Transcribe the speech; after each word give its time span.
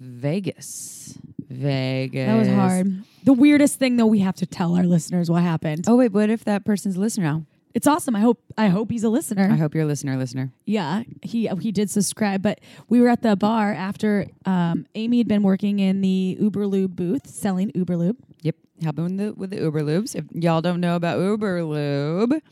Vegas. 0.00 1.18
Vegas. 1.48 2.26
That 2.26 2.36
was 2.36 2.48
hard. 2.48 3.04
The 3.24 3.32
weirdest 3.32 3.78
thing, 3.78 3.96
though, 3.96 4.06
we 4.06 4.20
have 4.20 4.36
to 4.36 4.46
tell 4.46 4.76
our 4.76 4.84
listeners 4.84 5.30
what 5.30 5.42
happened. 5.42 5.84
Oh, 5.88 5.96
wait, 5.96 6.12
what 6.12 6.30
if 6.30 6.44
that 6.44 6.64
person's 6.64 6.96
a 6.96 7.00
listener 7.00 7.24
now? 7.24 7.44
It's 7.74 7.86
awesome. 7.86 8.16
I 8.16 8.20
hope 8.20 8.42
I 8.56 8.68
hope 8.68 8.90
he's 8.90 9.04
a 9.04 9.08
listener. 9.08 9.48
I 9.50 9.56
hope 9.56 9.74
you're 9.74 9.84
a 9.84 9.86
listener, 9.86 10.16
listener. 10.16 10.50
Yeah, 10.64 11.02
he 11.22 11.48
he 11.60 11.70
did 11.70 11.90
subscribe, 11.90 12.42
but 12.42 12.60
we 12.88 13.00
were 13.00 13.08
at 13.08 13.22
the 13.22 13.36
bar 13.36 13.72
after 13.72 14.26
um, 14.46 14.86
Amy 14.94 15.18
had 15.18 15.28
been 15.28 15.42
working 15.42 15.78
in 15.78 16.00
the 16.00 16.36
Uber 16.40 16.64
Uberlube 16.64 16.96
booth 16.96 17.26
selling 17.28 17.70
Uber 17.74 17.94
Uberlube. 17.94 18.16
Yep, 18.42 18.56
helping 18.82 19.04
with 19.04 19.16
the 19.18 19.32
with 19.34 19.50
the 19.50 19.58
Uber 19.58 19.82
lubes. 19.82 20.16
If 20.16 20.24
y'all 20.32 20.62
don't 20.62 20.80
know 20.80 20.96
about 20.96 21.20
Uber 21.20 21.62
lube, 21.62 22.42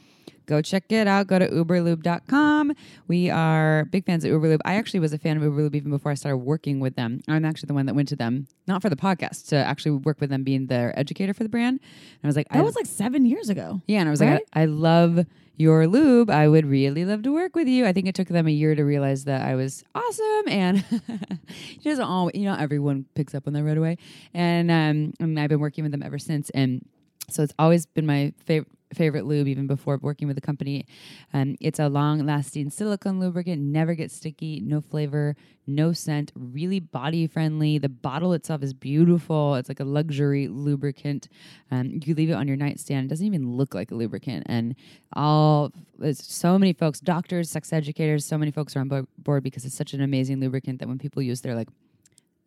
go 0.46 0.62
check 0.62 0.90
it 0.90 1.06
out. 1.06 1.26
Go 1.26 1.38
to 1.38 1.48
uberlube.com. 1.48 2.72
We 3.08 3.30
are 3.30 3.84
big 3.86 4.06
fans 4.06 4.24
of 4.24 4.30
Uberlube. 4.30 4.60
I 4.64 4.74
actually 4.76 5.00
was 5.00 5.12
a 5.12 5.18
fan 5.18 5.36
of 5.36 5.42
Uberlube 5.42 5.74
even 5.74 5.90
before 5.90 6.12
I 6.12 6.14
started 6.14 6.38
working 6.38 6.80
with 6.80 6.96
them. 6.96 7.20
I'm 7.28 7.44
actually 7.44 7.66
the 7.68 7.74
one 7.74 7.86
that 7.86 7.94
went 7.94 8.08
to 8.08 8.16
them, 8.16 8.46
not 8.66 8.82
for 8.82 8.88
the 8.90 8.96
podcast, 8.96 9.48
to 9.48 9.56
actually 9.56 9.92
work 9.92 10.20
with 10.20 10.30
them, 10.30 10.42
being 10.42 10.66
their 10.66 10.98
educator 10.98 11.34
for 11.34 11.42
the 11.42 11.48
brand. 11.48 11.80
And 11.80 12.24
I 12.24 12.26
was 12.26 12.36
like, 12.36 12.48
That 12.48 12.58
I, 12.58 12.62
was 12.62 12.76
like 12.76 12.86
seven 12.86 13.26
years 13.26 13.48
ago. 13.48 13.82
yeah, 13.86 14.00
and 14.00 14.08
I 14.08 14.10
was 14.10 14.20
like. 14.20 14.42
I, 14.54 14.62
I 14.62 14.64
love 14.66 15.26
your 15.58 15.86
lube. 15.86 16.28
I 16.30 16.48
would 16.48 16.66
really 16.66 17.04
love 17.04 17.22
to 17.22 17.32
work 17.32 17.56
with 17.56 17.66
you. 17.66 17.86
I 17.86 17.92
think 17.92 18.06
it 18.06 18.14
took 18.14 18.28
them 18.28 18.46
a 18.46 18.50
year 18.50 18.74
to 18.74 18.82
realize 18.84 19.24
that 19.24 19.42
I 19.42 19.54
was 19.54 19.84
awesome, 19.94 20.48
and 20.48 20.84
it 21.08 21.82
doesn't 21.82 22.04
always, 22.04 22.34
you 22.34 22.44
know, 22.44 22.54
everyone 22.58 23.06
picks 23.14 23.34
up 23.34 23.46
on 23.46 23.54
that 23.54 23.64
right 23.64 23.78
away. 23.78 23.96
And 24.34 24.70
um, 24.70 25.14
and 25.18 25.40
I've 25.40 25.48
been 25.48 25.60
working 25.60 25.82
with 25.84 25.92
them 25.92 26.02
ever 26.02 26.18
since, 26.18 26.50
and 26.50 26.86
so 27.30 27.42
it's 27.42 27.54
always 27.58 27.86
been 27.86 28.06
my 28.06 28.32
favorite 28.44 28.68
favorite 28.94 29.26
lube 29.26 29.48
even 29.48 29.66
before 29.66 29.98
working 30.00 30.28
with 30.28 30.36
the 30.36 30.40
company. 30.40 30.86
Um, 31.32 31.56
it's 31.60 31.78
a 31.78 31.88
long 31.88 32.24
lasting 32.24 32.70
silicone 32.70 33.20
lubricant 33.20 33.60
never 33.60 33.94
gets 33.94 34.14
sticky 34.14 34.60
no 34.60 34.80
flavor 34.80 35.36
no 35.66 35.92
scent 35.92 36.32
really 36.34 36.80
body 36.80 37.26
friendly. 37.26 37.78
The 37.78 37.88
bottle 37.88 38.32
itself 38.32 38.62
is 38.62 38.72
beautiful. 38.72 39.56
It's 39.56 39.68
like 39.68 39.80
a 39.80 39.84
luxury 39.84 40.48
lubricant. 40.48 41.28
Um, 41.70 42.00
you 42.04 42.14
leave 42.14 42.30
it 42.30 42.34
on 42.34 42.46
your 42.46 42.56
nightstand. 42.56 43.06
It 43.06 43.08
doesn't 43.08 43.26
even 43.26 43.56
look 43.56 43.74
like 43.74 43.90
a 43.90 43.94
lubricant. 43.94 44.44
And 44.46 44.76
all 45.14 45.72
there's 45.98 46.24
so 46.24 46.58
many 46.58 46.72
folks 46.72 47.00
doctors 47.00 47.50
sex 47.50 47.72
educators 47.72 48.24
so 48.24 48.36
many 48.36 48.50
folks 48.50 48.76
are 48.76 48.80
on 48.80 49.06
board 49.18 49.42
because 49.42 49.64
it's 49.64 49.74
such 49.74 49.94
an 49.94 50.02
amazing 50.02 50.40
lubricant 50.40 50.78
that 50.78 50.88
when 50.88 50.98
people 50.98 51.22
use 51.22 51.40
they're 51.40 51.54
like 51.54 51.68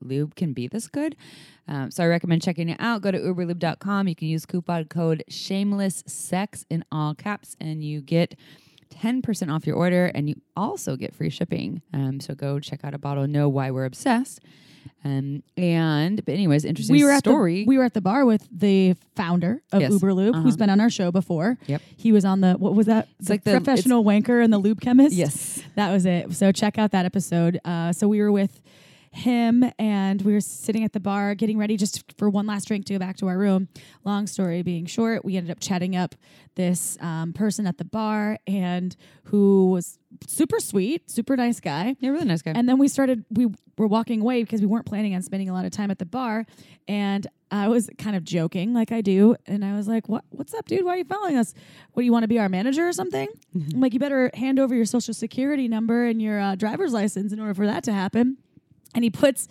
lube 0.01 0.35
can 0.35 0.53
be 0.53 0.67
this 0.67 0.87
good. 0.87 1.15
Um, 1.67 1.91
so 1.91 2.03
I 2.03 2.07
recommend 2.07 2.41
checking 2.41 2.69
it 2.69 2.77
out. 2.79 3.01
Go 3.01 3.11
to 3.11 3.19
uberlube.com. 3.19 4.07
You 4.07 4.15
can 4.15 4.27
use 4.27 4.45
coupon 4.45 4.85
code 4.85 5.23
shameless 5.29 6.03
sex 6.07 6.65
in 6.69 6.83
all 6.91 7.13
caps 7.13 7.55
and 7.59 7.83
you 7.83 8.01
get 8.01 8.35
10% 8.95 9.53
off 9.53 9.67
your 9.67 9.75
order 9.75 10.07
and 10.07 10.27
you 10.29 10.35
also 10.57 10.95
get 10.95 11.13
free 11.13 11.29
shipping. 11.29 11.81
Um, 11.93 12.19
so 12.19 12.33
go 12.33 12.59
check 12.59 12.83
out 12.83 12.93
a 12.93 12.97
bottle, 12.97 13.27
know 13.27 13.47
why 13.47 13.69
we're 13.71 13.85
obsessed. 13.85 14.39
Um, 15.05 15.43
and, 15.55 16.23
but 16.25 16.33
anyways, 16.33 16.65
interesting 16.65 16.95
we 16.95 17.03
were 17.03 17.11
at 17.11 17.19
story. 17.19 17.61
the 17.63 17.65
we 17.67 17.77
were 17.77 17.83
at 17.83 17.93
the 17.93 18.01
bar 18.01 18.25
with 18.25 18.47
the 18.51 18.95
founder 19.15 19.61
of 19.71 19.81
Yes. 19.81 19.91
Uberlube, 19.93 20.31
Uh-huh. 20.33 20.41
who's 20.41 20.57
been 20.57 20.69
on 20.69 20.79
our 20.81 20.89
show 20.89 21.11
before. 21.11 21.57
Yep. 21.67 21.81
He 21.95 22.11
was 22.11 22.25
on 22.25 22.41
the 22.41 22.53
what 22.53 22.73
was 22.73 22.87
that? 22.87 23.07
It's 23.19 23.29
like 23.29 23.43
the- 23.43 23.51
professional 23.51 24.03
wanker 24.03 24.43
and 24.43 24.51
the 24.51 24.57
lube 24.57 24.81
chemist. 24.81 25.15
yes. 25.15 25.61
That 25.75 25.91
was 25.91 26.05
it. 26.05 26.33
So 26.33 26.51
check 26.51 26.77
out 26.77 26.91
that 26.91 27.05
episode. 27.05 27.59
Uh, 27.63 27.93
so 27.93 28.07
we 28.07 28.19
were 28.19 28.31
with 28.31 28.59
him 29.19 29.71
and 29.77 30.21
we 30.21 30.33
were 30.33 30.41
sitting 30.41 30.83
at 30.83 30.93
the 30.93 30.99
bar 30.99 31.35
getting 31.35 31.57
ready 31.57 31.77
just 31.77 32.03
for 32.17 32.29
one 32.29 32.47
last 32.47 32.67
drink 32.67 32.85
to 32.85 32.93
go 32.93 32.99
back 32.99 33.17
to 33.17 33.27
our 33.27 33.37
room. 33.37 33.67
Long 34.03 34.27
story 34.27 34.61
being 34.63 34.85
short, 34.85 35.23
we 35.23 35.37
ended 35.37 35.51
up 35.51 35.59
chatting 35.59 35.95
up 35.95 36.15
this 36.55 36.97
um, 37.01 37.33
person 37.33 37.67
at 37.67 37.77
the 37.77 37.85
bar 37.85 38.37
and 38.47 38.95
who 39.25 39.71
was 39.71 39.99
super 40.27 40.59
sweet, 40.59 41.09
super 41.09 41.37
nice 41.37 41.59
guy. 41.59 41.95
Yeah, 41.99 42.09
really 42.09 42.25
nice 42.25 42.41
guy. 42.41 42.53
And 42.55 42.67
then 42.67 42.77
we 42.77 42.87
started, 42.87 43.23
we 43.29 43.47
were 43.77 43.87
walking 43.87 44.21
away 44.21 44.43
because 44.43 44.59
we 44.59 44.67
weren't 44.67 44.85
planning 44.85 45.15
on 45.15 45.21
spending 45.21 45.49
a 45.49 45.53
lot 45.53 45.65
of 45.65 45.71
time 45.71 45.91
at 45.91 45.99
the 45.99 46.05
bar. 46.05 46.45
And 46.87 47.27
I 47.51 47.67
was 47.67 47.89
kind 47.97 48.15
of 48.15 48.23
joking 48.23 48.73
like 48.73 48.91
I 48.91 49.01
do. 49.01 49.35
And 49.45 49.63
I 49.63 49.75
was 49.75 49.87
like, 49.87 50.09
what, 50.09 50.23
what's 50.29 50.53
up, 50.53 50.67
dude? 50.67 50.85
Why 50.85 50.95
are 50.95 50.97
you 50.97 51.05
following 51.05 51.37
us? 51.37 51.53
What 51.93 52.01
do 52.01 52.05
you 52.05 52.11
want 52.11 52.23
to 52.23 52.27
be 52.27 52.39
our 52.39 52.49
manager 52.49 52.87
or 52.87 52.93
something? 52.93 53.27
I'm 53.55 53.79
like, 53.79 53.93
you 53.93 53.99
better 53.99 54.31
hand 54.33 54.59
over 54.59 54.75
your 54.75 54.85
social 54.85 55.13
security 55.13 55.67
number 55.67 56.05
and 56.05 56.21
your 56.21 56.39
uh, 56.39 56.55
driver's 56.55 56.93
license 56.93 57.31
in 57.31 57.39
order 57.39 57.53
for 57.53 57.65
that 57.65 57.83
to 57.85 57.93
happen. 57.93 58.37
And 58.95 59.03
he 59.03 59.09
puts, 59.09 59.47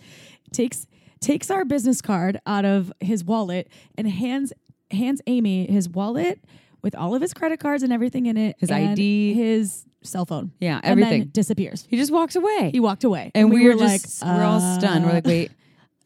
takes, 0.51 0.87
takes 1.21 1.49
our 1.49 1.65
business 1.65 2.01
card 2.01 2.39
out 2.45 2.65
of 2.65 2.91
his 2.99 3.23
wallet 3.23 3.69
and 3.97 4.07
hands, 4.09 4.53
hands 4.91 5.21
Amy 5.27 5.65
his 5.71 5.89
wallet 5.89 6.39
with 6.81 6.95
all 6.95 7.15
of 7.15 7.21
his 7.21 7.33
credit 7.33 7.59
cards 7.59 7.83
and 7.83 7.91
everything 7.93 8.25
in 8.25 8.37
it. 8.37 8.55
His 8.59 8.69
and 8.71 8.89
ID. 8.91 9.33
his 9.33 9.85
cell 10.01 10.25
phone. 10.25 10.51
yeah, 10.59 10.79
And 10.83 10.91
everything. 10.99 11.25
disappears. 11.25 11.85
he 11.89 11.97
just 11.97 12.11
walks 12.11 12.35
away. 12.35 12.69
He 12.71 12.79
walked 12.79 13.03
away, 13.03 13.31
and 13.35 13.51
we, 13.51 13.65
were, 13.65 13.75
like, 13.75 14.01
just 14.01 14.23
we're 14.23 14.43
all 14.43 14.61
stunned. 14.61 15.05
We're 15.05 15.11
like, 15.13 15.25
uh, 15.27 15.29
wait, 15.29 15.51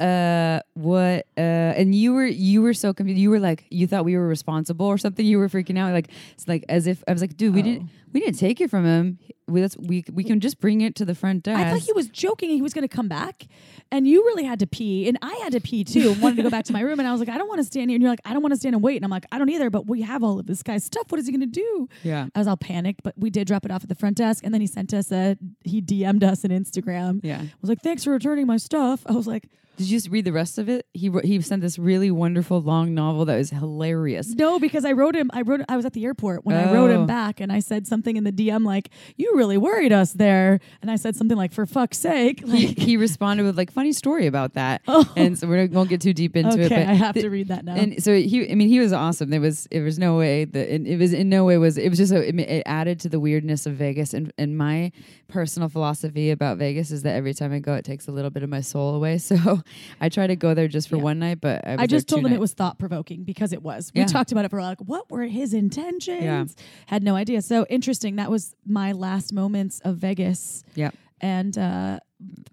uh, 0.03 0.59
what? 0.74 1.25
Uh, 1.38 1.40
and 1.80 1.96
you 1.96 2.14
were 2.14 2.25
you 2.25 2.62
were 2.62 2.74
so 2.74 2.94
confused. 2.94 3.19
You 3.19 3.30
were 3.30 3.40
like, 3.40 3.66
you 3.69 3.88
thought 3.88 4.06
we 4.06 4.16
were 4.18 4.28
responsible 4.28 4.86
or 4.86 4.97
something. 4.97 5.25
You 5.25 5.40
were 5.40 5.47
freaking 5.50 5.78
out, 5.78 5.94
like 5.94 6.09
it's 6.34 6.47
like 6.47 6.66
as 6.69 6.88
if 6.88 7.03
I 7.08 7.12
was 7.14 7.22
like, 7.22 7.38
dude, 7.38 7.53
we 7.56 7.62
didn't 7.62 7.84
Oh. 7.84 8.09
we 8.14 8.19
didn't 8.19 8.38
take 8.38 8.62
it 8.62 8.69
from 8.69 8.86
him. 8.86 9.18
We 9.47 9.62
let's, 9.62 9.75
we 9.78 10.03
we 10.12 10.24
can 10.24 10.40
just 10.40 10.59
bring 10.59 10.81
it 10.81 10.96
to 10.96 11.06
the 11.06 11.16
front 11.16 11.44
desk. 11.44 11.59
I 11.59 11.72
thought 11.72 11.81
he 11.81 11.94
was 11.94 12.08
joking. 12.08 12.50
He 12.50 12.62
was 12.62 12.74
going 12.74 12.88
to 12.88 12.94
come 12.96 13.08
back, 13.09 13.47
and 13.91 14.08
you 14.08 14.24
really 14.25 14.46
had 14.46 14.59
to 14.59 14.68
pee, 14.68 15.08
and 15.09 15.18
I 15.22 15.34
had 15.44 15.52
to 15.53 15.59
pee 15.59 15.84
too. 15.84 16.12
and 16.12 16.22
wanted 16.22 16.38
to 16.38 16.44
go 16.44 16.50
back 16.50 16.64
to 16.66 16.74
my 16.74 16.80
room, 16.81 17.00
and 17.00 17.08
I 17.08 17.12
was 17.12 17.20
like, 17.20 17.30
I 17.30 17.38
don't 17.38 17.47
want 17.50 17.59
to 17.59 17.66
stand 17.66 17.90
here. 17.90 17.96
And 17.96 18.02
you're 18.02 18.12
like, 18.12 18.22
I 18.25 18.31
don't 18.34 18.41
want 18.41 18.53
to 18.53 18.58
stand 18.58 18.75
and 18.75 18.84
wait. 18.84 18.96
And 18.96 19.03
I'm 19.06 19.12
like, 19.12 19.25
I 19.31 19.38
don't 19.38 19.50
either. 19.50 19.70
But 19.70 19.85
we 19.88 20.02
have 20.02 20.24
all 20.24 20.40
of 20.40 20.46
this 20.46 20.64
guy's 20.64 20.84
stuff. 20.85 21.06
What 21.09 21.20
is 21.20 21.25
he 21.28 21.31
going 21.34 21.41
to 21.41 21.46
do? 21.47 21.90
yeah. 22.03 22.28
I 22.34 22.40
was 22.40 22.47
all 22.47 22.56
panicked, 22.58 23.03
but 23.03 23.14
we 23.18 23.30
did 23.30 23.47
drop 23.47 23.66
it 23.66 23.72
off 23.72 23.84
at 23.84 23.90
the 23.90 23.96
front 23.96 24.18
desk, 24.18 24.44
and 24.46 24.53
then 24.53 24.62
he 24.62 24.68
sent 24.68 24.94
us 24.94 25.12
a 25.12 25.38
he 25.66 25.81
DM'd 25.81 26.24
us 26.24 26.44
an 26.46 26.52
Instagram. 26.52 27.20
Yeah. 27.24 27.40
I 27.41 27.50
was 27.62 27.70
like, 27.70 27.81
thanks 27.81 28.03
for 28.06 28.12
returning 28.12 28.47
my 28.47 28.58
stuff. 28.58 29.02
I 29.06 29.12
was 29.12 29.28
like, 29.28 29.50
Did 29.78 29.89
you 29.89 29.97
just 29.97 30.09
read 30.09 30.25
the 30.25 30.31
rest 30.31 30.57
of 30.59 30.69
it? 30.69 30.85
He 30.94 31.09
wrote, 31.09 31.25
he 31.25 31.41
sent 31.41 31.61
this 31.61 31.79
really 31.79 32.11
wonderful 32.11 32.61
long 32.61 32.94
novel 32.94 33.25
that 33.25 33.35
was 33.38 33.50
hilarious. 33.50 34.29
no, 34.35 34.59
because 34.59 34.85
I 34.85 34.91
wrote 34.91 35.16
him. 35.16 35.31
I 35.34 35.41
wrote. 35.41 35.61
I 35.67 35.75
was 35.75 35.85
at 35.85 35.94
the 35.94 36.06
airport 36.06 36.45
when 36.45 36.56
I 36.56 36.72
wrote 36.72 36.91
Oh. 36.91 37.01
him 37.01 37.06
back, 37.07 37.39
and 37.39 37.51
I 37.51 37.59
said 37.59 37.88
something 37.88 38.16
in 38.16 38.23
the 38.23 38.31
DM 38.31 38.66
like, 38.66 38.89
"You 39.17 39.35
really 39.35 39.57
worried 39.57 39.91
us 39.91 40.13
there," 40.13 40.59
and 40.81 40.91
I 40.91 40.95
said 40.95 41.16
something 41.16 41.35
like, 41.38 41.51
"For 41.53 41.66
fuck's 41.66 41.97
sake!" 41.97 42.45
He, 42.45 42.67
Like, 42.67 42.78
he 42.78 42.97
responded 42.97 43.44
with 43.44 43.57
like 43.57 43.72
funny 43.72 43.94
story 43.94 44.28
about 44.28 44.53
that, 44.53 44.81
Oh. 44.88 45.11
and 45.16 45.38
so 45.39 45.47
we're 45.47 45.61
not 45.63 45.72
won't 45.72 45.90
get 45.90 46.01
too 46.01 46.14
deep 46.14 46.35
into 46.35 46.53
okay, 46.53 46.66
it. 46.66 46.69
But 46.69 46.78
I 46.79 46.93
have 46.93 47.16
the- 47.16 47.22
to 47.23 47.29
read 47.29 47.47
that 47.47 47.66
now. 47.66 47.76
And 47.76 48.02
so 48.03 48.14
he, 48.16 48.52
I 48.52 48.55
mean, 48.55 48.67
he 48.69 48.79
was 48.79 48.93
awesome. 48.93 49.29
There 49.31 49.41
was, 49.41 49.67
it 49.72 49.81
was 49.81 49.97
no 49.97 50.17
way 50.17 50.46
that 50.46 50.73
it, 50.73 50.85
it 50.85 50.99
was 50.99 51.14
in 51.14 51.29
no 51.29 51.46
way 51.46 51.58
was 51.58 51.78
it 51.79 51.90
was 51.90 51.97
just 51.97 52.11
a, 52.14 52.28
it, 52.28 52.40
it 52.40 52.64
added 52.67 52.99
to 53.02 53.09
the 53.09 53.19
weirdness 53.19 53.66
of 53.66 53.73
Vegas. 53.73 54.14
And 54.14 54.31
and 54.37 54.55
my 54.58 54.91
personal 55.28 55.67
philosophy 55.67 56.29
about 56.29 56.58
Vegas 56.59 56.91
is 56.91 57.02
that 57.03 57.16
every 57.16 57.34
time 57.34 57.52
I 57.52 57.58
go, 57.59 57.73
it 57.73 57.84
takes 57.85 58.08
a 58.08 58.11
little 58.11 58.29
bit 58.29 58.43
of 58.43 58.49
my 58.49 58.61
soul 58.61 58.93
away. 58.93 59.17
So 59.23 59.63
I 60.02 60.10
try 60.10 60.28
to 60.28 60.36
go 60.36 60.54
there 60.54 60.68
just 60.68 60.90
for 60.90 60.98
Yeah. 60.98 61.04
one 61.04 61.20
night. 61.20 61.42
But 61.42 61.68
I, 61.68 61.76
I 61.84 61.88
just 61.88 62.08
told 62.08 62.26
him 62.26 62.34
it 62.34 62.40
was 62.40 62.54
thought 62.54 62.80
provoking 62.80 63.24
because 63.24 63.54
it 63.54 63.62
was. 63.64 63.92
We 63.94 64.02
Yeah. 64.02 64.08
talked 64.08 64.32
about 64.32 64.46
it 64.46 64.50
for 64.52 64.58
a 64.58 64.62
while, 64.62 64.72
like 64.72 64.82
what 64.82 65.10
were 65.12 65.24
his 65.26 65.54
intentions? 65.54 66.24
Yeah. 66.24 66.46
Had 66.88 67.04
no 67.04 67.16
idea. 67.16 67.42
So 67.42 67.66
interesting. 67.70 68.16
That 68.18 68.30
was 68.32 68.56
my 68.66 68.92
last 68.92 69.34
moments 69.34 69.80
of 69.84 69.98
Vegas. 69.98 70.64
Yeah. 70.76 70.92
And 71.22 71.58
uh, 71.58 72.00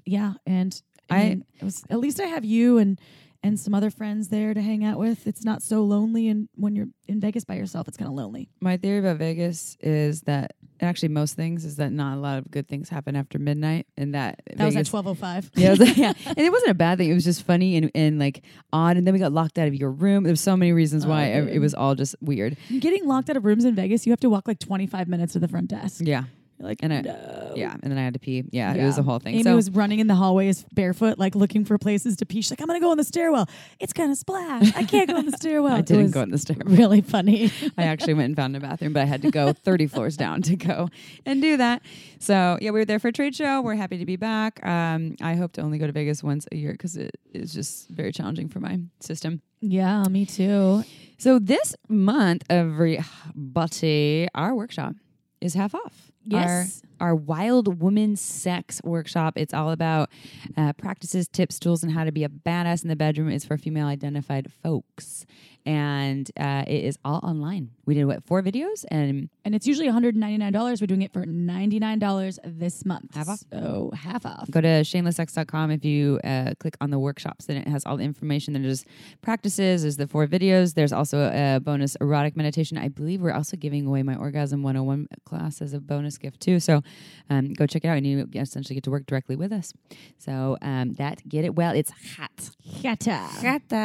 yeah, 0.05 0.35
and 0.47 0.81
I, 1.11 1.17
I- 1.21 1.29
mean, 1.31 1.45
it 1.61 1.65
was 1.65 1.85
at 1.91 1.99
least 1.99 2.21
I 2.21 2.27
have 2.27 2.45
you 2.45 2.79
and 2.79 3.01
and 3.43 3.59
some 3.59 3.75
other 3.75 3.89
friends 3.91 4.29
there 4.29 4.53
to 4.53 4.61
hang 4.61 4.85
out 4.85 4.99
with. 4.99 5.27
It's 5.27 5.45
not 5.47 5.62
so 5.62 5.83
lonely, 5.83 6.29
and 6.29 6.51
when 6.57 6.77
you're 6.77 6.89
in 7.09 7.21
Vegas 7.21 7.43
by 7.45 7.55
yourself, 7.55 7.89
it's 7.89 7.97
kind 7.97 8.09
of 8.11 8.15
lonely. 8.15 8.51
my 8.61 8.77
theory 8.77 8.99
about 8.99 9.17
Vegas 9.17 9.79
is 9.81 10.21
that 10.23 10.53
actually 10.82 11.09
most 11.11 11.37
things 11.37 11.65
is 11.65 11.77
that 11.77 11.93
not 11.93 12.17
a 12.17 12.21
lot 12.21 12.38
of 12.38 12.50
good 12.50 12.69
things 12.69 12.88
happen 12.88 13.17
after 13.17 13.38
midnight, 13.38 13.87
and 13.97 14.15
that 14.15 14.41
That 14.56 14.65
was 14.65 14.77
at 14.77 14.87
twelve 14.87 15.06
oh 15.06 15.15
five. 15.15 15.50
Yeah, 15.55 15.69
it 15.69 15.71
was 15.71 15.81
like- 15.81 15.97
yeah, 15.97 16.12
and 16.27 16.38
it 16.38 16.50
wasn't 16.50 16.71
a 16.71 16.75
bad 16.75 16.99
thing. 16.99 17.11
It 17.11 17.15
was 17.15 17.25
just 17.25 17.44
funny 17.44 17.77
and, 17.77 17.91
and 17.94 18.19
like 18.19 18.43
odd. 18.73 18.97
And 18.97 19.06
then 19.06 19.15
we 19.15 19.21
got 19.21 19.32
locked 19.32 19.59
out 19.59 19.69
of 19.69 19.75
your 19.75 19.91
room. 19.91 20.25
There's 20.25 20.41
so 20.41 20.56
many 20.56 20.73
reasons 20.73 21.06
why 21.06 21.32
oh, 21.35 21.43
it, 21.44 21.56
it 21.56 21.59
was 21.59 21.75
all 21.75 21.94
just 21.94 22.15
weird. 22.21 22.56
Getting 22.79 23.06
locked 23.06 23.31
out 23.31 23.37
of 23.37 23.44
rooms 23.44 23.65
in 23.65 23.75
Vegas, 23.75 24.06
you 24.06 24.12
have 24.12 24.21
to 24.21 24.31
walk 24.31 24.47
like 24.49 24.59
twenty 24.59 24.87
five 24.87 25.09
minutes 25.09 25.32
to 25.35 25.38
the 25.38 25.49
front 25.49 25.69
desk. 25.69 26.00
Yeah, 26.05 26.25
You're 26.61 26.69
like, 26.69 26.81
And 26.83 26.93
I- 26.93 27.01
no. 27.01 27.53
yeah. 27.57 27.75
And 27.83 27.91
then 27.91 27.97
I 27.99 28.03
had 28.05 28.12
to 28.12 28.21
pee. 28.21 28.45
Yeah, 28.53 28.75
it 28.75 28.85
was 28.85 28.99
a 28.99 29.03
whole 29.03 29.19
thing. 29.19 29.33
Amy 29.35 29.43
so 29.45 29.57
was 29.57 29.71
running 29.71 29.99
in 29.99 30.07
the 30.09 30.15
hallways 30.15 30.67
barefoot, 30.75 31.19
like 31.19 31.35
looking 31.35 31.65
for 31.65 31.79
places 31.79 32.17
to 32.17 32.27
pee. 32.27 32.43
She's 32.43 32.51
like, 32.53 32.61
I'm 32.61 32.67
gonna 32.67 32.81
go 32.81 32.93
in 32.93 32.99
the 32.99 33.05
stairwell. 33.05 33.49
It's 33.79 33.95
gonna 33.95 34.15
splash. 34.15 34.71
I 34.77 34.85
can't 34.85 35.09
go 35.09 35.17
in 35.17 35.25
the 35.27 35.33
stairwell. 35.37 35.73
I 35.77 35.81
didn't 35.81 36.03
was 36.05 36.12
go 36.12 36.21
in 36.21 36.31
the 36.31 36.37
stairwell. 36.39 36.77
Really 36.77 37.01
funny. 37.01 37.51
I 37.79 37.85
actually 37.85 38.12
went 38.15 38.27
and 38.27 38.37
found 38.37 38.55
a 38.57 38.61
bathroom, 38.61 38.93
but 38.93 39.01
I 39.01 39.07
had 39.07 39.23
to 39.23 39.31
go 39.31 39.53
30 39.65 39.87
floors 39.87 40.17
down 40.19 40.43
to 40.43 40.57
go 40.57 40.89
and 41.25 41.41
do 41.41 41.57
that. 41.57 41.81
So 42.19 42.59
yeah, 42.61 42.73
we 42.73 42.81
were 42.81 42.85
there 42.85 42.99
for 42.99 43.09
a 43.09 43.12
trade 43.12 43.35
show. 43.35 43.62
We're 43.62 43.75
happy 43.77 43.97
to 43.97 44.05
be 44.07 44.17
back. 44.17 44.65
Um, 44.65 45.17
I 45.23 45.35
hope 45.37 45.53
to 45.53 45.62
only 45.62 45.79
go 45.79 45.87
to 45.87 45.93
Vegas 45.93 46.23
once 46.23 46.47
a 46.53 46.57
year 46.57 46.73
because 46.73 46.97
it 46.99 47.17
is 47.33 47.55
just 47.55 47.89
very 47.89 48.12
challenging 48.12 48.49
for 48.51 48.61
my 48.61 48.81
system. 49.01 49.41
yeah, 49.62 50.03
me 50.05 50.27
too. 50.27 50.85
So 51.19 51.39
this 51.39 51.75
month, 51.89 52.45
everybody, 52.51 54.29
our 54.35 54.55
workshop 54.55 54.95
is 55.41 55.55
half 55.55 55.75
off. 55.75 56.11
Yes. 56.31 56.82
Our 57.00 57.14
Wild 57.14 57.81
Woman 57.81 58.17
Sex 58.17 58.81
workshop. 58.85 59.35
It's 59.37 59.55
all 59.55 59.70
about 59.70 60.11
uh, 60.56 60.73
practices, 60.75 61.29
tips, 61.29 61.58
tools, 61.58 61.82
and 61.82 61.93
how 61.93 62.05
to 62.05 62.12
be 62.12 62.25
a 62.25 62.29
badass 62.29 62.82
in 62.82 62.88
the 62.88 62.97
bedroom. 62.97 63.29
It's 63.31 63.44
for 63.44 63.56
female 63.58 63.87
identified 63.87 64.52
folks. 64.62 65.26
And 65.67 66.31
uh, 66.38 66.64
it 66.67 66.85
is 66.85 66.99
all 67.05 67.20
online. 67.23 67.70
We 67.85 67.93
did 67.94 68.05
what, 68.06 68.25
four 68.25 68.43
videos? 68.43 68.85
And 68.91 69.29
And 69.44 69.55
it's 69.55 69.67
usually 69.67 69.88
$199. 69.88 70.81
We're 70.81 70.87
doing 70.87 71.02
it 71.02 71.12
for 71.12 71.25
$99 71.26 72.38
this 72.44 72.87
month. 72.87 73.14
Half 73.14 73.29
off? 73.29 73.44
So 73.52 73.91
half 73.94 74.25
off. 74.25 74.50
go 74.50 74.61
to 74.61 74.69
shamelesssex.com 74.69 75.70
if 75.70 75.85
you 75.85 76.19
uh, 76.25 76.52
click 76.58 76.76
on 76.81 76.91
the 76.91 76.99
workshops 76.99 77.47
then 77.47 77.56
it 77.56 77.69
has 77.69 77.85
all 77.85 77.97
the 77.97 78.05
information 78.05 78.55
there's 78.55 78.85
practices 79.23 79.82
there's 79.82 79.97
the 79.97 80.06
four 80.06 80.26
videos 80.26 80.75
there's 80.75 80.93
also 80.93 81.31
a 81.32 81.61
bonus 81.61 81.97
erotic 82.00 82.37
meditation 82.37 82.76
i 82.79 82.88
believe 82.88 83.20
we're 83.20 83.32
also 83.32 83.56
giving 83.56 83.87
away 83.87 84.02
my 84.02 84.14
orgasm 84.17 84.62
101 84.62 85.08
class 85.25 85.61
as 85.62 85.73
a 85.73 85.81
bonus 85.81 86.19
gift 86.19 86.41
too 86.41 86.61
so 86.61 86.82
um, 87.28 87.52
go 87.52 87.66
check 87.66 87.84
it 87.84 87.88
out 87.88 87.96
and 87.96 88.06
you 88.06 88.28
essentially 88.34 88.75
get 88.75 88.84
to 88.84 88.90
work 88.90 89.06
directly 89.06 89.37
with 89.37 89.52
us. 89.52 89.72
So 90.19 90.56
um, 90.62 90.94
that 90.94 91.26
get 91.28 91.44
it 91.44 91.54
well. 91.54 91.75
It's 91.75 91.92
hot. 92.16 92.50
Yata. 92.82 93.28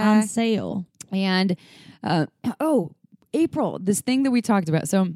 On 0.05 0.23
sale. 0.23 0.85
and 1.11 1.55
uh, 2.03 2.25
oh 2.59 2.91
april 3.33 3.77
this 3.79 4.01
thing 4.01 4.23
that 4.23 4.31
we 4.31 4.41
talked 4.41 4.69
about. 4.69 4.87
So 4.87 5.09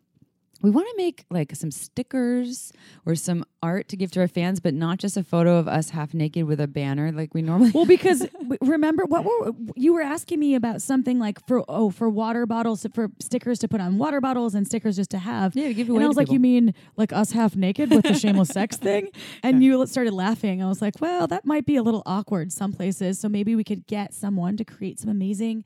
we 0.61 0.69
want 0.69 0.87
to 0.89 0.93
make 0.97 1.25
like 1.29 1.55
some 1.55 1.71
stickers 1.71 2.71
or 3.05 3.15
some 3.15 3.45
art 3.61 3.87
to 3.89 3.97
give 3.97 4.11
to 4.11 4.19
our 4.21 4.27
fans, 4.27 4.59
but 4.59 4.73
not 4.73 4.97
just 4.99 5.17
a 5.17 5.23
photo 5.23 5.57
of 5.57 5.67
us 5.67 5.89
half 5.89 6.13
naked 6.13 6.45
with 6.45 6.59
a 6.61 6.67
banner 6.67 7.11
like 7.11 7.33
we 7.33 7.41
normally. 7.41 7.71
Well, 7.71 7.85
because 7.85 8.27
remember 8.61 9.05
what 9.05 9.23
were 9.25 9.51
you 9.75 9.93
were 9.93 10.01
asking 10.01 10.39
me 10.39 10.55
about 10.55 10.81
something 10.81 11.19
like 11.19 11.45
for 11.47 11.63
oh 11.67 11.89
for 11.89 12.09
water 12.09 12.45
bottles 12.45 12.85
for 12.93 13.09
stickers 13.19 13.59
to 13.59 13.67
put 13.67 13.81
on 13.81 13.97
water 13.97 14.21
bottles 14.21 14.55
and 14.55 14.65
stickers 14.65 14.95
just 14.95 15.11
to 15.11 15.19
have. 15.19 15.55
Yeah, 15.55 15.71
give 15.71 15.87
and 15.87 15.97
away 15.97 16.05
I 16.05 16.07
was 16.07 16.17
like, 16.17 16.25
people. 16.27 16.35
you 16.35 16.39
mean 16.39 16.73
like 16.97 17.11
us 17.13 17.31
half 17.31 17.55
naked 17.55 17.89
with 17.91 18.03
the 18.03 18.13
shameless 18.13 18.49
sex 18.49 18.77
thing? 18.87 19.09
And 19.43 19.63
you 19.63 19.85
started 19.87 20.13
laughing. 20.13 20.63
I 20.63 20.67
was 20.67 20.81
like, 20.81 20.95
well, 21.01 21.27
that 21.27 21.45
might 21.45 21.65
be 21.65 21.75
a 21.75 21.83
little 21.83 22.03
awkward 22.05 22.51
some 22.51 22.71
places. 22.73 23.19
So 23.19 23.27
maybe 23.29 23.55
we 23.55 23.63
could 23.63 23.85
get 23.87 24.13
someone 24.13 24.55
to 24.57 24.63
create 24.63 24.99
some 24.99 25.09
amazing 25.09 25.63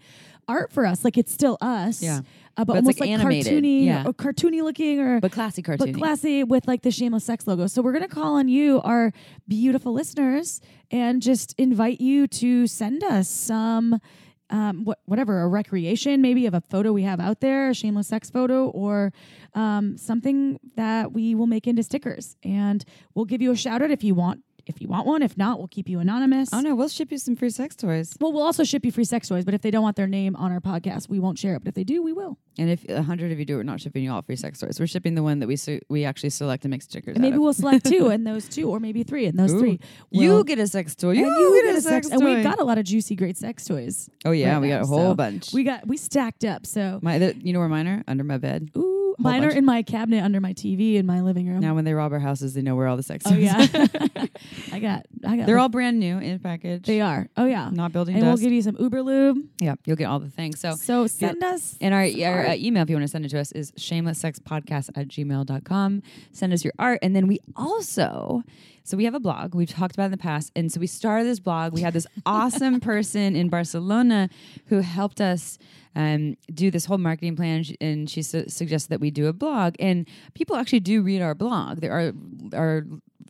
art 0.48 0.72
for 0.72 0.86
us. 0.86 1.04
Like 1.06 1.18
it's 1.18 1.32
still 1.32 1.58
us. 1.62 2.02
Yeah. 2.02 2.22
Uh, 2.56 2.66
but, 2.66 2.74
But 2.74 2.76
almost 2.78 3.00
like, 3.00 3.10
like, 3.10 3.20
cartoony 3.22 3.86
Yeah. 3.86 4.04
or 4.06 4.14
cartoony 4.14 4.62
looking 4.62 5.00
or 5.00 5.20
but 5.20 5.32
classy 5.32 5.64
cartoony. 5.64 5.78
but 5.94 5.96
classy 5.96 6.44
with 6.44 6.68
like 6.68 6.84
the 6.84 6.92
shameless 6.92 7.24
sex 7.24 7.48
logo. 7.48 7.66
So 7.68 7.82
we're 7.84 7.92
gonna 7.92 8.08
call 8.08 8.36
on 8.36 8.48
you, 8.48 8.82
our 8.82 9.12
beautiful 9.48 9.94
listeners, 9.94 10.62
and 10.90 11.22
just 11.22 11.54
invite 11.58 12.00
you 12.00 12.28
to 12.28 12.66
send 12.66 13.04
us 13.04 13.30
some. 13.30 14.00
Um, 14.50 14.84
what, 14.84 15.00
whatever 15.06 15.42
a 15.42 15.48
recreation 15.48 16.22
maybe 16.22 16.46
of 16.46 16.54
a 16.54 16.62
photo 16.62 16.92
we 16.92 17.02
have 17.04 17.20
out 17.20 17.40
there 17.40 17.70
a 17.70 17.74
shameless 17.74 18.10
sex 18.10 18.30
photo 18.30 18.68
or 18.68 19.12
um, 19.56 19.98
something 19.98 20.60
that 20.76 21.12
we 21.12 21.34
will 21.34 21.48
make 21.48 21.66
into 21.66 21.82
stickers 21.82 22.36
and 22.44 22.84
we'll 23.16 23.26
give 23.26 23.42
you 23.42 23.52
a 23.52 23.56
shout 23.56 23.82
out 23.82 23.90
if 23.90 24.04
you 24.04 24.14
want 24.14 24.44
if 24.66 24.82
you 24.82 24.88
want 24.88 25.06
one 25.06 25.22
if 25.22 25.38
not 25.38 25.58
we'll 25.60 25.68
keep 25.68 25.90
you 25.90 26.00
anonymous 26.00 26.50
oh 26.54 26.62
no, 26.62 26.76
we'll 26.76 26.88
ship 26.88 27.12
you 27.12 27.18
some 27.18 27.36
free 27.36 27.50
sex 27.50 27.76
toys. 27.76 28.16
well 28.20 28.32
we'll 28.32 28.44
also 28.44 28.64
ship 28.64 28.86
you 28.86 28.92
free 28.92 29.04
sex 29.04 29.28
toys 29.28 29.44
but 29.46 29.54
if 29.54 29.62
they 29.62 29.72
don't 29.72 29.84
want 29.84 29.96
their 29.96 30.08
name 30.08 30.36
on 30.36 30.52
our 30.52 30.60
podcast 30.60 31.10
we 31.10 31.20
won't 31.20 31.38
share 31.38 31.56
it 31.56 31.60
but 31.60 31.68
if 31.70 31.74
they 31.76 31.84
do 31.84 32.02
we 32.02 32.14
will 32.14 32.38
And 32.58 32.70
if 32.70 32.88
a 32.88 33.02
hundred 33.02 33.32
of 33.32 33.40
you 33.40 33.46
do, 33.46 33.56
we're 33.58 33.64
not 33.64 33.82
shipping 33.82 34.04
you 34.04 34.12
all 34.14 34.22
free 34.22 34.36
sex 34.36 34.60
toys. 34.60 34.80
We're 34.80 34.86
shipping 34.86 35.16
the 35.16 35.24
one 35.24 35.40
that 35.40 35.48
we 35.48 35.56
su- 35.56 35.82
we 35.90 36.06
actually 36.06 36.30
select 36.30 36.64
and 36.66 36.70
make 36.72 36.84
stickers. 36.84 37.16
and 37.16 37.22
maybe 37.24 37.38
we'll 37.40 37.54
select 37.54 37.84
two 37.86 38.10
and 38.10 38.28
those 38.32 38.48
two 38.48 38.70
or 38.70 38.80
maybe 38.80 39.02
three 39.04 39.26
and 39.26 39.38
those 39.40 39.52
Ooh. 39.54 39.60
three 39.60 39.80
you 40.12 40.30
will- 40.30 40.44
get 40.44 40.60
a 40.60 40.68
sex 40.68 40.94
toy. 40.96 41.14
You, 41.14 41.26
you 41.26 41.62
get, 41.64 41.70
get 41.72 41.76
a 41.78 41.82
sex, 41.82 42.10
toy. 42.10 42.16
and 42.16 42.24
we've 42.26 42.44
got 42.44 42.60
a 42.60 42.64
lot 42.64 42.78
of 42.78 42.86
juicy, 42.86 43.16
great 43.16 43.38
sex 43.38 43.66
toys. 43.66 44.08
oh 44.24 44.32
yeah, 44.32 44.54
right 44.54 44.62
we 44.62 44.68
now, 44.70 44.76
got 44.78 44.84
a 44.84 44.88
whole 44.88 45.10
so 45.12 45.16
bunch. 45.16 45.52
We 45.52 45.64
got 45.64 45.88
we 45.88 45.98
stacked 45.98 46.46
up. 46.46 46.66
So 46.68 47.00
My, 47.02 47.18
the, 47.18 47.36
you 47.42 47.54
know 47.54 47.60
where 47.60 47.70
mine 47.70 47.88
are? 47.88 48.04
Under 48.08 48.24
my 48.24 48.38
bed. 48.38 48.70
ooh, 48.78 48.93
mine 49.24 49.44
are 49.46 49.50
in 49.50 49.66
my 49.66 49.82
cabinet 49.82 50.24
under 50.24 50.40
my 50.40 50.54
TV 50.54 50.96
in 50.96 51.06
my 51.06 51.22
living 51.22 51.48
room. 51.48 51.60
Now 51.60 51.74
when 51.76 51.86
they 51.86 51.94
rob 51.94 52.12
our 52.14 52.20
houses, 52.20 52.54
they 52.54 52.62
know 52.62 52.76
where 52.76 52.88
all 52.88 52.98
the 52.98 53.04
sex 53.04 53.26
oh 53.28 53.34
yeah, 53.34 53.58
I 54.72 54.80
got 54.80 55.06
I 55.26 55.38
got. 55.38 55.46
They're 55.46 55.60
all 55.60 55.70
brand 55.70 56.00
new 56.00 56.18
in 56.20 56.40
package. 56.40 56.86
they 56.86 57.02
are. 57.02 57.28
Oh 57.38 57.46
yeah, 57.46 57.70
not 57.72 57.92
building 57.92 58.16
and 58.16 58.26
we'll 58.26 58.38
give 58.38 58.52
you 58.52 58.62
some 58.62 58.76
Uber 58.80 59.02
lube. 59.02 59.38
yeah, 59.60 59.76
you'll 59.86 59.96
get 59.98 60.06
all 60.06 60.20
the 60.20 60.30
things. 60.30 60.60
So 60.60 60.76
So 60.76 61.08
send 61.08 61.44
us. 61.44 61.78
And 61.82 61.94
our, 61.94 62.02
our 62.02 62.48
uh, 62.48 62.56
email, 62.56 62.84
if 62.84 62.90
you 62.90 62.96
want 62.96 63.04
to 63.04 63.08
send 63.08 63.26
it 63.26 63.30
to 63.30 63.40
us, 63.40 63.52
is 63.54 63.72
shamelesssexpodcast 63.74 64.90
at 64.96 65.08
gmail.com. 65.08 66.04
Send 66.32 66.54
us 66.54 66.64
your 66.64 66.74
art. 66.80 67.00
And 67.02 67.16
then 67.16 67.28
we 67.28 67.40
also, 67.56 68.44
so 68.84 68.98
we 68.98 69.06
have 69.06 69.16
a 69.16 69.20
blog 69.20 69.56
we've 69.56 69.70
talked 69.70 69.96
about 69.96 70.06
in 70.06 70.12
the 70.12 70.18
past. 70.18 70.52
And 70.56 70.72
so 70.72 70.80
we 70.80 70.88
started 70.88 71.26
this 71.26 71.40
blog. 71.40 71.74
We 71.74 71.82
had 71.82 71.94
this 71.94 72.08
awesome 72.26 72.80
person 72.80 73.36
in 73.36 73.50
Barcelona 73.50 74.30
who 74.68 74.80
helped 74.80 75.22
us 75.22 75.58
um, 75.96 76.36
do 76.54 76.72
this 76.72 76.86
whole 76.86 76.98
marketing 76.98 77.36
plan. 77.36 77.58
And 77.58 77.66
she, 77.66 77.78
and 77.82 78.10
she 78.10 78.22
su- 78.22 78.46
suggested 78.48 78.90
that 78.90 79.00
we 79.00 79.12
do 79.12 79.28
a 79.28 79.34
blog. 79.34 79.76
And 79.80 80.08
people 80.34 80.56
actually 80.56 80.80
do 80.82 81.02
read 81.02 81.22
our 81.22 81.36
blog. 81.36 81.80
There 81.82 81.92
are, 81.92 82.14
are 82.54 82.86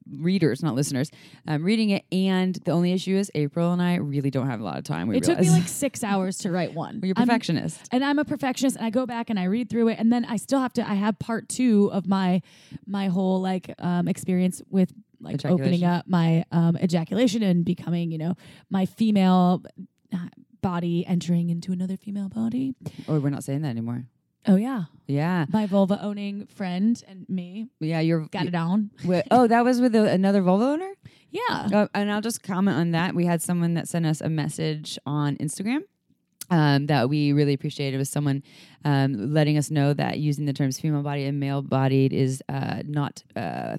readers, 0.10 0.62
not 0.62 0.76
listeners, 0.76 1.10
um, 1.48 1.64
reading 1.64 1.90
it. 1.90 2.04
And 2.12 2.56
the 2.66 2.72
only 2.72 2.92
issue 2.94 3.16
is 3.16 3.32
April 3.36 3.72
and 3.72 3.82
I 3.82 3.96
really 3.96 4.30
don't 4.30 4.48
have 4.48 4.60
a 4.60 4.64
lot 4.64 4.78
of 4.78 4.84
time. 4.84 5.08
We 5.08 5.18
it 5.18 5.24
took 5.24 5.40
me 5.40 5.50
like 5.50 5.68
six 5.68 6.04
hours 6.12 6.38
to 6.40 6.52
write 6.52 6.74
one. 6.74 7.00
You're 7.04 7.14
a 7.16 7.20
I'm- 7.20 7.28
perfectionist. 7.28 7.88
and 7.92 8.04
I'm 8.04 8.20
a 8.20 8.26
perfectionist 8.26 8.76
and 8.78 8.86
I 8.86 8.90
go 8.90 9.06
back 9.06 9.30
and 9.30 9.40
I 9.40 9.46
read 9.46 9.70
through 9.70 9.88
it 9.90 10.00
and 10.00 10.12
then 10.12 10.26
I 10.26 10.36
still 10.38 10.60
have 10.60 10.74
to 10.74 10.88
I 10.88 10.96
have 10.96 11.18
part 11.20 11.50
2 11.50 11.90
of 11.94 12.08
my 12.08 12.42
my 12.86 13.08
whole 13.08 13.42
like 13.42 13.74
um 13.80 14.08
experience 14.08 14.62
with 14.70 14.94
like 15.22 15.46
opening 15.46 15.84
up 15.86 16.06
my 16.08 16.44
um 16.52 16.78
ejaculation 16.78 17.42
and 17.44 17.64
becoming, 17.64 18.12
you 18.12 18.18
know, 18.18 18.36
my 18.70 18.86
female 18.86 19.64
uh, 20.14 20.18
body 20.64 21.06
entering 21.06 21.52
into 21.52 21.72
another 21.72 21.96
female 21.96 22.30
body. 22.30 22.74
oh, 23.08 23.20
we're 23.20 23.30
not 23.30 23.44
saying 23.44 23.62
that 23.62 23.70
anymore. 23.70 24.06
Oh 24.48 24.56
yeah. 24.56 24.86
Yeah. 25.08 25.46
My 25.50 25.68
vulva 25.68 26.00
owning 26.02 26.48
friend 26.48 27.02
and 27.08 27.28
me 27.30 27.68
Yeah, 27.80 28.00
you're 28.00 28.28
got 28.28 28.48
it 28.48 28.56
on. 28.56 28.92
Wait, 29.06 29.24
oh, 29.32 29.48
that 29.48 29.64
was 29.64 29.80
with 29.80 29.96
a, 29.96 30.10
another 30.10 30.42
vulva 30.42 30.66
owner. 30.66 30.94
Yeah. 31.30 31.70
Uh, 31.72 31.88
and 31.94 32.12
I'll 32.12 32.22
just 32.22 32.44
comment 32.44 32.78
on 32.78 32.92
that. 32.92 33.16
We 33.16 33.26
had 33.26 33.42
someone 33.42 33.76
that 33.76 33.88
sent 33.88 34.06
us 34.06 34.22
a 34.22 34.30
message 34.30 34.98
on 35.06 35.38
Instagram 35.38 35.82
um, 36.50 36.88
that 36.88 37.10
we 37.10 37.32
really 37.32 37.54
appreciated. 37.54 37.96
It 37.96 38.00
was 38.00 38.10
someone 38.10 38.44
um, 38.86 39.34
letting 39.34 39.58
us 39.58 39.72
know 39.72 39.94
that 39.94 40.20
using 40.20 40.46
the 40.46 40.54
terms 40.54 40.80
female 40.80 41.04
body 41.04 41.26
and 41.26 41.40
male 41.40 41.62
bodied 41.62 42.14
is 42.14 42.42
uh, 42.50 42.82
not. 42.86 43.24
Uh, 43.36 43.78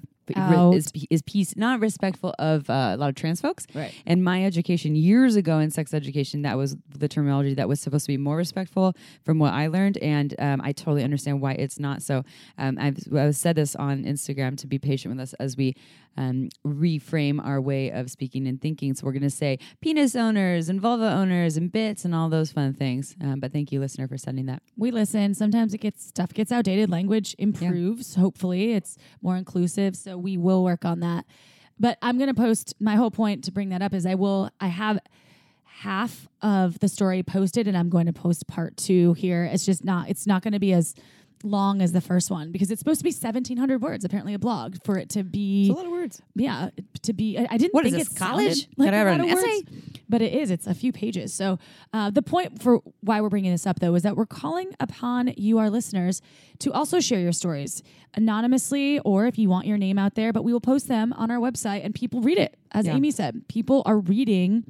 is 0.73 0.91
is 1.11 1.21
peace 1.21 1.55
not 1.55 1.79
respectful 1.79 2.33
of 2.39 2.67
uh, 2.69 2.91
a 2.93 2.97
lot 2.97 3.09
of 3.09 3.15
trans 3.15 3.41
folks. 3.41 3.67
Right. 3.75 3.93
and 4.07 4.23
my 4.23 4.43
education 4.43 4.95
years 4.95 5.35
ago 5.35 5.59
in 5.59 5.69
sex 5.69 5.93
education 5.93 6.41
that 6.41 6.57
was 6.57 6.75
the 6.89 7.07
terminology 7.07 7.53
that 7.53 7.67
was 7.67 7.79
supposed 7.79 8.05
to 8.05 8.11
be 8.11 8.17
more 8.17 8.37
respectful 8.37 8.95
from 9.23 9.37
what 9.37 9.53
i 9.53 9.67
learned. 9.67 9.97
And 9.97 10.33
um, 10.39 10.61
i 10.63 10.71
totally 10.71 11.03
understand 11.03 11.41
why 11.41 11.51
it's 11.53 11.77
not. 11.77 12.01
So 12.01 12.23
um, 12.57 12.77
I've, 12.79 12.97
I've 13.15 13.35
said 13.35 13.55
this 13.55 13.75
on 13.75 14.03
instagram 14.03 14.57
to 14.57 14.67
be 14.67 14.79
patient 14.79 15.13
with 15.13 15.21
us 15.21 15.33
as 15.35 15.55
we 15.55 15.75
um, 16.17 16.49
reframe 16.65 17.45
our 17.45 17.59
way 17.59 17.91
of 17.91 18.09
speaking 18.09 18.47
and 18.47 18.61
thinking. 18.61 18.93
So 18.95 19.05
we're 19.05 19.11
going 19.11 19.23
to 19.23 19.29
say 19.29 19.59
penis 19.81 20.15
owners 20.15 20.69
and 20.69 20.79
vulva 20.79 21.11
owners 21.11 21.57
and 21.57 21.71
bits 21.71 22.05
and 22.05 22.15
all 22.15 22.29
those 22.29 22.51
fun 22.51 22.73
things. 22.73 23.15
Um, 23.21 23.39
but 23.39 23.51
thank 23.51 23.71
you 23.71 23.79
listener 23.79 24.07
for 24.07 24.17
sending 24.17 24.45
that. 24.45 24.61
We 24.77 24.91
listen. 24.95 25.35
Sometimes 25.35 25.75
it 25.75 25.77
gets 25.79 26.07
stuff 26.07 26.33
gets 26.33 26.51
outdated. 26.51 26.89
Language 26.89 27.35
improves. 27.37 28.15
Hopefully, 28.15 28.73
it's 28.73 28.97
more 29.21 29.37
inclusive. 29.37 29.95
So 29.95 30.17
we 30.17 30.37
will 30.37 30.63
work 30.63 30.83
on 30.85 31.01
that. 31.01 31.25
But 31.79 31.99
I'm 32.01 32.17
going 32.17 32.29
to 32.29 32.33
post. 32.33 32.73
My 32.79 32.95
whole 32.95 33.11
point 33.11 33.43
to 33.43 33.51
bring 33.51 33.69
that 33.69 33.83
up 33.83 33.93
is 33.93 34.07
I 34.07 34.15
will. 34.15 34.49
I 34.59 34.67
have 34.67 34.99
half 35.65 36.27
of 36.41 36.79
the 36.79 36.87
story 36.87 37.21
posted, 37.21 37.67
and 37.67 37.77
I'm 37.77 37.89
going 37.89 38.07
to 38.07 38.13
post 38.13 38.47
part 38.47 38.77
two 38.77 39.13
here. 39.13 39.43
It's 39.43 39.65
just 39.65 39.83
not. 39.83 40.09
It's 40.09 40.25
not 40.25 40.41
going 40.41 40.53
to 40.53 40.59
be 40.59 40.73
as 40.73 40.95
long 41.43 41.81
as 41.81 41.91
the 41.91 42.01
first 42.01 42.31
one 42.31 42.51
because 42.51 42.71
it's 42.71 42.79
supposed 42.79 42.99
to 42.99 43.03
be 43.03 43.11
1700 43.11 43.81
words 43.81 44.03
apparently 44.05 44.33
a 44.33 44.39
blog 44.39 44.77
for 44.83 44.97
it 44.97 45.09
to 45.09 45.23
be 45.23 45.67
It's 45.69 45.73
a 45.73 45.77
lot 45.77 45.85
of 45.85 45.91
words. 45.91 46.21
yeah 46.35 46.69
to 47.03 47.13
be 47.13 47.37
i, 47.37 47.47
I 47.51 47.57
didn't 47.57 47.73
What 47.73 47.85
is 47.85 47.93
think 47.93 48.07
this, 48.07 48.15
it 48.15 48.19
college? 48.19 48.67
like 48.77 48.89
a 48.89 48.91
write 48.91 49.19
lot 49.19 49.19
an 49.19 49.29
of 49.29 49.35
words, 49.35 49.47
essay? 49.47 49.63
but 50.09 50.21
it 50.21 50.33
is 50.33 50.49
it's 50.49 50.65
a 50.67 50.73
few 50.73 50.91
pages 50.91 51.33
so 51.33 51.59
uh, 51.93 52.09
the 52.09 52.21
point 52.21 52.61
for 52.61 52.79
why 53.01 53.21
we're 53.21 53.29
bringing 53.29 53.51
this 53.51 53.67
up 53.67 53.79
though 53.79 53.93
is 53.95 54.03
that 54.03 54.15
we're 54.15 54.25
calling 54.25 54.71
upon 54.79 55.33
you 55.37 55.57
our 55.59 55.69
listeners 55.69 56.21
to 56.59 56.71
also 56.73 56.99
share 56.99 57.19
your 57.19 57.31
stories 57.33 57.83
anonymously 58.15 58.99
or 58.99 59.27
if 59.27 59.37
you 59.37 59.49
want 59.49 59.67
your 59.67 59.77
name 59.77 59.99
out 59.99 60.15
there 60.15 60.33
but 60.33 60.43
we 60.43 60.51
will 60.51 60.61
post 60.61 60.87
them 60.87 61.13
on 61.13 61.29
our 61.29 61.37
website 61.39 61.83
and 61.85 61.93
people 61.93 62.21
read 62.21 62.37
it 62.37 62.57
as 62.71 62.85
Yeah. 62.85 62.95
amy 62.95 63.11
said 63.11 63.47
people 63.47 63.83
are 63.85 63.99
reading 63.99 64.63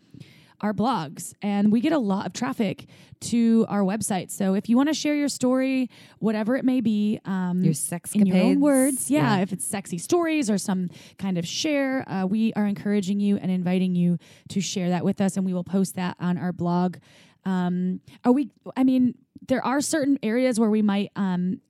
our 0.65 0.73
blogs 0.73 1.33
and 1.41 1.71
we 1.71 1.79
get 1.79 1.93
a 1.93 1.97
lot 1.97 2.25
of 2.25 2.33
traffic 2.33 2.87
to 3.21 3.65
our 3.69 3.81
website. 3.81 4.31
So 4.31 4.55
if 4.55 4.67
you 4.67 4.75
want 4.75 4.89
to 4.89 4.93
share 4.93 5.15
your 5.15 5.29
story 5.29 5.89
whatever 6.19 6.55
it 6.55 6.65
may 6.65 6.81
be 6.81 7.19
um, 7.25 7.63
Your 7.63 7.73
sex 7.73 8.13
in 8.13 8.25
your 8.25 8.37
own 8.37 8.59
words 8.59 9.09
yeah, 9.11 9.37
if 9.39 9.53
it's 9.53 9.65
sexy 9.65 9.99
stories 9.99 10.49
or 10.49 10.57
some 10.57 10.89
kind 11.19 11.37
of 11.37 11.47
share 11.47 12.03
uh, 12.09 12.25
we 12.25 12.51
are 12.53 12.65
encouraging 12.65 13.19
you 13.19 13.37
and 13.37 13.51
inviting 13.51 13.95
you 13.95 14.17
to 14.49 14.59
share 14.59 14.89
that 14.89 15.05
with 15.05 15.21
us 15.21 15.37
and 15.37 15.45
we 15.45 15.53
will 15.53 15.63
post 15.63 15.95
that 15.95 16.17
on 16.19 16.37
our 16.37 16.51
blog. 16.51 16.97
Um, 17.45 18.01
are 18.23 18.31
we 18.31 18.49
i 18.75 18.83
mean 18.83 19.13
there 19.47 19.63
are 19.63 19.79
certain 19.79 20.17
areas 20.23 20.59
where 20.59 20.71
we 20.71 20.81
might 20.81 21.11
um, 21.15 21.61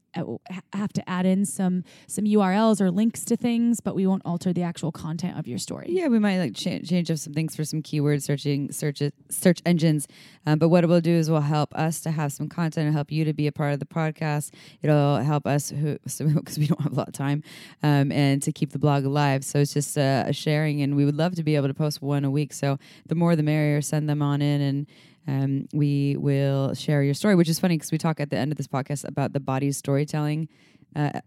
have 0.73 0.93
to 0.93 1.09
add 1.09 1.25
in 1.25 1.45
some 1.45 1.83
some 2.07 2.25
urls 2.25 2.81
or 2.81 2.91
links 2.91 3.23
to 3.25 3.35
things 3.35 3.79
but 3.79 3.95
we 3.95 4.07
won't 4.07 4.21
alter 4.25 4.53
the 4.53 4.63
actual 4.63 4.91
content 4.91 5.37
of 5.37 5.47
your 5.47 5.57
story 5.57 5.87
Yeah, 5.89 6.07
we 6.07 6.19
might 6.19 6.39
like 6.39 6.55
cha- 6.55 6.79
change 6.79 7.11
up 7.11 7.17
some 7.17 7.33
things 7.33 7.55
for 7.55 7.63
some 7.63 7.81
keyword 7.81 8.23
searching 8.23 8.71
search 8.71 9.01
search 9.29 9.61
engines. 9.65 10.07
Um, 10.45 10.59
but 10.59 10.69
what 10.69 10.83
it 10.83 10.87
will 10.87 11.01
do 11.01 11.11
is 11.11 11.29
will 11.29 11.41
help 11.41 11.73
us 11.75 12.01
to 12.01 12.11
have 12.11 12.31
some 12.31 12.47
content 12.47 12.85
and 12.87 12.95
help 12.95 13.11
you 13.11 13.25
to 13.25 13.33
be 13.33 13.47
a 13.47 13.51
part 13.51 13.73
of 13.73 13.79
the 13.79 13.85
podcast. 13.85 14.51
It'll 14.81 15.17
help 15.17 15.47
us 15.47 15.71
because 15.71 16.19
we 16.59 16.67
don't 16.67 16.81
have 16.81 16.93
a 16.93 16.95
lot 16.95 17.07
of 17.07 17.13
time 17.13 17.43
um, 17.83 18.11
and 18.11 18.41
to 18.43 18.51
keep 18.51 18.71
the 18.71 18.79
blog 18.79 19.05
alive. 19.05 19.43
So 19.43 19.59
it's 19.59 19.73
just 19.73 19.97
uh, 19.97 20.25
a 20.27 20.33
sharing, 20.33 20.81
and 20.81 20.95
we 20.95 21.05
would 21.05 21.15
love 21.15 21.35
to 21.35 21.43
be 21.43 21.55
able 21.55 21.67
to 21.67 21.73
post 21.73 22.01
one 22.01 22.23
a 22.23 22.31
week. 22.31 22.53
So 22.53 22.77
the 23.07 23.15
more 23.15 23.35
the 23.35 23.43
merrier. 23.43 23.81
Send 23.81 24.09
them 24.09 24.21
on 24.21 24.41
in 24.41 24.61
and. 24.61 24.87
Um, 25.27 25.67
we 25.73 26.15
will 26.17 26.73
share 26.73 27.01
your 27.03 27.13
story, 27.13 27.35
which 27.35 27.49
is 27.49 27.59
funny 27.59 27.75
because 27.77 27.91
we 27.91 27.97
talk 27.97 28.19
at 28.19 28.29
the 28.29 28.37
end 28.37 28.51
of 28.51 28.57
this 28.57 28.67
podcast 28.67 29.07
about 29.07 29.33
the 29.33 29.39
body 29.39 29.71
storytelling 29.71 30.47
uh, 30.95 31.19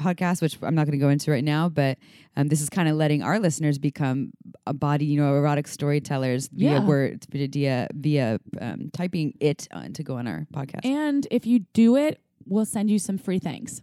podcast, 0.00 0.42
which 0.42 0.58
I'm 0.62 0.74
not 0.74 0.84
going 0.86 0.92
to 0.98 1.02
go 1.02 1.08
into 1.08 1.30
right 1.30 1.42
now, 1.44 1.68
but 1.68 1.98
um, 2.36 2.48
this 2.48 2.60
is 2.60 2.68
kind 2.68 2.88
of 2.88 2.96
letting 2.96 3.22
our 3.22 3.38
listeners 3.40 3.78
become 3.78 4.30
a 4.66 4.74
body, 4.74 5.06
you 5.06 5.18
know, 5.20 5.34
erotic 5.34 5.66
storytellers 5.66 6.48
via 6.48 6.72
Yeah. 6.72 6.86
word, 6.86 7.24
via 7.30 7.88
via 7.94 8.38
um, 8.60 8.90
typing 8.92 9.34
it 9.40 9.66
on 9.72 9.92
to 9.94 10.02
go 10.04 10.16
on 10.18 10.26
our 10.26 10.46
podcast. 10.52 10.84
And 10.84 11.26
if 11.30 11.46
you 11.46 11.60
do 11.72 11.96
it, 11.96 12.20
we'll 12.44 12.66
send 12.66 12.90
you 12.90 12.98
some 12.98 13.16
free 13.18 13.38
things. 13.38 13.82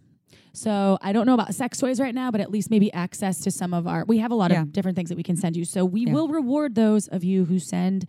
So 0.52 0.98
I 1.02 1.12
don't 1.12 1.26
know 1.26 1.34
about 1.34 1.52
sex 1.52 1.78
toys 1.78 1.98
right 1.98 2.14
now, 2.14 2.30
but 2.30 2.40
at 2.40 2.48
least 2.48 2.70
maybe 2.70 2.92
access 2.92 3.40
to 3.40 3.50
some 3.50 3.74
of 3.74 3.88
our. 3.88 4.04
We 4.04 4.18
have 4.18 4.30
a 4.30 4.36
lot 4.36 4.52
Yeah. 4.52 4.62
of 4.62 4.72
different 4.72 4.94
things 4.96 5.08
that 5.08 5.16
we 5.16 5.24
can 5.24 5.34
send 5.36 5.56
you. 5.56 5.64
So 5.64 5.84
we 5.84 6.06
Yeah. 6.06 6.12
will 6.12 6.28
reward 6.28 6.76
those 6.76 7.08
of 7.08 7.24
you 7.24 7.44
who 7.46 7.58
send 7.58 8.06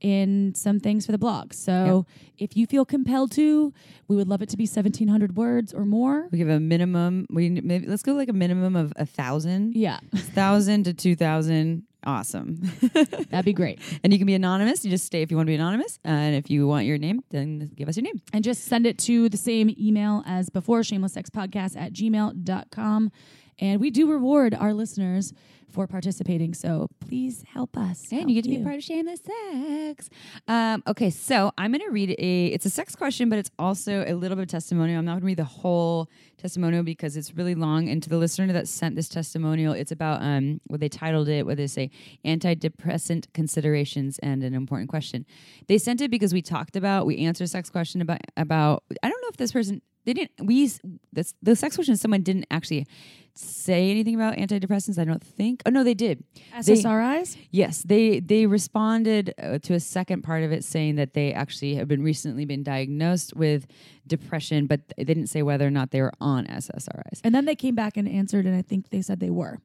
in 0.00 0.54
some 0.54 0.78
things 0.80 1.04
for 1.06 1.12
the 1.12 1.18
blog. 1.18 1.52
So 1.52 2.06
if 2.38 2.56
you 2.56 2.66
feel 2.66 2.84
compelled 2.84 3.32
to, 3.32 3.72
we 4.06 4.16
would 4.16 4.28
love 4.28 4.42
it 4.42 4.48
to 4.50 4.56
be 4.56 4.66
seventeen 4.66 5.08
hundred 5.08 5.36
words 5.36 5.72
or 5.74 5.84
more. 5.84 6.28
we 6.30 6.38
give 6.38 6.48
a 6.48 6.60
minimum. 6.60 7.26
We 7.30 7.48
maybe 7.50 7.86
let's 7.86 8.02
go 8.02 8.12
like 8.14 8.28
a 8.28 8.32
minimum 8.32 8.76
of 8.76 8.92
a 8.96 9.06
thousand, 9.06 9.74
Yeah, 9.74 9.98
thousand 10.16 10.84
to 10.84 10.94
two 10.94 11.16
thousand. 11.16 11.84
Awesome. 12.04 12.60
that'd 13.30 13.44
be 13.44 13.52
great. 13.52 13.80
and 14.04 14.12
you 14.12 14.20
can 14.20 14.26
be 14.26 14.34
anonymous. 14.34 14.84
You 14.84 14.90
just 14.90 15.04
stay 15.04 15.20
if 15.22 15.32
you 15.32 15.36
want 15.36 15.48
to 15.48 15.50
be 15.50 15.56
anonymous, 15.56 15.98
and 16.04 16.36
if 16.36 16.48
you 16.48 16.66
want 16.68 16.86
your 16.86 16.96
name, 16.96 17.22
then 17.30 17.72
give 17.74 17.88
us 17.88 17.96
your 17.96 18.04
name. 18.04 18.22
And 18.32 18.44
just 18.44 18.64
send 18.66 18.86
it 18.86 18.98
to 19.00 19.28
the 19.28 19.36
same 19.36 19.68
email 19.78 20.22
as 20.24 20.48
before, 20.48 20.80
shamelesssexpodcast 20.82 21.76
at 21.76 21.92
gmail.com. 21.92 23.10
And 23.58 23.80
we 23.80 23.90
do 23.90 24.10
reward 24.10 24.54
our 24.54 24.72
listeners 24.72 25.32
for 25.70 25.86
participating. 25.86 26.54
So 26.54 26.88
please 27.00 27.44
help 27.52 27.76
us. 27.76 28.08
And 28.10 28.30
you 28.30 28.34
get 28.34 28.44
to 28.44 28.50
be 28.50 28.60
a 28.60 28.64
part 28.64 28.76
of 28.76 28.82
Shameless 28.82 29.20
Sex. 29.20 30.08
Um, 30.46 30.82
okay, 30.86 31.10
so 31.10 31.52
I'm 31.58 31.72
going 31.72 31.84
to 31.84 31.90
read 31.90 32.16
a. 32.18 32.46
It's 32.46 32.66
a 32.66 32.70
sex 32.70 32.96
question, 32.96 33.28
but 33.28 33.38
it's 33.38 33.50
also 33.58 34.04
a 34.06 34.14
little 34.14 34.36
bit 34.36 34.42
of 34.42 34.48
testimonial. 34.48 34.98
I'm 34.98 35.04
not 35.04 35.12
going 35.12 35.20
to 35.20 35.26
read 35.26 35.36
the 35.36 35.44
whole 35.44 36.08
testimonial 36.38 36.82
because 36.82 37.16
it's 37.16 37.34
really 37.34 37.54
long. 37.54 37.88
And 37.88 38.02
to 38.02 38.08
the 38.08 38.16
listener 38.16 38.52
that 38.52 38.68
sent 38.68 38.96
this 38.96 39.08
testimonial, 39.08 39.72
it's 39.72 39.92
about 39.92 40.22
um, 40.22 40.60
what 40.68 40.80
they 40.80 40.88
titled 40.88 41.28
it. 41.28 41.44
What 41.44 41.56
they 41.56 41.66
say, 41.66 41.90
antidepressant 42.24 43.32
considerations 43.34 44.18
and 44.20 44.42
an 44.42 44.54
important 44.54 44.88
question. 44.88 45.26
They 45.66 45.78
sent 45.78 46.00
it 46.00 46.10
because 46.10 46.32
we 46.32 46.42
talked 46.42 46.76
about 46.76 47.06
we 47.06 47.18
answered 47.18 47.44
a 47.44 47.48
sex 47.48 47.70
question 47.70 48.00
about 48.00 48.20
about. 48.36 48.84
I 49.02 49.08
don't 49.08 49.20
know 49.20 49.28
if 49.28 49.36
this 49.36 49.52
person 49.52 49.82
they 50.08 50.14
didn't 50.14 50.32
we 50.50 50.66
the, 51.12 51.22
the 51.42 51.54
sex 51.54 51.76
question 51.76 51.94
someone 51.96 52.22
didn't 52.22 52.46
actually 52.50 52.86
say 53.34 53.90
anything 53.90 54.14
about 54.14 54.34
antidepressants 54.36 54.98
i 54.98 55.04
don't 55.04 55.22
think 55.22 55.62
oh 55.66 55.70
no 55.70 55.84
they 55.84 55.94
did 55.94 56.24
They- 56.64 56.74
SSRIs? 56.74 57.36
Yes, 57.50 57.82
they 57.82 58.20
they 58.20 58.46
responded 58.46 59.34
uh, 59.40 59.58
to 59.66 59.74
a 59.74 59.80
second 59.80 60.22
part 60.22 60.42
of 60.42 60.50
it 60.52 60.64
saying 60.64 60.96
that 60.96 61.12
they 61.14 61.32
actually 61.32 61.74
have 61.76 61.86
been 61.88 62.02
recently 62.02 62.44
been 62.46 62.62
diagnosed 62.62 63.34
with 63.36 63.66
depression, 64.06 64.66
but 64.66 64.80
they 64.96 65.04
didn't 65.04 65.28
say 65.28 65.42
whether 65.42 65.66
or 65.66 65.70
not 65.70 65.90
they 65.92 66.00
were 66.00 66.12
on 66.20 66.46
SSRIs. 66.46 67.20
And 67.24 67.34
then 67.34 67.44
they 67.44 67.54
came 67.54 67.74
back 67.74 67.96
and 67.96 68.08
answered, 68.08 68.44
and 68.46 68.56
I 68.56 68.62
think 68.62 68.88
they 68.90 69.02
said 69.02 69.20
they 69.20 69.30
were, 69.30 69.58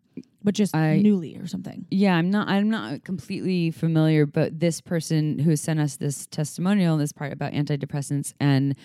but 0.43 0.53
just 0.53 0.75
I- 0.75 0.97
newly 0.97 1.35
or 1.37 1.47
something. 1.47 1.85
Yeah, 1.89 2.15
I'm 2.15 2.29
not 2.29 2.47
I'm 2.47 2.69
not 2.69 3.03
completely 3.03 3.71
familiar, 3.71 4.25
but 4.25 4.59
this 4.59 4.81
person 4.81 5.39
who 5.39 5.55
sent 5.55 5.79
us 5.79 5.95
this 5.97 6.27
testimonial, 6.27 6.97
this 6.97 7.13
part 7.13 7.31
about 7.33 7.53
antidepressants 7.53 8.33
and 8.39 8.75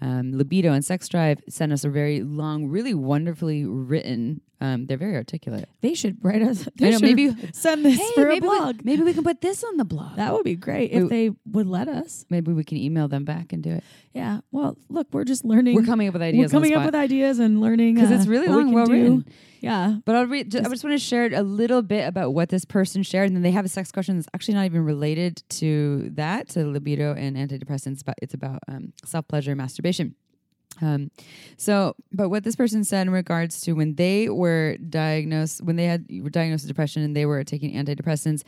um, 0.00 0.32
libido 0.32 0.72
and 0.72 0.84
sex 0.84 1.08
drive, 1.08 1.40
sent 1.48 1.72
us 1.72 1.84
a 1.84 1.88
very 1.88 2.22
long, 2.22 2.68
really 2.68 2.94
wonderfully 2.94 3.64
written. 3.64 4.40
Um, 4.60 4.86
they're 4.86 4.96
very 4.96 5.16
articulate. 5.16 5.68
They 5.82 5.92
should 5.94 6.16
write 6.24 6.40
us. 6.40 6.66
I 6.66 6.70
They 6.76 6.86
know, 6.90 6.98
should 6.98 7.02
maybe- 7.02 7.34
send 7.52 7.84
this 7.84 7.98
Hey, 7.98 8.10
for 8.14 8.24
a 8.26 8.28
maybe 8.28 8.40
blog. 8.46 8.76
we, 8.78 8.82
maybe 8.84 9.02
we 9.02 9.12
can 9.12 9.22
put 9.22 9.40
this 9.42 9.62
on 9.62 9.76
the 9.76 9.84
blog. 9.84 10.16
that 10.16 10.32
would 10.32 10.44
be 10.44 10.54
great 10.56 10.92
if 10.92 11.02
We- 11.04 11.08
they 11.08 11.30
would 11.52 11.66
let 11.66 11.88
us. 11.88 12.24
maybe 12.30 12.52
we 12.54 12.64
can 12.64 12.78
email 12.78 13.06
them 13.06 13.24
back 13.24 13.52
and 13.52 13.62
do 13.62 13.70
it. 13.70 13.84
Yeah. 14.14 14.40
Well, 14.52 14.78
look, 14.88 15.08
we're 15.12 15.24
just 15.24 15.44
learning. 15.44 15.74
We're 15.74 15.84
coming 15.84 16.08
up 16.08 16.14
with 16.14 16.22
ideas. 16.22 16.50
We're 16.52 16.56
coming 16.58 16.74
up 16.74 16.86
with 16.86 16.94
ideas 16.94 17.38
and 17.38 17.60
learning 17.60 17.96
'Cause 17.96 18.10
it's 18.10 18.26
uh, 18.26 18.30
really 18.30 18.48
what 18.48 18.56
we 18.56 18.62
long, 18.62 18.66
can 18.68 18.74
well 18.74 18.86
do. 18.86 18.92
written. 18.92 19.26
Yeah. 19.60 19.96
But 20.06 20.16
I'll 20.16 20.26
read. 20.26 20.50
Just, 20.52 20.64
I 20.64 20.68
just 20.70 20.84
want 20.84 20.94
to 20.94 20.98
share 21.04 21.26
a 21.34 21.42
little 21.42 21.82
bit 21.82 22.06
about 22.08 22.32
what 22.32 22.48
this 22.48 22.64
person 22.64 23.02
shared, 23.02 23.26
and 23.28 23.36
then 23.36 23.42
they 23.42 23.50
have 23.50 23.64
a 23.64 23.68
sex 23.68 23.92
question 23.92 24.16
that's 24.16 24.28
actually 24.34 24.54
not 24.54 24.64
even 24.64 24.84
related 24.84 25.42
to 25.50 26.10
that, 26.14 26.48
to 26.50 26.64
libido 26.66 27.14
and 27.14 27.36
antidepressants, 27.36 28.02
but 28.04 28.14
it's 28.22 28.32
about 28.32 28.60
um, 28.68 28.92
self 29.04 29.26
pleasure 29.28 29.50
and 29.50 29.58
masturbation. 29.58 30.14
Um, 30.82 31.10
so, 31.56 31.96
but 32.12 32.28
what 32.28 32.44
this 32.44 32.56
person 32.56 32.84
said 32.84 33.06
in 33.06 33.12
regards 33.12 33.60
to 33.62 33.72
when 33.72 33.94
they 33.94 34.28
were 34.28 34.76
diagnosed, 34.76 35.62
when 35.62 35.76
they 35.76 35.86
had 35.86 36.06
were 36.22 36.30
diagnosed 36.30 36.64
with 36.64 36.68
depression 36.68 37.02
and 37.02 37.16
they 37.16 37.26
were 37.26 37.44
taking 37.44 37.74
antidepressants, 37.74 38.42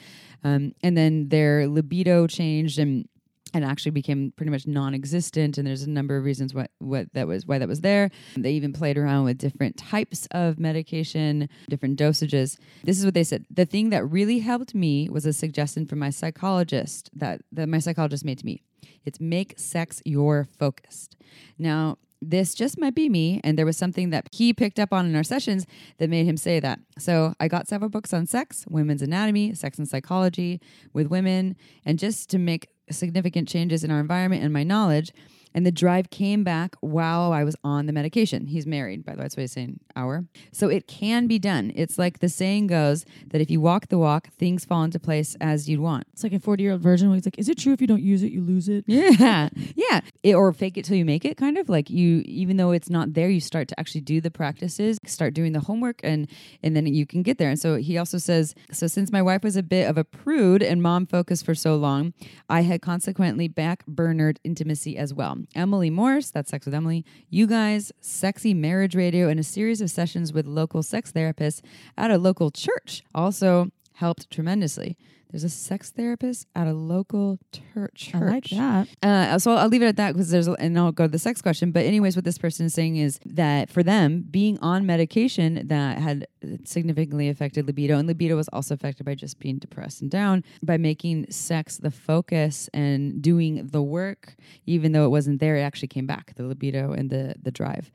um, 0.44 0.72
and 0.82 0.96
then 0.96 1.28
their 1.28 1.66
libido 1.66 2.26
changed 2.26 2.78
and 2.78 3.08
and 3.54 3.64
actually 3.64 3.90
became 3.90 4.32
pretty 4.36 4.50
much 4.50 4.66
non-existent 4.66 5.56
and 5.58 5.66
there's 5.66 5.82
a 5.82 5.90
number 5.90 6.16
of 6.16 6.24
reasons 6.24 6.52
what 6.52 6.70
what 6.78 7.12
that 7.14 7.26
was 7.26 7.46
why 7.46 7.58
that 7.58 7.68
was 7.68 7.80
there. 7.80 8.10
They 8.36 8.52
even 8.52 8.72
played 8.72 8.98
around 8.98 9.24
with 9.24 9.38
different 9.38 9.76
types 9.76 10.28
of 10.32 10.58
medication 10.58 11.48
different 11.68 11.98
dosages. 11.98 12.58
This 12.84 12.98
is 12.98 13.04
what 13.04 13.14
they 13.14 13.24
said. 13.24 13.46
The 13.50 13.64
thing 13.64 13.90
that 13.90 14.04
really 14.04 14.40
helped 14.40 14.74
me 14.74 15.08
was 15.08 15.26
a 15.26 15.32
suggestion 15.32 15.86
from 15.86 15.98
my 15.98 16.10
psychologist 16.10 17.10
that 17.14 17.40
that 17.52 17.68
my 17.68 17.78
psychologist 17.78 18.24
made 18.24 18.38
to 18.38 18.46
me. 18.46 18.62
It's 19.04 19.20
make 19.20 19.58
sex 19.58 20.02
your 20.04 20.46
focused 20.58 21.16
now 21.58 21.96
this 22.20 22.54
just 22.54 22.78
might 22.78 22.94
be 22.94 23.08
me 23.08 23.40
and 23.44 23.58
there 23.58 23.66
was 23.66 23.76
something 23.76 24.10
that 24.10 24.28
he 24.32 24.52
picked 24.52 24.78
up 24.78 24.92
on 24.92 25.06
in 25.06 25.14
our 25.14 25.22
sessions 25.22 25.66
that 25.98 26.10
made 26.10 26.26
him 26.26 26.36
say 26.36 26.58
that 26.58 26.80
so 26.98 27.34
i 27.38 27.46
got 27.46 27.68
several 27.68 27.88
books 27.88 28.12
on 28.12 28.26
sex 28.26 28.64
women's 28.68 29.02
anatomy 29.02 29.54
sex 29.54 29.78
and 29.78 29.88
psychology 29.88 30.60
with 30.92 31.06
women 31.06 31.54
and 31.84 31.98
just 31.98 32.28
to 32.28 32.38
make 32.38 32.68
significant 32.90 33.48
changes 33.48 33.84
in 33.84 33.90
our 33.90 34.00
environment 34.00 34.42
and 34.42 34.52
my 34.52 34.62
knowledge. 34.62 35.12
And 35.54 35.66
the 35.66 35.72
drive 35.72 36.10
came 36.10 36.44
back 36.44 36.76
while 36.80 37.32
I 37.32 37.44
was 37.44 37.56
on 37.64 37.86
the 37.86 37.92
medication. 37.92 38.46
He's 38.46 38.66
married, 38.66 39.04
by 39.04 39.12
the 39.12 39.18
way. 39.18 39.24
That's 39.24 39.36
why 39.36 39.42
he's 39.42 39.52
saying 39.52 39.80
hour. 39.96 40.24
So 40.52 40.68
it 40.68 40.86
can 40.86 41.26
be 41.26 41.38
done. 41.38 41.72
It's 41.74 41.98
like 41.98 42.20
the 42.20 42.28
saying 42.28 42.68
goes 42.68 43.04
that 43.28 43.40
if 43.40 43.50
you 43.50 43.60
walk 43.60 43.88
the 43.88 43.98
walk, 43.98 44.28
things 44.38 44.64
fall 44.64 44.84
into 44.84 44.98
place 44.98 45.36
as 45.40 45.68
you'd 45.68 45.80
want. 45.80 46.06
It's 46.12 46.22
like 46.22 46.32
a 46.32 46.40
40 46.40 46.62
year 46.62 46.72
old 46.72 46.80
version 46.80 47.08
where 47.08 47.16
he's 47.16 47.26
like, 47.26 47.38
Is 47.38 47.48
it 47.48 47.58
true 47.58 47.72
if 47.72 47.80
you 47.80 47.86
don't 47.86 48.02
use 48.02 48.22
it, 48.22 48.32
you 48.32 48.40
lose 48.40 48.68
it? 48.68 48.84
Yeah. 48.98 49.48
Yeah. 49.74 50.00
It, 50.22 50.34
or 50.34 50.52
fake 50.52 50.76
it 50.76 50.84
till 50.84 50.96
you 50.96 51.04
make 51.04 51.24
it, 51.24 51.36
kind 51.36 51.56
of 51.56 51.68
like 51.68 51.88
you, 51.88 52.22
even 52.26 52.56
though 52.56 52.72
it's 52.72 52.90
not 52.90 53.14
there, 53.14 53.28
you 53.28 53.40
start 53.40 53.68
to 53.68 53.78
actually 53.80 54.00
do 54.00 54.20
the 54.20 54.30
practices, 54.30 54.98
start 55.06 55.34
doing 55.34 55.52
the 55.52 55.60
homework, 55.60 56.00
and 56.02 56.28
and 56.62 56.76
then 56.76 56.86
you 56.86 57.06
can 57.06 57.22
get 57.22 57.38
there. 57.38 57.48
And 57.48 57.58
so 57.58 57.76
he 57.76 57.96
also 57.96 58.18
says, 58.18 58.54
so 58.72 58.86
since 58.86 59.12
my 59.12 59.22
wife 59.22 59.42
was 59.42 59.56
a 59.56 59.62
bit 59.62 59.88
of 59.88 59.96
a 59.96 60.04
prude 60.04 60.62
and 60.62 60.82
mom 60.82 61.06
focused 61.06 61.44
for 61.44 61.54
so 61.54 61.76
long, 61.76 62.12
I 62.48 62.62
had 62.62 62.82
consequently 62.82 63.48
back 63.48 63.86
burnered 63.86 64.40
intimacy 64.44 64.96
as 64.96 65.14
well. 65.14 65.37
Um, 65.38 65.46
Emily 65.54 65.88
Morse, 65.88 66.30
that's 66.30 66.50
Sex 66.50 66.66
with 66.66 66.74
Emily, 66.74 67.04
you 67.30 67.46
guys, 67.46 67.92
sexy 68.00 68.54
marriage 68.54 68.96
radio, 68.96 69.28
and 69.28 69.38
a 69.38 69.44
series 69.44 69.80
of 69.80 69.88
sessions 69.88 70.32
with 70.32 70.46
local 70.46 70.82
sex 70.82 71.12
therapists 71.12 71.60
at 71.96 72.10
a 72.10 72.18
local 72.18 72.50
church. 72.50 73.04
Also, 73.14 73.70
helped 73.94 74.30
tremendously. 74.30 74.96
There's 75.30 75.44
a 75.44 75.48
sex 75.50 75.90
therapist 75.90 76.46
at 76.54 76.66
a 76.66 76.72
local 76.72 77.38
tur- 77.52 77.90
church. 77.94 78.14
I 78.14 78.18
like 78.18 78.44
that. 78.50 78.88
Uh, 79.02 79.38
so 79.38 79.52
I'll 79.52 79.68
leave 79.68 79.82
it 79.82 79.86
at 79.86 79.96
that 79.96 80.14
because 80.14 80.30
there's, 80.30 80.48
and 80.48 80.78
I'll 80.78 80.92
go 80.92 81.04
to 81.04 81.10
the 81.10 81.18
sex 81.18 81.42
question. 81.42 81.70
But 81.70 81.84
anyways, 81.84 82.16
what 82.16 82.24
this 82.24 82.38
person 82.38 82.66
is 82.66 82.74
saying 82.74 82.96
is 82.96 83.20
that 83.26 83.68
for 83.68 83.82
them, 83.82 84.24
being 84.30 84.58
on 84.60 84.86
medication 84.86 85.66
that 85.68 85.98
had 85.98 86.26
significantly 86.64 87.28
affected 87.28 87.66
libido, 87.66 87.98
and 87.98 88.08
libido 88.08 88.36
was 88.36 88.48
also 88.48 88.74
affected 88.74 89.04
by 89.04 89.14
just 89.14 89.38
being 89.38 89.58
depressed 89.58 90.00
and 90.00 90.10
down, 90.10 90.44
by 90.62 90.78
making 90.78 91.30
sex 91.30 91.76
the 91.76 91.90
focus 91.90 92.70
and 92.72 93.20
doing 93.20 93.66
the 93.66 93.82
work, 93.82 94.34
even 94.64 94.92
though 94.92 95.04
it 95.04 95.10
wasn't 95.10 95.40
there, 95.40 95.56
it 95.56 95.62
actually 95.62 95.88
came 95.88 96.06
back 96.06 96.34
the 96.36 96.44
libido 96.44 96.92
and 96.92 97.10
the 97.10 97.34
the 97.42 97.50
drive. 97.50 97.90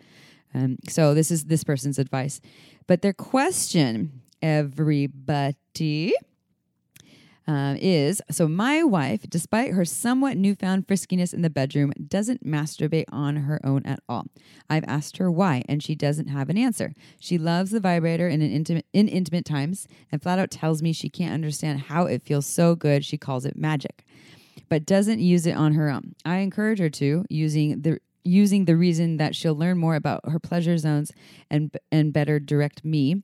Um, 0.53 0.77
so 0.87 1.15
this 1.15 1.31
is 1.31 1.45
this 1.45 1.63
person's 1.63 1.97
advice, 1.97 2.39
but 2.85 3.01
their 3.01 3.13
question, 3.13 4.21
everybody 4.39 6.13
um, 7.47 7.75
is 7.77 8.21
so 8.31 8.47
my 8.47 8.83
wife, 8.83 9.21
despite 9.29 9.73
her 9.73 9.85
somewhat 9.85 10.37
newfound 10.37 10.87
friskiness 10.87 11.33
in 11.33 11.41
the 11.41 11.49
bedroom, 11.49 11.91
doesn't 12.07 12.45
masturbate 12.45 13.05
on 13.11 13.35
her 13.37 13.59
own 13.63 13.85
at 13.85 13.99
all. 14.07 14.25
I've 14.69 14.85
asked 14.85 15.17
her 15.17 15.29
why, 15.29 15.63
and 15.67 15.83
she 15.83 15.95
doesn't 15.95 16.27
have 16.27 16.49
an 16.49 16.57
answer. 16.57 16.93
She 17.19 17.37
loves 17.37 17.71
the 17.71 17.79
vibrator 17.79 18.27
in 18.27 18.41
intimate 18.41 18.85
in 18.93 19.07
intimate 19.07 19.45
times, 19.45 19.87
and 20.11 20.21
flat 20.21 20.39
out 20.39 20.51
tells 20.51 20.81
me 20.81 20.93
she 20.93 21.09
can't 21.09 21.33
understand 21.33 21.81
how 21.81 22.05
it 22.05 22.23
feels 22.23 22.45
so 22.45 22.75
good. 22.75 23.03
She 23.03 23.17
calls 23.17 23.45
it 23.45 23.57
magic, 23.57 24.05
but 24.69 24.85
doesn't 24.85 25.19
use 25.19 25.45
it 25.45 25.57
on 25.57 25.73
her 25.73 25.89
own. 25.89 26.15
I 26.25 26.37
encourage 26.37 26.79
her 26.79 26.89
to 26.91 27.25
using 27.29 27.81
the 27.81 27.99
using 28.23 28.65
the 28.65 28.77
reason 28.77 29.17
that 29.17 29.35
she'll 29.35 29.55
learn 29.55 29.77
more 29.77 29.95
about 29.95 30.21
her 30.29 30.39
pleasure 30.39 30.77
zones 30.77 31.11
and 31.49 31.75
and 31.91 32.13
better 32.13 32.39
direct 32.39 32.85
me 32.85 33.21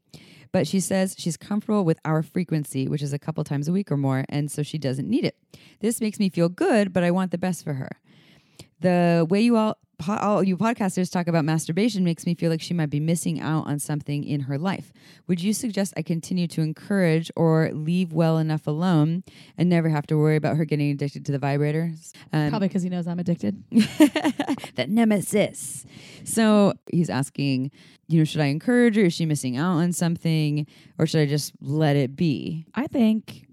but 0.51 0.67
she 0.67 0.79
says 0.79 1.15
she's 1.17 1.37
comfortable 1.37 1.85
with 1.85 1.99
our 2.05 2.23
frequency, 2.23 2.87
which 2.87 3.01
is 3.01 3.13
a 3.13 3.19
couple 3.19 3.43
times 3.43 3.67
a 3.67 3.71
week 3.71 3.91
or 3.91 3.97
more, 3.97 4.25
and 4.29 4.51
so 4.51 4.63
she 4.63 4.77
doesn't 4.77 5.09
need 5.09 5.25
it. 5.25 5.37
This 5.79 6.01
makes 6.01 6.19
me 6.19 6.29
feel 6.29 6.49
good, 6.49 6.93
but 6.93 7.03
I 7.03 7.11
want 7.11 7.31
the 7.31 7.37
best 7.37 7.63
for 7.63 7.73
her. 7.73 7.89
The 8.79 9.25
way 9.29 9.41
you 9.41 9.57
all 9.57 9.77
all 10.07 10.43
you 10.43 10.55
podcasters 10.57 11.11
talk 11.11 11.27
about 11.27 11.45
masturbation 11.45 12.03
makes 12.03 12.25
me 12.25 12.33
feel 12.35 12.49
like 12.49 12.61
she 12.61 12.73
might 12.73 12.89
be 12.89 12.99
missing 12.99 13.39
out 13.39 13.67
on 13.67 13.79
something 13.79 14.23
in 14.23 14.41
her 14.41 14.57
life. 14.57 14.93
Would 15.27 15.41
you 15.41 15.53
suggest 15.53 15.93
I 15.97 16.01
continue 16.01 16.47
to 16.47 16.61
encourage 16.61 17.31
or 17.35 17.71
leave 17.73 18.13
well 18.13 18.37
enough 18.37 18.67
alone 18.67 19.23
and 19.57 19.69
never 19.69 19.89
have 19.89 20.07
to 20.07 20.17
worry 20.17 20.35
about 20.35 20.57
her 20.57 20.65
getting 20.65 20.91
addicted 20.91 21.25
to 21.25 21.31
the 21.31 21.39
vibrators? 21.39 22.11
Um, 22.31 22.49
Probably 22.49 22.67
because 22.67 22.83
he 22.83 22.89
knows 22.89 23.07
I'm 23.07 23.19
addicted. 23.19 23.63
that 24.75 24.87
nemesis. 24.89 25.85
So 26.23 26.73
he's 26.91 27.09
asking, 27.09 27.71
you 28.07 28.19
know, 28.19 28.25
should 28.25 28.41
I 28.41 28.45
encourage 28.45 28.95
her? 28.95 29.03
Is 29.03 29.13
she 29.13 29.25
missing 29.25 29.57
out 29.57 29.77
on 29.77 29.91
something? 29.91 30.65
Or 30.97 31.05
should 31.05 31.21
I 31.21 31.25
just 31.25 31.53
let 31.61 31.95
it 31.95 32.15
be? 32.15 32.65
I 32.75 32.87
think 32.87 33.47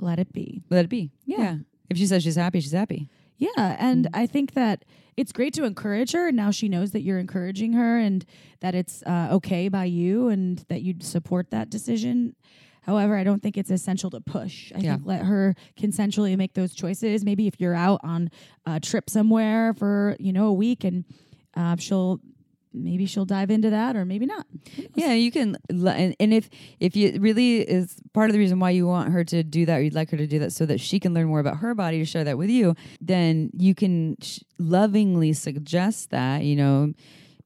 let 0.00 0.18
it 0.18 0.32
be. 0.32 0.62
Let 0.70 0.84
it 0.84 0.88
be. 0.88 1.12
Yeah. 1.24 1.56
If 1.88 1.96
she 1.96 2.06
says 2.06 2.22
she's 2.22 2.36
happy, 2.36 2.60
she's 2.60 2.72
happy. 2.72 3.08
Yeah, 3.36 3.76
and 3.78 4.08
I 4.14 4.26
think 4.26 4.54
that 4.54 4.84
it's 5.16 5.32
great 5.32 5.52
to 5.54 5.64
encourage 5.64 6.12
her, 6.12 6.28
and 6.28 6.36
now 6.36 6.50
she 6.50 6.68
knows 6.68 6.90
that 6.92 7.02
you're 7.02 7.18
encouraging 7.18 7.72
her, 7.74 7.98
and 7.98 8.24
that 8.60 8.74
it's 8.74 9.02
uh, 9.04 9.28
okay 9.32 9.68
by 9.68 9.84
you, 9.84 10.28
and 10.28 10.58
that 10.68 10.82
you 10.82 10.94
support 11.00 11.50
that 11.50 11.68
decision. 11.70 12.34
However, 12.82 13.16
I 13.16 13.22
don't 13.22 13.40
think 13.42 13.56
it's 13.56 13.70
essential 13.70 14.10
to 14.10 14.20
push. 14.20 14.72
I 14.74 14.78
Yeah. 14.80 14.94
think 14.94 15.06
let 15.06 15.22
her 15.24 15.54
consensually 15.78 16.36
make 16.36 16.54
those 16.54 16.74
choices. 16.74 17.24
Maybe 17.24 17.46
if 17.46 17.60
you're 17.60 17.74
out 17.76 18.00
on 18.02 18.30
a 18.66 18.80
trip 18.80 19.08
somewhere 19.08 19.72
for 19.74 20.16
you 20.18 20.32
know 20.32 20.46
a 20.46 20.52
week, 20.52 20.82
and 20.84 21.04
uh, 21.54 21.76
she'll 21.76 22.20
maybe 22.74 23.06
she'll 23.06 23.24
dive 23.24 23.50
into 23.50 23.70
that, 23.70 23.96
or 23.96 24.04
maybe 24.04 24.26
not. 24.26 24.46
Yeah, 24.94 25.12
you 25.14 25.30
can, 25.30 25.56
and, 25.68 26.14
if 26.18 26.48
if 26.80 26.96
you 26.96 27.18
really 27.20 27.60
is 27.60 27.96
part 28.12 28.30
of 28.30 28.32
the 28.32 28.38
reason 28.38 28.58
why 28.58 28.70
you 28.70 28.86
want 28.86 29.12
her 29.12 29.24
to 29.24 29.42
do 29.42 29.66
that, 29.66 29.78
or 29.78 29.82
you'd 29.82 29.94
like 29.94 30.10
her 30.10 30.16
to 30.16 30.26
do 30.26 30.38
that, 30.40 30.52
so 30.52 30.66
that 30.66 30.80
she 30.80 31.00
can 31.00 31.14
learn 31.14 31.26
more 31.26 31.40
about 31.40 31.58
her 31.58 31.74
body 31.74 31.98
to 31.98 32.04
share 32.04 32.24
that 32.24 32.38
with 32.38 32.50
you, 32.50 32.74
then 33.00 33.50
you 33.56 33.74
can 33.74 34.16
sh- 34.20 34.40
lovingly 34.58 35.32
suggest 35.32 36.10
that. 36.10 36.42
You 36.42 36.56
know, 36.56 36.92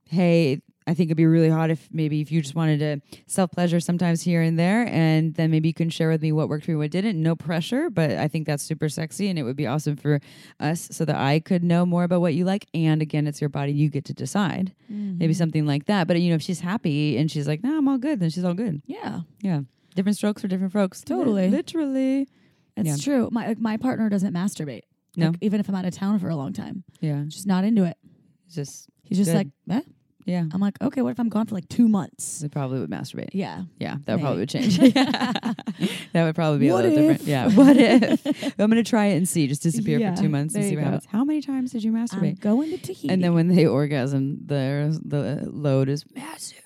hey, 0.08 0.62
I 0.88 0.94
think 0.94 1.08
it'd 1.08 1.16
be 1.16 1.26
really 1.26 1.48
hot 1.48 1.70
if 1.70 1.88
maybe 1.92 2.20
if 2.20 2.30
you 2.30 2.40
just 2.40 2.54
wanted 2.54 2.78
to 2.78 3.00
self 3.26 3.50
pleasure 3.50 3.80
sometimes 3.80 4.22
here 4.22 4.40
and 4.40 4.56
there, 4.58 4.86
and 4.86 5.34
then 5.34 5.50
maybe 5.50 5.68
you 5.68 5.74
can 5.74 5.90
share 5.90 6.08
with 6.08 6.22
me 6.22 6.30
what 6.30 6.48
worked 6.48 6.64
for 6.64 6.70
you, 6.70 6.78
what 6.78 6.90
didn't. 6.92 7.20
No 7.20 7.34
pressure, 7.34 7.90
but 7.90 8.12
I 8.12 8.28
think 8.28 8.46
that's 8.46 8.62
super 8.62 8.88
sexy, 8.88 9.28
and 9.28 9.36
it 9.38 9.42
would 9.42 9.56
be 9.56 9.66
awesome 9.66 9.96
for 9.96 10.20
us 10.60 10.88
so 10.92 11.04
that 11.04 11.16
I 11.16 11.40
could 11.40 11.64
know 11.64 11.84
more 11.86 12.04
about 12.04 12.20
what 12.20 12.34
you 12.34 12.44
like. 12.44 12.66
And 12.72 13.02
again, 13.02 13.26
it's 13.26 13.40
your 13.40 13.50
body; 13.50 13.72
you 13.72 13.88
get 13.88 14.04
to 14.04 14.14
decide. 14.14 14.74
Maybe 14.88 15.34
something 15.34 15.66
like 15.66 15.86
that. 15.86 16.06
But 16.06 16.20
you 16.20 16.28
know, 16.30 16.36
if 16.36 16.42
she's 16.42 16.60
happy 16.60 17.16
and 17.18 17.28
she's 17.30 17.48
like, 17.48 17.64
"No, 17.64 17.76
I'm 17.78 17.88
all 17.88 17.98
good," 17.98 18.20
then 18.20 18.30
she's 18.30 18.44
all 18.44 18.54
good. 18.54 18.80
Yeah, 18.86 19.22
Yeah, 19.42 19.62
different 19.96 20.16
strokes 20.16 20.42
for 20.42 20.48
different 20.48 20.72
folks. 20.72 21.00
Totally. 21.02 21.46
Li- 21.48 21.56
literally. 21.56 22.28
it's 22.76 22.88
Yeah. 22.88 22.96
true. 22.96 23.28
My 23.32 23.48
like, 23.48 23.58
my 23.58 23.76
partner 23.76 24.08
doesn't 24.08 24.32
masturbate. 24.34 24.82
No. 25.16 25.28
Like, 25.30 25.38
even 25.40 25.58
if 25.58 25.68
I'm 25.68 25.74
out 25.74 25.84
of 25.86 25.94
town 25.94 26.18
for 26.20 26.28
a 26.28 26.36
long 26.36 26.52
time, 26.52 26.84
Yeah, 27.00 27.24
just 27.26 27.46
not 27.46 27.64
into 27.64 27.82
it. 27.84 27.96
just 28.52 28.88
He's 29.02 29.18
just 29.18 29.30
Good. 29.32 29.36
like, 29.36 29.48
eh? 29.70 29.80
Yeah. 30.26 30.44
I'm 30.52 30.60
like, 30.60 30.76
okay, 30.82 31.00
what 31.00 31.10
if 31.10 31.18
I'm 31.18 31.28
gone 31.30 31.46
for 31.46 31.54
like 31.54 31.68
two 31.70 31.88
months? 31.88 32.40
They 32.40 32.48
probably 32.48 32.80
would 32.80 32.90
masturbate. 32.90 33.30
Yeah. 33.32 33.62
Yeah, 33.78 33.96
that 34.04 34.20
probably 34.20 34.40
would 34.40 34.48
change. 34.50 34.76
that 34.94 35.56
would 36.14 36.34
probably 36.34 36.58
be 36.58 36.70
What 36.70 36.84
a 36.84 36.88
little 36.88 37.10
if? 37.10 37.18
different. 37.24 37.28
Yeah. 37.28 37.48
What 37.56 37.76
if? 37.76 38.54
I'm 38.60 38.68
gonna 38.70 38.82
try 38.82 39.06
it 39.06 39.16
and 39.16 39.28
see. 39.28 39.46
Just 39.46 39.62
disappear 39.62 39.98
Yeah, 39.98 40.14
for 40.14 40.22
two 40.22 40.28
months 40.28 40.54
and 40.54 40.64
see 40.64 40.76
what 40.76 40.80
go. 40.84 40.90
happens. 40.90 41.06
How 41.06 41.24
many 41.24 41.40
times 41.40 41.72
did 41.72 41.84
you 41.84 41.96
I'm 41.96 42.06
masturbate? 42.06 42.40
going 42.40 42.70
to 42.70 42.78
Tahiti. 42.78 43.08
and 43.08 43.22
then 43.24 43.34
when 43.34 43.48
they 43.48 43.66
orgasm, 43.66 44.38
the 44.46 45.00
the 45.04 45.48
load 45.50 45.88
is 45.88 46.04
massive. 46.14 46.62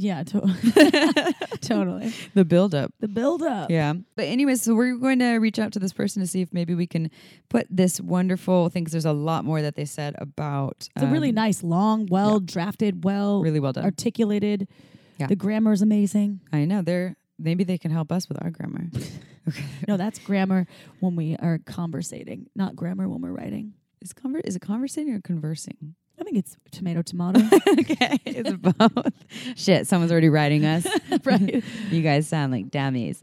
Yeah, 0.00 0.22
to- 0.24 1.34
totally. 1.60 2.12
The 2.34 2.44
buildup. 2.44 2.92
The 3.00 3.08
build 3.08 3.42
up. 3.42 3.70
Yeah. 3.70 3.94
But 4.16 4.26
anyways, 4.26 4.62
so 4.62 4.74
we're 4.74 4.96
going 4.96 5.18
to 5.18 5.34
reach 5.36 5.58
out 5.58 5.72
to 5.72 5.78
this 5.78 5.92
person 5.92 6.20
to 6.22 6.26
see 6.26 6.40
if 6.40 6.52
maybe 6.52 6.74
we 6.74 6.86
can 6.86 7.10
put 7.48 7.66
this 7.70 8.00
wonderful 8.00 8.68
thing. 8.70 8.84
'cause 8.84 8.92
there's 8.92 9.04
a 9.04 9.12
lot 9.12 9.44
more 9.44 9.62
that 9.62 9.74
they 9.76 9.84
said 9.84 10.14
about. 10.18 10.88
It's 10.96 11.04
a 11.04 11.06
really 11.06 11.28
um, 11.30 11.34
nice, 11.36 11.62
long, 11.62 12.06
well 12.06 12.40
drafted, 12.40 13.04
well 13.04 13.42
really 13.42 13.60
well 13.60 13.72
done. 13.72 13.84
articulated. 13.84 14.66
Yeah. 15.18 15.26
The 15.26 15.36
grammar 15.36 15.72
is 15.72 15.82
amazing. 15.82 16.40
I 16.52 16.64
know 16.64 16.82
they're 16.82 17.16
maybe 17.38 17.64
they 17.64 17.78
can 17.78 17.90
help 17.90 18.10
us 18.10 18.28
with 18.28 18.42
our 18.42 18.50
grammar. 18.50 18.86
okay. 19.48 19.64
No, 19.86 19.96
that's 19.96 20.18
grammar 20.18 20.66
when 21.00 21.14
we 21.16 21.36
are 21.36 21.58
conversating, 21.66 22.46
not 22.56 22.74
grammar 22.76 23.08
when 23.08 23.20
we're 23.20 23.32
writing. 23.32 23.74
Is 24.00 24.12
conver- 24.14 24.40
is 24.44 24.56
it 24.56 24.62
conversing 24.62 25.10
or 25.12 25.20
conversing? 25.20 25.94
Think 26.30 26.44
it's 26.46 26.56
tomato, 26.70 27.02
tomato. 27.02 27.40
okay, 27.80 28.16
it's 28.24 28.52
both. 28.52 29.12
Shit, 29.56 29.88
someone's 29.88 30.12
already 30.12 30.28
writing 30.28 30.64
us. 30.64 30.86
right. 31.24 31.64
you 31.90 32.02
guys 32.02 32.28
sound 32.28 32.52
like 32.52 32.70
dummies. 32.70 33.20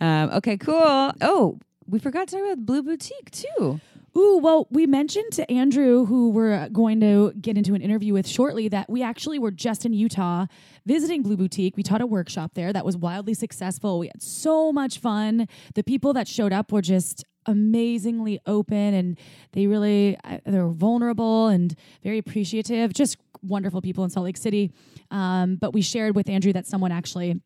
Um, 0.00 0.30
okay, 0.30 0.56
cool. 0.56 1.12
Oh, 1.20 1.60
we 1.86 2.00
forgot 2.00 2.26
to 2.26 2.34
talk 2.34 2.44
about 2.44 2.66
Blue 2.66 2.82
Boutique 2.82 3.30
too. 3.30 3.80
Ooh, 4.16 4.40
well, 4.42 4.66
we 4.72 4.88
mentioned 4.88 5.30
to 5.34 5.48
Andrew, 5.48 6.04
who 6.06 6.30
we're 6.30 6.68
going 6.70 6.98
to 6.98 7.32
get 7.40 7.56
into 7.56 7.74
an 7.74 7.80
interview 7.80 8.12
with 8.12 8.26
shortly, 8.26 8.66
that 8.66 8.90
we 8.90 9.04
actually 9.04 9.38
were 9.38 9.52
just 9.52 9.86
in 9.86 9.92
Utah 9.92 10.46
visiting 10.84 11.22
Blue 11.22 11.36
Boutique. 11.36 11.76
We 11.76 11.84
taught 11.84 12.00
a 12.00 12.06
workshop 12.08 12.54
there 12.54 12.72
that 12.72 12.84
was 12.84 12.96
wildly 12.96 13.34
successful. 13.34 14.00
We 14.00 14.08
had 14.08 14.20
so 14.20 14.72
much 14.72 14.98
fun. 14.98 15.46
The 15.76 15.84
people 15.84 16.12
that 16.14 16.26
showed 16.26 16.52
up 16.52 16.72
were 16.72 16.82
just 16.82 17.24
amazingly 17.48 18.38
open 18.46 18.94
and 18.94 19.18
they 19.52 19.66
really 19.66 20.16
uh, 20.24 20.38
they 20.46 20.58
were 20.58 20.68
vulnerable 20.68 21.48
and 21.48 21.74
very 22.02 22.18
appreciative 22.18 22.92
just 22.92 23.16
wonderful 23.42 23.80
people 23.80 24.04
in 24.04 24.10
salt 24.10 24.24
lake 24.24 24.36
city 24.36 24.70
um, 25.10 25.56
but 25.56 25.72
we 25.72 25.82
shared 25.82 26.14
with 26.14 26.28
andrew 26.28 26.52
that 26.52 26.66
someone 26.66 26.92
actually 26.92 27.40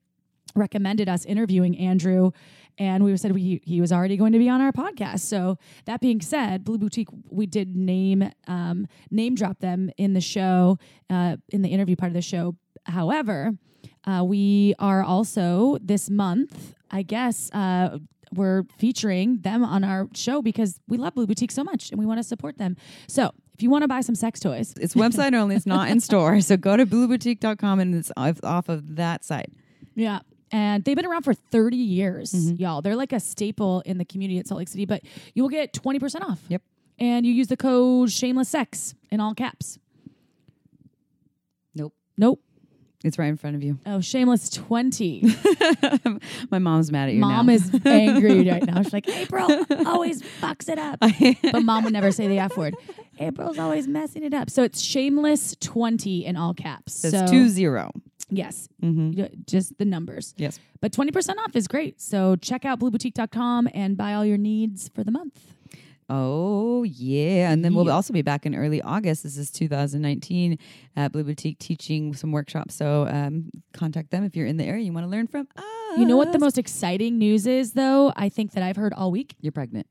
recommended 0.54 1.08
us 1.08 1.24
interviewing 1.24 1.76
Andrew, 1.78 2.30
and 2.78 3.04
we 3.04 3.16
said 3.16 3.32
we, 3.32 3.60
he 3.64 3.80
was 3.80 3.92
already 3.92 4.16
going 4.16 4.32
to 4.32 4.38
be 4.38 4.48
on 4.48 4.60
our 4.60 4.72
podcast. 4.72 5.20
So 5.20 5.58
that 5.84 6.00
being 6.00 6.20
said, 6.20 6.64
Blue 6.64 6.78
Boutique, 6.78 7.08
we 7.30 7.46
did 7.46 7.76
name 7.76 8.30
um, 8.46 8.86
name 9.10 9.34
drop 9.34 9.58
them 9.60 9.90
in 9.96 10.14
the 10.14 10.20
show, 10.20 10.78
uh, 11.10 11.36
in 11.50 11.62
the 11.62 11.68
interview 11.68 11.96
part 11.96 12.10
of 12.10 12.14
the 12.14 12.22
show. 12.22 12.56
However, 12.84 13.52
uh, 14.06 14.24
we 14.24 14.74
are 14.78 15.02
also 15.02 15.78
this 15.80 16.10
month, 16.10 16.74
I 16.90 17.02
guess. 17.02 17.50
Uh, 17.52 17.98
we're 18.34 18.64
featuring 18.78 19.40
them 19.40 19.64
on 19.64 19.84
our 19.84 20.08
show 20.14 20.42
because 20.42 20.80
we 20.88 20.96
love 20.96 21.14
Blue 21.14 21.26
Boutique 21.26 21.52
so 21.52 21.64
much 21.64 21.90
and 21.90 21.98
we 21.98 22.06
want 22.06 22.18
to 22.18 22.24
support 22.24 22.58
them. 22.58 22.76
So, 23.08 23.32
if 23.54 23.62
you 23.62 23.70
want 23.70 23.82
to 23.82 23.88
buy 23.88 24.00
some 24.00 24.14
sex 24.14 24.40
toys, 24.40 24.74
It's 24.80 24.94
website 24.94 25.34
only. 25.34 25.56
It's 25.56 25.66
not 25.66 25.88
in 25.88 26.00
store. 26.08 26.40
So 26.40 26.56
go 26.56 26.76
to 26.76 26.86
blueboutique.com 26.86 27.80
and 27.80 27.94
it's 27.94 28.10
off, 28.16 28.42
off 28.42 28.68
of 28.68 28.96
that 28.96 29.24
site. 29.24 29.52
Yeah. 29.94 30.20
And 30.50 30.84
they've 30.84 30.96
been 30.96 31.06
around 31.06 31.22
for 31.22 31.34
30 31.34 31.76
years, 31.76 32.32
mm-hmm. 32.32 32.56
y'all. 32.56 32.82
They're 32.82 32.96
like 32.96 33.12
a 33.12 33.20
staple 33.20 33.82
in 33.86 33.98
the 33.98 34.04
community 34.04 34.38
at 34.38 34.46
Salt 34.46 34.58
Lake 34.58 34.68
City, 34.68 34.84
but 34.84 35.02
you 35.34 35.42
will 35.42 35.50
get 35.50 35.72
20% 35.72 36.22
off. 36.22 36.40
Yep. 36.48 36.62
And 36.98 37.24
you 37.24 37.32
use 37.32 37.48
the 37.48 37.56
code 37.56 38.10
shameless 38.10 38.48
sex 38.48 38.94
in 39.10 39.20
all 39.20 39.34
caps. 39.34 39.78
Nope. 41.74 41.94
Nope. 42.18 42.40
It's 43.04 43.18
right 43.18 43.26
in 43.26 43.36
front 43.36 43.56
of 43.56 43.62
you. 43.64 43.78
Oh, 43.84 44.00
shameless 44.00 44.48
20. 44.50 45.24
My 46.50 46.58
mom's 46.58 46.92
mad 46.92 47.08
at 47.08 47.14
you 47.14 47.20
mom 47.20 47.46
now. 47.46 47.52
is 47.52 47.70
angry 47.84 48.48
right 48.50 48.64
now. 48.64 48.82
She's 48.82 48.92
like, 48.92 49.08
April 49.08 49.48
always 49.86 50.22
fucks 50.40 50.68
it 50.68 50.78
up. 50.78 51.00
but 51.52 51.62
mom 51.64 51.84
would 51.84 51.92
never 51.92 52.12
say 52.12 52.28
the 52.28 52.38
F 52.38 52.56
word. 52.56 52.76
April's 53.18 53.58
always 53.58 53.88
messing 53.88 54.22
it 54.24 54.32
up. 54.34 54.50
So 54.50 54.62
it's 54.62 54.80
shameless 54.80 55.56
20 55.60 56.24
in 56.24 56.36
all 56.36 56.54
caps. 56.54 57.02
That's 57.02 57.18
so 57.18 57.26
two 57.26 57.48
zero. 57.48 57.90
Yes, 58.30 58.68
Mm-hmm. 58.82 59.24
just 59.46 59.76
the 59.78 59.84
numbers. 59.84 60.32
Yes. 60.38 60.58
But 60.80 60.92
20% 60.92 61.36
off 61.38 61.54
is 61.54 61.68
great. 61.68 62.00
So 62.00 62.36
check 62.36 62.64
out 62.64 62.80
blueboutique.com 62.80 63.68
and 63.74 63.94
buy 63.96 64.14
all 64.14 64.24
your 64.24 64.38
needs 64.38 64.88
for 64.88 65.04
the 65.04 65.10
month. 65.10 65.51
Oh 66.14 66.82
yeah, 66.82 67.50
and 67.50 67.64
then 67.64 67.72
we'll 67.74 67.90
also 67.90 68.12
be 68.12 68.20
back 68.20 68.44
in 68.44 68.54
early 68.54 68.82
August. 68.82 69.22
This 69.22 69.38
is 69.38 69.50
2019 69.50 70.58
at 70.94 71.10
Blue 71.10 71.24
Boutique 71.24 71.58
teaching 71.58 72.12
some 72.12 72.32
workshops. 72.32 72.74
So 72.74 73.06
um, 73.08 73.50
contact 73.72 74.10
them 74.10 74.22
if 74.22 74.36
you're 74.36 74.46
in 74.46 74.58
the 74.58 74.64
area. 74.64 74.84
You 74.84 74.92
want 74.92 75.06
to 75.06 75.10
learn 75.10 75.26
from 75.26 75.48
us. 75.56 75.64
You 75.96 76.04
know 76.04 76.18
what 76.18 76.32
the 76.32 76.38
most 76.38 76.58
exciting 76.58 77.16
news 77.16 77.46
is, 77.46 77.72
though? 77.72 78.12
I 78.14 78.28
think 78.28 78.52
that 78.52 78.62
I've 78.62 78.76
heard 78.76 78.92
all 78.92 79.10
week. 79.10 79.36
You're 79.40 79.52
pregnant. 79.52 79.86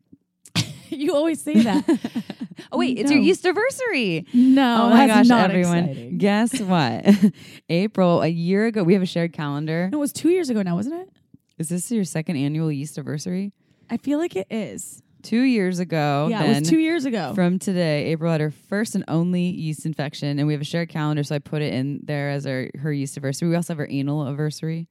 you 0.90 1.16
always 1.16 1.42
say 1.42 1.56
that. 1.62 1.86
Oh 2.72 2.78
wait, 2.78 3.00
it's 3.00 3.10
your 3.10 3.20
No. 3.20 3.26
Easter 3.26 3.50
anniversary. 3.50 4.26
no, 4.34 4.84
oh 4.84 4.90
my 4.92 5.08
that's 5.08 5.22
gosh, 5.22 5.28
not 5.28 5.50
everyone! 5.50 5.86
exciting. 5.90 6.18
Guess 6.20 6.60
what? 6.62 7.34
April, 7.70 8.22
a 8.22 8.28
year 8.28 8.68
ago, 8.68 8.84
we 8.84 8.94
have 8.94 9.02
a 9.02 9.08
shared 9.08 9.34
calendar. 9.34 9.90
No, 9.92 9.98
it 9.98 10.02
was 10.02 10.14
two 10.14 10.30
years 10.30 10.50
ago 10.52 10.62
now, 10.62 10.76
wasn't 10.76 11.02
it? 11.02 11.10
Is 11.58 11.70
this 11.70 11.92
your 11.92 12.04
second 12.04 12.36
annual 12.38 12.70
Easter 12.70 13.02
anniversary? 13.02 13.52
I 13.90 13.98
feel 13.98 14.20
like 14.20 14.36
it 14.36 14.46
is. 14.52 15.02
Two 15.22 15.42
years 15.42 15.80
ago. 15.80 16.28
yeah, 16.30 16.44
it 16.44 16.60
was 16.60 16.70
two 16.70 16.80
years 16.80 17.06
ago. 17.06 17.34
From 17.34 17.60
today, 17.60 18.06
April 18.08 18.32
had 18.32 18.42
her 18.42 18.52
first 18.52 18.96
and 18.96 19.04
only 19.08 19.44
yeast 19.44 19.86
infection, 19.86 20.38
and 20.40 20.48
we 20.48 20.54
have 20.54 20.62
a 20.62 20.66
shared 20.66 20.90
calendar, 20.90 21.24
so 21.24 21.36
I 21.36 21.40
put 21.40 21.62
it 21.62 21.74
in 21.74 22.00
there 22.04 22.30
as 22.32 22.46
our 22.46 22.70
her 22.80 22.92
yeast 22.92 23.16
anniversary. 23.18 23.48
We 23.50 23.56
also 23.56 23.74
have 23.74 23.80
our 23.80 23.88
anal 23.90 24.26
anniversary. 24.26 24.88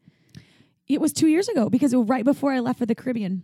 it 0.89 1.01
was 1.01 1.13
two 1.13 1.27
years 1.29 1.49
ago 1.49 1.69
because 1.69 1.93
it 1.93 1.97
was 1.97 2.09
right 2.09 2.25
before 2.25 2.53
I 2.53 2.61
left 2.61 2.79
for 2.79 2.87
the 2.87 2.95
Caribbean. 2.95 3.43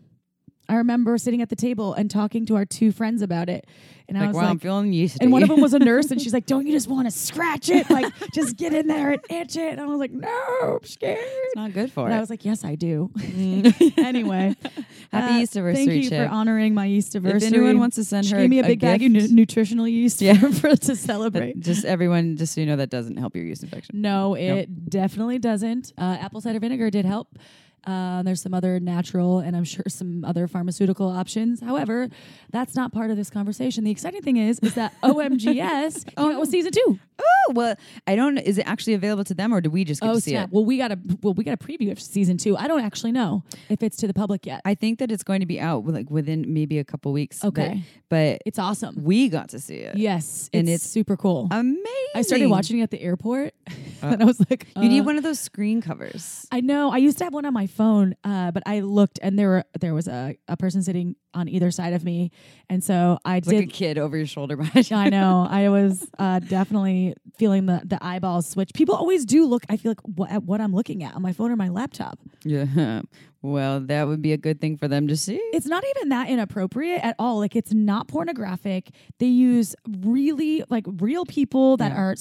I 0.69 0.77
remember 0.77 1.17
sitting 1.19 1.43
at 1.43 1.49
the 1.49 1.57
table 1.57 1.95
and 1.95 2.11
talking 2.11 2.47
to 2.47 2.57
our 2.57 2.65
two 2.65 2.91
friends 2.93 3.23
about 3.23 3.49
it, 3.49 3.67
and 4.09 4.17
I 4.19 4.27
was 4.29 4.37
wow, 4.37 4.43
I'm 4.51 4.59
feeling 4.59 4.93
yeasty. 4.93 5.19
and 5.23 5.33
one 5.33 5.43
of 5.43 5.49
them 5.49 5.61
was 5.61 5.75
a 5.75 5.79
nurse, 5.91 6.11
and 6.11 6.21
she's 6.21 6.33
like, 6.33 6.47
"Don't 6.47 6.67
you 6.67 6.73
just 6.73 6.89
want 6.89 7.07
to 7.07 7.11
scratch 7.11 7.69
it? 7.69 7.89
Like, 7.91 8.13
just 8.33 8.57
get 8.57 8.73
in 8.75 8.87
there 8.87 9.13
and 9.13 9.21
itch 9.31 9.57
it." 9.57 9.73
And 9.73 9.81
I 9.81 9.87
was 9.87 9.99
like, 9.99 10.13
"No, 10.13 10.29
I'm 10.63 10.85
scared." 10.85 11.19
it's 11.21 11.57
not 11.57 11.73
good 11.73 11.93
for 11.93 12.09
it. 12.09 12.13
I 12.13 12.21
was 12.21 12.31
like, 12.31 12.45
"Yes, 12.45 12.65
I 12.65 12.75
do." 12.75 13.11
Mm. 13.17 13.99
anyway, 13.99 14.55
Happy 15.13 15.35
uh, 15.35 15.39
yeast 15.39 15.53
Thank 15.55 15.91
you 15.91 16.09
Chip. 16.11 16.29
for 16.29 16.35
honoring 16.35 16.75
my 16.75 16.87
yeast 16.87 17.15
if 17.15 17.25
anyone 17.25 17.79
wants 17.79 17.97
to 17.97 18.05
send 18.05 18.27
she 18.27 18.33
her 18.35 18.41
gave 18.41 18.51
me 18.51 18.59
a 18.61 18.65
a 18.65 18.67
big 18.67 18.81
bag 18.81 19.03
of 19.03 19.11
nu- 19.11 19.29
nutritional 19.29 19.87
yeast 19.87 20.21
Yeah. 20.21 20.35
for, 20.35 20.75
to 20.75 20.97
celebrate. 20.97 21.61
just 21.61 21.85
everyone, 21.85 22.37
just 22.37 22.55
so 22.55 22.61
you 22.61 22.67
know, 22.67 22.77
that 22.77 22.91
doesn't 22.91 23.17
help 23.17 23.37
your 23.37 23.45
yeast 23.45 23.63
infection. 23.63 24.01
No, 24.01 24.35
it 24.35 24.91
definitely 24.91 25.39
doesn't. 25.39 25.93
Uh, 25.97 26.17
apple 26.21 26.41
cider 26.41 26.59
vinegar 26.59 26.91
did 26.91 27.05
help. 27.05 27.39
Uh, 27.87 28.23
there's 28.23 28.43
some 28.43 28.53
other 28.55 28.81
natural 28.81 29.39
and 29.39 29.57
I'm 29.57 29.65
sure 29.65 29.85
some 29.89 30.25
other 30.25 30.49
pharmaceutical 30.49 31.09
options. 31.09 31.61
However, 31.61 32.09
that's 32.51 32.75
not 32.75 32.93
part 32.93 33.11
of 33.11 33.17
this 33.17 33.31
conversation. 33.31 33.85
The 33.85 33.91
exciting 33.91 34.23
thing 34.23 34.37
is, 34.37 34.59
is 34.61 34.75
that 34.75 34.93
OMGyes 35.03 36.07
came 36.17 36.33
out 36.33 36.41
with 36.41 36.51
season 36.51 36.73
two. 36.73 36.99
Oh 37.19 37.53
well, 37.55 37.77
I 38.07 38.17
don't. 38.17 38.39
Is 38.39 38.59
it 38.59 38.67
actually 38.67 38.95
available 38.95 39.25
to 39.25 39.35
them, 39.35 39.55
or 39.55 39.61
do 39.61 39.71
we 39.71 39.85
just 39.85 40.01
get 40.03 40.11
Oh 40.11 40.15
to 40.17 40.21
see 40.21 40.33
snap! 40.33 40.49
it? 40.49 40.53
Well, 40.53 40.65
we 40.65 40.77
got 40.79 40.93
a 40.93 40.99
well, 41.23 41.33
we 41.33 41.45
got 41.45 41.55
a 41.55 41.57
preview 41.57 41.91
of 41.91 42.01
season 42.01 42.37
two. 42.37 42.57
I 42.57 42.67
don't 42.69 42.83
actually 42.83 43.13
know 43.13 43.43
if 43.71 43.83
it's 43.83 43.97
to 43.99 44.07
the 44.07 44.13
public 44.15 44.45
yet. 44.45 44.61
I 44.65 44.75
think 44.75 44.99
that 44.99 45.11
it's 45.11 45.23
going 45.23 45.41
to 45.41 45.47
be 45.47 45.59
out 45.61 45.87
like 45.87 46.11
within 46.11 46.53
maybe 46.53 46.79
a 46.79 46.85
couple 46.85 47.13
weeks. 47.13 47.43
Okay. 47.45 47.83
but, 48.09 48.43
it's 48.45 48.59
awesome. 48.59 49.03
we 49.03 49.29
got 49.29 49.49
to 49.51 49.59
see 49.59 49.77
it. 49.77 49.97
Yes, 49.97 50.51
And 50.53 50.69
it's, 50.69 50.85
it's 50.85 50.93
super 50.93 51.17
cool. 51.17 51.49
amazing. 51.51 51.87
I 52.15 52.23
started 52.23 52.47
watching 52.49 52.81
it 52.81 52.83
at 52.83 52.91
the 52.91 53.01
airport, 53.01 53.55
Uh, 54.03 54.09
and 54.09 54.23
I 54.23 54.27
was 54.27 54.39
like, 54.51 54.67
You 54.77 54.91
need 54.91 55.01
uh, 55.01 55.05
one 55.05 55.17
of 55.17 55.23
those 55.23 55.41
screen 55.41 55.81
covers. 55.81 56.47
I 56.53 56.61
know. 56.61 56.93
I 56.93 56.99
used 56.99 57.17
to 57.19 57.25
have 57.25 57.33
one 57.33 57.47
on 57.47 57.55
my 57.55 57.67
phone, 57.77 58.15
uh, 58.25 58.51
but 58.51 58.63
I 58.67 58.81
looked 58.81 59.19
and 59.23 59.39
there 59.39 59.49
were 59.49 59.65
there 59.81 59.95
was 59.95 60.09
a, 60.09 60.37
a 60.49 60.57
person 60.57 60.83
sitting 60.83 61.17
on 61.35 61.49
either 61.49 61.71
side 61.71 61.93
of 61.93 62.03
me, 62.05 62.31
and 62.71 62.83
so 62.83 63.19
I 63.25 63.37
It's 63.37 63.47
like 63.47 63.57
a 63.57 63.61
did. 63.61 63.73
kid 63.73 63.99
over 63.99 64.17
your 64.17 64.27
shoulder. 64.27 64.57
I 64.91 65.11
know. 65.11 65.47
I 65.49 65.69
was 65.69 66.09
uh, 66.19 66.39
definitely 66.41 67.15
feeling 67.39 67.67
the 67.67 67.83
the 67.85 67.99
eyeballs 68.05 68.49
switch. 68.49 68.71
People 68.75 68.95
always 68.95 69.25
do 69.25 69.45
look. 69.47 69.65
I 69.69 69.77
feel 69.77 69.91
like 69.91 70.01
what 70.03 70.31
at 70.31 70.43
what 70.45 70.61
I'm 70.61 70.75
looking 70.75 71.03
at 71.05 71.15
on 71.15 71.23
my 71.23 71.33
phone 71.33 71.51
or 71.51 71.57
my 71.57 71.69
laptop. 71.69 72.19
Yeah. 72.45 73.03
Well, 73.43 73.79
that 73.81 74.09
would 74.09 74.23
be 74.23 74.33
a 74.33 74.37
good 74.37 74.61
thing 74.61 74.77
for 74.77 74.89
them 74.89 75.07
to 75.07 75.17
see. 75.17 75.37
It's 75.53 75.67
not 75.67 75.85
even 75.95 76.09
that 76.09 76.29
inappropriate 76.29 77.01
at 77.05 77.15
all. 77.17 77.39
Like 77.39 77.55
it's 77.55 77.73
not 77.73 78.09
pornographic. 78.09 78.91
They 79.21 79.27
use 79.27 79.77
really 80.01 80.65
like 80.69 80.85
real 81.01 81.25
people 81.25 81.77
that 81.77 81.93
Yeah. 81.93 81.97
are. 81.99 82.15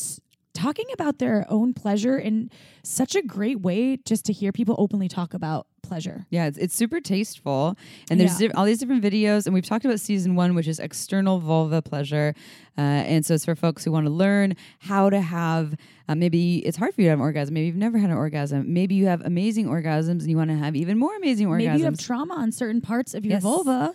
Talking 0.56 0.86
about 0.94 1.20
their 1.20 1.46
own 1.50 1.74
pleasure 1.74 2.18
in 2.18 2.50
such 2.82 3.14
a 3.14 3.22
great 3.22 3.60
way, 3.60 3.98
just 3.98 4.26
to 4.26 4.34
hear 4.34 4.52
people 4.54 4.74
openly 4.80 5.08
talk 5.10 5.34
about 5.34 5.68
pleasure. 5.84 6.26
Yeah, 6.32 6.46
it's, 6.48 6.58
it's 6.58 6.74
super 6.76 7.00
tasteful, 7.02 7.76
and 8.10 8.20
there's 8.20 8.40
Yeah. 8.42 8.48
diff- 8.48 8.58
all 8.58 8.64
these 8.66 8.80
different 8.80 9.04
videos. 9.04 9.46
And 9.46 9.54
we've 9.54 9.66
talked 9.66 9.84
about 9.86 10.00
season 10.00 10.34
one, 10.36 10.56
which 10.56 10.68
is 10.68 10.80
external 10.80 11.40
vulva 11.40 11.82
pleasure, 11.82 12.34
uh, 12.78 12.82
and 12.82 13.26
so 13.26 13.34
it's 13.36 13.44
for 13.46 13.54
folks 13.54 13.84
who 13.84 13.92
want 13.92 14.06
to 14.08 14.12
learn 14.12 14.56
how 14.80 15.10
to 15.10 15.20
have. 15.22 15.76
Uh, 16.08 16.16
maybe 16.16 16.60
it's 16.60 16.78
hard 16.78 16.96
for 16.96 17.02
you 17.02 17.08
to 17.08 17.10
have 17.12 17.20
an 17.20 17.24
orgasm. 17.24 17.54
Maybe 17.54 17.68
you've 17.68 17.76
never 17.76 17.98
had 17.98 18.10
an 18.10 18.16
orgasm. 18.16 18.74
Maybe 18.74 18.96
you 18.96 19.08
have 19.08 19.22
amazing 19.26 19.66
orgasms, 19.68 20.22
and 20.22 20.30
you 20.30 20.38
want 20.38 20.52
to 20.52 20.56
have 20.58 20.76
even 20.76 20.98
more 20.98 21.16
amazing 21.18 21.48
orgasms. 21.48 21.58
Maybe 21.68 21.80
you 21.80 21.86
have 21.86 21.98
trauma 22.00 22.36
on 22.36 22.52
certain 22.54 22.80
parts 22.82 23.14
of 23.14 23.26
your 23.26 23.34
Yes. 23.34 23.44
vulva, 23.44 23.94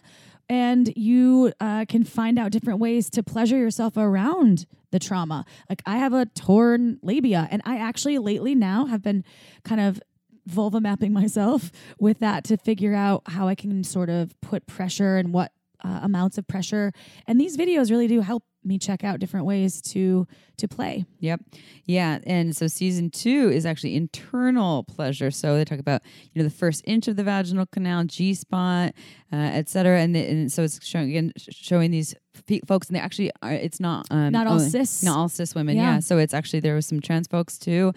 and 0.50 0.92
you 0.96 1.52
uh, 1.60 1.84
can 1.88 2.02
find 2.02 2.36
out 2.36 2.50
different 2.50 2.80
ways 2.80 3.08
to 3.08 3.22
pleasure 3.22 3.56
yourself 3.56 3.96
around 3.96 4.66
the 4.90 4.98
trauma. 4.98 5.44
Like 5.68 5.80
I 5.86 5.98
have 5.98 6.12
a 6.12 6.26
torn 6.26 6.98
labia, 7.02 7.46
and 7.52 7.62
I 7.64 7.78
actually 7.78 8.18
lately 8.18 8.56
now 8.56 8.86
have 8.86 9.00
been 9.00 9.24
kind 9.64 9.80
of 9.80 10.02
vulva 10.46 10.80
mapping 10.80 11.12
myself 11.12 11.70
with 12.00 12.18
that 12.18 12.42
to 12.44 12.56
figure 12.56 12.94
out 12.94 13.22
how 13.26 13.46
I 13.46 13.54
can 13.54 13.84
sort 13.84 14.10
of 14.10 14.38
put 14.40 14.66
pressure 14.66 15.18
and 15.18 15.32
what 15.32 15.52
uh, 15.84 16.00
amounts 16.02 16.36
of 16.36 16.48
pressure. 16.48 16.92
And 17.28 17.40
these 17.40 17.56
videos 17.56 17.88
really 17.88 18.08
do 18.08 18.20
help 18.20 18.42
me 18.64 18.78
check 18.78 19.04
out 19.04 19.20
different 19.20 19.46
ways 19.46 19.80
to 19.82 20.26
to 20.58 20.68
play. 20.68 21.04
Yep. 21.20 21.40
Yeah. 21.86 22.18
And 22.26 22.54
so 22.54 22.66
season 22.66 23.10
two 23.10 23.50
is 23.50 23.64
actually 23.64 23.96
internal 23.96 24.84
pleasure. 24.84 25.30
So 25.30 25.56
they 25.56 25.64
talk 25.64 25.78
about, 25.78 26.02
you 26.32 26.42
know, 26.42 26.48
the 26.48 26.54
first 26.54 26.82
inch 26.86 27.08
of 27.08 27.16
the 27.16 27.24
vaginal 27.24 27.66
canal, 27.66 28.04
G 28.04 28.34
spot, 28.34 28.92
uh, 29.32 29.36
et 29.36 29.68
cetera. 29.68 30.00
And, 30.00 30.14
and 30.14 30.52
so 30.52 30.62
it's 30.62 30.84
showing 30.84 31.08
again, 31.08 31.32
showing 31.38 31.90
these 31.90 32.14
fe- 32.46 32.60
folks, 32.66 32.88
and 32.88 32.96
they 32.96 33.00
actually 33.00 33.30
are, 33.42 33.52
it's 33.52 33.80
not, 33.80 34.06
um, 34.10 34.32
Not 34.32 34.46
all 34.46 34.54
only- 34.54 34.68
cis. 34.68 35.02
not 35.02 35.16
all 35.18 35.28
cis 35.28 35.54
women. 35.54 35.76
Yeah. 35.76 35.94
Yeah. 35.94 35.98
So 36.00 36.18
it's 36.18 36.34
actually, 36.34 36.60
there 36.60 36.74
was 36.74 36.86
some 36.86 37.00
trans 37.00 37.26
folks 37.26 37.58
too. 37.58 37.92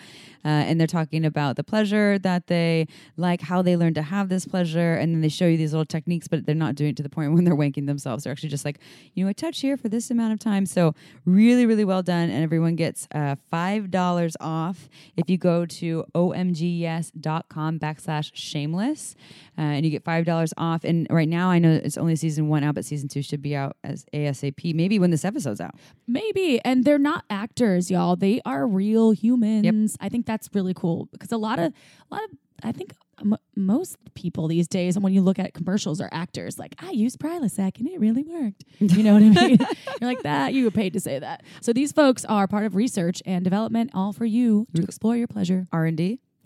Uh, 0.45 0.49
and 0.49 0.77
they're 0.79 0.88
talking 0.88 1.23
about 1.25 1.56
the 1.56 1.63
pleasure 1.63 2.19
that 2.19 2.47
they 2.47 2.86
like, 3.15 3.41
how 3.41 3.62
they 3.62 3.77
learn 3.77 3.93
to 3.93 4.01
have 4.01 4.27
this 4.27 4.45
pleasure. 4.45 4.93
And 4.95 5.13
then 5.15 5.21
they 5.21 5.29
show 5.29 5.45
you 5.47 5.56
these 5.56 5.71
little 5.71 5.86
techniques, 5.86 6.27
but 6.27 6.45
they're 6.45 6.53
not 6.53 6.75
doing 6.75 6.89
it 6.91 6.97
to 6.97 7.03
the 7.03 7.10
point 7.10 7.32
when 7.34 7.43
they're 7.45 7.56
wanking 7.56 7.86
themselves. 7.88 8.23
They're 8.25 8.32
actually 8.32 8.49
just 8.49 8.65
like, 8.65 8.79
you 9.13 9.23
know, 9.23 9.29
a 9.29 9.34
touch 9.34 9.62
here 9.62 9.77
for 9.77 9.88
this 9.89 10.12
amount 10.12 10.34
of 10.34 10.39
time. 10.39 10.65
So 10.65 10.93
really, 11.25 11.65
really 11.65 11.86
well 11.86 12.03
done. 12.03 12.29
And 12.29 12.43
everyone 12.43 12.75
gets 12.75 13.08
uh, 13.15 13.36
$5 13.53 14.34
off 14.41 14.89
if 15.15 15.29
you 15.29 15.38
go 15.38 15.65
to 15.65 16.03
omgyes.com 16.13 17.79
backslash 17.79 18.32
shameless. 18.34 19.15
Uh, 19.58 19.62
and 19.62 19.86
you 19.86 19.91
get 19.91 20.03
$5 20.03 20.53
off. 20.58 20.84
And 20.84 21.06
right 21.10 21.29
now, 21.29 21.49
I 21.49 21.60
know 21.60 21.71
it's 21.71 21.97
only 21.97 22.15
season 22.15 22.47
one 22.47 22.63
out, 22.63 22.73
but 22.75 22.86
season 22.86 23.08
two 23.08 23.21
should 23.21 23.41
be 23.41 23.56
out 23.56 23.77
as 23.84 24.03
ASAP, 24.13 24.33
maybe 24.74 25.00
when 25.00 25.12
this 25.12 25.26
episode's 25.26 25.62
out. 25.62 25.76
Maybe. 26.08 26.60
And 26.63 26.84
they're 26.84 26.98
not 26.98 27.26
actors, 27.30 27.89
y'all. 27.91 28.15
They 28.15 28.41
are 28.46 28.67
real 28.67 29.12
humans. 29.12 29.98
I 30.00 30.10
think 30.10 30.26
that's 30.26 30.50
really 30.54 30.74
cool 30.74 31.08
because 31.12 31.32
a 31.32 31.38
lot 31.38 31.60
of 31.60 31.74
a 32.12 32.15
lot 32.15 32.24
of 32.24 32.30
I 32.63 32.72
think 32.72 32.93
m- 33.19 33.36
most 33.56 33.98
people 34.13 34.48
these 34.48 34.67
days, 34.67 34.96
and 34.96 35.04
when 35.04 35.13
you 35.13 35.22
look 35.22 35.38
at 35.39 35.54
commercials, 35.54 36.00
are 36.00 36.10
actors. 36.12 36.58
Like 36.58 36.76
I 36.80 36.91
used 36.91 37.19
Prilosec 37.19 37.78
and 37.80 37.88
it 37.88 38.00
really 38.00 38.24
worked. 38.24 38.63
You 38.80 39.04
know 39.04 39.13
what 39.13 39.24
I 39.24 39.30
mean? 39.30 39.58
You're 40.02 40.10
like 40.10 40.24
that. 40.24 40.54
You 40.54 40.65
were 40.65 40.72
paid 40.72 40.93
to 40.93 41.00
say 41.00 41.19
that. 41.19 41.43
So 41.62 41.74
these 41.74 41.91
folks 41.91 42.26
are 42.26 42.48
part 42.48 42.65
of 42.65 42.76
research 42.76 43.22
and 43.26 43.43
development, 43.43 43.91
all 43.93 44.13
for 44.13 44.26
you 44.26 44.67
to 44.76 44.84
explore 44.84 45.15
your 45.15 45.28
pleasure. 45.28 45.67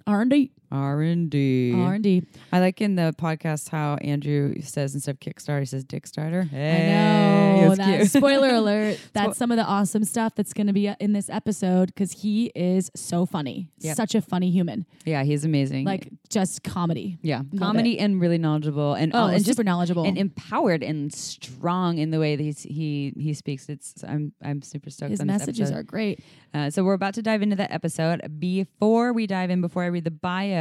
R&D? 0.08 0.52
R 0.72 1.02
and 1.02 1.30
D, 1.30 1.72
R&D. 1.76 1.82
R 1.86 1.98
D. 2.00 2.24
I 2.52 2.60
like 2.60 2.82
in 2.82 2.96
the 2.96 3.14
podcast 3.18 3.70
how 3.70 3.96
Andrew 3.96 4.62
says 4.62 4.94
instead 4.94 5.12
of 5.12 5.20
Kickstarter, 5.20 5.60
he 5.60 5.66
says 5.66 5.86
Dickstarter. 5.86 6.42
I 6.54 6.88
know. 6.90 7.76
That, 7.76 7.98
cute. 8.00 8.12
spoiler 8.12 8.50
alert. 8.50 9.00
That's 9.14 9.38
some 9.38 9.52
of 9.52 9.58
the 9.58 9.64
awesome 9.66 10.04
stuff 10.04 10.36
that's 10.36 10.54
going 10.54 10.68
to 10.68 10.74
be 10.74 10.88
in 11.00 11.14
this 11.14 11.30
episode 11.30 11.88
because 11.88 12.12
he 12.12 12.52
is 12.56 12.92
so 12.96 13.26
funny. 13.26 13.70
Yep. 13.80 13.96
Such 13.96 14.16
a 14.16 14.22
funny 14.22 14.50
human. 14.52 14.86
yeah, 15.06 15.24
he's 15.24 15.46
amazing. 15.46 15.86
Like 15.86 16.10
just 16.30 16.64
comedy. 16.64 17.18
yeah, 17.22 17.42
Love 17.52 17.60
comedy 17.60 18.00
and 18.00 18.20
really 18.22 18.38
knowledgeable 18.38 18.94
and 18.94 19.14
Oh, 19.16 19.26
and 19.26 19.36
and 19.36 19.46
just 19.46 19.58
super 19.58 19.64
knowledgeable. 19.64 20.04
and 20.06 20.18
empowered 20.18 20.84
and 20.84 21.14
strong 21.14 21.98
in 21.98 22.12
the 22.12 22.20
way 22.20 22.36
that 22.36 22.44
he's, 22.44 22.62
he 22.64 23.14
he 23.18 23.34
speaks. 23.34 23.70
It's 23.70 24.04
I'm 24.04 24.34
I'm 24.44 24.62
super 24.62 24.90
stoked. 24.90 25.12
His 25.12 25.22
on 25.22 25.28
this 25.28 25.40
messages 25.40 25.72
are 25.72 25.84
great. 25.84 26.24
Uh, 26.54 26.70
so 26.70 26.84
we're 26.84 26.94
about 26.94 27.14
to 27.16 27.22
dive 27.22 27.42
into 27.42 27.56
that 27.58 27.72
episode. 27.72 28.22
Before 28.40 29.14
we 29.14 29.28
dive 29.28 29.50
in, 29.50 29.62
before 29.62 29.84
I 29.84 29.88
read 29.88 30.06
the 30.06 30.12
bio, 30.12 30.57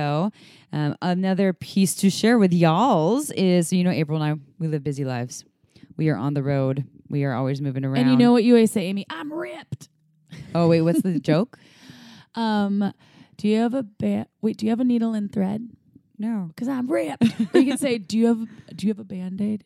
um, 0.73 0.97
another 1.03 1.53
piece 1.53 1.95
to 1.97 2.11
share 2.11 2.39
with 2.39 2.53
y'all's 2.53 3.31
is 3.31 3.73
you 3.73 3.85
know 3.85 3.91
April 3.91 4.21
and 4.23 4.33
I 4.33 4.43
we 4.59 4.69
live 4.69 4.85
busy 4.85 5.05
lives. 5.05 5.45
We 5.97 6.09
are 6.11 6.17
on 6.17 6.35
the 6.35 6.43
road. 6.43 6.85
We 7.09 7.25
are 7.25 7.33
always 7.35 7.61
moving 7.61 7.85
around. 7.85 7.99
And 7.99 8.11
you 8.11 8.17
know 8.17 8.33
what 8.33 8.45
you 8.45 8.55
always 8.55 8.73
say, 8.73 8.87
Amy? 8.87 9.07
I'm 9.09 9.33
ripped. 9.33 9.89
Oh 10.55 10.69
wait, 10.69 10.83
what's 10.83 11.03
the 11.03 11.19
joke? 11.33 11.59
Um, 12.35 12.93
do 13.37 13.49
you 13.49 13.59
have 13.61 13.75
a 13.75 13.83
ba- 13.83 14.27
wait? 14.43 14.59
Do 14.59 14.67
you 14.67 14.71
have 14.71 14.81
a 14.81 14.85
needle 14.85 15.15
and 15.15 15.33
thread? 15.33 15.69
No. 16.19 16.47
Because 16.49 16.69
I'm 16.69 16.91
ripped. 16.91 17.25
or 17.55 17.61
you 17.61 17.67
can 17.67 17.79
say, 17.79 17.99
do 17.99 18.19
you 18.19 18.27
have 18.27 18.47
do 18.75 18.87
you 18.87 18.91
have 18.93 18.99
a 18.99 19.05
band 19.05 19.41
aid? 19.41 19.65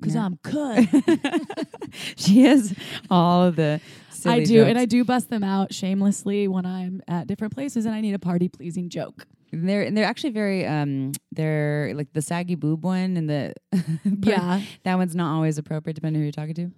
Because. 0.00 0.16
I'm 0.16 0.38
cut. 0.42 0.86
she 2.16 2.44
has 2.44 2.74
all 3.10 3.44
of 3.44 3.56
the 3.56 3.80
I 4.24 4.42
do, 4.42 4.64
and. 4.64 4.78
I 4.78 4.84
do 4.84 5.04
bust 5.04 5.30
them 5.30 5.44
out 5.44 5.72
shamelessly 5.72 6.48
when 6.48 6.66
I'm 6.66 7.02
at 7.06 7.26
different 7.26 7.54
places 7.54 7.84
and 7.86 7.94
I 7.94 8.00
need 8.00 8.14
a 8.14 8.18
party 8.18 8.48
pleasing 8.48 8.88
joke. 8.88 9.26
They're 9.52 9.82
and 9.82 9.96
they're 9.96 10.04
actually 10.04 10.30
very 10.30 10.66
um 10.66 11.12
they're 11.32 11.92
like 11.94 12.12
the 12.12 12.22
saggy 12.22 12.54
boob 12.54 12.84
one 12.84 13.16
and 13.16 13.28
the 13.30 13.54
Yeah. 14.04 14.60
that 14.84 14.96
one's 14.96 15.16
not 15.16 15.34
always 15.34 15.58
appropriate 15.58 15.94
depending 15.94 16.20
who 16.20 16.24
you're 16.24 16.32
talking 16.32 16.54
to. 16.54 16.70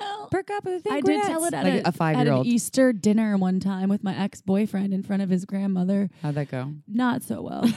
Well, 0.00 0.28
Perk 0.30 0.50
up. 0.50 0.66
I 0.90 1.00
did 1.00 1.22
tell 1.22 1.44
it 1.46 1.54
at, 1.54 1.64
like 1.64 1.84
a, 1.84 1.88
a 1.88 1.92
five 1.92 2.18
year 2.18 2.32
old 2.32 2.46
Easter 2.46 2.92
dinner 2.92 3.36
one 3.36 3.58
time 3.58 3.88
with 3.88 4.04
my 4.04 4.16
ex 4.16 4.40
boyfriend 4.42 4.92
in 4.94 5.02
front 5.02 5.22
of 5.22 5.30
his 5.30 5.44
grandmother. 5.44 6.08
How'd 6.22 6.34
that 6.36 6.50
go? 6.50 6.72
Not 6.86 7.22
so 7.22 7.42
well. 7.42 7.62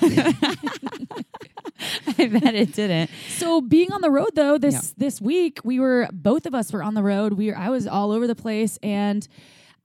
I 2.18 2.28
bet 2.28 2.54
it 2.54 2.74
didn't. 2.74 3.10
so 3.30 3.60
being 3.62 3.92
on 3.92 4.02
the 4.02 4.12
road 4.12 4.30
though, 4.36 4.58
this 4.58 4.94
this 4.98 5.20
week 5.22 5.60
we 5.64 5.80
were 5.80 6.08
both 6.12 6.46
of 6.46 6.54
us 6.54 6.72
were 6.72 6.84
on 6.84 6.94
the 6.94 7.04
road. 7.04 7.34
We 7.34 7.50
were, 7.50 7.58
I 7.58 7.70
was 7.70 7.88
all 7.88 8.12
over 8.12 8.28
the 8.28 8.36
place 8.36 8.78
and 8.84 9.28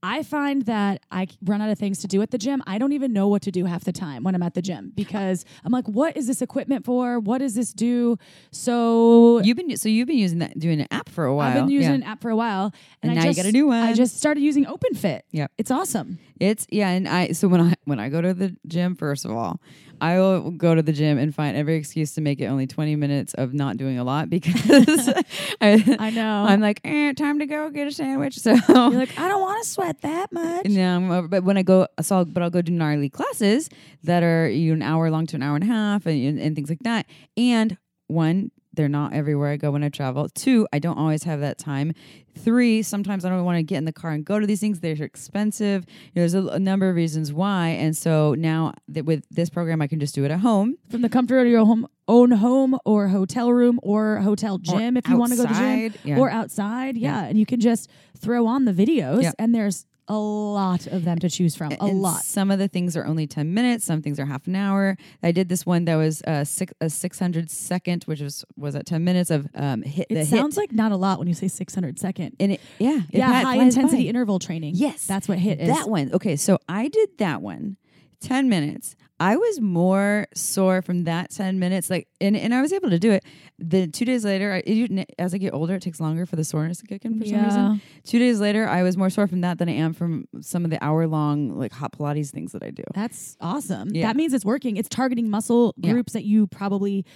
I 0.09 0.23
find 0.23 0.63
that 0.67 1.03
I 1.11 1.27
run 1.45 1.61
out 1.61 1.69
of 1.69 1.79
things 1.81 1.99
to 1.99 2.07
do 2.07 2.23
at 2.23 2.31
the 2.31 2.39
gym. 2.39 2.63
I 2.65 2.79
don't 2.79 2.93
even 2.93 3.13
know 3.13 3.27
what 3.27 3.43
to 3.43 3.51
do 3.51 3.65
half 3.65 3.83
the 3.83 3.93
time 3.93 4.23
when 4.23 4.37
I'm 4.37 4.43
at 4.43 4.55
the 4.55 4.63
gym 4.63 4.93
because 4.95 5.45
I'm 5.65 5.73
like, 5.73 5.89
what 5.89 6.17
is 6.17 6.29
this 6.29 6.41
equipment 6.41 6.85
for? 6.85 7.19
What 7.19 7.39
does 7.39 7.55
this 7.55 7.73
do? 7.73 8.17
So 8.53 9.41
You've 9.43 9.57
been 9.57 9.77
so 9.77 9.89
you've 9.89 10.07
been 10.07 10.19
using 10.19 10.39
that 10.39 10.57
doing 10.59 10.81
an 10.81 10.87
app 10.93 11.09
for 11.09 11.25
a 11.25 11.35
while. 11.35 11.49
I've 11.49 11.55
been 11.55 11.71
using 11.71 11.91
Yeah. 11.91 11.95
an 11.97 12.03
app 12.05 12.23
for 12.23 12.31
a 12.31 12.37
while, 12.37 12.73
And 13.03 13.11
I 13.11 13.15
now 13.17 13.21
you 13.23 13.27
just, 13.31 13.37
got 13.39 13.47
a 13.47 13.53
new 13.53 13.67
one. 13.67 13.83
I 13.83 13.95
just 13.95 14.17
started 14.17 14.43
using 14.43 14.65
OpenFit. 14.65 15.23
Yep. 15.33 15.51
it's 15.59 15.73
awesome. 15.73 16.19
It's 16.39 16.67
yeah, 16.71 16.91
and 16.91 17.09
I 17.09 17.33
so 17.33 17.49
when 17.49 17.61
I 17.61 17.75
when 17.85 17.99
I 17.99 18.09
go 18.09 18.21
to 18.21 18.33
the 18.33 18.55
gym, 18.69 18.95
first 18.95 19.25
of 19.25 19.33
all, 19.33 19.61
I 20.01 20.19
will 20.19 20.51
go 20.51 20.75
to 20.75 20.83
the 20.83 20.93
gym 20.93 21.19
and 21.19 21.35
find 21.35 21.57
every 21.57 21.77
excuse 21.77 22.13
to 22.15 22.21
make 22.21 22.41
it 22.41 22.47
only 22.47 22.67
twenty 22.67 22.97
minutes 22.97 23.35
of 23.35 23.55
not 23.55 23.77
doing 23.77 23.99
a 23.99 24.05
lot 24.05 24.29
because 24.37 25.09
I, 25.61 25.97
I 25.99 26.11
know. 26.11 26.45
I'm 26.49 26.61
like, 26.61 26.81
eh, 26.85 27.13
time 27.13 27.39
to 27.39 27.47
go 27.47 27.71
get 27.71 27.87
a 27.87 27.93
sandwich. 27.93 28.39
So 28.47 28.53
You're 28.69 28.91
like, 28.93 29.19
I 29.19 29.29
don't 29.29 29.41
want 29.41 29.63
to 29.65 29.69
sweat 29.69 30.01
that 30.03 30.31
much. 30.33 30.67
No, 30.67 30.97
I'm 30.97 31.11
over- 31.11 31.29
but 31.29 31.43
when 31.45 31.57
I 31.57 31.63
go, 31.63 31.87
so 32.01 32.19
I'll, 32.19 32.25
but 32.25 32.43
I'll 32.43 32.51
go 32.51 32.63
do 32.63 32.73
gnarly 32.73 33.09
classes 33.09 33.69
that 34.05 34.23
are 34.23 34.49
you 34.49 34.75
know, 34.75 34.85
an 34.87 34.93
hour 34.93 35.11
long 35.11 35.27
to 35.29 35.37
an 35.37 35.43
hour 35.43 35.55
and 35.57 35.65
a 35.65 35.67
half 35.67 36.07
and, 36.07 36.23
and, 36.25 36.39
and 36.39 36.55
things 36.55 36.69
like 36.71 36.81
that. 36.81 37.07
And 37.37 37.77
one, 38.09 38.51
they're 38.77 38.89
not 38.89 39.13
everywhere 39.13 39.51
I 39.51 39.57
go 39.57 39.71
when 39.73 39.83
I 39.83 39.89
travel. 39.89 40.29
Two, 40.29 40.67
I 40.73 40.79
don't 40.79 40.99
always 40.99 41.25
have 41.25 41.41
that 41.41 41.59
time. 41.59 41.93
Three, 42.39 42.83
sometimes 42.83 43.25
I 43.25 43.31
don't 43.31 43.45
want 43.45 43.57
to 43.57 43.63
get 43.63 43.79
in 43.79 43.87
the 43.87 43.93
car 43.93 44.11
and 44.13 44.25
go 44.25 44.39
to 44.39 44.47
these 44.47 44.61
things. 44.61 44.81
They're 44.81 44.93
expensive. 45.03 45.87
There's 46.15 46.35
a, 46.35 46.47
a 46.49 46.59
number 46.59 46.89
of 46.89 46.95
reasons 46.95 47.33
why. 47.33 47.69
And 47.69 47.97
so 47.97 48.35
now 48.35 48.75
that 48.89 49.05
with 49.05 49.25
this 49.31 49.49
program, 49.49 49.81
I 49.81 49.87
can 49.87 49.99
just 49.99 50.15
do 50.15 50.25
it 50.25 50.31
at 50.31 50.41
home. 50.41 50.77
From 50.91 51.03
the 51.03 51.09
comfort 51.09 51.39
of 51.39 51.49
your 51.49 51.65
home, 51.65 51.89
own 52.09 52.31
home 52.31 52.79
or 52.85 53.09
hotel 53.09 53.53
room 53.53 53.81
or 53.83 54.19
hotel 54.19 54.59
gym 54.59 54.97
if 54.97 55.09
you 55.09 55.17
want 55.17 55.33
to 55.33 55.37
go 55.37 55.43
to 55.43 55.49
the 55.49 55.55
gym 55.55 55.95
yeah. 56.05 56.19
or 56.19 56.31
outside. 56.31 56.97
Yeah. 56.97 57.25
And 57.25 57.39
you 57.39 57.47
can 57.47 57.59
just 57.59 57.91
throw 58.19 58.47
on 58.47 58.65
the 58.65 58.73
videos 58.73 59.23
Yeah. 59.23 59.33
and 59.39 59.55
there's 59.55 59.87
a 60.09 60.17
lot 60.17 60.87
of 60.87 61.05
them 61.05 61.19
to 61.19 61.29
choose 61.29 61.57
from. 61.57 61.73
A 61.73 61.77
And 61.85 62.01
lot. 62.01 62.23
Some 62.23 62.51
of 62.51 62.59
the 62.59 62.69
things 62.69 62.97
are 62.97 63.05
only 63.05 63.27
10 63.27 63.53
minutes. 63.53 63.85
Some 63.85 64.03
things 64.03 64.21
are 64.21 64.25
half 64.27 64.47
an 64.47 64.55
hour. 64.57 64.97
I 65.23 65.33
did 65.33 65.49
this 65.49 65.67
one 65.67 65.85
that 65.87 65.97
was 65.97 66.23
uh, 66.23 66.45
six, 66.45 66.73
a 66.81 66.89
600 66.89 67.51
second, 67.51 68.05
which 68.05 68.21
was, 68.21 68.45
was 68.57 68.75
at 68.77 68.87
10 68.87 69.03
minutes 69.05 69.31
of 69.31 69.49
um, 69.55 69.83
HIIT 69.83 70.07
It 70.09 70.09
the 70.11 70.15
HIIT. 70.21 70.27
sounds 70.27 70.57
like 70.57 70.73
not 70.73 70.93
a 70.93 70.97
lot 70.97 71.19
when 71.19 71.29
you 71.29 71.35
say 71.35 71.49
600 71.49 71.99
second. 71.99 72.37
And 72.39 72.53
it, 72.53 72.61
yeah. 72.79 73.01
it 73.11 73.19
yeah, 73.19 73.43
high 73.43 73.57
intensity 73.57 74.05
by. 74.05 74.09
interval 74.09 74.39
training. 74.39 74.75
Yes. 74.77 75.07
That's 75.07 75.29
what 75.29 75.39
HIIT 75.39 75.59
is. 75.59 75.69
That 75.69 75.89
one. 75.89 76.13
Okay, 76.13 76.37
so 76.37 76.59
I 76.69 76.89
did 76.89 77.19
that 77.19 77.43
one, 77.43 77.77
10 78.21 78.49
minutes. 78.49 78.95
I 79.19 79.37
was 79.37 79.61
more 79.61 80.27
sore 80.35 80.83
from 80.83 81.05
that 81.05 81.31
10 81.31 81.59
minutes. 81.59 81.89
Like, 81.89 82.07
and, 82.21 82.37
and 82.37 82.55
I 82.55 82.61
was 82.61 82.73
able 82.73 82.91
to 82.91 82.99
do 82.99 83.11
it. 83.13 83.25
The 83.59 83.87
two 83.87 84.05
days 84.05 84.25
later, 84.25 84.53
I, 84.53 84.63
it, 84.67 85.15
as 85.19 85.33
I 85.33 85.39
get 85.39 85.55
older, 85.55 85.75
it 85.77 85.83
takes 85.83 86.01
longer 86.01 86.27
for 86.27 86.37
the 86.37 86.45
soreness 86.45 86.79
to 86.79 86.87
kick 86.87 87.05
in 87.05 87.19
for 87.19 87.25
some 87.25 87.43
reason. 87.45 87.81
Two 88.05 88.19
days 88.19 88.41
later, 88.41 88.69
I 88.69 88.83
was 88.83 88.97
more 88.97 89.09
sore 89.09 89.27
from 89.27 89.41
that 89.41 89.57
than 89.59 89.69
I 89.71 89.73
am 89.73 89.95
from 89.95 90.29
some 90.43 90.65
of 90.65 90.71
the 90.71 90.83
hour 90.85 91.07
long, 91.07 91.59
like 91.59 91.73
hot 91.73 91.93
Pilates 91.93 92.31
things 92.31 92.53
that 92.53 92.63
I 92.63 92.71
do. 92.71 92.85
That's 92.95 93.37
awesome. 93.41 93.89
Yeah. 93.95 94.07
That 94.09 94.17
means 94.17 94.35
it's 94.35 94.45
working. 94.45 94.77
It's 94.77 94.89
targeting 94.89 95.31
muscle 95.31 95.75
Yeah. 95.79 95.93
groups 95.93 96.13
that 96.13 96.25
you 96.25 96.47
probably 96.47 97.07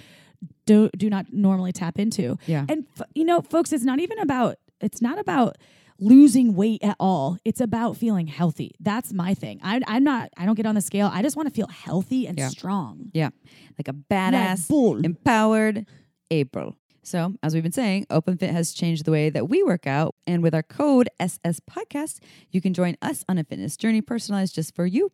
do 0.65 0.89
do 0.97 1.11
not 1.11 1.27
normally 1.33 1.73
tap 1.73 1.99
into. 1.99 2.39
Yeah. 2.47 2.65
And 2.69 2.87
f- 2.99 3.07
you 3.15 3.25
know, 3.27 3.43
folks, 3.43 3.73
it's 3.75 3.85
not 3.85 4.01
even 4.01 4.19
about 4.21 4.57
it's 4.81 5.03
not 5.03 5.19
about 5.19 5.59
losing 6.01 6.55
weight 6.55 6.83
at 6.83 6.97
all. 6.99 7.37
It's 7.45 7.61
about 7.61 7.97
feeling 7.97 8.27
healthy. 8.27 8.73
That's 8.81 9.13
my 9.13 9.35
thing. 9.35 9.61
I, 9.63 9.81
I'm 9.87 10.05
not. 10.05 10.31
I 10.37 10.47
don't 10.47 10.55
get 10.57 10.67
on 10.67 10.75
the 10.75 10.81
scale. 10.81 11.11
I 11.13 11.23
just 11.23 11.37
want 11.37 11.49
to 11.49 11.55
feel 11.55 11.69
healthy 11.69 12.27
and 12.27 12.39
Yeah. 12.39 12.49
strong. 12.49 13.11
Yeah. 13.13 13.31
Like 13.79 13.89
a 13.89 13.93
badass, 13.93 14.69
bull. 14.69 15.05
empowered 15.05 15.87
April. 16.31 16.77
So, 17.03 17.35
as 17.43 17.55
we've 17.55 17.63
been 17.63 17.73
saying, 17.73 18.07
OpenFit 18.11 18.51
has 18.51 18.73
changed 18.75 19.07
the 19.07 19.11
way 19.11 19.31
that 19.31 19.49
we 19.49 19.63
work 19.63 19.87
out. 19.87 20.15
And 20.27 20.43
with 20.43 20.55
our 20.55 20.63
code 20.63 21.09
SS 21.19 21.59
Podcast, 21.61 22.19
you 22.51 22.61
can 22.61 22.75
join 22.75 22.97
us 23.01 23.25
on 23.29 23.39
a 23.39 23.43
fitness 23.45 23.77
journey 23.79 24.03
personalized 24.03 24.55
just 24.55 24.75
for 24.77 24.85
you. 24.87 25.11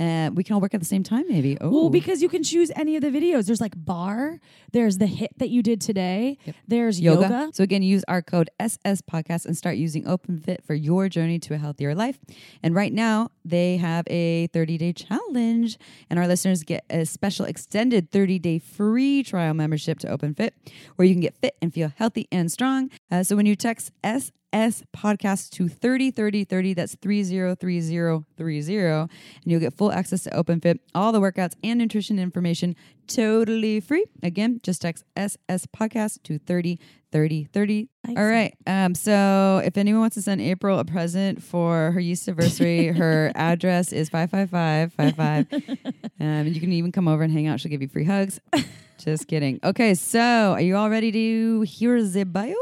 Uh, 0.00 0.30
we 0.32 0.42
can 0.42 0.54
all 0.54 0.60
work 0.62 0.72
at 0.72 0.80
the 0.80 0.86
same 0.86 1.02
time, 1.02 1.26
maybe. 1.28 1.58
Oh, 1.60 1.70
Well, 1.70 1.90
because 1.90 2.22
you 2.22 2.30
can 2.30 2.42
choose 2.42 2.70
any 2.74 2.96
of 2.96 3.02
the 3.02 3.10
videos. 3.10 3.44
There's 3.46 3.60
like 3.60 3.74
barre. 3.76 4.40
There's 4.72 4.96
the 4.96 5.04
HIIT 5.04 5.36
that 5.36 5.50
you 5.50 5.62
did 5.62 5.80
today. 5.82 6.38
There's 6.66 6.98
yoga. 6.98 7.22
yoga. 7.22 7.50
So, 7.52 7.62
again, 7.62 7.82
use 7.82 8.02
our 8.08 8.22
code 8.22 8.48
SS 8.58 9.02
Podcast 9.02 9.44
and 9.44 9.54
start 9.56 9.76
using 9.76 10.04
OpenFit 10.04 10.64
for 10.64 10.74
your 10.74 11.10
journey 11.10 11.38
to 11.40 11.54
a 11.54 11.58
healthier 11.58 11.94
life. 11.94 12.18
And 12.62 12.74
right 12.74 12.92
now, 12.92 13.30
they 13.44 13.76
have 13.76 14.06
a 14.08 14.46
30 14.48 14.78
day 14.78 14.92
challenge, 14.94 15.78
and 16.08 16.18
our 16.18 16.26
listeners 16.26 16.62
get 16.62 16.84
a 16.88 17.04
special 17.04 17.44
extended 17.44 18.10
30 18.10 18.38
day 18.38 18.58
free 18.58 19.22
trial 19.22 19.52
membership 19.52 19.98
to 19.98 20.06
OpenFit 20.06 20.52
where 20.96 21.06
you 21.06 21.12
can 21.12 21.20
get 21.20 21.36
fit 21.36 21.56
and 21.60 21.74
feel 21.74 21.92
healthy 21.96 22.26
and 22.32 22.50
strong. 22.50 22.90
Uh, 23.10 23.22
so, 23.22 23.36
when 23.36 23.44
you 23.44 23.54
text 23.54 23.92
SS 24.02 24.32
S 24.52 24.82
podcast 24.94 25.50
to 25.50 25.68
303030, 25.68 26.74
that's 26.74 26.96
303030, 26.96 28.84
and 28.84 29.08
you'll 29.44 29.60
get 29.60 29.74
full 29.74 29.92
access 29.92 30.24
to 30.24 30.30
OpenFit, 30.30 30.78
all 30.94 31.12
the 31.12 31.20
workouts 31.20 31.54
and 31.62 31.78
nutrition 31.78 32.18
information 32.18 32.74
totally 33.10 33.80
free. 33.80 34.04
Again, 34.22 34.60
just 34.62 34.82
text 34.82 35.04
SS 35.16 35.66
Podcast 35.66 36.22
to 36.24 36.38
303030. 36.38 37.88
All 38.08 38.14
right. 38.24 38.54
Um, 38.66 38.94
so 38.94 39.60
if 39.64 39.76
anyone 39.76 40.00
wants 40.00 40.14
to 40.14 40.22
send 40.22 40.40
April 40.40 40.78
a 40.78 40.84
present 40.84 41.42
for 41.42 41.90
her 41.92 42.00
yeast 42.00 42.28
anniversary, 42.28 42.88
her 42.88 43.32
address 43.36 43.92
is 43.92 44.08
55555. 44.08 45.46
Um, 45.52 45.94
and 46.18 46.54
you 46.54 46.60
can 46.60 46.72
even 46.72 46.92
come 46.92 47.08
over 47.08 47.22
and 47.22 47.32
hang 47.32 47.46
out. 47.46 47.60
She'll 47.60 47.70
give 47.70 47.82
you 47.82 47.88
free 47.88 48.04
hugs. 48.04 48.40
Just 48.98 49.28
kidding. 49.28 49.58
Okay, 49.64 49.94
so 49.94 50.20
are 50.20 50.60
you 50.60 50.76
all 50.76 50.90
ready 50.90 51.10
to 51.10 51.62
hear 51.62 52.02
the 52.02 52.24
bio? 52.24 52.54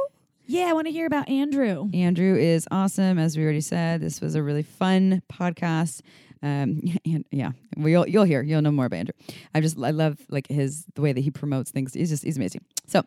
Yeah, 0.51 0.71
I 0.71 0.73
want 0.73 0.87
to 0.87 0.91
hear 0.91 1.05
about 1.05 1.29
Andrew. 1.29 1.91
Andrew 1.93 2.35
is 2.35 2.67
awesome, 2.71 3.19
as 3.19 3.37
we 3.37 3.45
already 3.45 3.61
said. 3.61 4.01
This 4.01 4.23
was 4.23 4.35
a 4.35 4.43
really 4.43 4.63
fun 4.63 5.23
podcast. 5.31 6.01
Um, 6.43 6.81
and 7.05 7.27
yeah, 7.31 7.51
you'll 7.77 8.09
you'll 8.09 8.25
hear, 8.25 8.41
you'll 8.41 8.63
know 8.63 8.71
more 8.71 8.87
about 8.87 8.97
Andrew. 8.97 9.13
I 9.55 9.61
just 9.61 9.77
I 9.79 9.91
love 9.91 10.19
like 10.31 10.47
his 10.49 10.87
the 10.95 11.03
way 11.03 11.13
that 11.13 11.21
he 11.21 11.31
promotes 11.31 11.71
things. 11.71 11.93
He's 11.93 12.09
just 12.09 12.25
he's 12.25 12.39
amazing. 12.39 12.65
So, 12.87 13.03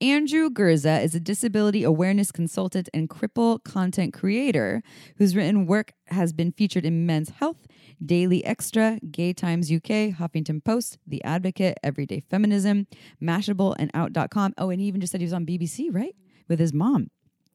Andrew 0.00 0.48
Gurza 0.50 1.02
is 1.02 1.16
a 1.16 1.20
disability 1.20 1.82
awareness 1.82 2.30
consultant 2.30 2.88
and 2.94 3.10
cripple 3.10 3.64
content 3.64 4.14
creator 4.14 4.80
whose 5.18 5.34
written 5.34 5.66
work 5.66 5.94
has 6.06 6.32
been 6.32 6.52
featured 6.52 6.86
in 6.86 7.06
Men's 7.06 7.30
Health, 7.30 7.66
Daily 8.06 8.44
Xtra, 8.46 9.00
Gay 9.10 9.32
Times 9.32 9.68
UK, 9.68 10.14
Huffington 10.14 10.62
Post, 10.62 10.98
The 11.08 11.24
Advocate, 11.24 11.76
Everyday 11.82 12.20
Feminism, 12.20 12.86
Mashable, 13.20 13.74
and 13.80 13.90
Out.com. 13.94 14.54
Oh, 14.58 14.70
and 14.70 14.80
he 14.80 14.86
even 14.86 15.00
just 15.00 15.10
said 15.10 15.20
he 15.20 15.24
was 15.24 15.32
on 15.32 15.44
BBC, 15.44 15.92
right? 15.92 16.14
With 16.48 16.58
his 16.58 16.72
mom 16.72 17.10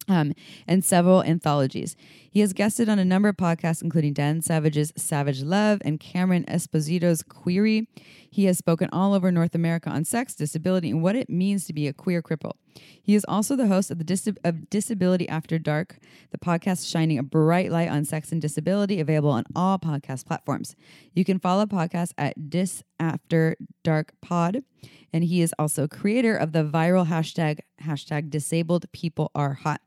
um, 0.10 0.34
and 0.68 0.84
several 0.84 1.24
anthologies. 1.24 1.96
He 2.30 2.42
has 2.42 2.54
guested 2.54 2.90
on 2.90 3.00
a 3.00 3.06
number 3.06 3.30
of 3.30 3.38
podcasts, 3.38 3.82
including 3.82 4.14
Dan 4.14 4.42
Savage's 4.42 4.92
Savage 4.96 5.42
Love 5.42 5.82
and 5.86 6.00
Cameron 6.00 6.46
Esposito's 6.48 7.24
Queery. 7.24 7.88
He 8.30 8.46
has 8.46 8.58
spoken 8.58 8.90
all 8.92 9.14
over 9.14 9.32
North 9.32 9.56
America 9.56 9.90
on 9.90 10.04
sex, 10.04 10.36
disability, 10.36 10.90
and 10.90 11.02
what 11.02 11.16
it 11.16 11.30
means 11.30 11.66
to 11.66 11.74
be 11.74 11.88
a 11.88 11.94
queer 11.94 12.22
cripple. 12.22 12.54
He 13.02 13.16
is 13.16 13.26
also 13.28 13.56
the 13.56 13.68
host 13.68 13.92
of 13.92 13.98
the 13.98 14.04
Dis- 14.04 14.30
of 14.44 14.70
Disability 14.70 15.28
After 15.28 15.58
Dark, 15.58 15.98
the 16.32 16.38
podcast 16.38 16.90
shining 16.90 17.18
a 17.18 17.24
bright 17.24 17.72
light 17.72 17.90
on 17.90 18.06
sex 18.06 18.32
and 18.32 18.42
disability, 18.42 19.00
available 19.00 19.32
on 19.32 19.46
all 19.56 19.80
podcast 19.80 20.26
platforms. 20.26 20.76
You 21.14 21.26
can 21.26 21.40
follow 21.40 21.66
podcast 21.66 22.12
at 22.18 22.50
Dis 22.50 22.84
After 23.00 23.56
Dark 23.84 24.14
Pod, 24.22 24.64
and 25.14 25.24
he 25.24 25.42
is 25.42 25.54
also 25.60 25.88
creator 25.88 26.36
of 26.36 26.52
the 26.52 26.64
viral 26.64 27.08
hashtag 27.08 27.60
hashtag 27.82 28.30
Disabled 28.30 28.92
People 28.92 29.32
Are 29.36 29.54
Hot. 29.54 29.82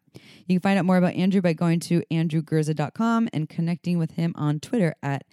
You 0.47 0.57
can 0.57 0.61
find 0.61 0.79
out 0.79 0.85
more 0.85 0.97
about 0.97 1.15
Andrew 1.15 1.41
by 1.41 1.53
going 1.53 1.81
to 1.81 2.03
andrewgurza.com 2.11 3.29
and 3.33 3.49
connecting 3.49 3.99
with 3.99 4.13
him 4.13 4.35
on 4.37 4.61
Twitter 4.61 4.95
at 5.03 5.25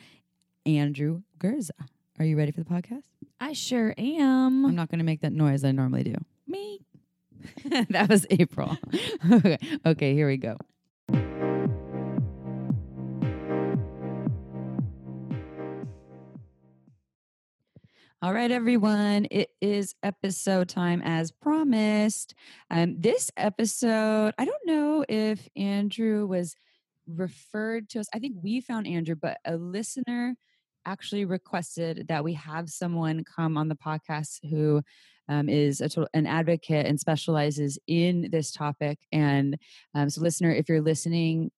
Andrew 0.65 1.21
Gurza. 1.39 1.71
Are 2.17 2.25
you 2.25 2.37
ready 2.37 2.51
for 2.51 2.61
the 2.61 2.69
podcast? 2.69 3.03
I 3.39 3.53
sure 3.53 3.93
am. 3.97 4.65
I'm 4.65 4.75
not 4.75 4.89
going 4.89 4.99
to 4.99 5.05
make 5.05 5.21
that 5.21 5.33
noise 5.33 5.63
I 5.63 5.71
normally 5.71 6.03
do. 6.03 6.15
Me. 6.47 6.81
that 7.89 8.09
was 8.09 8.25
April. 8.29 8.77
okay. 9.31 9.57
okay, 9.85 10.13
here 10.13 10.27
we 10.27 10.37
go. 10.37 10.57
All 18.21 18.33
right, 18.33 18.51
everyone. 18.51 19.27
It 19.31 19.51
is 19.61 19.95
episode 20.03 20.67
time 20.67 21.01
as 21.05 21.31
promised. 21.31 22.35
Um, 22.69 22.99
this 22.99 23.31
episode, 23.37 24.33
I 24.37 24.43
don't 24.43 24.65
know 24.65 25.05
if 25.07 25.47
Andrew 25.55 26.27
was 26.27 26.53
referred 27.07 27.87
to 27.91 27.99
us. 28.01 28.09
I 28.13 28.19
think 28.19 28.35
we 28.43 28.59
found 28.59 28.87
Andrew, 28.87 29.15
but 29.15 29.37
a 29.45 29.55
listener 29.55 30.35
actually 30.85 31.23
requested 31.23 32.07
that 32.09 32.25
we 32.25 32.33
have 32.33 32.69
someone 32.69 33.23
come 33.23 33.55
on 33.55 33.69
the 33.69 33.75
podcast 33.75 34.39
who 34.49 34.81
um, 35.29 35.47
is 35.47 35.79
a 35.79 35.87
total, 35.87 36.09
an 36.13 36.27
advocate 36.27 36.87
and 36.87 36.99
specializes 36.99 37.79
in 37.87 38.27
this 38.33 38.51
topic. 38.51 38.99
And 39.13 39.55
um, 39.95 40.09
so, 40.09 40.19
listener, 40.19 40.51
if 40.51 40.67
you're 40.67 40.81
listening, 40.81 41.51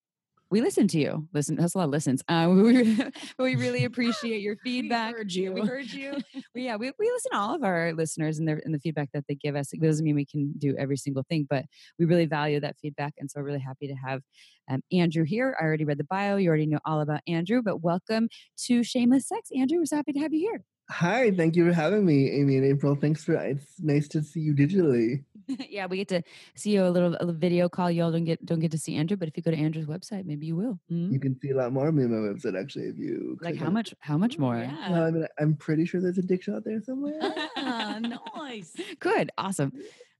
we 0.51 0.59
listen 0.59 0.85
to 0.89 0.99
you. 0.99 1.27
Listen, 1.33 1.55
that's 1.55 1.75
a 1.75 1.77
lot 1.77 1.85
of 1.85 1.91
listens. 1.91 2.21
Uh, 2.27 2.47
we, 2.53 2.97
we 3.39 3.55
really 3.55 3.85
appreciate 3.85 4.41
your 4.41 4.57
feedback. 4.63 5.13
We 5.13 5.17
heard 5.17 5.33
you. 5.33 5.53
We 5.53 5.61
heard 5.61 5.91
you. 5.91 6.17
we, 6.53 6.65
yeah, 6.65 6.75
we, 6.75 6.91
we 6.99 7.09
listen 7.09 7.31
to 7.31 7.37
all 7.37 7.55
of 7.55 7.63
our 7.63 7.93
listeners 7.93 8.37
and, 8.37 8.47
their, 8.47 8.61
and 8.65 8.73
the 8.73 8.79
feedback 8.79 9.09
that 9.13 9.23
they 9.29 9.35
give 9.35 9.55
us. 9.55 9.71
It 9.71 9.81
doesn't 9.81 10.03
mean 10.03 10.15
we 10.15 10.25
can 10.25 10.53
do 10.57 10.75
every 10.77 10.97
single 10.97 11.23
thing, 11.23 11.47
but 11.49 11.65
we 11.97 12.05
really 12.05 12.25
value 12.25 12.59
that 12.59 12.75
feedback. 12.81 13.13
And 13.17 13.31
so, 13.31 13.39
we're 13.39 13.45
really 13.45 13.59
happy 13.59 13.87
to 13.87 13.95
have 13.95 14.21
um, 14.69 14.81
Andrew 14.91 15.23
here. 15.23 15.55
I 15.59 15.63
already 15.63 15.85
read 15.85 15.97
the 15.97 16.03
bio. 16.03 16.35
You 16.35 16.49
already 16.49 16.67
know 16.67 16.79
all 16.85 16.99
about 16.99 17.21
Andrew, 17.27 17.61
but 17.63 17.81
welcome 17.81 18.27
to 18.65 18.83
Shameless 18.83 19.27
Sex. 19.27 19.49
Andrew, 19.57 19.79
we're 19.79 19.85
so 19.85 19.95
happy 19.95 20.13
to 20.13 20.19
have 20.19 20.33
you 20.33 20.41
here. 20.41 20.63
Hi, 20.91 21.31
thank 21.31 21.55
you 21.55 21.65
for 21.65 21.73
having 21.73 22.05
me, 22.05 22.29
Amy 22.31 22.57
and 22.57 22.65
April. 22.65 22.95
Thanks 22.95 23.23
for 23.23 23.33
it's 23.33 23.79
nice 23.79 24.09
to 24.09 24.21
see 24.21 24.41
you 24.41 24.53
digitally. 24.53 25.23
yeah, 25.69 25.85
we 25.85 25.95
get 25.95 26.09
to 26.09 26.21
see 26.55 26.71
you 26.71 26.83
a 26.83 26.89
little, 26.89 27.11
a 27.11 27.23
little 27.23 27.33
video 27.33 27.69
call. 27.69 27.89
Y'all 27.89 28.11
don't 28.11 28.25
get 28.25 28.45
don't 28.45 28.59
get 28.59 28.71
to 28.71 28.77
see 28.77 28.95
Andrew, 28.95 29.15
but 29.15 29.29
if 29.29 29.37
you 29.37 29.41
go 29.41 29.51
to 29.51 29.57
Andrew's 29.57 29.85
website, 29.85 30.25
maybe 30.25 30.47
you 30.47 30.57
will. 30.57 30.79
Mm-hmm. 30.91 31.13
You 31.13 31.19
can 31.19 31.39
see 31.39 31.51
a 31.51 31.55
lot 31.55 31.71
more 31.71 31.87
of 31.87 31.95
me 31.95 32.03
on 32.03 32.11
my 32.11 32.33
website 32.33 32.59
actually 32.59 32.87
if 32.87 32.97
you 32.97 33.37
like 33.41 33.55
how 33.55 33.69
much 33.69 33.93
how 33.99 34.17
much 34.17 34.37
more? 34.37 34.57
Yeah. 34.57 34.91
Well, 34.91 35.03
I 35.03 35.11
mean, 35.11 35.27
I'm 35.39 35.55
pretty 35.55 35.85
sure 35.85 36.01
there's 36.01 36.17
a 36.17 36.23
dick 36.23 36.43
shot 36.43 36.65
there 36.65 36.81
somewhere. 36.81 37.19
nice. 37.55 38.75
Good. 38.99 39.31
Awesome. 39.37 39.71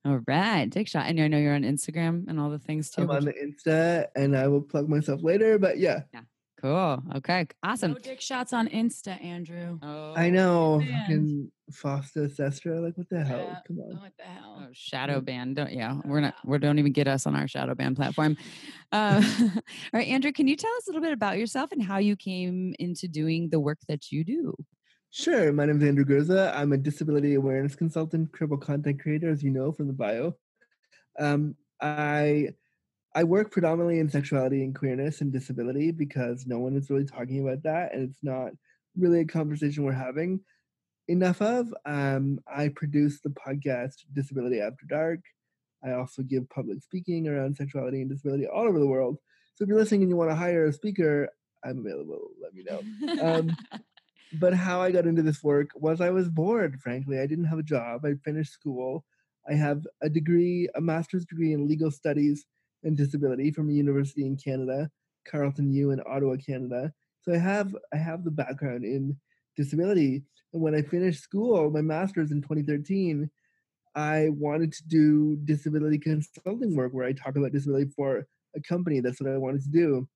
All 0.06 0.22
right, 0.26 0.70
dick 0.70 0.88
shot. 0.88 1.06
And 1.08 1.20
I 1.20 1.28
know 1.28 1.38
you're 1.38 1.54
on 1.54 1.64
Instagram 1.64 2.30
and 2.30 2.40
all 2.40 2.50
the 2.50 2.60
things 2.60 2.90
too. 2.90 3.02
I'm 3.02 3.12
on 3.12 3.26
the 3.26 3.34
Insta 3.34 4.08
and 4.16 4.38
I 4.38 4.48
will 4.48 4.62
plug 4.62 4.88
myself 4.88 5.22
later, 5.22 5.60
but 5.60 5.80
yeah. 5.80 6.04
Yeah. 6.14 6.22
Cool. 6.62 7.02
Okay. 7.16 7.48
Awesome. 7.64 7.94
No 7.94 7.98
dick 7.98 8.22
shots 8.22 8.54
on 8.54 8.68
Insta, 8.68 9.24
Andrew. 9.24 9.80
Oh, 9.82 10.14
I 10.16 10.30
know. 10.30 10.80
Fucking 10.80 11.52
FOSTA 11.72 12.30
SESTA. 12.30 12.80
Like, 12.80 12.96
what 12.98 13.10
the 13.10 13.24
hell? 13.24 13.40
Yeah. 13.40 13.60
Come 13.68 13.80
on. 13.80 14.00
What 14.00 14.12
the 14.16 14.24
hell? 14.26 14.60
Oh, 14.62 14.68
shadow 14.72 15.22
ban. 15.22 15.56
Don't. 15.56 15.72
Yeah. 15.72 16.00
We're 16.06 16.20
not. 16.20 16.36
We 16.46 16.60
don't 16.60 16.78
even 16.78 16.92
get 16.92 17.08
us 17.08 17.26
on 17.26 17.36
our 17.36 17.48
shadow 17.48 17.74
ban 17.74 17.96
platform. 17.96 18.38
Uh, 18.92 19.24
all 19.42 19.62
right, 19.92 20.08
Andrew. 20.08 20.32
Can 20.32 20.48
you 20.48 20.56
tell 20.56 20.72
us 20.78 20.88
a 20.88 20.92
little 20.92 21.02
bit 21.02 21.14
about 21.14 21.40
yourself 21.40 21.72
and 21.72 21.82
how 21.82 21.98
you 21.98 22.16
came 22.16 22.76
into 22.78 23.08
doing 23.08 23.50
the 23.50 23.60
work 23.60 23.80
that 23.88 24.12
you 24.12 24.24
do? 24.24 24.56
Sure. 25.10 25.52
My 25.52 25.66
name 25.66 25.82
is 25.82 25.88
Andrew 25.88 26.06
Gurza. 26.06 26.56
I'm 26.56 26.74
a 26.74 26.78
disability 26.78 27.34
awareness 27.34 27.76
consultant, 27.76 28.32
cripple 28.32 28.62
content 28.62 29.02
creator, 29.02 29.32
as 29.32 29.42
you 29.42 29.50
know 29.50 29.72
from 29.72 29.88
the 29.88 29.94
bio. 29.94 30.36
Um, 31.20 31.56
I 31.82 32.50
I 33.14 33.24
work 33.26 33.52
predominantly 33.52 34.00
in 34.00 34.10
sexuality 34.10 34.64
and 34.64 34.74
queerness 34.74 35.22
and 35.22 35.34
disability 35.34 35.92
because 35.92 36.48
no 36.48 36.60
one 36.60 36.76
is 36.76 36.90
really 36.90 37.06
talking 37.06 37.46
about 37.46 37.64
that, 37.64 37.94
and 37.94 38.10
it's 38.10 38.24
not 38.24 38.52
really 38.98 39.20
a 39.20 39.26
conversation 39.26 39.84
we're 39.84 39.92
having 39.92 40.40
enough 41.08 41.42
of. 41.42 41.74
Um, 41.86 42.40
I 42.48 42.70
produce 42.70 43.20
the 43.20 43.30
podcast 43.30 44.06
Disability 44.14 44.62
After 44.62 44.86
Dark. 44.88 45.20
I 45.84 45.92
also 45.94 46.22
give 46.22 46.50
public 46.50 46.82
speaking 46.82 47.28
around 47.28 47.56
sexuality 47.56 48.02
and 48.02 48.10
disability 48.10 48.48
all 48.48 48.68
over 48.68 48.80
the 48.80 48.88
world. 48.88 49.18
So 49.56 49.64
if 49.64 49.68
you're 49.68 49.78
listening 49.78 50.02
and 50.02 50.10
you 50.10 50.16
want 50.16 50.30
to 50.30 50.36
hire 50.36 50.66
a 50.66 50.74
speaker, 50.74 51.28
I'm 51.66 51.80
available. 51.80 52.30
Let 52.42 52.54
me 52.54 52.64
know. 52.64 53.22
Um, 53.22 53.56
but 54.40 54.54
how 54.54 54.82
I 54.82 54.92
got 54.92 55.06
into 55.06 55.22
this 55.22 55.44
work 55.44 55.70
was 55.76 56.00
I 56.00 56.12
was 56.12 56.30
bored, 56.30 56.80
frankly. 56.82 57.20
I 57.20 57.28
didn't 57.28 57.46
have 57.46 57.60
a 57.60 57.64
job. 57.64 58.06
I 58.06 58.14
finished 58.24 58.54
school. 58.54 59.04
I 59.50 59.56
have 59.56 59.86
a 60.02 60.10
degree, 60.10 60.70
a 60.76 60.82
master's 60.82 61.26
degree 61.26 61.52
in 61.54 61.68
legal 61.68 61.92
studies 61.92 62.46
and 62.84 62.98
disability 62.98 63.52
from 63.52 63.70
a 63.70 63.74
university 63.74 64.26
in 64.26 64.38
Canada, 64.38 64.90
Carleton 65.28 65.72
U 65.74 65.92
in 65.92 66.02
Ottawa, 66.08 66.36
Canada. 66.38 66.92
So 67.22 67.34
I 67.34 67.38
have 67.38 67.76
I 67.94 67.98
have 67.98 68.24
the 68.24 68.32
background 68.32 68.84
in 68.84 69.18
disability. 69.56 70.24
And 70.54 70.62
when 70.62 70.76
I 70.76 70.82
finished 70.82 71.22
school, 71.22 71.70
my 71.70 71.82
master's 71.82 72.32
in 72.32 72.42
2013, 72.42 73.30
I 73.96 74.30
wanted 74.30 74.74
to 74.74 74.84
do 74.88 75.36
disability 75.38 75.98
consulting 75.98 76.76
work 76.76 76.94
where 76.94 77.06
I 77.06 77.14
talk 77.14 77.36
about 77.36 77.52
disability 77.52 77.92
for 77.96 78.28
a 78.56 78.62
company. 78.62 79.00
That's 79.00 79.22
what 79.22 79.32
I 79.32 79.38
wanted 79.38 79.64
to 79.64 79.70
do. 79.70 80.08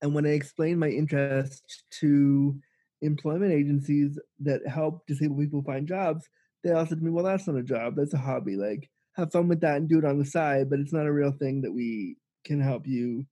And 0.00 0.14
when 0.14 0.26
I 0.26 0.30
explained 0.30 0.80
my 0.80 0.88
interest 0.88 1.84
to 2.00 2.58
employment 3.02 3.52
agencies 3.52 4.18
that 4.40 4.66
help 4.66 5.06
disabled 5.06 5.40
people 5.40 5.62
find 5.62 5.86
jobs, 5.86 6.28
they 6.64 6.72
all 6.72 6.86
said 6.86 6.98
to 6.98 7.04
me, 7.04 7.10
Well, 7.10 7.24
that's 7.24 7.46
not 7.46 7.56
a 7.56 7.62
job, 7.62 7.94
that's 7.96 8.14
a 8.14 8.18
hobby. 8.18 8.56
Like, 8.56 8.88
have 9.14 9.32
fun 9.32 9.48
with 9.48 9.60
that 9.60 9.76
and 9.76 9.88
do 9.88 9.98
it 9.98 10.04
on 10.04 10.18
the 10.18 10.24
side, 10.24 10.70
but 10.70 10.80
it's 10.80 10.92
not 10.92 11.06
a 11.06 11.12
real 11.12 11.32
thing 11.32 11.62
that 11.62 11.72
we 11.72 12.16
can 12.44 12.60
help 12.60 12.86
you 12.86 13.26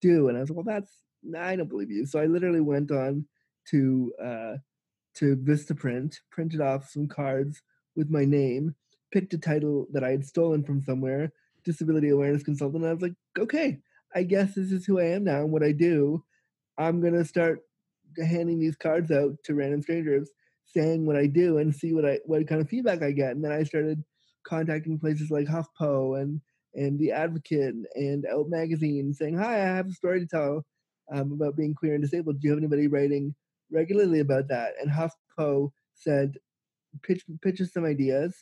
do. 0.00 0.28
And 0.28 0.36
I 0.36 0.40
was 0.40 0.50
like, 0.50 0.56
well, 0.56 0.64
that's 0.64 0.92
I 1.36 1.56
don't 1.56 1.68
believe 1.68 1.90
you. 1.90 2.06
So 2.06 2.20
I 2.20 2.26
literally 2.26 2.60
went 2.60 2.90
on 2.90 3.26
to 3.70 4.12
uh, 4.22 4.54
to 5.16 5.36
Vistaprint, 5.36 6.16
printed 6.30 6.60
off 6.60 6.88
some 6.88 7.08
cards 7.08 7.62
with 7.96 8.10
my 8.10 8.24
name, 8.24 8.74
picked 9.12 9.34
a 9.34 9.38
title 9.38 9.86
that 9.92 10.04
I 10.04 10.10
had 10.10 10.24
stolen 10.24 10.62
from 10.62 10.82
somewhere, 10.82 11.32
disability 11.64 12.10
awareness 12.10 12.42
consultant. 12.42 12.84
I 12.84 12.92
was 12.92 13.02
like, 13.02 13.14
okay, 13.38 13.78
I 14.14 14.22
guess 14.22 14.54
this 14.54 14.72
is 14.72 14.86
who 14.86 15.00
I 15.00 15.04
am 15.04 15.24
now 15.24 15.40
and 15.40 15.52
what 15.52 15.62
I 15.62 15.72
do. 15.72 16.24
I'm 16.78 17.00
gonna 17.00 17.24
start 17.24 17.60
handing 18.16 18.58
these 18.60 18.76
cards 18.76 19.10
out 19.10 19.32
to 19.44 19.54
random 19.54 19.82
strangers, 19.82 20.30
saying 20.66 21.06
what 21.06 21.16
I 21.16 21.26
do 21.26 21.58
and 21.58 21.74
see 21.74 21.92
what 21.92 22.04
I 22.04 22.20
what 22.24 22.46
kind 22.46 22.60
of 22.60 22.68
feedback 22.68 23.02
I 23.02 23.12
get. 23.12 23.32
And 23.32 23.44
then 23.44 23.52
I 23.52 23.64
started 23.64 24.04
contacting 24.46 24.98
places 24.98 25.30
like 25.30 25.46
HuffPo 25.46 26.20
and 26.20 26.40
and 26.74 26.98
The 26.98 27.12
Advocate 27.12 27.74
and 27.94 28.26
Out 28.26 28.48
Magazine 28.48 29.12
saying, 29.12 29.36
Hi, 29.38 29.54
I 29.54 29.76
have 29.76 29.88
a 29.88 29.92
story 29.92 30.20
to 30.20 30.26
tell 30.26 30.64
um, 31.12 31.32
about 31.32 31.56
being 31.56 31.74
queer 31.74 31.94
and 31.94 32.02
disabled. 32.02 32.40
Do 32.40 32.48
you 32.48 32.50
have 32.50 32.58
anybody 32.58 32.86
writing 32.86 33.34
regularly 33.70 34.20
about 34.20 34.48
that? 34.48 34.74
And 34.80 34.90
HuffPo 34.90 35.70
said, 35.94 36.34
pitch, 37.02 37.24
pitch 37.42 37.60
us 37.60 37.72
some 37.72 37.84
ideas 37.84 38.36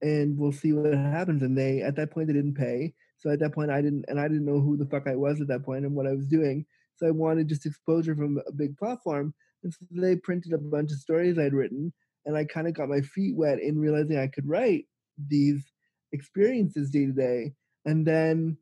and 0.00 0.38
we'll 0.38 0.52
see 0.52 0.72
what 0.72 0.94
happens. 0.94 1.42
And 1.42 1.56
they, 1.56 1.82
at 1.82 1.96
that 1.96 2.10
point, 2.10 2.28
they 2.28 2.34
didn't 2.34 2.54
pay. 2.54 2.94
So 3.18 3.30
at 3.30 3.40
that 3.40 3.52
point, 3.52 3.70
I 3.70 3.82
didn't, 3.82 4.04
and 4.08 4.18
I 4.18 4.28
didn't 4.28 4.46
know 4.46 4.60
who 4.60 4.76
the 4.76 4.86
fuck 4.86 5.06
I 5.06 5.16
was 5.16 5.40
at 5.40 5.48
that 5.48 5.64
point 5.64 5.84
and 5.84 5.94
what 5.94 6.06
I 6.06 6.14
was 6.14 6.26
doing. 6.26 6.64
So 6.96 7.06
I 7.06 7.10
wanted 7.10 7.48
just 7.48 7.66
exposure 7.66 8.14
from 8.14 8.40
a 8.46 8.52
big 8.52 8.76
platform. 8.76 9.34
And 9.64 9.72
so 9.72 9.84
they 9.90 10.16
printed 10.16 10.52
a 10.52 10.58
bunch 10.58 10.92
of 10.92 10.98
stories 10.98 11.38
I'd 11.38 11.52
written 11.52 11.92
and 12.26 12.36
I 12.36 12.44
kind 12.44 12.68
of 12.68 12.74
got 12.74 12.88
my 12.88 13.00
feet 13.00 13.36
wet 13.36 13.60
in 13.60 13.78
realizing 13.78 14.18
I 14.18 14.26
could 14.26 14.48
write 14.48 14.86
these 15.28 15.64
experiences 16.12 16.90
day 16.90 17.06
to 17.06 17.12
day. 17.12 17.52
And 17.84 18.06
then 18.06 18.56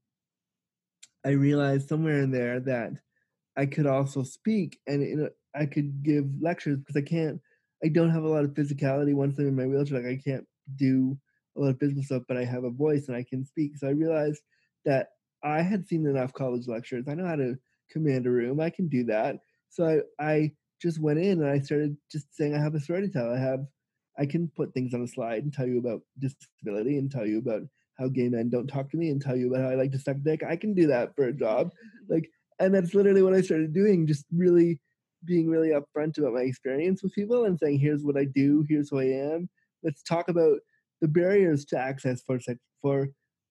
I 1.25 1.31
realized 1.31 1.89
somewhere 1.89 2.21
in 2.21 2.31
there 2.31 2.61
that 2.61 2.93
I 3.57 3.67
could 3.67 3.87
also 3.87 4.23
speak 4.23 4.79
and 4.87 5.29
I 5.55 5.67
could 5.67 6.03
give 6.03 6.27
lectures 6.41 6.79
because 6.79 6.97
I 6.97 7.03
can't, 7.03 7.41
I 7.83 7.89
don't 7.89 8.11
have 8.11 8.25
a 8.25 8.29
lot 8.29 8.45
of 8.45 8.53
physicality 8.53 9.15
once 9.15 9.39
I'm 9.39 9.49
in 9.49 9.57
my 9.57 9.67
wheelchair. 9.67 10.01
Like 10.01 10.21
I 10.21 10.23
can't 10.23 10.47
do 10.77 11.19
a 11.57 11.61
lot 11.61 11.71
of 11.71 11.79
physical 11.79 12.03
stuff, 12.03 12.23
but 12.29 12.37
I 12.37 12.45
have 12.45 12.65
a 12.65 12.71
voice 12.71 13.09
and 13.09 13.17
I 13.17 13.25
can 13.29 13.45
speak. 13.45 13.77
So 13.77 13.89
I 13.89 13.91
realized 13.91 14.43
that 14.85 15.09
I 15.43 15.63
had 15.63 15.87
seen 15.87 16.07
enough 16.07 16.33
college 16.33 16.69
lectures. 16.69 17.07
I 17.09 17.15
know 17.15 17.27
how 17.27 17.37
to 17.37 17.57
command 17.91 18.27
a 18.27 18.31
room. 18.31 18.61
I 18.61 18.71
can 18.71 18.89
do 18.89 19.05
that. 19.05 19.37
So 19.71 20.03
I, 20.21 20.25
I 20.25 20.53
just 20.81 21.01
went 21.01 21.19
in 21.19 21.43
and 21.43 21.49
I 21.49 21.61
started 21.61 21.97
just 22.11 22.35
saying 22.35 22.55
I 22.55 22.59
have 22.59 22.75
a 22.75 22.81
story 22.81 23.03
to 23.03 23.09
tell. 23.09 23.33
I 23.33 23.39
have 23.39 23.65
I 24.19 24.27
can 24.27 24.51
put 24.57 24.73
things 24.73 24.95
on 24.95 25.03
a 25.03 25.09
slide 25.09 25.43
and 25.45 25.53
tell 25.53 25.67
you 25.67 25.79
about 25.79 26.01
disability 26.19 26.99
and 26.99 27.11
tell 27.11 27.27
you 27.27 27.39
about 27.39 27.63
how 27.99 28.09
gay 28.09 28.29
men 28.29 28.49
don't 28.51 28.67
talk 28.67 28.91
to 28.91 28.97
me 28.97 29.11
and 29.11 29.21
tell 29.21 29.37
you 29.37 29.49
about 29.49 29.63
how 29.63 29.71
I 29.71 29.75
like 29.75 29.93
to 29.93 29.99
suck 29.99 30.17
dick. 30.23 30.43
I 30.43 30.57
can 30.57 30.75
do 30.75 30.87
that 30.89 31.15
for 31.15 31.25
a 31.25 31.33
job. 31.33 31.71
Like 32.09 32.31
and 32.61 32.73
that's 32.73 32.95
literally 32.95 33.23
what 33.23 33.35
I 33.35 33.41
started 33.41 33.75
doing, 33.75 34.07
just 34.07 34.25
really 34.33 34.79
being 35.25 35.49
really 35.49 35.71
upfront 35.71 36.19
about 36.19 36.35
my 36.35 36.43
experience 36.43 37.03
with 37.03 37.13
people 37.13 37.45
and 37.45 37.59
saying, 37.59 37.81
here's 37.81 38.05
what 38.05 38.17
I 38.17 38.25
do, 38.25 38.65
here's 38.69 38.91
who 38.91 39.01
I 39.01 39.07
am. 39.07 39.49
Let's 39.83 40.03
talk 40.03 40.29
about 40.29 40.61
the 41.01 41.09
barriers 41.09 41.65
to 41.67 41.79
access 41.79 42.23
for 42.23 42.39
sex 42.41 42.61
for 42.81 43.09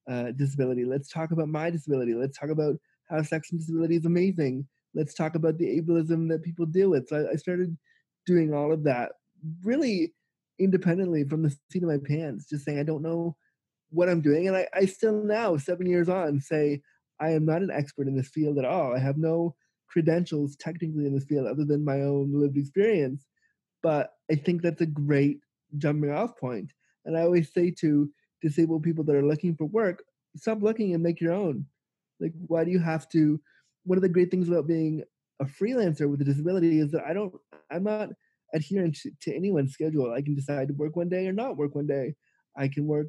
uh, 0.10 0.32
disability. 0.32 0.86
Let's 0.86 1.10
talk 1.10 1.32
about 1.32 1.50
my 1.50 1.70
disability. 1.70 2.14
Let's 2.14 2.38
talk 2.38 2.50
about 2.50 2.76
how 3.10 3.22
sex 3.22 3.52
and 3.52 3.60
disability 3.60 3.98
is 3.98 4.06
amazing 4.06 4.66
let's 4.96 5.14
talk 5.14 5.36
about 5.36 5.58
the 5.58 5.80
ableism 5.80 6.30
that 6.30 6.44
people 6.44 6.66
deal 6.66 6.90
with. 6.90 7.08
So 7.10 7.28
I, 7.28 7.34
I 7.34 7.36
started 7.36 7.78
doing 8.26 8.54
all 8.54 8.72
of 8.72 8.84
that 8.86 9.12
really 9.64 10.14
independently 10.58 11.24
from 11.26 11.44
the 11.44 11.56
seat 11.70 11.84
of 11.84 11.90
my 11.90 12.00
pants, 12.04 12.50
just 12.50 12.66
saying 12.66 12.80
I 12.80 12.84
don't 12.84 13.04
know 13.04 13.36
what 13.90 14.10
I'm 14.10 14.22
doing. 14.22 14.48
And 14.48 14.56
I, 14.56 14.68
I 14.74 14.86
still 14.86 15.24
now, 15.24 15.58
seven 15.58 15.86
years 15.86 16.10
on, 16.10 16.40
say 16.40 16.82
I 17.20 17.32
am 17.32 17.46
not 17.46 17.62
an 17.62 17.72
expert 17.72 18.08
in 18.08 18.16
this 18.16 18.30
field 18.30 18.58
at 18.58 18.66
all. 18.66 18.96
I 18.96 19.00
have 19.00 19.18
no 19.18 19.56
credentials 19.88 20.56
technically 20.56 21.06
in 21.06 21.14
this 21.14 21.26
field 21.26 21.48
other 21.48 21.66
than 21.66 21.86
my 21.86 22.02
own 22.02 22.32
lived 22.34 22.58
experience. 22.58 23.26
But 23.84 24.12
I 24.32 24.36
think 24.36 24.62
that's 24.62 24.82
a 24.82 24.88
great 24.88 25.40
jumping 25.78 26.12
off 26.12 26.38
point. 26.38 26.72
And 27.06 27.18
I 27.18 27.22
always 27.22 27.54
say 27.54 27.72
to 27.82 28.10
disabled 28.42 28.84
people 28.84 29.04
that 29.04 29.16
are 29.16 29.26
looking 29.26 29.56
for 29.56 29.66
work, 29.66 30.04
stop 30.36 30.62
looking 30.62 30.94
and 30.94 31.04
make 31.04 31.22
your 31.22 31.34
own. 31.34 31.66
Like, 32.20 32.34
why 32.48 32.64
do 32.64 32.72
you 32.72 32.80
have 32.80 33.08
to 33.10 33.40
one 33.86 33.98
of 33.98 34.02
the 34.02 34.10
great 34.10 34.32
things 34.32 34.48
about 34.48 34.68
being 34.68 35.04
a 35.40 35.46
freelancer 35.46 36.10
with 36.10 36.22
a 36.22 36.26
disability 36.26 36.80
is 36.80 36.92
that 36.92 37.04
I 37.06 37.14
don't, 37.14 37.34
I'm 37.72 37.84
not 37.84 38.10
adhering 38.54 38.94
to, 38.94 39.12
to 39.22 39.36
anyone's 39.36 39.74
schedule. 39.74 40.12
I 40.12 40.22
can 40.22 40.36
decide 40.36 40.68
to 40.70 40.74
work 40.74 40.96
one 40.96 41.10
day 41.10 41.28
or 41.28 41.34
not 41.34 41.58
work 41.58 41.76
one 41.76 41.88
day. 41.88 42.16
I 42.58 42.68
can 42.68 42.86
work 42.86 43.08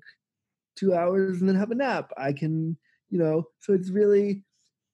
two 0.77 0.95
hours 0.95 1.41
and 1.41 1.49
then 1.49 1.57
have 1.57 1.71
a 1.71 1.75
nap. 1.75 2.11
I 2.17 2.33
can, 2.33 2.77
you 3.11 3.19
know, 3.19 3.45
so 3.61 3.73
it's 3.73 3.91
really 3.91 4.43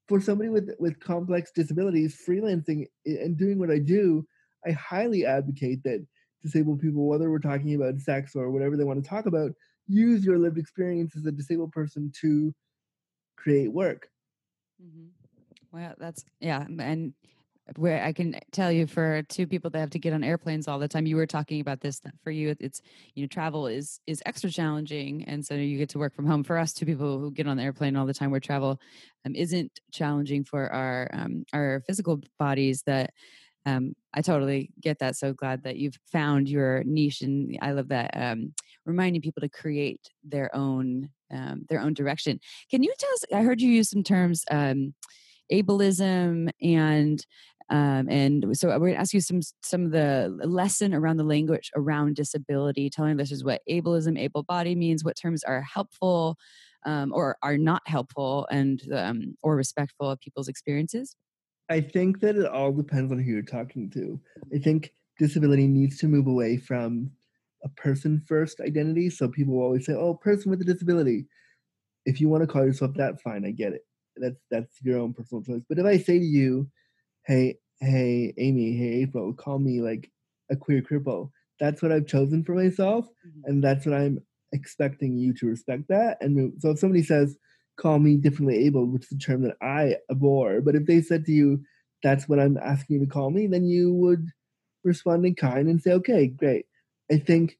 for 0.09 0.21
somebody 0.21 0.51
with 0.51 0.71
with 0.79 1.01
complex 1.01 1.53
disabilities, 1.55 2.21
freelancing 2.29 2.87
and 3.07 3.37
doing 3.37 3.59
what 3.59 3.71
I 3.71 3.79
do, 3.79 4.27
I 4.67 4.73
highly 4.73 5.25
advocate 5.25 5.83
that 5.85 6.05
disabled 6.43 6.81
people, 6.81 7.07
whether 7.07 7.31
we're 7.31 7.39
talking 7.39 7.75
about 7.75 8.01
sex 8.01 8.35
or 8.35 8.51
whatever 8.51 8.77
they 8.77 8.85
want 8.85 9.03
to 9.03 9.09
talk 9.09 9.27
about, 9.27 9.53
use 9.87 10.25
your 10.25 10.39
lived 10.39 10.59
experience 10.59 11.17
as 11.17 11.25
a 11.27 11.33
disabled 11.33 11.73
person 11.73 12.13
to 12.21 12.55
create 13.37 13.73
work. 13.73 14.09
Mm-hmm. 14.83 15.22
Well, 15.73 15.95
that's 15.99 16.25
yeah, 16.41 16.67
and 16.79 17.15
where 17.77 18.03
I 18.05 18.13
can 18.13 18.39
tell 18.51 18.71
you 18.73 18.87
for 18.87 19.23
two 19.25 19.47
people 19.47 19.71
that 19.71 19.79
have 19.79 19.91
to 19.91 19.99
get 19.99 20.13
on 20.13 20.25
airplanes 20.25 20.69
all 20.69 20.79
the 20.79 20.89
time, 20.89 21.07
you 21.07 21.17
were 21.17 21.27
talking 21.27 21.61
about 21.61 21.81
this 21.81 22.01
for 22.23 22.31
you. 22.31 22.55
It's 22.61 22.83
you 23.15 23.23
know 23.23 23.29
travel 23.29 23.67
is 23.67 24.01
is 24.07 24.23
extra 24.27 24.51
challenging, 24.51 25.25
and 25.25 25.45
so 25.45 25.55
you 25.55 25.79
get 25.79 25.89
to 25.91 25.99
work 25.99 26.15
from 26.15 26.27
home. 26.27 26.45
For 26.45 26.59
us, 26.59 26.75
two 26.75 26.85
people 26.87 27.19
who 27.19 27.31
get 27.31 27.47
on 27.47 27.57
the 27.57 27.63
airplane 27.63 27.97
all 27.97 28.07
the 28.07 28.13
time, 28.15 28.31
where 28.31 28.41
travel 28.41 28.79
um, 29.27 29.35
isn't 29.35 29.81
challenging 29.93 30.45
for 30.45 30.71
our 30.73 31.09
um, 31.15 31.45
our 31.55 31.83
physical 31.87 32.21
bodies. 32.39 32.83
That 32.85 33.13
um, 33.65 33.95
I 34.15 34.23
totally 34.23 34.71
get 34.81 34.99
that. 34.99 35.17
So 35.17 35.33
glad 35.33 35.63
that 35.65 35.77
you've 35.79 35.99
found 36.13 36.49
your 36.51 36.85
niche, 36.85 37.23
and 37.23 37.59
I 37.63 37.73
love 37.73 37.89
that 37.89 38.11
um, 38.15 38.53
reminding 38.85 39.23
people 39.23 39.41
to 39.43 39.49
create 39.49 40.01
their 40.25 40.55
own 40.55 41.09
um, 41.31 41.65
their 41.71 41.81
own 41.81 41.95
direction. 41.95 42.41
Can 42.71 42.83
you 42.83 42.93
tell 42.99 43.13
us? 43.15 43.25
I 43.33 43.43
heard 43.43 43.61
you 43.63 43.71
use 43.71 43.89
some 43.91 44.03
terms. 44.03 44.45
Um, 44.51 44.95
ableism 45.53 46.51
and 46.61 47.25
um, 47.71 48.09
and 48.11 48.45
so 48.53 48.69
we're 48.69 48.79
going 48.79 48.95
to 48.95 49.01
ask 49.01 49.15
you 49.15 49.21
some 49.21 49.41
some 49.63 49.87
of 49.87 49.93
the 49.93 50.37
lesson 50.45 50.93
around 50.93 51.17
the 51.17 51.25
language 51.25 51.71
around 51.75 52.17
disability, 52.17 52.91
telling 52.91 53.17
listeners 53.17 53.45
what 53.45 53.63
ableism, 53.69 54.19
able 54.19 54.43
body 54.43 54.75
means, 54.75 55.05
what 55.05 55.17
terms 55.17 55.43
are 55.43 55.63
helpful 55.63 56.37
um, 56.85 57.13
or 57.15 57.37
are 57.43 57.57
not 57.57 57.83
helpful, 57.87 58.47
and 58.51 58.83
um, 58.93 59.37
or 59.43 59.57
respectful 59.57 60.11
of 60.11 60.21
people's 60.21 60.49
experiences. 60.49 61.17
I 61.71 61.81
think 61.81 62.21
that 62.21 62.37
it 62.37 62.47
all 62.47 62.73
depends 62.73 63.11
on 63.11 63.19
who 63.19 63.31
you're 63.31 63.43
talking 63.43 63.89
to. 63.91 64.21
I 64.55 64.59
think 64.59 64.93
disability 65.19 65.67
needs 65.67 65.99
to 65.99 66.09
move 66.09 66.27
away 66.27 66.59
from 66.59 67.11
a 67.65 67.69
person 67.71 68.23
first 68.27 68.61
identity. 68.61 69.09
So 69.09 69.29
people 69.29 69.61
always 69.61 69.87
say, 69.87 69.95
"Oh, 69.95 70.15
person 70.15 70.51
with 70.51 70.61
a 70.61 70.65
disability." 70.65 71.27
If 72.05 72.21
you 72.21 72.29
want 72.29 72.43
to 72.43 72.49
call 72.49 72.67
yourself 72.67 72.95
that, 72.97 73.21
fine, 73.23 73.47
I 73.47 73.53
get 73.53 73.73
it. 73.73 73.87
That's 74.17 74.41
that's 74.51 74.77
your 74.83 74.99
own 74.99 75.15
personal 75.15 75.43
choice. 75.43 75.63
But 75.69 75.79
if 75.79 75.87
I 75.87 75.99
say 75.99 76.19
to 76.19 76.25
you, 76.25 76.69
"Hey, 77.27 77.59
hey 77.81 78.33
Amy, 78.39 78.77
hey 78.77 79.03
April, 79.03 79.33
call 79.33 79.59
me 79.59 79.81
like 79.81 80.11
a 80.51 80.57
queer 80.57 80.83
cripple. 80.83 81.31
That's 81.61 81.83
what 81.83 81.93
I've 81.93 82.07
chosen 82.07 82.45
for 82.45 82.55
myself, 82.55 83.07
mm-hmm. 83.07 83.41
and 83.45 83.65
that's 83.65 83.87
what 83.87 83.95
I'm 83.95 84.21
expecting 84.53 85.17
you 85.17 85.33
to 85.35 85.47
respect 85.47 85.89
that. 85.89 86.19
And 86.21 86.53
so 86.61 86.71
if 86.71 86.79
somebody 86.79 87.03
says, 87.03 87.37
call 87.77 87.99
me 87.99 88.17
differently 88.17 88.67
able, 88.67 88.87
which 88.87 89.05
is 89.05 89.13
a 89.13 89.19
term 89.19 89.43
that 89.43 89.57
I 89.63 89.97
abhor, 90.11 90.61
but 90.61 90.75
if 90.75 90.87
they 90.87 91.01
said 91.01 91.25
to 91.27 91.33
you, 91.33 91.63
that's 92.03 92.29
what 92.29 92.39
I'm 92.39 92.59
asking 92.59 93.01
you 93.01 93.07
to 93.07 93.11
call 93.11 93.31
me, 93.31 93.47
then 93.47 93.65
you 93.65 93.95
would 93.95 94.29
respond 94.85 95.25
in 95.25 95.35
kind 95.35 95.69
and 95.69 95.81
say, 95.81 95.93
okay, 95.93 96.27
great. 96.27 96.67
I 97.11 97.19
think 97.19 97.59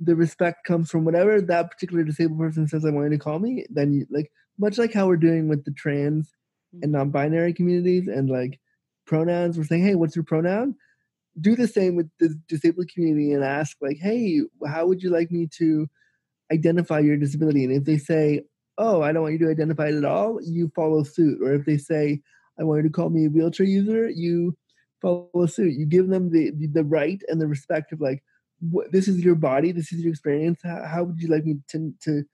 the 0.00 0.16
respect 0.16 0.66
comes 0.66 0.90
from 0.90 1.04
whatever 1.04 1.40
that 1.40 1.70
particular 1.70 2.04
disabled 2.04 2.38
person 2.38 2.68
says 2.68 2.84
I 2.84 2.90
want 2.90 3.10
you 3.10 3.18
to 3.18 3.24
call 3.24 3.38
me. 3.38 3.66
Then, 3.70 3.92
you, 3.92 4.06
like 4.10 4.30
much 4.58 4.78
like 4.78 4.92
how 4.92 5.06
we're 5.06 5.16
doing 5.16 5.48
with 5.48 5.64
the 5.64 5.72
trans 5.72 6.30
and 6.72 6.82
mm-hmm. 6.82 6.92
non-binary 6.92 7.54
communities, 7.54 8.08
and 8.08 8.28
like 8.28 8.58
pronouns. 9.06 9.56
We're 9.56 9.64
saying, 9.64 9.84
hey, 9.84 9.94
what's 9.94 10.16
your 10.16 10.24
pronoun? 10.24 10.74
Do 11.40 11.54
the 11.54 11.68
same 11.68 11.94
with 11.94 12.10
the 12.18 12.38
disabled 12.48 12.90
community 12.92 13.32
and 13.32 13.44
ask, 13.44 13.76
like, 13.80 13.98
hey, 13.98 14.42
how 14.66 14.86
would 14.86 15.02
you 15.02 15.10
like 15.10 15.30
me 15.30 15.48
to 15.58 15.88
identify 16.52 16.98
your 16.98 17.16
disability? 17.16 17.64
And 17.64 17.72
if 17.72 17.84
they 17.84 17.98
say, 17.98 18.42
oh, 18.76 19.02
I 19.02 19.12
don't 19.12 19.22
want 19.22 19.34
you 19.34 19.46
to 19.46 19.50
identify 19.50 19.88
it 19.88 19.94
at 19.94 20.04
all, 20.04 20.40
you 20.42 20.70
follow 20.74 21.02
suit. 21.04 21.40
Or 21.42 21.54
if 21.54 21.64
they 21.64 21.78
say, 21.78 22.20
I 22.58 22.64
want 22.64 22.82
you 22.82 22.88
to 22.88 22.92
call 22.92 23.10
me 23.10 23.26
a 23.26 23.28
wheelchair 23.28 23.66
user, 23.66 24.08
you 24.08 24.56
follow 25.00 25.46
suit. 25.46 25.74
You 25.74 25.86
give 25.86 26.08
them 26.08 26.30
the, 26.30 26.50
the, 26.50 26.66
the 26.66 26.84
right 26.84 27.22
and 27.28 27.40
the 27.40 27.46
respect 27.46 27.92
of 27.92 28.00
like, 28.00 28.22
what, 28.60 28.90
this 28.90 29.06
is 29.06 29.20
your 29.20 29.36
body, 29.36 29.70
this 29.70 29.92
is 29.92 30.00
your 30.00 30.10
experience. 30.10 30.60
How, 30.64 30.82
how 30.84 31.04
would 31.04 31.20
you 31.20 31.28
like 31.28 31.44
me 31.44 31.58
to, 31.68 31.94
to, 32.02 32.24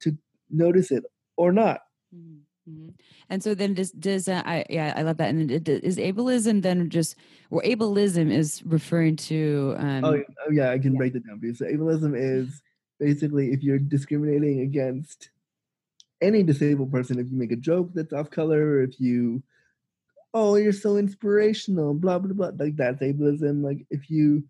to 0.00 0.16
notice 0.50 0.90
it 0.90 1.04
or 1.36 1.52
not? 1.52 1.80
Mm-hmm. 2.14 2.40
Mm-hmm. 2.68 2.88
And 3.30 3.42
so 3.42 3.54
then 3.54 3.74
does 3.74 3.92
does 3.92 4.28
uh, 4.28 4.42
I 4.44 4.64
yeah 4.68 4.92
I 4.96 5.02
love 5.02 5.18
that 5.18 5.30
and 5.30 5.50
it, 5.50 5.68
is 5.68 5.98
ableism 5.98 6.62
then 6.62 6.90
just 6.90 7.14
or 7.50 7.62
ableism 7.62 8.32
is 8.32 8.62
referring 8.64 9.16
to 9.16 9.76
um, 9.78 10.04
oh, 10.04 10.22
oh 10.46 10.50
yeah 10.50 10.70
I 10.70 10.78
can 10.78 10.94
yeah. 10.94 10.98
break 10.98 11.12
that 11.12 11.26
down 11.26 11.38
for 11.38 11.46
you. 11.46 11.54
So 11.54 11.66
ableism 11.66 12.14
is 12.16 12.60
basically 12.98 13.52
if 13.52 13.62
you're 13.62 13.78
discriminating 13.78 14.60
against 14.60 15.30
any 16.20 16.42
disabled 16.42 16.90
person 16.90 17.18
if 17.18 17.30
you 17.30 17.36
make 17.36 17.52
a 17.52 17.56
joke 17.56 17.90
that's 17.94 18.12
off 18.12 18.30
color 18.30 18.60
or 18.60 18.82
if 18.82 18.98
you 18.98 19.42
oh 20.34 20.56
you're 20.56 20.72
so 20.72 20.96
inspirational 20.96 21.94
blah 21.94 22.18
blah 22.18 22.32
blah 22.32 22.50
like 22.58 22.74
that's 22.76 23.02
ableism 23.02 23.62
like 23.62 23.86
if 23.90 24.10
you 24.10 24.42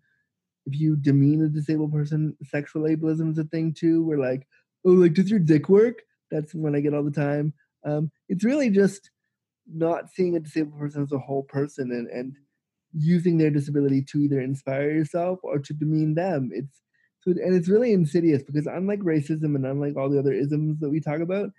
if 0.65 0.79
you 0.79 0.95
demean 0.95 1.43
a 1.43 1.49
disabled 1.49 1.91
person 1.91 2.35
sexual 2.43 2.83
ableism 2.83 3.31
is 3.31 3.37
a 3.37 3.43
thing 3.45 3.73
too 3.73 4.03
where 4.05 4.17
like 4.17 4.47
oh 4.85 4.91
like 4.91 5.13
does 5.13 5.29
your 5.29 5.39
dick 5.39 5.69
work 5.69 6.01
that's 6.31 6.53
when 6.53 6.75
I 6.75 6.79
get 6.79 6.93
all 6.93 7.03
the 7.03 7.11
time 7.11 7.53
um, 7.85 8.11
it's 8.27 8.43
really 8.43 8.69
just 8.69 9.09
not 9.71 10.09
seeing 10.13 10.35
a 10.35 10.39
disabled 10.39 10.79
person 10.79 11.03
as 11.03 11.11
a 11.11 11.19
whole 11.19 11.43
person 11.43 11.91
and, 11.91 12.07
and 12.07 12.35
using 12.93 13.37
their 13.37 13.49
disability 13.49 14.01
to 14.01 14.19
either 14.19 14.39
inspire 14.39 14.91
yourself 14.91 15.39
or 15.43 15.59
to 15.59 15.73
demean 15.73 16.15
them. 16.15 16.49
It's 16.53 16.81
so 17.21 17.31
and 17.31 17.55
it's 17.55 17.69
really 17.69 17.93
insidious 17.93 18.43
because 18.43 18.67
unlike 18.67 18.99
racism 18.99 19.55
and 19.55 19.65
unlike 19.65 19.97
all 19.97 20.09
the 20.09 20.19
other 20.19 20.33
isms 20.33 20.79
that 20.79 20.89
we 20.89 20.99
talk 20.99 21.19
about, 21.19 21.49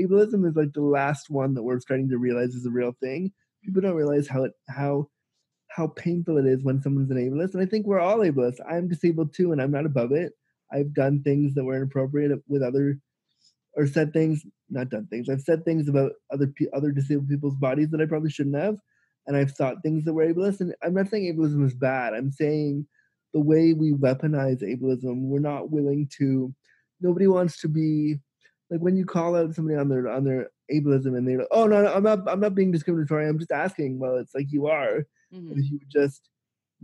ableism 0.00 0.48
is 0.48 0.56
like 0.56 0.72
the 0.72 0.80
last 0.80 1.28
one 1.28 1.54
that 1.54 1.62
we're 1.62 1.80
starting 1.80 2.08
to 2.10 2.18
realize 2.18 2.54
is 2.54 2.66
a 2.66 2.70
real 2.70 2.94
thing. 3.00 3.32
People 3.64 3.82
don't 3.82 3.96
realize 3.96 4.28
how 4.28 4.44
it 4.44 4.52
how 4.68 5.08
how 5.68 5.88
painful 5.88 6.38
it 6.38 6.46
is 6.46 6.64
when 6.64 6.80
someone's 6.80 7.10
an 7.10 7.18
ableist. 7.18 7.52
And 7.52 7.62
I 7.62 7.66
think 7.66 7.86
we're 7.86 8.00
all 8.00 8.18
ableist. 8.18 8.56
I'm 8.68 8.88
disabled 8.88 9.34
too, 9.34 9.52
and 9.52 9.60
I'm 9.60 9.70
not 9.70 9.86
above 9.86 10.12
it. 10.12 10.32
I've 10.72 10.94
done 10.94 11.22
things 11.22 11.54
that 11.54 11.64
were 11.64 11.76
inappropriate 11.76 12.32
with 12.48 12.62
other 12.62 12.98
or 13.78 13.86
said 13.86 14.12
things, 14.12 14.44
not 14.68 14.90
done 14.90 15.06
things. 15.06 15.28
I've 15.28 15.40
said 15.40 15.64
things 15.64 15.88
about 15.88 16.12
other 16.32 16.52
other 16.74 16.90
disabled 16.90 17.28
people's 17.28 17.54
bodies 17.54 17.88
that 17.90 18.00
I 18.00 18.06
probably 18.06 18.28
shouldn't 18.28 18.56
have, 18.56 18.76
and 19.26 19.36
I've 19.36 19.52
thought 19.52 19.82
things 19.82 20.04
that 20.04 20.12
were 20.12 20.26
ableist. 20.26 20.60
And 20.60 20.74
I'm 20.82 20.94
not 20.94 21.08
saying 21.08 21.32
ableism 21.32 21.64
is 21.64 21.74
bad. 21.74 22.12
I'm 22.12 22.32
saying 22.32 22.86
the 23.32 23.40
way 23.40 23.72
we 23.74 23.92
weaponize 23.92 24.62
ableism, 24.62 25.28
we're 25.28 25.38
not 25.38 25.70
willing 25.70 26.10
to. 26.18 26.52
Nobody 27.00 27.28
wants 27.28 27.60
to 27.60 27.68
be 27.68 28.18
like 28.68 28.80
when 28.80 28.96
you 28.96 29.06
call 29.06 29.36
out 29.36 29.54
somebody 29.54 29.78
on 29.78 29.88
their 29.88 30.08
on 30.08 30.24
their 30.24 30.50
ableism 30.72 31.16
and 31.16 31.26
they're 31.26 31.38
like, 31.38 31.48
"Oh 31.52 31.68
no, 31.68 31.82
no 31.82 31.94
I'm 31.94 32.02
not. 32.02 32.28
I'm 32.28 32.40
not 32.40 32.56
being 32.56 32.72
discriminatory. 32.72 33.28
I'm 33.28 33.38
just 33.38 33.52
asking." 33.52 34.00
Well, 34.00 34.16
it's 34.16 34.34
like 34.34 34.50
you 34.50 34.66
are. 34.66 35.06
Mm-hmm. 35.32 35.52
If 35.52 35.70
you 35.70 35.80
just 35.86 36.28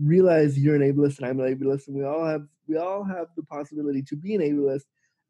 realize 0.00 0.56
you're 0.56 0.76
an 0.76 0.82
ableist 0.82 1.18
and 1.18 1.26
I'm 1.26 1.40
an 1.40 1.58
ableist, 1.58 1.88
and 1.88 1.96
we 1.96 2.04
all 2.04 2.24
have 2.24 2.46
we 2.68 2.76
all 2.76 3.02
have 3.02 3.26
the 3.36 3.42
possibility 3.42 4.02
to 4.02 4.16
be 4.16 4.36
an 4.36 4.42
ableist 4.42 4.84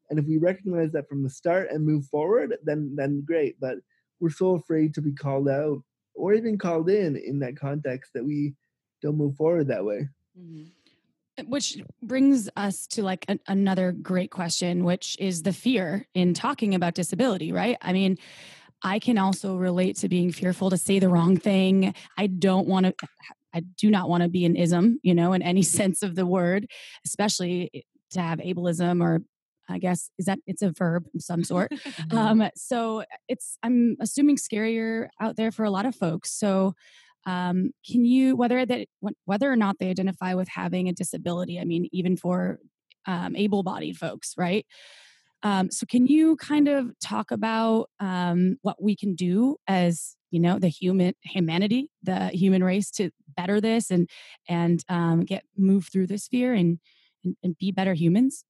and 0.09 0.19
if 0.19 0.25
we 0.25 0.37
recognize 0.37 0.91
that 0.91 1.09
from 1.09 1.23
the 1.23 1.29
start 1.29 1.69
and 1.71 1.85
move 1.85 2.05
forward, 2.05 2.55
then 2.63 2.93
then 2.95 3.23
great. 3.25 3.59
But 3.59 3.77
we're 4.19 4.29
so 4.29 4.55
afraid 4.55 4.93
to 4.95 5.01
be 5.01 5.13
called 5.13 5.49
out 5.49 5.81
or 6.13 6.33
even 6.33 6.57
called 6.57 6.89
in 6.89 7.15
in 7.15 7.39
that 7.39 7.57
context 7.57 8.11
that 8.13 8.25
we 8.25 8.53
don't 9.01 9.17
move 9.17 9.35
forward 9.35 9.67
that 9.67 9.85
way. 9.85 10.07
Mm-hmm. 10.39 11.49
Which 11.49 11.77
brings 12.01 12.49
us 12.55 12.87
to 12.87 13.03
like 13.03 13.25
another 13.47 13.91
great 13.91 14.31
question, 14.31 14.85
which 14.85 15.17
is 15.19 15.43
the 15.43 15.51
fear 15.51 16.07
in 16.13 16.33
talking 16.33 16.75
about 16.75 16.93
disability, 16.93 17.51
right? 17.51 17.77
I 17.81 17.91
mean, 17.91 18.17
I 18.81 18.99
can 18.99 19.17
also 19.17 19.57
relate 19.57 19.97
to 19.97 20.07
being 20.07 20.31
fearful 20.31 20.69
to 20.69 20.77
say 20.77 20.99
the 20.99 21.09
wrong 21.09 21.35
thing. 21.35 21.93
I 22.17 22.27
don't 22.27 22.67
want 22.67 22.85
to 22.85 22.95
I 23.53 23.61
do 23.61 23.89
not 23.89 24.09
want 24.09 24.23
to 24.23 24.29
be 24.29 24.45
an 24.45 24.57
ism, 24.57 24.99
you 25.01 25.15
know, 25.15 25.33
in 25.33 25.41
any 25.41 25.63
sense 25.79 26.03
of 26.03 26.15
the 26.15 26.25
word, 26.25 26.67
especially 27.05 27.85
to 28.11 28.21
have 28.21 28.39
ableism 28.39 29.01
or 29.01 29.21
I 29.69 29.79
guess 29.79 30.09
is 30.17 30.25
that 30.25 30.39
it's 30.45 30.61
a 30.61 30.71
verb 30.71 31.05
of 31.13 31.21
some 31.21 31.43
sort. 31.43 31.71
Mm-hmm. 31.95 32.17
um, 32.17 32.49
so 32.55 33.03
it's 33.27 33.57
I'm 33.63 33.95
assuming 34.01 34.35
scarier 34.35 35.07
out 35.21 35.37
there 35.37 35.51
for 35.51 35.63
a 35.63 35.69
lot 35.69 35.85
of 35.85 35.95
folks. 35.95 36.31
So 36.31 36.73
um, 37.25 37.71
can 37.89 38.05
you 38.05 38.35
whether 38.35 38.65
that 38.65 38.87
whether 39.25 39.51
or 39.51 39.55
not 39.55 39.77
they 39.79 39.89
identify 39.89 40.33
with 40.33 40.49
having 40.49 40.87
a 40.89 40.93
disability? 40.93 41.59
I 41.59 41.63
mean, 41.63 41.87
even 41.91 42.17
for 42.17 42.59
um, 43.05 43.35
able-bodied 43.35 43.97
folks, 43.97 44.33
right? 44.37 44.65
Um, 45.43 45.69
so 45.69 45.85
can 45.85 46.07
you 46.07 46.35
kind 46.37 46.67
of 46.67 46.91
talk 46.99 47.31
about 47.31 47.89
um, 47.99 48.57
what 48.61 48.81
we 48.81 48.95
can 48.95 49.15
do 49.15 49.57
as 49.67 50.15
you 50.31 50.39
know 50.39 50.59
the 50.59 50.69
human 50.69 51.13
humanity, 51.21 51.89
the 52.03 52.29
human 52.29 52.63
race 52.63 52.89
to 52.91 53.11
better 53.37 53.61
this 53.61 53.91
and 53.91 54.09
and 54.49 54.83
um, 54.89 55.21
get 55.21 55.43
move 55.57 55.87
through 55.91 56.07
this 56.07 56.27
fear 56.27 56.53
and, 56.53 56.79
and, 57.23 57.35
and 57.43 57.57
be 57.57 57.71
better 57.71 57.93
humans? 57.93 58.43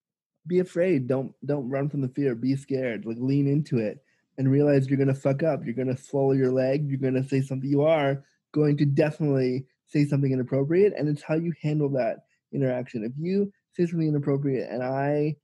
Be 0.47 0.59
afraid. 0.59 1.07
Don't 1.07 1.33
don't 1.45 1.69
run 1.69 1.89
from 1.89 2.01
the 2.01 2.09
fear. 2.09 2.35
Be 2.35 2.55
scared. 2.55 3.05
Like 3.05 3.17
lean 3.19 3.47
into 3.47 3.77
it 3.77 3.99
and 4.37 4.51
realize 4.51 4.87
you're 4.87 4.99
gonna 4.99 5.13
fuck 5.13 5.43
up. 5.43 5.65
You're 5.65 5.73
gonna 5.73 5.97
swallow 5.97 6.33
your 6.33 6.51
leg. 6.51 6.89
You're 6.89 6.99
gonna 6.99 7.27
say 7.27 7.41
something. 7.41 7.69
You 7.69 7.83
are 7.83 8.23
going 8.53 8.77
to 8.77 8.85
definitely 8.85 9.65
say 9.87 10.05
something 10.05 10.31
inappropriate, 10.31 10.93
and 10.97 11.07
it's 11.07 11.21
how 11.21 11.35
you 11.35 11.53
handle 11.61 11.89
that 11.89 12.17
interaction. 12.53 13.03
If 13.03 13.11
you 13.17 13.51
say 13.73 13.85
something 13.85 14.07
inappropriate, 14.07 14.69
and 14.69 14.83
I, 14.83 15.35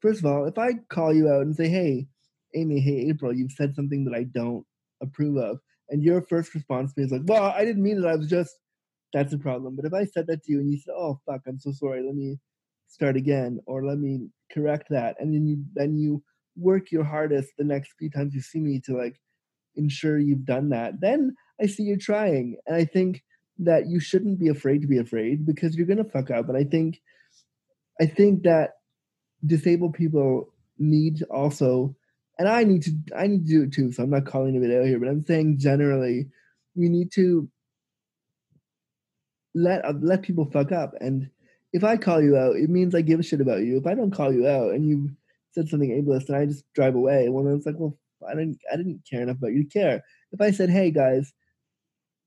first 0.00 0.20
of 0.20 0.26
all, 0.26 0.46
if 0.46 0.58
I 0.58 0.74
call 0.88 1.14
you 1.14 1.28
out 1.28 1.42
and 1.42 1.54
say, 1.56 1.68
"Hey, 1.68 2.06
Amy, 2.54 2.80
hey 2.80 3.08
April, 3.10 3.32
you've 3.34 3.52
said 3.52 3.74
something 3.74 4.04
that 4.04 4.14
I 4.14 4.24
don't 4.24 4.64
approve 5.02 5.36
of," 5.36 5.60
and 5.90 6.02
your 6.02 6.22
first 6.22 6.54
response 6.54 6.92
to 6.94 7.00
me 7.00 7.06
is 7.06 7.12
like, 7.12 7.22
"Well, 7.26 7.44
I 7.44 7.64
didn't 7.64 7.82
mean 7.82 7.98
it. 7.98 8.06
I 8.06 8.16
was 8.16 8.28
just." 8.28 8.58
That's 9.14 9.32
a 9.32 9.38
problem. 9.38 9.74
But 9.74 9.86
if 9.86 9.94
I 9.94 10.04
said 10.04 10.26
that 10.26 10.44
to 10.44 10.52
you 10.52 10.60
and 10.60 10.70
you 10.70 10.78
said, 10.78 10.92
"Oh 10.94 11.18
fuck, 11.26 11.40
I'm 11.46 11.58
so 11.58 11.72
sorry. 11.72 12.02
Let 12.02 12.14
me 12.14 12.38
start 12.88 13.16
again," 13.16 13.60
or 13.66 13.84
"Let 13.84 13.98
me 13.98 14.28
correct 14.52 14.88
that," 14.90 15.16
and 15.20 15.34
then 15.34 15.46
you 15.46 15.64
then 15.74 15.96
you 15.96 16.22
work 16.56 16.90
your 16.90 17.04
hardest 17.04 17.52
the 17.56 17.64
next 17.64 17.92
few 17.98 18.10
times 18.10 18.34
you 18.34 18.40
see 18.40 18.58
me 18.60 18.80
to 18.80 18.96
like 18.96 19.20
ensure 19.76 20.18
you've 20.18 20.44
done 20.44 20.70
that, 20.70 21.00
then 21.00 21.34
I 21.60 21.66
see 21.66 21.84
you're 21.84 21.96
trying. 21.96 22.56
And 22.66 22.76
I 22.76 22.84
think 22.84 23.22
that 23.60 23.86
you 23.86 24.00
shouldn't 24.00 24.38
be 24.38 24.48
afraid 24.48 24.82
to 24.82 24.88
be 24.88 24.98
afraid 24.98 25.46
because 25.46 25.76
you're 25.76 25.86
gonna 25.86 26.04
fuck 26.04 26.30
up. 26.30 26.48
And 26.48 26.56
I 26.56 26.64
think 26.64 27.00
I 28.00 28.06
think 28.06 28.42
that 28.42 28.74
disabled 29.46 29.94
people 29.94 30.52
need 30.78 31.22
also 31.24 31.94
and 32.38 32.48
I 32.48 32.64
need 32.64 32.82
to 32.82 32.92
I 33.16 33.26
need 33.26 33.46
to 33.46 33.52
do 33.52 33.62
it 33.64 33.72
too, 33.72 33.92
so 33.92 34.02
I'm 34.02 34.10
not 34.10 34.26
calling 34.26 34.54
it 34.54 34.76
out 34.76 34.86
here, 34.86 34.98
but 34.98 35.08
I'm 35.08 35.24
saying 35.24 35.58
generally 35.58 36.28
we 36.74 36.88
need 36.88 37.10
to 37.12 37.48
let 39.54 39.82
let 40.02 40.22
people 40.22 40.44
fuck 40.44 40.70
up. 40.70 40.94
And 41.00 41.30
if 41.72 41.84
I 41.84 41.96
call 41.96 42.22
you 42.22 42.36
out, 42.36 42.56
it 42.56 42.70
means 42.70 42.94
I 42.94 43.02
give 43.02 43.20
a 43.20 43.22
shit 43.22 43.40
about 43.40 43.60
you. 43.62 43.76
If 43.78 43.86
I 43.86 43.94
don't 43.94 44.10
call 44.10 44.32
you 44.32 44.46
out 44.46 44.72
and 44.72 44.88
you 44.88 45.10
said 45.52 45.68
something 45.68 45.90
ableist 45.90 46.28
and 46.28 46.36
I 46.36 46.46
just 46.46 46.64
drive 46.74 46.94
away, 46.94 47.28
well 47.28 47.44
then 47.44 47.56
it's 47.56 47.66
like, 47.66 47.76
well, 47.78 47.98
I 48.28 48.34
didn't 48.34 48.58
I 48.72 48.76
didn't 48.76 49.02
care 49.08 49.22
enough 49.22 49.36
about 49.38 49.52
you 49.52 49.64
to 49.64 49.68
care. 49.70 50.02
If 50.32 50.40
I 50.40 50.50
said, 50.50 50.70
hey 50.70 50.90
guys, 50.90 51.32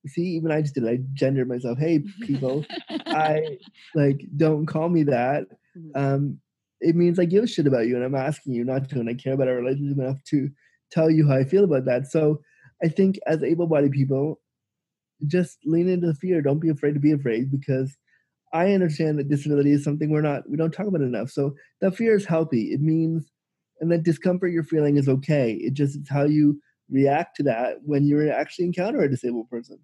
see, 0.08 0.22
even 0.36 0.52
I 0.52 0.62
just 0.62 0.74
did 0.76 0.84
it, 0.84 0.90
I 0.90 1.00
gendered 1.14 1.48
myself, 1.48 1.78
hey 1.78 2.04
people, 2.22 2.66
I 2.90 3.58
like 3.96 4.22
don't 4.38 4.66
call 4.66 4.90
me 4.90 5.04
that. 5.04 5.46
Mhm. 5.78 5.92
Um, 5.96 6.40
it 6.80 6.96
means 6.96 7.20
I 7.20 7.26
give 7.26 7.44
a 7.44 7.48
shit 7.48 7.68
about 7.68 7.88
you 7.88 7.96
and 7.96 8.04
I'm 8.04 8.16
asking 8.16 8.54
you 8.54 8.64
not 8.64 8.90
to, 8.90 9.00
and 9.00 9.10
I 9.10 9.14
care 9.14 9.34
about 9.34 9.48
our 9.48 9.56
relationship 9.56 10.00
enough 10.00 10.24
to 10.30 10.50
tell 10.92 11.12
you 11.12 11.28
how 11.28 11.36
I 11.36 11.44
feel 11.44 11.64
about 11.64 11.86
that. 11.86 12.08
So 12.08 12.42
I 12.84 12.88
think 12.88 13.20
as 13.28 13.44
able 13.44 13.68
bodied 13.68 13.92
people, 13.92 14.40
just 15.28 15.60
lean 15.66 15.88
into 15.90 16.08
the 16.08 16.16
fear. 16.16 16.42
Don't 16.42 16.60
be 16.60 16.70
afraid 16.70 16.94
to 16.96 17.00
be 17.00 17.12
afraid 17.12 17.52
because 17.52 17.96
I 18.54 18.74
understand 18.74 19.18
that 19.20 19.30
disability 19.30 19.72
is 19.72 19.84
something 19.84 20.10
we're 20.10 20.22
not 20.22 20.50
we 20.50 20.58
don't 20.58 20.72
talk 20.72 20.88
about 20.88 21.02
enough. 21.02 21.30
So 21.30 21.56
that 21.80 21.96
fear 21.96 22.16
is 22.16 22.26
healthy. 22.26 22.74
It 22.74 22.82
means 22.82 23.32
and 23.80 23.92
that 23.92 24.04
discomfort 24.04 24.52
you're 24.52 24.64
feeling 24.64 24.98
is 24.98 25.10
okay. 25.10 25.54
It 25.54 25.74
just 25.74 25.98
it's 25.98 26.10
how 26.10 26.24
you 26.24 26.62
react 26.90 27.36
to 27.38 27.44
that 27.44 27.78
when 27.84 28.06
you 28.06 28.30
actually 28.30 28.66
encounter 28.66 29.02
a 29.02 29.10
disabled 29.10 29.50
person. 29.50 29.80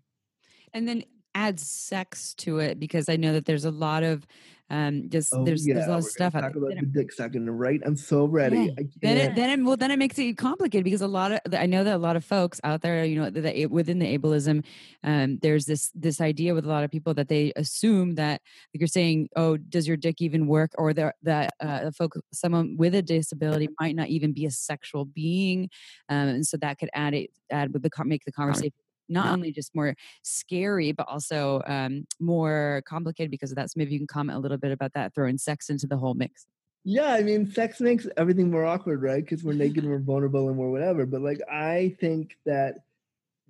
and 0.74 0.88
then 0.88 1.03
add 1.38 1.59
sex 1.59 2.33
to 2.33 2.59
it 2.59 2.79
because 2.79 3.09
I 3.09 3.15
know 3.15 3.33
that 3.33 3.45
there's 3.45 3.65
a 3.65 3.71
lot 3.71 4.03
of 4.03 4.25
um 4.69 5.09
just 5.09 5.33
Oh 5.33 5.45
there's 5.45 5.65
yeah, 5.65 5.75
there's 5.75 5.88
a 5.88 5.91
lot 5.91 6.01
we're 6.01 6.07
of 6.07 6.11
stuff 6.11 6.35
out 6.35 6.41
talk 6.41 6.55
about 6.55 6.73
the 6.79 6.85
dick 6.88 7.13
sucking, 7.13 7.49
right? 7.49 7.79
I'm 7.85 7.95
so 7.95 8.25
ready. 8.25 8.57
Yeah. 8.57 8.83
Then 9.01 9.17
it 9.17 9.35
then 9.35 9.49
it, 9.59 9.63
well 9.63 9.77
then 9.77 9.91
it 9.91 9.99
makes 9.99 10.17
it 10.19 10.38
complicated 10.38 10.83
because 10.83 11.01
a 11.01 11.07
lot 11.07 11.31
of 11.31 11.39
I 11.53 11.67
know 11.67 11.83
that 11.85 11.95
a 11.95 11.97
lot 11.97 12.15
of 12.17 12.25
folks 12.25 12.59
out 12.63 12.81
there 12.81 13.05
you 13.05 13.15
know 13.15 13.29
that 13.29 13.71
within 13.71 13.99
the 13.99 14.17
ableism 14.17 14.65
um 15.03 15.38
there's 15.41 15.65
this 15.65 15.91
this 15.95 16.19
idea 16.19 16.53
with 16.53 16.65
a 16.65 16.69
lot 16.69 16.83
of 16.83 16.91
people 16.91 17.13
that 17.13 17.29
they 17.29 17.53
assume 17.55 18.15
that 18.15 18.41
like 18.73 18.81
you're 18.81 18.88
saying 18.88 19.29
oh 19.35 19.57
does 19.57 19.88
your 19.88 19.97
dick 19.97 20.21
even 20.21 20.47
work 20.47 20.71
or 20.77 20.93
the 20.93 21.13
that 21.23 21.53
uh 21.61 21.85
the 21.85 21.91
folk 21.91 22.13
someone 22.33 22.75
with 22.77 22.95
a 22.95 23.01
disability 23.01 23.69
might 23.79 23.95
not 23.95 24.07
even 24.09 24.33
be 24.33 24.45
a 24.45 24.51
sexual 24.51 25.05
being 25.05 25.69
um 26.09 26.27
and 26.27 26.45
so 26.45 26.57
that 26.57 26.77
could 26.79 26.89
add 26.93 27.13
it 27.13 27.29
add 27.51 27.71
with 27.73 27.83
the 27.83 27.91
make 28.05 28.25
the 28.25 28.31
conversation 28.31 28.73
not 29.09 29.27
only 29.27 29.51
just 29.51 29.75
more 29.75 29.95
scary 30.23 30.91
but 30.91 31.07
also 31.07 31.61
um 31.67 32.05
more 32.19 32.81
complicated 32.85 33.31
because 33.31 33.51
of 33.51 33.55
that 33.55 33.69
so 33.69 33.73
maybe 33.77 33.91
you 33.93 33.99
can 33.99 34.07
comment 34.07 34.37
a 34.37 34.39
little 34.39 34.57
bit 34.57 34.71
about 34.71 34.93
that 34.93 35.13
throwing 35.13 35.37
sex 35.37 35.69
into 35.69 35.87
the 35.87 35.97
whole 35.97 36.13
mix 36.13 36.45
Yeah, 36.83 37.13
I 37.13 37.21
mean, 37.21 37.51
sex 37.51 37.81
makes 37.81 38.07
everything 38.15 38.49
more 38.49 38.65
awkward, 38.65 39.01
right? 39.01 39.21
Because 39.21 39.43
we're 39.43 39.51
naked 39.51 39.83
and 39.83 39.91
we're 39.91 39.99
vulnerable 40.11 40.47
and 40.47 40.57
we're 40.57 40.69
whatever. 40.69 41.05
But 41.05 41.21
like, 41.21 41.41
I 41.51 41.97
think 41.99 42.37
that 42.45 42.75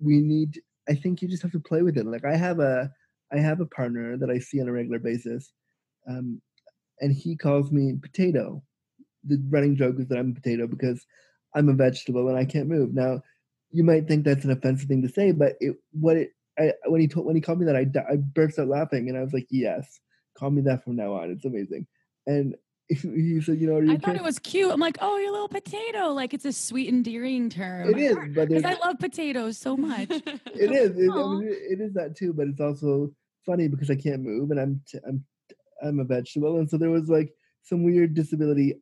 we 0.00 0.20
need. 0.20 0.60
I 0.88 0.94
think 0.94 1.22
you 1.22 1.28
just 1.28 1.44
have 1.44 1.52
to 1.52 1.60
play 1.60 1.82
with 1.82 1.96
it. 1.98 2.06
Like, 2.06 2.24
I 2.24 2.34
have 2.34 2.58
a, 2.58 2.90
I 3.32 3.38
have 3.38 3.60
a 3.60 3.66
partner 3.66 4.16
that 4.16 4.28
I 4.28 4.40
see 4.40 4.60
on 4.60 4.66
a 4.66 4.72
regular 4.72 4.98
basis, 4.98 5.52
um, 6.08 6.40
and 7.00 7.12
he 7.12 7.36
calls 7.36 7.70
me 7.70 7.94
potato. 8.02 8.60
The 9.22 9.40
running 9.50 9.76
joke 9.76 10.00
is 10.00 10.08
that 10.08 10.18
I'm 10.18 10.32
a 10.32 10.34
potato 10.34 10.66
because 10.66 11.06
I'm 11.54 11.68
a 11.68 11.74
vegetable 11.74 12.28
and 12.28 12.36
I 12.36 12.44
can't 12.44 12.68
move. 12.68 12.92
Now, 12.92 13.22
you 13.70 13.84
might 13.84 14.08
think 14.08 14.24
that's 14.24 14.44
an 14.44 14.50
offensive 14.50 14.88
thing 14.88 15.02
to 15.02 15.08
say, 15.08 15.32
but 15.32 15.54
it 15.60 15.76
what 15.92 16.16
it 16.16 16.30
I 16.58 16.72
when 16.86 17.00
he 17.00 17.08
told 17.08 17.26
when 17.26 17.36
he 17.36 17.42
called 17.42 17.60
me 17.60 17.66
that 17.66 17.76
I 17.76 17.86
I 18.10 18.16
burst 18.16 18.58
out 18.58 18.68
laughing 18.68 19.08
and 19.08 19.16
I 19.16 19.22
was 19.22 19.32
like, 19.32 19.46
yes, 19.50 20.00
call 20.36 20.50
me 20.50 20.62
that 20.62 20.84
from 20.84 20.96
now 20.96 21.14
on. 21.14 21.30
It's 21.30 21.44
amazing. 21.44 21.86
And 22.26 22.54
he 22.88 23.40
said, 23.42 23.60
you 23.60 23.66
know, 23.66 23.76
are 23.76 23.84
you 23.84 23.92
I 23.92 23.96
thought 23.98 24.16
it 24.16 24.22
was 24.22 24.38
cute. 24.38 24.72
I'm 24.72 24.80
like, 24.80 24.96
oh, 25.00 25.18
your 25.18 25.32
little 25.32 25.48
potato. 25.48 26.08
Like 26.08 26.32
it's 26.32 26.46
a 26.46 26.52
sweet, 26.52 26.88
endearing 26.88 27.50
term. 27.50 27.90
It 27.90 27.98
is, 27.98 28.16
but 28.34 28.48
Because 28.48 28.64
I 28.64 28.74
love 28.74 28.98
potatoes 28.98 29.58
so 29.58 29.76
much. 29.76 30.08
it 30.10 30.72
is. 30.72 30.96
It, 30.98 31.10
I 31.10 31.14
Aw. 31.14 31.38
mean, 31.38 31.48
it, 31.48 31.78
it 31.78 31.80
is 31.82 31.92
that 31.94 32.16
too, 32.16 32.32
but 32.32 32.48
it's 32.48 32.60
also 32.60 33.10
funny 33.44 33.68
because 33.68 33.90
I 33.90 33.96
can't 33.96 34.22
move 34.22 34.50
and 34.50 34.60
I'm 34.60 34.80
t- 34.88 35.00
I'm 35.06 35.24
I'm 35.82 36.00
a 36.00 36.04
vegetable, 36.04 36.58
and 36.58 36.68
so 36.68 36.76
there 36.76 36.90
was 36.90 37.08
like 37.08 37.32
some 37.62 37.84
weird 37.84 38.14
disability 38.14 38.80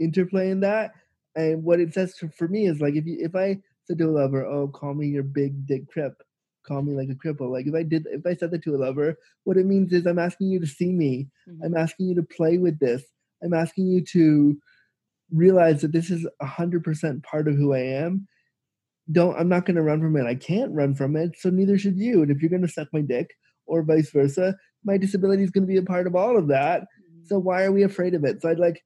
interplay 0.00 0.50
in 0.50 0.60
that. 0.60 0.92
And 1.36 1.62
what 1.62 1.80
it 1.80 1.92
says 1.92 2.16
for, 2.16 2.28
for 2.30 2.48
me 2.48 2.66
is 2.66 2.80
like 2.80 2.94
if 2.94 3.06
you 3.06 3.18
if 3.20 3.36
I 3.36 3.58
said 3.86 3.98
to 3.98 4.08
a 4.08 4.10
lover, 4.10 4.44
"Oh, 4.44 4.68
call 4.68 4.94
me 4.94 5.08
your 5.08 5.22
big 5.22 5.66
dick 5.66 5.88
crip," 5.88 6.22
call 6.64 6.82
me 6.82 6.94
like 6.94 7.08
a 7.10 7.14
cripple. 7.14 7.50
Like 7.50 7.66
if 7.66 7.74
I 7.74 7.82
did 7.82 8.06
if 8.10 8.26
I 8.26 8.34
said 8.34 8.50
that 8.50 8.62
to 8.64 8.74
a 8.74 8.78
lover, 8.78 9.16
what 9.44 9.56
it 9.56 9.66
means 9.66 9.92
is 9.92 10.06
I'm 10.06 10.18
asking 10.18 10.48
you 10.48 10.60
to 10.60 10.66
see 10.66 10.92
me. 10.92 11.28
Mm-hmm. 11.48 11.64
I'm 11.64 11.76
asking 11.76 12.08
you 12.08 12.14
to 12.16 12.22
play 12.22 12.58
with 12.58 12.78
this. 12.78 13.02
I'm 13.42 13.54
asking 13.54 13.86
you 13.86 14.02
to 14.12 14.56
realize 15.30 15.80
that 15.82 15.92
this 15.92 16.10
is 16.10 16.26
a 16.40 16.46
hundred 16.46 16.84
percent 16.84 17.22
part 17.22 17.48
of 17.48 17.56
who 17.56 17.72
I 17.74 17.80
am. 17.80 18.26
Don't 19.12 19.38
I'm 19.38 19.48
not 19.48 19.66
gonna 19.66 19.82
run 19.82 20.00
from 20.00 20.16
it. 20.16 20.26
I 20.26 20.34
can't 20.34 20.72
run 20.72 20.94
from 20.94 21.16
it, 21.16 21.36
so 21.38 21.50
neither 21.50 21.78
should 21.78 21.98
you. 21.98 22.22
And 22.22 22.30
if 22.30 22.40
you're 22.40 22.50
gonna 22.50 22.68
suck 22.68 22.88
my 22.92 23.02
dick 23.02 23.30
or 23.66 23.82
vice 23.82 24.10
versa, 24.10 24.56
my 24.84 24.96
disability 24.96 25.42
is 25.42 25.50
gonna 25.50 25.66
be 25.66 25.76
a 25.76 25.82
part 25.82 26.06
of 26.06 26.16
all 26.16 26.36
of 26.38 26.48
that. 26.48 26.82
Mm-hmm. 26.82 27.26
So 27.26 27.38
why 27.38 27.64
are 27.64 27.72
we 27.72 27.82
afraid 27.82 28.14
of 28.14 28.24
it? 28.24 28.40
So 28.40 28.48
I'd 28.48 28.58
like 28.58 28.82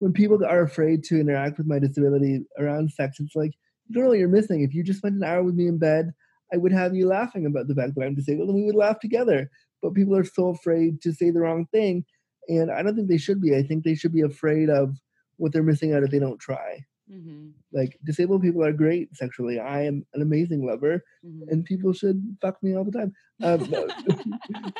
when 0.00 0.12
people 0.12 0.44
are 0.44 0.62
afraid 0.62 1.04
to 1.04 1.20
interact 1.20 1.58
with 1.58 1.66
my 1.66 1.78
disability 1.78 2.44
around 2.58 2.90
sex, 2.90 3.18
it's 3.20 3.36
like 3.36 3.52
you 3.88 3.94
don't 3.94 4.04
know 4.04 4.10
what 4.10 4.18
you're 4.18 4.28
missing. 4.28 4.62
If 4.62 4.74
you 4.74 4.82
just 4.82 4.98
spent 4.98 5.14
an 5.16 5.24
hour 5.24 5.42
with 5.42 5.54
me 5.54 5.66
in 5.66 5.78
bed, 5.78 6.12
I 6.52 6.56
would 6.56 6.72
have 6.72 6.94
you 6.94 7.06
laughing 7.06 7.46
about 7.46 7.68
the 7.68 7.74
fact 7.74 7.94
that 7.94 8.04
I'm 8.04 8.14
disabled 8.14 8.48
and 8.48 8.56
we 8.56 8.64
would 8.64 8.74
laugh 8.74 8.98
together. 9.00 9.50
But 9.82 9.94
people 9.94 10.16
are 10.16 10.24
so 10.24 10.48
afraid 10.48 11.00
to 11.02 11.12
say 11.12 11.30
the 11.30 11.40
wrong 11.40 11.66
thing. 11.72 12.04
And 12.48 12.70
I 12.70 12.82
don't 12.82 12.94
think 12.96 13.08
they 13.08 13.18
should 13.18 13.40
be. 13.40 13.56
I 13.56 13.62
think 13.62 13.84
they 13.84 13.94
should 13.94 14.12
be 14.12 14.22
afraid 14.22 14.68
of 14.70 14.96
what 15.36 15.52
they're 15.52 15.62
missing 15.62 15.92
out 15.94 16.02
if 16.02 16.10
they 16.10 16.18
don't 16.18 16.38
try. 16.40 16.84
Mm-hmm. 17.12 17.48
Like 17.72 17.98
disabled 18.04 18.42
people 18.42 18.64
are 18.64 18.72
great 18.72 19.14
sexually. 19.16 19.58
I 19.58 19.82
am 19.82 20.06
an 20.14 20.22
amazing 20.22 20.64
lover, 20.66 21.02
Mm-hmm. 21.24 21.48
and 21.50 21.64
people 21.64 21.92
should 21.92 22.36
fuck 22.40 22.60
me 22.62 22.76
all 22.76 22.84
the 22.84 22.92
time. 22.92 23.12
Um, 23.42 23.68
no. 23.70 23.88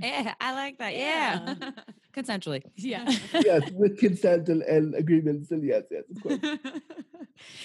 yeah, 0.00 0.34
I 0.40 0.52
like 0.54 0.78
that. 0.78 0.94
Yeah, 0.94 1.54
consensually. 2.16 2.62
yeah. 2.76 3.10
yes, 3.34 3.68
with 3.72 3.98
consent 3.98 4.48
and, 4.48 4.62
agreements 4.94 5.50
and 5.50 5.64
agreement. 5.64 5.86
Yes, 5.90 6.04
yes, 6.08 6.16
of 6.16 6.22
course. 6.22 6.58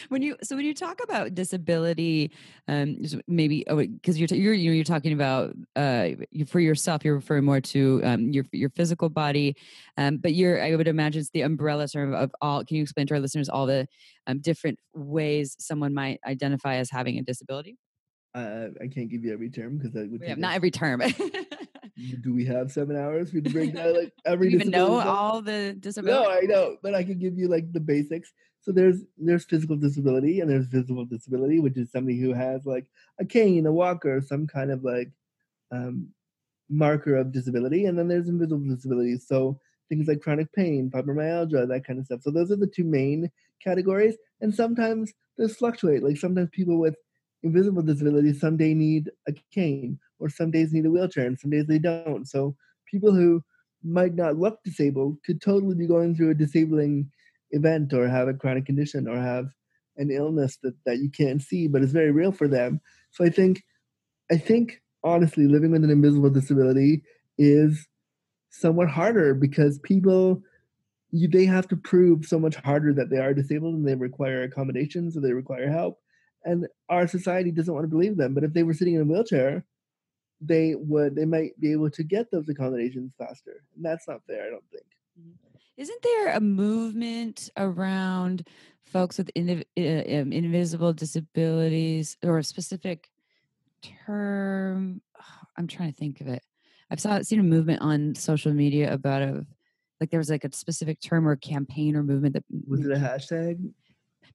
When 0.09 0.21
you 0.21 0.35
so 0.43 0.55
when 0.55 0.65
you 0.65 0.73
talk 0.73 1.01
about 1.03 1.35
disability, 1.35 2.31
um, 2.67 2.97
maybe 3.27 3.65
because 3.67 4.19
you're 4.19 4.27
you're 4.31 4.53
you 4.53 4.69
know, 4.69 4.75
you're 4.75 4.83
talking 4.83 5.13
about 5.13 5.55
uh 5.75 6.09
for 6.47 6.59
yourself, 6.59 7.03
you're 7.03 7.15
referring 7.15 7.45
more 7.45 7.61
to 7.61 8.01
um 8.03 8.31
your 8.31 8.45
your 8.51 8.69
physical 8.69 9.09
body, 9.09 9.55
um, 9.97 10.17
but 10.17 10.33
you're 10.33 10.61
I 10.61 10.75
would 10.75 10.87
imagine 10.87 11.21
it's 11.21 11.29
the 11.31 11.41
umbrella 11.41 11.87
term 11.87 12.13
of 12.13 12.33
all. 12.41 12.63
Can 12.63 12.77
you 12.77 12.83
explain 12.83 13.07
to 13.07 13.13
our 13.15 13.19
listeners 13.19 13.49
all 13.49 13.65
the 13.65 13.87
um, 14.27 14.39
different 14.39 14.79
ways 14.93 15.55
someone 15.59 15.93
might 15.93 16.19
identify 16.25 16.75
as 16.75 16.89
having 16.89 17.17
a 17.17 17.21
disability? 17.21 17.77
Uh, 18.35 18.67
I 18.81 18.87
can't 18.87 19.09
give 19.09 19.23
you 19.23 19.33
every 19.33 19.49
term 19.49 19.77
because 19.77 19.93
that 19.93 20.11
would 20.11 20.21
Yeah, 20.21 20.35
not 20.35 20.51
us- 20.51 20.55
every 20.57 20.71
term. 20.71 21.01
Do 22.21 22.31
we 22.33 22.45
have 22.45 22.71
seven 22.71 22.95
hours 22.95 23.31
for 23.31 23.41
to 23.41 23.49
break 23.49 23.73
down 23.73 23.95
like 23.95 24.13
every? 24.25 24.49
Do 24.49 24.53
you 24.53 24.59
even 24.59 24.71
know 24.71 24.99
all 24.99 25.41
the 25.41 25.75
disabilities? 25.79 26.27
No, 26.27 26.31
I 26.31 26.41
know, 26.41 26.77
but 26.83 26.93
I 26.93 27.03
can 27.03 27.17
give 27.17 27.37
you 27.37 27.47
like 27.47 27.71
the 27.73 27.79
basics. 27.79 28.31
So 28.67 28.73
there's 28.73 29.03
there's 29.17 29.45
physical 29.45 29.77
disability 29.77 30.41
and 30.41 30.51
there's 30.51 30.65
visible 30.65 31.05
disability, 31.05 31.61
which 31.61 31.77
is 31.77 31.89
somebody 31.89 32.19
who 32.19 32.33
has 32.33 32.65
like 32.65 32.85
a 33.17 33.23
cane, 33.23 33.65
a 33.65 33.71
walker, 33.71 34.19
some 34.19 34.45
kind 34.45 34.71
of 34.71 34.83
like 34.83 35.09
um, 35.71 36.09
marker 36.69 37.15
of 37.15 37.31
disability, 37.31 37.85
and 37.85 37.97
then 37.97 38.09
there's 38.09 38.27
invisible 38.27 38.67
disabilities. 38.67 39.25
So 39.25 39.57
things 39.87 40.09
like 40.09 40.19
chronic 40.19 40.51
pain, 40.51 40.91
fibromyalgia, 40.93 41.65
that 41.65 41.85
kind 41.85 41.97
of 41.97 42.07
stuff. 42.07 42.23
So 42.23 42.29
those 42.29 42.51
are 42.51 42.57
the 42.57 42.67
two 42.67 42.83
main 42.83 43.31
categories, 43.63 44.17
and 44.41 44.53
sometimes 44.53 45.13
those 45.37 45.55
fluctuate. 45.55 46.03
Like 46.03 46.17
sometimes 46.17 46.49
people 46.51 46.77
with 46.77 46.97
invisible 47.43 47.83
disabilities 47.83 48.41
someday 48.41 48.73
need 48.73 49.09
a 49.29 49.33
cane, 49.53 49.97
or 50.19 50.27
some 50.27 50.51
days 50.51 50.73
need 50.73 50.85
a 50.85 50.91
wheelchair, 50.91 51.25
and 51.25 51.39
some 51.39 51.51
days 51.51 51.67
they 51.67 51.79
don't. 51.79 52.27
So 52.27 52.53
people 52.85 53.13
who 53.13 53.41
might 53.81 54.15
not 54.15 54.35
look 54.35 54.61
disabled 54.65 55.19
could 55.25 55.39
totally 55.39 55.75
be 55.75 55.87
going 55.87 56.17
through 56.17 56.31
a 56.31 56.33
disabling 56.33 57.09
event 57.51 57.93
or 57.93 58.07
have 58.07 58.27
a 58.27 58.33
chronic 58.33 58.65
condition 58.65 59.07
or 59.07 59.17
have 59.17 59.47
an 59.97 60.11
illness 60.11 60.57
that, 60.63 60.75
that 60.85 60.99
you 60.99 61.09
can't 61.09 61.41
see 61.41 61.67
but 61.67 61.81
it's 61.81 61.91
very 61.91 62.11
real 62.11 62.31
for 62.31 62.47
them 62.47 62.79
so 63.11 63.23
i 63.23 63.29
think 63.29 63.63
i 64.31 64.37
think 64.37 64.81
honestly 65.03 65.47
living 65.47 65.71
with 65.71 65.83
an 65.83 65.89
invisible 65.89 66.29
disability 66.29 67.01
is 67.37 67.87
somewhat 68.49 68.89
harder 68.89 69.33
because 69.33 69.79
people 69.79 70.41
you, 71.11 71.27
they 71.27 71.45
have 71.45 71.67
to 71.69 71.77
prove 71.77 72.25
so 72.25 72.37
much 72.37 72.55
harder 72.57 72.93
that 72.93 73.09
they 73.09 73.17
are 73.17 73.33
disabled 73.33 73.75
and 73.75 73.87
they 73.87 73.95
require 73.95 74.43
accommodations 74.43 75.15
or 75.15 75.21
they 75.21 75.31
require 75.31 75.69
help 75.69 75.99
and 76.47 76.65
our 76.89 77.07
society 77.07 77.51
doesn't 77.51 77.73
want 77.73 77.83
to 77.83 77.89
believe 77.89 78.17
them. 78.17 78.33
But 78.33 78.45
if 78.45 78.53
they 78.53 78.63
were 78.63 78.73
sitting 78.73 78.95
in 78.95 79.01
a 79.01 79.05
wheelchair, 79.05 79.65
they 80.39 80.75
would 80.75 81.15
they 81.15 81.25
might 81.25 81.59
be 81.59 81.71
able 81.71 81.89
to 81.91 82.03
get 82.03 82.31
those 82.31 82.47
accommodations 82.47 83.11
faster, 83.17 83.63
and 83.75 83.83
that's 83.83 84.07
not 84.07 84.21
fair. 84.25 84.47
I 84.47 84.49
don't 84.49 84.63
think. 84.71 84.85
Mm-hmm. 85.19 85.46
Isn't 85.77 86.01
there 86.01 86.35
a 86.35 86.39
movement 86.39 87.51
around 87.55 88.47
folks 88.87 89.19
with 89.19 89.29
indiv- 89.35 89.63
uh, 89.77 90.21
um, 90.21 90.33
invisible 90.33 90.91
disabilities 90.91 92.17
or 92.23 92.39
a 92.39 92.43
specific 92.43 93.07
term? 93.83 95.01
I'm 95.55 95.67
trying 95.67 95.91
to 95.91 95.97
think 95.97 96.19
of 96.19 96.27
it. 96.27 96.41
I've 96.89 96.99
saw 96.99 97.21
seen 97.21 97.39
a 97.39 97.43
movement 97.43 97.81
on 97.81 98.15
social 98.15 98.53
media 98.53 98.91
about 98.91 99.21
a 99.21 99.45
like 99.99 100.09
there 100.09 100.19
was 100.19 100.29
like 100.29 100.43
a 100.43 100.53
specific 100.53 100.99
term 100.99 101.27
or 101.27 101.35
campaign 101.35 101.95
or 101.95 102.03
movement 102.03 102.33
that 102.33 102.43
Was 102.67 102.85
it 102.85 102.91
a 102.91 102.95
hashtag? 102.95 103.59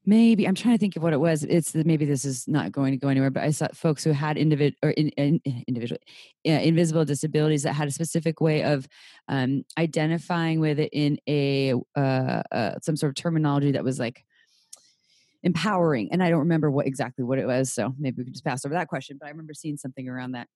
Maybe 0.04 0.46
I'm 0.48 0.54
trying 0.54 0.74
to 0.74 0.78
think 0.78 0.96
of 0.96 1.02
what 1.02 1.12
it 1.12 1.20
was. 1.20 1.44
It's 1.44 1.74
maybe 1.74 2.04
this 2.04 2.24
is 2.24 2.48
not 2.48 2.72
going 2.72 2.92
to 2.92 2.96
go 2.96 3.08
anywhere, 3.08 3.30
but 3.30 3.44
I 3.44 3.50
saw 3.50 3.68
folks 3.72 4.02
who 4.02 4.12
had 4.12 4.36
individual 4.36 4.76
or 4.82 4.90
in, 4.90 5.08
in, 5.10 5.40
individual 5.68 6.00
yeah, 6.44 6.58
invisible 6.58 7.04
disabilities 7.04 7.62
that 7.62 7.74
had 7.74 7.88
a 7.88 7.92
specific 7.92 8.40
way 8.40 8.62
of 8.62 8.88
um, 9.28 9.64
identifying 9.78 10.60
with 10.60 10.80
it 10.80 10.90
in 10.92 11.18
a 11.28 11.74
uh, 11.96 12.42
uh, 12.50 12.74
some 12.82 12.96
sort 12.96 13.10
of 13.10 13.14
terminology 13.22 13.72
that 13.72 13.84
was 13.84 13.98
like 13.98 14.24
empowering. 15.44 16.10
And 16.12 16.22
I 16.22 16.30
don't 16.30 16.40
remember 16.40 16.70
what 16.70 16.86
exactly 16.86 17.24
what 17.24 17.38
it 17.38 17.46
was, 17.46 17.72
so 17.72 17.94
maybe 17.98 18.16
we 18.18 18.24
can 18.24 18.32
just 18.32 18.44
pass 18.44 18.64
over 18.64 18.74
that 18.74 18.88
question. 18.88 19.18
But 19.20 19.26
I 19.26 19.30
remember 19.30 19.54
seeing 19.54 19.76
something 19.76 20.08
around 20.08 20.32
that. 20.32 20.48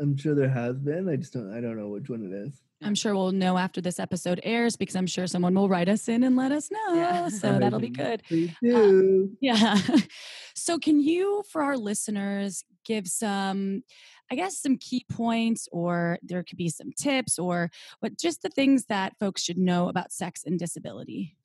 I'm 0.00 0.16
sure 0.16 0.34
there 0.34 0.48
has 0.48 0.78
been. 0.78 1.08
I 1.08 1.16
just 1.16 1.32
don't. 1.32 1.52
I 1.52 1.60
don't 1.60 1.76
know 1.76 1.88
which 1.88 2.08
one 2.08 2.24
it 2.24 2.32
is. 2.32 2.62
I'm 2.82 2.94
sure 2.94 3.14
we'll 3.14 3.32
know 3.32 3.58
after 3.58 3.80
this 3.80 3.98
episode 3.98 4.40
airs 4.44 4.76
because 4.76 4.94
I'm 4.94 5.06
sure 5.06 5.26
someone 5.26 5.54
will 5.54 5.68
write 5.68 5.88
us 5.88 6.08
in 6.08 6.22
and 6.22 6.36
let 6.36 6.52
us 6.52 6.70
know. 6.70 6.94
Yeah. 6.94 7.28
So 7.28 7.58
that'll 7.58 7.80
be 7.80 7.88
good. 7.90 8.22
Please 8.28 8.52
do. 8.62 9.36
Yeah. 9.40 9.76
so, 10.54 10.78
can 10.78 11.00
you, 11.00 11.42
for 11.50 11.62
our 11.62 11.76
listeners, 11.76 12.64
give 12.84 13.08
some, 13.08 13.82
I 14.30 14.36
guess, 14.36 14.58
some 14.58 14.76
key 14.76 15.04
points, 15.10 15.68
or 15.72 16.18
there 16.22 16.44
could 16.44 16.58
be 16.58 16.68
some 16.68 16.92
tips, 16.92 17.38
or 17.38 17.70
what 18.00 18.16
just 18.16 18.42
the 18.42 18.48
things 18.48 18.84
that 18.84 19.18
folks 19.18 19.42
should 19.42 19.58
know 19.58 19.88
about 19.88 20.12
sex 20.12 20.44
and 20.46 20.58
disability? 20.58 21.36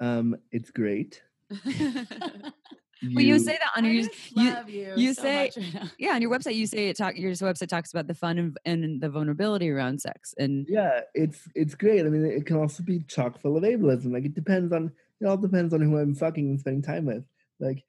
um, 0.00 0.36
it's 0.52 0.70
great. 0.70 1.22
Well, 3.02 3.24
you 3.24 3.38
say 3.38 3.52
that 3.52 3.70
on 3.76 3.84
your 3.84 3.94
you, 3.94 4.08
you. 4.66 4.94
you 4.96 5.14
say- 5.14 5.50
yeah 5.98 6.14
on 6.14 6.22
your 6.22 6.30
website. 6.30 6.54
You 6.56 6.66
say 6.66 6.88
it 6.88 6.96
talk 6.96 7.16
your 7.16 7.32
website 7.32 7.68
talks 7.68 7.92
about 7.92 8.06
the 8.06 8.14
fun 8.14 8.38
and, 8.38 8.58
and 8.64 9.00
the 9.00 9.08
vulnerability 9.08 9.70
around 9.70 10.00
sex 10.00 10.34
and 10.38 10.66
yeah 10.68 11.00
it's 11.14 11.48
it's 11.54 11.74
great 11.74 12.04
i 12.04 12.08
mean 12.08 12.24
it 12.24 12.44
can 12.46 12.56
also 12.56 12.82
be 12.82 13.00
chock 13.08 13.40
full 13.40 13.56
of 13.56 13.62
ableism 13.62 14.12
like 14.12 14.24
it 14.24 14.34
depends 14.34 14.72
on 14.72 14.90
it 15.20 15.26
all 15.26 15.36
depends 15.36 15.72
on 15.72 15.80
who 15.80 15.96
i'm 15.96 16.14
fucking 16.14 16.48
and 16.50 16.60
spending 16.60 16.82
time 16.82 17.06
with 17.06 17.24
like 17.60 17.84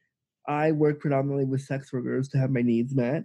i 0.48 0.72
work 0.72 1.00
predominantly 1.00 1.46
with 1.46 1.62
sex 1.62 1.92
workers 1.92 2.28
to 2.30 2.38
have 2.38 2.52
my 2.52 2.62
needs 2.62 2.96
met 2.96 3.24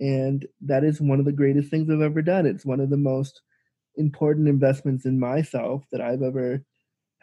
and 0.00 0.46
that 0.60 0.84
is 0.84 1.00
one 1.00 1.18
of 1.18 1.24
the 1.24 1.32
greatest 1.32 1.70
things 1.70 1.90
i've 1.90 2.00
ever 2.00 2.22
done 2.22 2.46
it's 2.46 2.64
one 2.64 2.80
of 2.80 2.90
the 2.90 2.96
most 2.96 3.42
important 3.96 4.48
investments 4.48 5.04
in 5.04 5.18
myself 5.18 5.84
that 5.90 6.00
i've 6.00 6.22
ever 6.22 6.62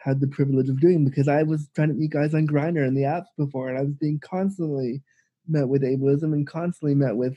had 0.02 0.20
the 0.20 0.26
privilege 0.26 0.68
of 0.68 0.80
doing 0.80 1.04
because 1.04 1.28
i 1.28 1.42
was 1.42 1.68
trying 1.74 1.88
to 1.88 1.94
meet 1.94 2.10
guys 2.10 2.34
on 2.34 2.46
Grindr 2.46 2.86
and 2.86 2.96
the 2.96 3.02
apps 3.02 3.26
before 3.36 3.68
and 3.68 3.78
i 3.78 3.82
was 3.82 3.94
being 3.94 4.18
constantly 4.20 5.02
met 5.48 5.68
with 5.68 5.82
ableism 5.82 6.32
and 6.32 6.46
constantly 6.46 6.94
met 6.94 7.16
with 7.16 7.36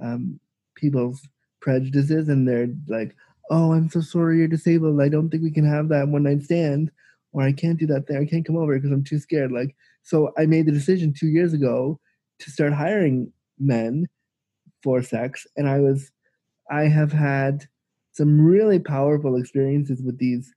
um, 0.00 0.40
people's 0.74 1.26
prejudices 1.60 2.28
and 2.28 2.48
they're 2.48 2.68
like 2.88 3.14
oh, 3.52 3.72
I'm 3.72 3.90
so 3.90 4.00
sorry 4.00 4.38
you're 4.38 4.48
disabled. 4.48 5.00
I 5.00 5.10
don't 5.10 5.28
think 5.28 5.42
we 5.42 5.50
can 5.50 5.66
have 5.66 5.88
that 5.90 6.08
one 6.08 6.22
night 6.22 6.42
stand, 6.42 6.90
or 7.32 7.42
I 7.42 7.52
can't 7.52 7.78
do 7.78 7.86
that 7.88 8.06
thing. 8.06 8.16
I 8.16 8.24
can't 8.24 8.46
come 8.46 8.56
over 8.56 8.74
because 8.74 8.90
I'm 8.90 9.04
too 9.04 9.18
scared. 9.18 9.52
Like, 9.52 9.76
so 10.02 10.32
I 10.38 10.46
made 10.46 10.66
the 10.66 10.72
decision 10.72 11.12
two 11.12 11.28
years 11.28 11.52
ago 11.52 12.00
to 12.40 12.50
start 12.50 12.72
hiring 12.72 13.30
men 13.58 14.08
for 14.82 15.02
sex, 15.02 15.46
and 15.56 15.68
I 15.68 15.80
was, 15.80 16.10
I 16.70 16.84
have 16.84 17.12
had 17.12 17.68
some 18.12 18.40
really 18.40 18.78
powerful 18.78 19.36
experiences 19.36 20.02
with 20.02 20.18
these 20.18 20.52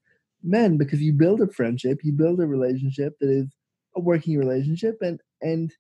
men 0.46 0.78
because 0.78 1.02
you 1.02 1.14
build 1.14 1.42
a 1.42 1.48
friendship, 1.48 2.00
you 2.04 2.14
build 2.14 2.40
a 2.40 2.48
relationship 2.48 3.14
that 3.20 3.30
is 3.30 3.48
a 3.96 4.00
working 4.00 4.38
relationship, 4.38 4.98
and 5.02 5.20
and 5.42 5.72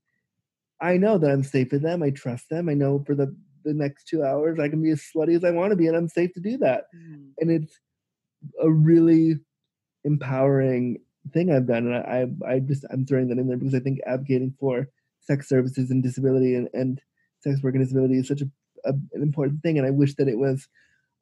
I 0.82 0.98
know 0.98 1.18
that 1.18 1.32
I'm 1.32 1.44
safe 1.44 1.72
with 1.72 1.82
them. 1.82 2.04
I 2.04 2.10
trust 2.10 2.50
them. 2.50 2.70
I 2.70 2.74
know 2.74 3.04
for 3.06 3.16
the 3.16 3.36
the 3.64 3.74
next 3.74 4.08
two 4.08 4.24
hours 4.24 4.60
I 4.60 4.70
can 4.70 4.82
be 4.84 4.92
as 4.92 5.02
slutty 5.02 5.36
as 5.36 5.44
I 5.44 5.52
want 5.52 5.72
to 5.72 5.76
be, 5.76 5.88
and 5.88 5.98
I'm 5.98 6.08
safe 6.08 6.34
to 6.34 6.40
do 6.40 6.58
that 6.60 6.86
mm. 6.96 7.30
and 7.40 7.50
it's 7.50 7.80
a 8.62 8.70
really 8.70 9.40
empowering 10.04 11.00
thing 11.34 11.52
I've 11.52 11.68
done. 11.68 11.92
And 11.92 11.96
I, 11.96 12.28
I, 12.48 12.56
I 12.56 12.60
just 12.60 12.86
I'm 12.92 13.06
throwing 13.06 13.30
that 13.30 13.38
in 13.38 13.48
there 13.48 13.58
because 13.58 13.76
I 13.76 13.80
think 13.80 14.00
advocating 14.06 14.54
for 14.60 14.88
sex 15.22 15.50
services 15.50 15.90
and 15.92 16.04
disability 16.04 16.56
and, 16.56 16.70
and 16.74 17.02
sex 17.42 17.62
work 17.64 17.76
and 17.76 17.84
disability 17.84 18.18
is 18.20 18.28
such 18.28 18.42
a, 18.42 18.50
a 18.86 18.90
an 18.90 19.22
important 19.22 19.62
thing. 19.64 19.78
And 19.78 19.88
I 19.88 19.92
wish 19.92 20.16
that 20.16 20.28
it 20.28 20.38
was, 20.38 20.68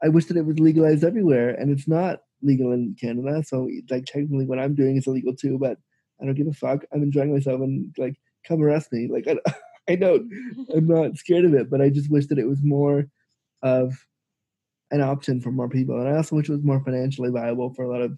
I 0.03 0.09
wish 0.09 0.25
that 0.25 0.37
it 0.37 0.45
was 0.45 0.59
legalized 0.59 1.03
everywhere. 1.03 1.49
And 1.49 1.71
it's 1.71 1.87
not 1.87 2.19
legal 2.43 2.71
in 2.71 2.95
Canada, 2.99 3.43
so 3.43 3.69
like 3.89 4.05
technically 4.05 4.45
what 4.45 4.59
I'm 4.59 4.75
doing 4.75 4.97
is 4.97 5.07
illegal 5.07 5.35
too. 5.35 5.57
But 5.57 5.77
I 6.21 6.25
don't 6.25 6.35
give 6.35 6.47
a 6.47 6.53
fuck. 6.53 6.83
I'm 6.93 7.03
enjoying 7.03 7.33
myself 7.33 7.61
and 7.61 7.93
like 7.97 8.15
come 8.47 8.61
arrest 8.61 8.91
me. 8.91 9.09
Like 9.11 9.27
I, 9.27 9.37
I 9.91 9.95
don't. 9.95 10.31
I'm 10.75 10.87
not 10.87 11.17
scared 11.17 11.45
of 11.45 11.53
it, 11.53 11.69
but 11.69 11.81
I 11.81 11.89
just 11.89 12.11
wish 12.11 12.27
that 12.27 12.39
it 12.39 12.47
was 12.47 12.63
more 12.63 13.07
of 13.61 13.93
an 14.91 15.01
option 15.01 15.41
for 15.41 15.51
more 15.51 15.69
people. 15.69 15.99
And 15.99 16.07
I 16.07 16.17
also 16.17 16.35
wish 16.35 16.49
it 16.49 16.53
was 16.53 16.63
more 16.63 16.83
financially 16.83 17.31
viable 17.31 17.73
for 17.73 17.83
a 17.83 17.91
lot 17.91 18.01
of 18.01 18.17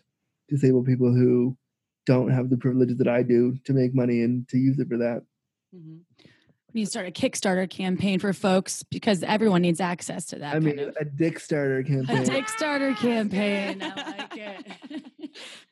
disabled 0.49 0.85
people 0.85 1.13
who 1.13 1.57
don't 2.05 2.29
have 2.29 2.49
the 2.49 2.57
privileges 2.57 2.97
that 2.97 3.07
I 3.07 3.23
do 3.23 3.57
to 3.63 3.73
make 3.73 3.95
money 3.95 4.21
and 4.21 4.47
to 4.49 4.57
use 4.57 4.77
it 4.79 4.89
for 4.89 4.97
that. 4.97 5.23
We 5.71 6.34
need 6.75 6.85
to 6.85 6.91
start 6.91 7.07
a 7.07 7.11
Kickstarter 7.11 7.69
campaign 7.69 8.19
for 8.19 8.33
folks 8.33 8.83
because 8.83 9.23
everyone 9.23 9.61
needs 9.61 9.79
access 9.79 10.25
to 10.27 10.35
that. 10.39 10.49
I 10.49 10.51
kind 10.53 10.65
mean, 10.65 10.79
of. 10.79 10.95
a 10.99 11.05
dick 11.05 11.39
starter 11.39 11.79
A 11.79 11.83
campaign. 11.83 12.25
Kickstarter 12.25 12.95
campaign. 12.97 13.81
I 13.81 13.87
like 14.17 14.37
it. 14.37 15.01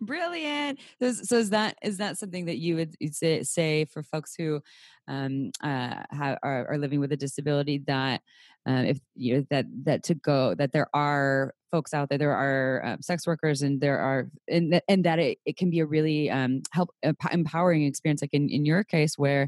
brilliant 0.02 0.80
so, 1.00 1.06
is- 1.06 1.28
so 1.30 1.38
is 1.38 1.50
that 1.52 1.78
is 1.84 1.98
that 1.98 2.18
something 2.18 2.46
that 2.46 2.58
you 2.58 2.76
would 2.76 2.96
you'd 3.00 3.16
say, 3.16 3.44
say 3.44 3.86
for 3.86 4.04
folks 4.04 4.34
who 4.36 4.62
um 5.08 5.52
uh 5.62 5.96
have, 6.12 6.38
are, 6.44 6.68
are 6.70 6.78
living 6.78 7.00
with 7.00 7.12
a 7.12 7.18
disability 7.18 7.78
that 7.88 8.22
um 8.66 8.86
if 8.86 9.00
you 9.16 9.36
know 9.36 9.46
that 9.50 9.66
that 9.84 10.04
to 10.04 10.14
go 10.16 10.56
that 10.56 10.72
there 10.72 10.88
are 10.94 11.54
folks 11.72 11.94
out 11.94 12.10
there 12.10 12.18
there 12.18 12.36
are 12.36 12.86
um, 12.86 13.02
sex 13.02 13.26
workers 13.26 13.62
and 13.62 13.82
there 13.82 14.00
are 14.00 14.30
and 14.48 14.74
that, 14.74 14.84
and 14.88 15.04
that 15.04 15.20
it, 15.20 15.40
it 15.46 15.58
can 15.58 15.70
be 15.70 15.80
a 15.80 15.86
really 15.86 16.30
um 16.30 16.62
help 16.72 16.90
empowering 17.32 17.84
experience 17.84 18.22
like 18.22 18.34
in 18.34 18.50
in 18.50 18.66
your 18.66 18.84
case 18.84 19.18
where 19.18 19.48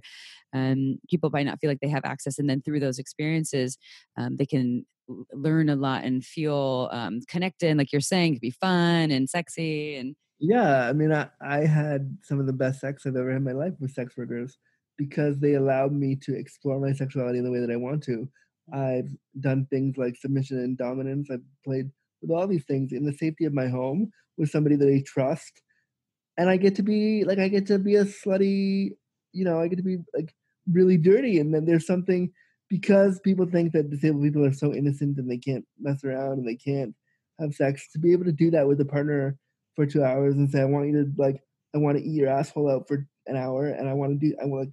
um 0.53 0.97
people 1.09 1.29
might 1.31 1.45
not 1.45 1.59
feel 1.59 1.69
like 1.69 1.79
they 1.81 1.89
have 1.89 2.05
access 2.05 2.39
and 2.39 2.49
then 2.49 2.61
through 2.61 2.79
those 2.79 2.99
experiences 2.99 3.77
um, 4.17 4.37
they 4.37 4.45
can 4.45 4.85
learn 5.33 5.69
a 5.69 5.75
lot 5.75 6.03
and 6.03 6.25
feel 6.25 6.89
um, 6.91 7.19
connected 7.27 7.67
and 7.69 7.77
like 7.77 7.91
you're 7.91 8.01
saying 8.01 8.33
it 8.33 8.35
can 8.37 8.39
be 8.39 8.51
fun 8.51 9.11
and 9.11 9.29
sexy 9.29 9.95
and 9.95 10.15
Yeah, 10.39 10.87
I 10.89 10.93
mean, 10.93 11.11
I, 11.13 11.29
I 11.41 11.65
had 11.65 12.17
some 12.23 12.39
of 12.39 12.45
the 12.45 12.53
best 12.53 12.81
sex 12.81 13.05
I've 13.05 13.15
ever 13.15 13.31
had 13.31 13.37
in 13.37 13.43
my 13.43 13.53
life 13.53 13.73
with 13.79 13.91
sex 13.91 14.17
workers 14.17 14.57
because 14.97 15.39
they 15.39 15.53
allowed 15.53 15.93
me 15.93 16.15
to 16.23 16.35
explore 16.35 16.79
my 16.79 16.93
sexuality 16.93 17.39
in 17.39 17.45
the 17.45 17.51
way 17.51 17.59
that 17.59 17.71
I 17.71 17.77
want 17.77 18.03
to. 18.03 18.29
I've 18.73 19.09
done 19.39 19.67
things 19.69 19.97
like 19.97 20.15
submission 20.15 20.59
and 20.59 20.77
dominance. 20.77 21.29
I've 21.31 21.43
played 21.63 21.89
with 22.21 22.31
all 22.31 22.47
these 22.47 22.65
things 22.65 22.91
in 22.91 23.05
the 23.05 23.13
safety 23.13 23.45
of 23.45 23.53
my 23.53 23.67
home 23.67 24.11
with 24.37 24.49
somebody 24.49 24.75
that 24.75 24.87
I 24.87 25.03
trust. 25.05 25.61
And 26.37 26.49
I 26.49 26.57
get 26.57 26.75
to 26.75 26.83
be 26.83 27.23
like, 27.23 27.39
I 27.39 27.47
get 27.47 27.67
to 27.67 27.79
be 27.79 27.95
a 27.95 28.05
slutty, 28.05 28.91
you 29.31 29.45
know, 29.45 29.59
I 29.59 29.67
get 29.67 29.77
to 29.77 29.83
be 29.83 29.97
like 30.13 30.33
really 30.71 30.97
dirty. 30.97 31.39
And 31.39 31.53
then 31.53 31.65
there's 31.65 31.87
something 31.87 32.31
because 32.69 33.19
people 33.19 33.45
think 33.45 33.71
that 33.73 33.89
disabled 33.89 34.23
people 34.23 34.45
are 34.45 34.53
so 34.53 34.73
innocent 34.73 35.17
and 35.17 35.29
they 35.29 35.37
can't 35.37 35.65
mess 35.79 36.03
around 36.03 36.39
and 36.39 36.47
they 36.47 36.55
can't 36.55 36.93
have 37.39 37.53
sex 37.53 37.89
to 37.91 37.99
be 37.99 38.11
able 38.11 38.25
to 38.25 38.31
do 38.31 38.51
that 38.51 38.67
with 38.67 38.81
a 38.81 38.85
partner 38.85 39.37
for 39.75 39.85
two 39.85 40.03
hours 40.03 40.35
and 40.35 40.49
say, 40.49 40.61
I 40.61 40.65
want 40.65 40.87
you 40.87 41.03
to 41.03 41.11
like, 41.17 41.41
I 41.75 41.77
want 41.77 41.97
to 41.97 42.03
eat 42.03 42.15
your 42.15 42.29
asshole 42.29 42.71
out 42.71 42.87
for 42.87 43.05
an 43.27 43.35
hour, 43.35 43.67
and 43.67 43.89
I 43.89 43.93
want 43.93 44.19
to 44.19 44.27
do, 44.27 44.35
I 44.41 44.45
want 44.45 44.69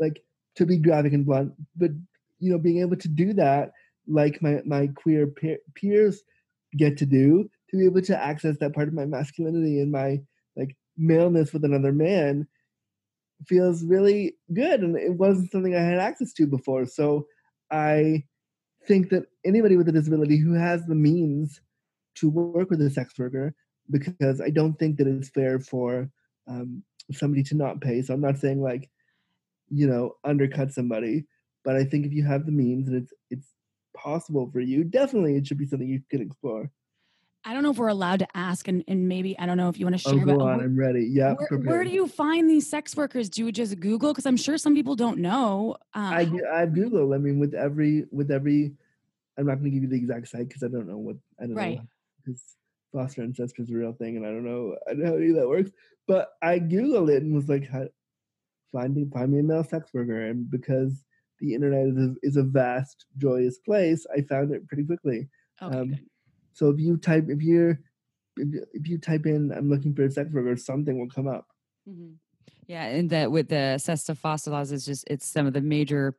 like 0.00 0.22
to 0.56 0.66
be 0.66 0.78
graphic 0.78 1.12
and 1.12 1.26
blunt, 1.26 1.52
but 1.76 1.90
you 2.38 2.50
know, 2.50 2.58
being 2.58 2.80
able 2.80 2.96
to 2.96 3.08
do 3.08 3.32
that, 3.34 3.72
like 4.06 4.40
my 4.42 4.60
my 4.64 4.88
queer 4.88 5.26
peer, 5.26 5.58
peers 5.74 6.22
get 6.76 6.96
to 6.98 7.06
do, 7.06 7.48
to 7.70 7.76
be 7.76 7.84
able 7.84 8.02
to 8.02 8.22
access 8.22 8.56
that 8.58 8.74
part 8.74 8.88
of 8.88 8.94
my 8.94 9.04
masculinity 9.04 9.80
and 9.80 9.92
my 9.92 10.20
like 10.56 10.76
maleness 10.96 11.52
with 11.52 11.64
another 11.64 11.92
man, 11.92 12.46
feels 13.46 13.84
really 13.84 14.34
good, 14.52 14.80
and 14.80 14.96
it 14.96 15.14
wasn't 15.14 15.50
something 15.50 15.74
I 15.74 15.80
had 15.80 15.98
access 15.98 16.32
to 16.34 16.46
before. 16.46 16.86
So 16.86 17.26
I 17.70 18.24
think 18.86 19.10
that 19.10 19.24
anybody 19.44 19.76
with 19.76 19.88
a 19.88 19.92
disability 19.92 20.38
who 20.38 20.54
has 20.54 20.84
the 20.86 20.94
means 20.94 21.60
to 22.16 22.28
work 22.28 22.70
with 22.70 22.80
a 22.80 22.90
sex 22.90 23.18
worker 23.18 23.54
because 23.90 24.40
I 24.40 24.50
don't 24.50 24.78
think 24.78 24.96
that 24.98 25.06
it's 25.06 25.28
fair 25.28 25.60
for 25.60 26.10
um, 26.46 26.82
somebody 27.12 27.42
to 27.44 27.54
not 27.54 27.80
pay. 27.80 28.02
So 28.02 28.14
I'm 28.14 28.20
not 28.20 28.38
saying 28.38 28.60
like, 28.60 28.90
you 29.70 29.86
know, 29.86 30.16
undercut 30.24 30.72
somebody, 30.72 31.26
but 31.68 31.76
I 31.76 31.84
think 31.84 32.06
if 32.06 32.14
you 32.14 32.24
have 32.24 32.46
the 32.46 32.50
means 32.52 32.88
and 32.88 32.96
it's 32.96 33.12
it's 33.28 33.48
possible 33.94 34.48
for 34.50 34.58
you, 34.58 34.84
definitely 34.84 35.36
it 35.36 35.46
should 35.46 35.58
be 35.58 35.66
something 35.66 35.86
you 35.86 36.00
can 36.08 36.22
explore. 36.22 36.70
I 37.44 37.52
don't 37.52 37.62
know 37.62 37.72
if 37.72 37.76
we're 37.76 37.88
allowed 37.88 38.20
to 38.20 38.28
ask, 38.34 38.68
and, 38.68 38.82
and 38.88 39.06
maybe 39.06 39.38
I 39.38 39.44
don't 39.44 39.58
know 39.58 39.68
if 39.68 39.78
you 39.78 39.84
want 39.84 40.00
to 40.00 40.08
Oh, 40.08 40.16
share. 40.16 40.24
go 40.24 40.38
but 40.38 40.40
on. 40.40 40.56
where, 40.56 40.64
I'm 40.64 40.78
ready. 40.78 41.04
Yeah. 41.04 41.34
where, 41.34 41.60
where 41.60 41.84
do 41.84 41.90
you 41.90 42.08
find 42.08 42.48
these 42.48 42.70
sex 42.70 42.96
workers? 42.96 43.28
Do 43.28 43.44
you 43.44 43.52
just 43.52 43.78
Google? 43.80 44.14
Because 44.14 44.24
I'm 44.24 44.38
sure 44.38 44.56
some 44.56 44.74
people 44.74 44.96
don't 44.96 45.18
know. 45.18 45.76
Um, 45.92 46.04
I 46.04 46.60
I 46.62 46.64
Google. 46.64 47.12
I 47.12 47.18
mean, 47.18 47.38
with 47.38 47.52
every 47.52 48.06
with 48.10 48.30
every, 48.30 48.72
I'm 49.36 49.44
not 49.44 49.56
going 49.56 49.64
to 49.64 49.70
give 49.70 49.82
you 49.82 49.90
the 49.90 49.96
exact 49.96 50.28
site 50.28 50.48
because 50.48 50.62
I 50.62 50.68
don't 50.68 50.88
know 50.88 50.96
what 50.96 51.16
I 51.38 51.44
don't 51.44 51.54
Right. 51.54 51.76
know 51.76 51.88
because 52.24 52.42
FOSTA 52.94 53.24
and 53.24 53.34
SESTA 53.36 53.60
is 53.60 53.70
a 53.70 53.74
real 53.74 53.92
thing, 53.92 54.16
and 54.16 54.24
I 54.24 54.30
don't 54.30 54.46
know 54.46 54.74
I 54.88 54.94
don't 54.94 55.02
know 55.02 55.10
how 55.10 55.16
any 55.18 55.28
of 55.28 55.36
that 55.36 55.48
works. 55.48 55.70
But 56.06 56.30
I 56.40 56.60
Googled 56.60 57.10
it 57.14 57.22
and 57.24 57.34
was 57.34 57.50
like, 57.50 57.68
how, 57.68 57.88
finding 58.72 59.10
find 59.10 59.32
me 59.32 59.40
a 59.40 59.42
male 59.42 59.64
sex 59.64 59.90
worker, 59.92 60.24
and 60.30 60.50
because 60.50 61.04
the 61.40 61.54
internet 61.54 61.86
is 61.86 61.96
a, 61.96 62.14
is 62.22 62.36
a 62.36 62.42
vast, 62.42 63.06
joyous 63.16 63.58
place, 63.58 64.06
I 64.16 64.22
found 64.22 64.52
it 64.52 64.66
pretty 64.68 64.84
quickly. 64.84 65.28
okay, 65.62 65.78
um. 65.78 65.98
So 66.52 66.70
if 66.70 66.78
you 66.80 66.96
type 66.96 67.26
if 67.28 67.40
you're 67.42 67.78
if, 68.36 68.48
you- 68.52 68.66
if 68.72 68.88
you 68.88 68.98
type 68.98 69.26
in 69.26 69.52
I'm 69.52 69.68
looking 69.70 69.94
for 69.94 70.04
a 70.04 70.10
sex 70.10 70.32
worker, 70.32 70.56
something 70.56 70.98
will 70.98 71.08
come 71.08 71.28
up. 71.28 71.46
Mm-hmm. 71.88 72.14
Yeah, 72.66 72.84
and 72.84 73.08
that 73.10 73.30
with 73.30 73.48
the 73.48 73.78
SESTA 73.78 74.14
FOSTA 74.16 74.50
laws, 74.50 74.72
it's 74.72 74.84
just 74.84 75.04
it's 75.08 75.26
some 75.26 75.46
of 75.46 75.52
the 75.52 75.60
major 75.60 76.16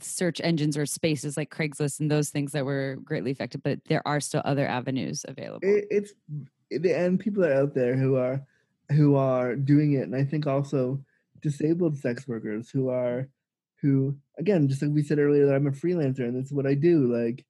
search 0.00 0.40
engines 0.42 0.76
or 0.78 0.86
spaces 0.86 1.36
like 1.36 1.50
Craigslist 1.54 2.00
and 2.00 2.10
those 2.10 2.30
things 2.30 2.52
that 2.52 2.64
were 2.64 2.96
greatly 3.04 3.30
affected. 3.32 3.62
But 3.62 3.80
there 3.86 4.02
are 4.06 4.20
still 4.20 4.42
other 4.44 4.66
avenues 4.66 5.24
available. 5.28 5.60
it, 5.62 5.86
it's 5.90 6.12
and 6.70 7.18
people 7.20 7.44
are 7.44 7.52
out 7.52 7.74
there 7.74 7.96
who 7.96 8.16
are 8.16 8.42
who 8.92 9.16
are 9.16 9.54
doing 9.56 9.92
it 9.94 10.02
and 10.02 10.14
i 10.16 10.24
think 10.24 10.46
also 10.46 10.98
disabled 11.42 11.96
sex 11.98 12.26
workers 12.28 12.70
who 12.70 12.88
are 12.88 13.28
who 13.82 14.16
again 14.38 14.68
just 14.68 14.82
like 14.82 14.90
we 14.92 15.02
said 15.02 15.18
earlier 15.18 15.46
that 15.46 15.54
i'm 15.54 15.66
a 15.66 15.70
freelancer 15.70 16.20
and 16.20 16.36
that's 16.36 16.52
what 16.52 16.66
i 16.66 16.74
do 16.74 17.12
like 17.12 17.44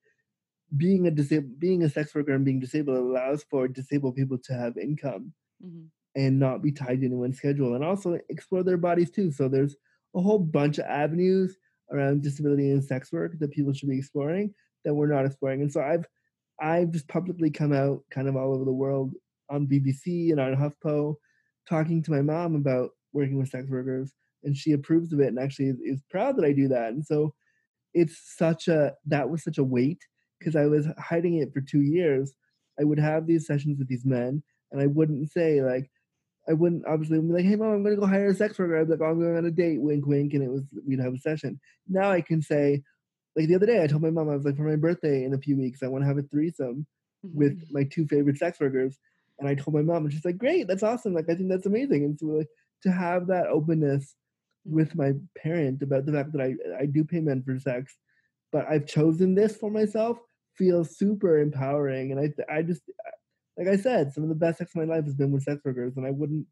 being 0.77 1.07
a 1.07 1.11
disabled 1.11 1.59
being 1.59 1.83
a 1.83 1.89
sex 1.89 2.15
worker 2.15 2.33
and 2.35 2.45
being 2.45 2.61
disabled 2.61 2.97
allows 2.99 3.43
for 3.51 3.67
disabled 3.69 4.15
people 4.17 4.39
to 4.39 4.53
have 4.53 4.77
income 4.77 5.33
Mhm. 5.65 5.89
and 6.15 6.39
not 6.39 6.63
be 6.63 6.71
tied 6.71 7.01
to 7.01 7.07
anyone's 7.07 7.39
schedule 7.39 7.75
and 7.75 7.83
also 7.85 8.19
explore 8.29 8.63
their 8.63 8.77
bodies 8.77 9.11
too 9.11 9.31
so 9.33 9.49
there's 9.49 9.77
a 10.15 10.21
whole 10.21 10.39
bunch 10.39 10.79
of 10.79 10.85
avenues 10.87 11.57
around 11.91 12.23
disability 12.23 12.71
and 12.71 12.85
sex 12.85 13.11
work 13.13 13.39
that 13.39 13.51
people 13.51 13.73
should 13.73 13.89
be 13.89 13.99
exploring 13.99 14.55
that 14.85 14.95
we're 14.95 15.13
not 15.13 15.27
exploring 15.27 15.63
and 15.63 15.73
so 15.73 15.81
i've 15.81 16.07
i've 16.61 16.91
just 16.91 17.09
publicly 17.09 17.51
come 17.51 17.73
out 17.73 18.05
kind 18.11 18.29
of 18.29 18.37
all 18.37 18.55
over 18.55 18.65
the 18.65 18.73
world 18.73 19.15
on 19.51 19.67
bbc 19.67 20.31
and 20.31 20.39
on 20.41 20.55
huffpo 20.55 21.15
talking 21.69 22.03
to 22.03 22.11
my 22.11 22.23
mom 22.23 22.55
about 22.55 22.91
working 23.13 23.39
with 23.39 23.49
sex 23.49 23.69
workers 23.71 24.13
and 24.49 24.57
she 24.57 24.73
approves 24.73 25.13
of 25.13 25.21
it 25.21 25.29
and 25.29 25.39
actually 25.39 25.67
is, 25.67 25.79
is 25.85 26.03
proud 26.11 26.37
that 26.37 26.45
i 26.45 26.53
do 26.53 26.67
that 26.67 26.89
and 26.89 27.05
so 27.05 27.33
it's 27.95 28.35
such 28.37 28.67
a 28.67 28.93
that 29.07 29.31
was 29.31 29.45
such 29.45 29.59
a 29.59 29.65
weight 29.65 30.01
because 30.39 30.57
i 30.57 30.65
was 30.67 30.89
hiding 30.99 31.37
it 31.37 31.53
for 31.53 31.61
two 31.61 31.83
years 31.83 32.35
i 32.81 32.85
would 32.85 32.99
have 32.99 33.27
these 33.27 33.47
sessions 33.47 33.79
with 33.79 33.89
these 33.89 34.05
men 34.05 34.43
and 34.73 34.81
i 34.81 34.87
wouldn't 34.87 35.31
say 35.31 35.63
like 35.63 35.89
I 36.49 36.55
wouldn't 36.55 36.87
obviously 36.87 37.21
be 37.21 37.27
like, 37.27 37.45
"Hey, 37.45 37.57
mom, 37.57 37.73
I'm 37.73 37.83
gonna 37.83 37.97
go 37.97 38.07
hire 38.07 38.29
a 38.29 38.35
sex 38.35 38.59
worker." 38.59 38.79
I'd 38.79 38.87
be 38.87 38.93
like, 38.93 39.01
"Oh, 39.03 39.11
I'm 39.11 39.21
going 39.21 39.37
on 39.37 39.45
a 39.45 39.51
date." 39.51 39.83
Wink, 39.83 40.07
wink, 40.07 40.33
and 40.33 40.43
it 40.43 40.51
was 40.51 40.63
we'd 40.87 40.99
have 40.99 41.13
a 41.13 41.19
session. 41.19 41.61
Now 41.87 42.11
I 42.11 42.23
can 42.23 42.41
say, 42.41 42.83
like 43.37 43.49
the 43.49 43.55
other 43.55 43.67
day, 43.67 43.83
I 43.83 43.87
told 43.87 44.03
my 44.03 44.11
mom 44.11 44.31
I 44.31 44.35
was 44.35 44.47
like, 44.47 44.57
for 44.57 44.63
my 44.63 44.77
birthday 44.77 45.25
in 45.25 45.35
a 45.35 45.39
few 45.39 45.59
weeks, 45.59 45.83
I 45.83 45.89
want 45.89 46.03
to 46.03 46.09
have 46.09 46.17
a 46.17 46.23
threesome 46.23 46.87
with 47.23 47.61
mm-hmm. 47.61 47.75
my 47.75 47.85
two 47.85 48.07
favorite 48.07 48.39
sex 48.39 48.59
workers, 48.61 48.99
and 49.39 49.47
I 49.49 49.55
told 49.55 49.75
my 49.75 49.83
mom, 49.83 50.05
and 50.05 50.13
she's 50.13 50.25
like, 50.25 50.39
"Great, 50.39 50.67
that's 50.67 50.83
awesome! 50.83 51.13
Like, 51.13 51.29
I 51.29 51.35
think 51.35 51.51
that's 51.51 51.67
amazing." 51.67 52.05
And 52.05 52.19
so, 52.19 52.27
like, 52.27 52.49
to 52.85 52.93
have 52.93 53.27
that 53.27 53.49
openness 53.49 54.15
with 54.69 54.95
my 54.95 55.13
parent 55.37 55.83
about 55.83 56.07
the 56.07 56.13
fact 56.13 56.33
that 56.33 56.43
I 56.43 56.55
I 56.83 56.87
do 56.87 57.05
pay 57.05 57.21
men 57.21 57.43
for 57.43 57.59
sex, 57.59 57.97
but 58.53 58.67
I've 58.69 58.87
chosen 58.87 59.35
this 59.35 59.57
for 59.57 59.71
myself 59.71 60.19
feels 60.57 60.97
super 60.99 61.39
empowering, 61.39 62.13
and 62.13 62.21
I 62.21 62.29
I 62.53 62.63
just 62.63 62.83
like 63.57 63.69
I 63.69 63.77
said, 63.77 64.13
some 64.13 64.23
of 64.23 64.29
the 64.29 64.35
best 64.35 64.59
sex 64.59 64.73
of 64.75 64.87
my 64.87 64.95
life 64.95 65.05
has 65.05 65.15
been 65.15 65.33
with 65.33 65.43
sex 65.45 65.61
workers, 65.65 65.97
and 65.97 66.07
I 66.07 66.11
wouldn't 66.11 66.47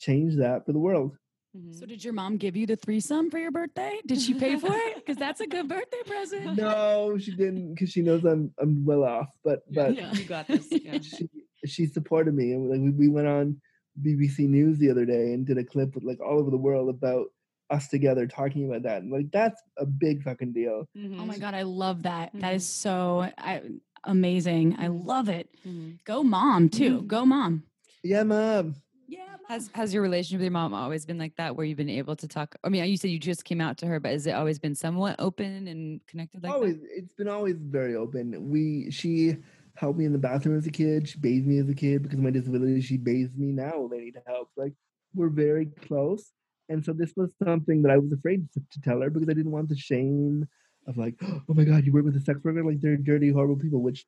change 0.00 0.36
that 0.36 0.64
for 0.64 0.72
the 0.72 0.78
world. 0.78 1.16
Mhm. 1.56 1.74
So 1.74 1.86
did 1.86 2.04
your 2.04 2.12
mom 2.12 2.36
give 2.36 2.54
you 2.56 2.66
the 2.66 2.76
threesome 2.76 3.30
for 3.30 3.38
your 3.38 3.50
birthday? 3.50 3.98
Did 4.06 4.20
she 4.20 4.34
pay 4.34 4.58
for 4.58 4.72
it? 4.72 4.96
Because 4.96 5.16
that's 5.16 5.40
a 5.40 5.46
good 5.46 5.68
birthday 5.68 6.02
present. 6.06 6.56
No, 6.56 7.16
she 7.18 7.32
didn't, 7.34 7.74
because 7.74 7.90
she 7.90 8.02
knows 8.02 8.24
I'm 8.24 8.52
I'm 8.58 8.84
well 8.84 9.04
off. 9.04 9.28
But 9.44 9.60
but 9.72 9.94
Yeah. 9.96 10.12
you 10.12 10.24
got 10.24 10.46
this. 10.46 10.68
Yeah. 10.70 10.98
she 11.00 11.28
she 11.64 11.86
supported 11.86 12.34
me, 12.34 12.52
and 12.52 12.68
like 12.70 12.80
we, 12.80 12.90
we 12.90 13.08
went 13.08 13.26
on 13.26 13.60
BBC 14.02 14.46
News 14.46 14.76
the 14.78 14.90
other 14.90 15.06
day 15.06 15.32
and 15.32 15.46
did 15.46 15.56
a 15.56 15.64
clip 15.64 15.94
with 15.94 16.04
like 16.04 16.20
all 16.20 16.38
over 16.38 16.50
the 16.50 16.58
world 16.58 16.90
about 16.90 17.26
us 17.70 17.88
together 17.88 18.26
talking 18.26 18.66
about 18.68 18.82
that, 18.82 19.04
like 19.06 19.30
that's 19.32 19.60
a 19.78 19.86
big 19.86 20.22
fucking 20.22 20.52
deal. 20.52 20.88
Mm-hmm. 20.96 21.20
Oh 21.20 21.26
my 21.26 21.34
mm-hmm. 21.34 21.40
god, 21.42 21.54
I 21.54 21.62
love 21.62 22.02
that. 22.04 22.30
That 22.34 22.54
is 22.54 22.64
mm-hmm. 22.64 22.88
so 22.88 23.30
I, 23.38 23.62
amazing. 24.04 24.76
I 24.78 24.88
love 24.88 25.28
it. 25.28 25.48
Mhm. 25.66 25.98
Go 26.04 26.22
mom 26.22 26.68
too. 26.68 27.02
Go 27.02 27.26
mom. 27.26 27.64
Yeah, 28.02 28.22
mom. 28.22 28.76
Yeah. 29.08 29.22
Has 29.48 29.70
has 29.74 29.94
your 29.94 30.02
relationship 30.02 30.38
with 30.38 30.44
your 30.44 30.52
mom 30.52 30.74
always 30.74 31.04
been 31.04 31.18
like 31.18 31.36
that, 31.36 31.54
where 31.54 31.66
you've 31.66 31.76
been 31.76 31.88
able 31.88 32.16
to 32.16 32.28
talk? 32.28 32.56
I 32.64 32.68
mean, 32.68 32.84
you 32.84 32.96
said 32.96 33.10
you 33.10 33.18
just 33.18 33.44
came 33.44 33.60
out 33.60 33.78
to 33.78 33.86
her, 33.86 34.00
but 34.00 34.12
has 34.12 34.26
it 34.26 34.32
always 34.32 34.58
been 34.58 34.74
somewhat 34.74 35.16
open 35.18 35.68
and 35.68 36.00
connected 36.06 36.42
like 36.42 36.52
always, 36.52 36.74
that? 36.74 36.88
it's 36.96 37.14
been 37.14 37.28
always 37.28 37.56
very 37.58 37.94
open. 37.94 38.50
We 38.50 38.90
she 38.90 39.36
helped 39.76 39.98
me 39.98 40.04
in 40.04 40.12
the 40.12 40.18
bathroom 40.18 40.56
as 40.56 40.66
a 40.66 40.70
kid. 40.70 41.08
She 41.08 41.18
bathed 41.18 41.46
me 41.46 41.58
as 41.58 41.68
a 41.68 41.74
kid 41.74 42.02
because 42.02 42.18
of 42.18 42.24
my 42.24 42.30
disability. 42.30 42.80
She 42.80 42.96
bathes 42.96 43.36
me 43.36 43.52
now 43.52 43.80
when 43.80 44.00
I 44.00 44.04
need 44.04 44.16
help. 44.26 44.50
Like 44.56 44.72
we're 45.14 45.28
very 45.28 45.66
close, 45.66 46.32
and 46.68 46.84
so 46.84 46.92
this 46.92 47.12
was 47.16 47.30
something 47.42 47.82
that 47.82 47.92
I 47.92 47.98
was 47.98 48.12
afraid 48.12 48.48
to, 48.54 48.80
tell 48.82 49.00
her 49.00 49.10
because 49.10 49.28
I 49.28 49.34
didn't 49.34 49.52
want 49.52 49.68
the 49.68 49.76
shame 49.76 50.46
of 50.86 50.96
like, 50.96 51.14
oh 51.22 51.42
my 51.54 51.64
god, 51.64 51.84
you 51.84 51.92
work 51.92 52.04
with 52.04 52.16
a 52.16 52.20
sex 52.20 52.40
worker, 52.42 52.64
like 52.64 52.80
they're 52.80 52.96
dirty, 52.96 53.30
horrible 53.30 53.56
people. 53.56 53.82
Which 53.82 54.06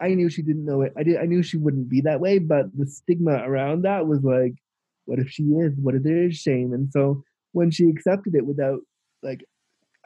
I 0.00 0.08
knew 0.08 0.28
she 0.28 0.42
didn't 0.42 0.64
know 0.64 0.82
it. 0.82 0.92
I 0.96 1.02
did. 1.02 1.18
I 1.18 1.26
knew 1.26 1.42
she 1.42 1.56
wouldn't 1.56 1.88
be 1.88 2.00
that 2.02 2.20
way, 2.20 2.38
but 2.38 2.66
the 2.76 2.86
stigma 2.86 3.42
around 3.44 3.82
that 3.82 4.06
was 4.06 4.22
like, 4.22 4.54
what 5.04 5.18
if 5.18 5.30
she 5.30 5.44
is? 5.44 5.72
What 5.80 5.94
if 5.94 6.02
there 6.02 6.24
is 6.24 6.36
shame? 6.36 6.72
And 6.72 6.90
so 6.92 7.22
when 7.52 7.70
she 7.70 7.88
accepted 7.88 8.34
it 8.34 8.46
without 8.46 8.80
like, 9.22 9.44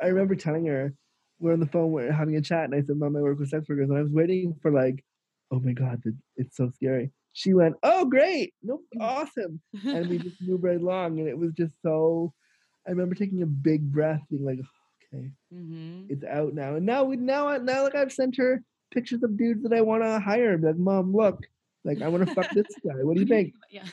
I 0.02 0.06
remember 0.06 0.34
telling 0.34 0.66
her 0.66 0.94
we're 1.38 1.52
on 1.52 1.60
the 1.60 1.66
phone, 1.66 1.92
we're 1.92 2.12
having 2.12 2.36
a 2.36 2.40
chat, 2.40 2.64
and 2.64 2.74
I 2.74 2.82
said, 2.82 2.96
"Mom, 2.96 3.16
I 3.16 3.20
work 3.20 3.38
with 3.38 3.50
sex 3.50 3.68
workers," 3.68 3.88
and 3.88 3.98
I 3.98 4.02
was 4.02 4.12
waiting 4.12 4.54
for 4.62 4.70
like, 4.70 5.04
oh 5.50 5.60
my 5.60 5.72
god, 5.72 6.02
it's 6.36 6.56
so 6.56 6.70
scary. 6.74 7.10
She 7.36 7.52
went, 7.52 7.76
"Oh, 7.82 8.06
great, 8.06 8.54
nope, 8.62 8.82
awesome," 8.98 9.60
and 9.84 10.08
we 10.08 10.18
just 10.18 10.36
moved 10.40 10.64
right 10.64 10.80
along, 10.80 11.18
and 11.20 11.28
it 11.28 11.36
was 11.36 11.52
just 11.52 11.74
so. 11.82 12.32
I 12.86 12.90
remember 12.92 13.14
taking 13.14 13.42
a 13.42 13.46
big 13.46 13.92
breath, 13.92 14.22
being 14.30 14.44
like, 14.44 14.60
"Okay, 15.14 15.30
hmm 15.52 16.06
it's 16.08 16.24
out 16.24 16.54
now." 16.54 16.76
And 16.76 16.86
now 16.86 17.04
we 17.04 17.16
now 17.16 17.48
I- 17.48 17.58
now 17.58 17.82
like 17.84 17.94
I've 17.94 18.12
sent 18.12 18.36
her 18.38 18.62
pictures 18.90 19.22
of 19.22 19.36
dudes 19.36 19.62
that 19.64 19.74
I 19.74 19.82
want 19.82 20.02
to 20.02 20.18
hire. 20.18 20.56
Be 20.56 20.68
like, 20.68 20.78
"Mom, 20.78 21.14
look, 21.14 21.46
like 21.84 22.00
I 22.00 22.08
want 22.08 22.26
to 22.26 22.34
fuck 22.34 22.48
this 22.54 22.66
guy. 22.86 23.02
What 23.02 23.14
do 23.14 23.20
you 23.20 23.26
think?" 23.26 23.52
Yeah. 23.70 23.84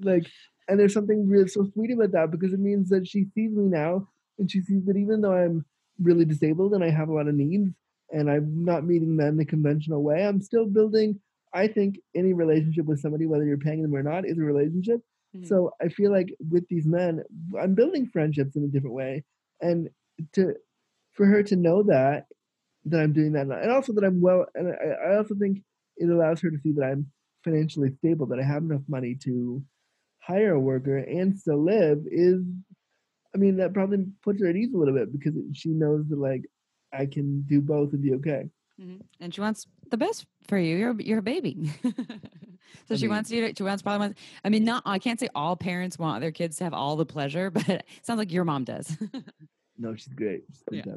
like 0.00 0.26
and 0.68 0.78
there's 0.78 0.92
something 0.92 1.28
really 1.28 1.48
so 1.48 1.64
sweet 1.72 1.92
about 1.92 2.10
that 2.12 2.30
because 2.32 2.52
it 2.52 2.60
means 2.60 2.88
that 2.90 3.06
she 3.06 3.26
sees 3.34 3.52
me 3.52 3.64
now 3.64 4.08
and 4.38 4.50
she 4.50 4.60
sees 4.60 4.84
that 4.86 4.96
even 4.96 5.20
though 5.20 5.32
i'm 5.32 5.64
really 6.02 6.24
disabled 6.24 6.74
and 6.74 6.84
i 6.84 6.90
have 6.90 7.08
a 7.08 7.12
lot 7.12 7.26
of 7.28 7.34
needs 7.34 7.72
and 8.12 8.30
i'm 8.30 8.64
not 8.64 8.84
meeting 8.84 9.16
men 9.16 9.36
the 9.36 9.44
conventional 9.44 10.02
way 10.02 10.26
i'm 10.26 10.40
still 10.42 10.66
building 10.66 11.18
i 11.54 11.66
think 11.66 11.96
any 12.14 12.32
relationship 12.32 12.84
with 12.86 13.00
somebody 13.00 13.26
whether 13.26 13.44
you're 13.44 13.58
paying 13.58 13.82
them 13.82 13.94
or 13.94 14.02
not 14.02 14.26
is 14.26 14.38
a 14.38 14.42
relationship. 14.42 15.00
Mhm. 15.36 15.46
so 15.46 15.70
i 15.82 15.88
feel 15.88 16.10
like 16.10 16.28
with 16.50 16.66
these 16.68 16.86
men 16.86 17.22
i'm 17.60 17.74
building 17.74 18.06
friendships 18.06 18.56
in 18.56 18.64
a 18.64 18.68
different 18.68 18.94
way. 18.96 19.24
And 19.60 19.90
to 20.34 20.54
for 21.12 21.26
her 21.26 21.42
to 21.44 21.56
know 21.56 21.82
that 21.84 22.26
that 22.86 23.00
i'm 23.00 23.12
doing 23.12 23.32
that 23.32 23.46
and 23.46 23.70
also 23.70 23.92
that 23.92 24.04
i'm 24.04 24.20
well 24.20 24.46
and 24.54 24.68
i, 24.68 25.10
I 25.10 25.16
also 25.18 25.34
think 25.34 25.58
it 25.96 26.08
allows 26.08 26.40
her 26.40 26.50
to 26.50 26.58
see 26.62 26.72
that 26.72 26.84
i'm 26.84 27.10
financially 27.44 27.90
stable 27.98 28.26
that 28.26 28.38
i 28.40 28.42
have 28.44 28.62
enough 28.62 28.82
money 28.88 29.16
to 29.24 29.62
hire 30.20 30.54
a 30.54 30.60
worker 30.60 30.96
and 30.96 31.38
still 31.38 31.62
live 31.62 31.98
is 32.06 32.40
i 33.34 33.38
mean 33.38 33.56
that 33.56 33.74
probably 33.74 34.06
puts 34.22 34.40
her 34.40 34.48
at 34.48 34.56
ease 34.56 34.72
a 34.74 34.78
little 34.78 34.94
bit 34.94 35.12
because 35.12 35.34
she 35.52 35.70
knows 35.70 36.06
that 36.08 36.18
like 36.18 36.42
i 36.92 37.04
can 37.06 37.42
do 37.42 37.60
both 37.60 37.92
and 37.92 38.02
be 38.02 38.14
okay 38.14 38.48
Mhm. 38.80 39.00
And 39.20 39.34
she 39.34 39.40
wants 39.40 39.66
the 39.90 39.96
best 39.96 40.24
for 40.48 40.56
you. 40.58 40.76
You're 40.76 41.00
you're 41.00 41.18
a 41.18 41.22
baby. 41.22 41.70
so 41.82 42.94
I 42.94 42.96
she 42.96 43.02
mean- 43.02 43.10
wants 43.10 43.30
you 43.30 43.46
to. 43.48 43.54
She 43.56 43.62
wants 43.62 43.82
probably 43.82 44.06
wants. 44.06 44.20
I 44.44 44.48
mean, 44.50 44.64
not. 44.64 44.82
I 44.86 44.98
can't 44.98 45.18
say 45.18 45.28
all 45.34 45.56
parents 45.56 45.98
want 45.98 46.20
their 46.20 46.30
kids 46.32 46.56
to 46.58 46.64
have 46.64 46.74
all 46.74 46.96
the 46.96 47.06
pleasure, 47.06 47.50
but 47.56 47.68
it 47.68 47.86
sounds 48.02 48.18
like 48.18 48.32
your 48.32 48.44
mom 48.44 48.64
does. 48.64 48.96
no 49.80 49.94
she's 49.94 50.12
great 50.12 50.42
she's 50.52 50.84
Yeah. 50.84 50.96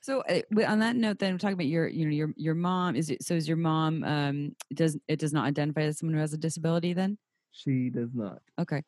so 0.00 0.22
uh, 0.28 0.40
on 0.68 0.78
that 0.78 0.94
note, 0.94 1.18
then 1.18 1.32
we're 1.34 1.38
talking 1.38 1.54
about 1.54 1.66
your, 1.66 1.88
you 1.88 2.04
know, 2.06 2.12
your 2.12 2.32
your 2.36 2.54
mom. 2.54 2.94
Is 2.96 3.10
it 3.10 3.22
so? 3.22 3.34
Is 3.34 3.46
your 3.48 3.56
mom 3.56 4.02
um 4.04 4.56
does 4.72 4.96
it 5.08 5.18
does 5.18 5.32
not 5.32 5.46
identify 5.46 5.82
as 5.82 5.98
someone 5.98 6.14
who 6.14 6.20
has 6.20 6.32
a 6.32 6.38
disability? 6.38 6.92
Then 6.94 7.18
she 7.56 7.88
does 7.88 8.10
not 8.14 8.42
okay. 8.58 8.82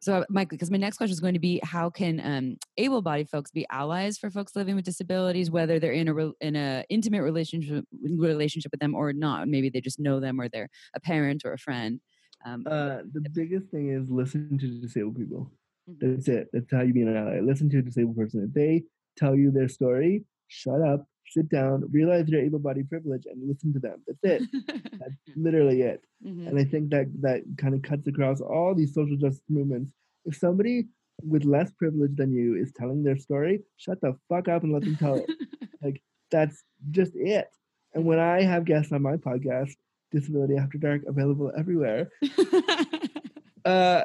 So, 0.00 0.24
Mike, 0.28 0.50
because 0.50 0.70
my 0.70 0.76
next 0.76 0.98
question 0.98 1.12
is 1.12 1.20
going 1.20 1.34
to 1.34 1.40
be, 1.40 1.60
how 1.64 1.88
can 1.90 2.20
um, 2.20 2.56
able-bodied 2.76 3.30
folks 3.30 3.50
be 3.50 3.64
allies 3.70 4.18
for 4.18 4.30
folks 4.30 4.54
living 4.54 4.74
with 4.76 4.84
disabilities, 4.84 5.50
whether 5.50 5.78
they're 5.80 5.92
in 5.92 6.08
a 6.08 6.14
re- 6.14 6.32
in 6.40 6.54
a 6.56 6.84
intimate 6.90 7.22
relationship 7.22 7.84
relationship 8.02 8.70
with 8.72 8.80
them 8.80 8.94
or 8.94 9.12
not? 9.12 9.48
Maybe 9.48 9.70
they 9.70 9.80
just 9.80 9.98
know 9.98 10.20
them, 10.20 10.40
or 10.40 10.48
they're 10.48 10.68
a 10.94 11.00
parent 11.00 11.42
or 11.44 11.52
a 11.54 11.58
friend. 11.58 12.00
Um, 12.44 12.64
uh 12.66 12.98
the 13.12 13.28
biggest 13.32 13.66
thing 13.70 13.86
is 13.90 14.10
listen 14.10 14.58
to 14.58 14.80
disabled 14.80 15.16
people 15.16 15.50
Mhm. 15.90 15.98
that's 16.00 16.28
it 16.28 16.48
that's 16.52 16.70
how 16.72 16.82
you 16.82 16.92
be 16.92 17.02
an 17.02 17.16
ally 17.16 17.40
listen 17.40 17.68
to 17.70 17.78
a 17.78 17.82
disabled 17.82 18.16
person 18.16 18.44
if 18.46 18.52
they 18.54 18.84
tell 19.16 19.34
you 19.36 19.50
their 19.50 19.68
story 19.68 20.24
shut 20.48 20.80
up 20.80 21.06
sit 21.32 21.48
down, 21.48 21.88
realize 21.90 22.28
your 22.28 22.40
able-bodied 22.40 22.88
privilege, 22.88 23.24
and 23.26 23.48
listen 23.48 23.72
to 23.72 23.78
them. 23.78 24.02
That's 24.06 24.42
it. 24.42 24.42
That's 25.00 25.14
literally 25.36 25.82
it. 25.82 26.04
Mhm. 26.24 26.48
And 26.48 26.58
I 26.58 26.64
think 26.64 26.90
that 26.90 27.06
that 27.22 27.42
kind 27.58 27.74
of 27.74 27.82
cuts 27.82 28.06
across 28.06 28.40
all 28.40 28.74
these 28.74 28.94
social 28.94 29.16
justice 29.16 29.42
movements. 29.48 29.92
If 30.24 30.36
somebody 30.36 30.88
with 31.22 31.44
less 31.44 31.70
privilege 31.72 32.16
than 32.16 32.32
you 32.32 32.56
is 32.56 32.72
telling 32.72 33.02
their 33.02 33.16
story, 33.16 33.62
shut 33.76 34.00
the 34.00 34.16
fuck 34.28 34.48
up 34.48 34.62
and 34.62 34.72
let 34.72 34.82
them 34.82 34.96
tell 34.96 35.14
it. 35.16 35.30
like 35.82 36.02
that's 36.30 36.62
just 36.90 37.12
it. 37.14 37.48
And 37.94 38.04
when 38.04 38.18
I 38.18 38.42
have 38.42 38.64
guests 38.64 38.92
on 38.92 39.02
my 39.02 39.16
podcast, 39.16 39.72
Disability 40.10 40.56
After 40.56 40.78
Dark, 40.78 41.02
available 41.06 41.52
everywhere, 41.56 42.10
uh, 43.64 44.04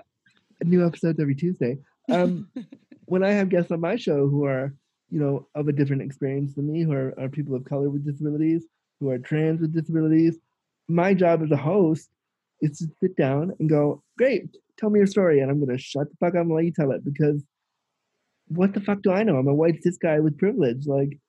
new 0.64 0.86
episodes 0.86 1.20
every 1.20 1.36
Tuesday. 1.36 1.78
Um, 2.10 2.50
when 3.06 3.24
I 3.24 3.32
have 3.32 3.50
guests 3.50 3.72
on 3.72 3.80
my 3.82 3.96
show 3.96 4.28
who 4.28 4.46
are, 4.46 4.74
you 5.10 5.20
know, 5.20 5.48
of 5.56 5.68
a 5.68 5.72
different 5.74 6.02
experience 6.02 6.54
than 6.56 6.72
me, 6.72 6.84
who 6.84 6.92
are, 6.92 7.14
are 7.20 7.30
people 7.30 7.56
of 7.56 7.66
color 7.66 7.90
with 7.90 8.06
disabilities, 8.06 8.66
who 9.00 9.10
are 9.10 9.18
trans 9.18 9.62
with 9.62 9.74
disabilities, 9.74 10.38
my 10.88 11.14
job 11.14 11.44
as 11.44 11.52
a 11.52 11.58
host 11.58 12.10
is 12.62 12.78
to 12.80 12.88
sit 13.02 13.16
down 13.16 13.54
and 13.60 13.70
go, 13.70 14.04
great, 14.18 14.56
tell 14.78 14.90
me 14.90 15.00
your 15.00 15.08
story. 15.08 15.40
And 15.40 15.52
I'm 15.52 15.64
going 15.64 15.76
to 15.76 15.82
shut 15.82 16.10
the 16.10 16.18
fuck 16.20 16.36
up 16.36 16.42
and 16.42 16.52
let 16.52 16.66
you 16.66 16.72
tell 16.72 16.92
it 16.92 17.04
because 17.04 17.44
what 18.48 18.74
the 18.74 18.82
fuck 18.82 19.02
do 19.02 19.12
I 19.12 19.24
know? 19.24 19.38
I'm 19.38 19.48
a 19.48 19.54
white 19.54 19.84
cis 19.84 19.98
guy 19.98 20.20
with 20.20 20.38
privilege. 20.38 20.88
Like, 20.88 21.20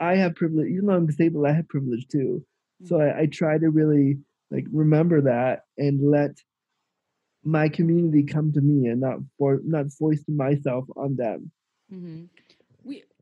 I 0.00 0.16
have 0.16 0.34
privilege, 0.34 0.68
even 0.68 0.86
though 0.86 0.94
I'm 0.94 1.06
disabled, 1.06 1.46
I 1.46 1.52
have 1.52 1.68
privilege 1.68 2.06
too. 2.08 2.44
So 2.84 3.00
I, 3.00 3.20
I 3.20 3.26
try 3.26 3.58
to 3.58 3.70
really 3.70 4.18
like 4.50 4.66
remember 4.72 5.20
that 5.22 5.62
and 5.78 6.10
let 6.10 6.32
my 7.44 7.68
community 7.68 8.24
come 8.24 8.52
to 8.52 8.60
me 8.60 8.88
and 8.88 9.00
not 9.00 9.18
for 9.38 9.60
not 9.64 9.92
foist 9.92 10.28
myself 10.28 10.84
on 10.96 11.16
them. 11.16 11.50
Mhm. 11.92 12.28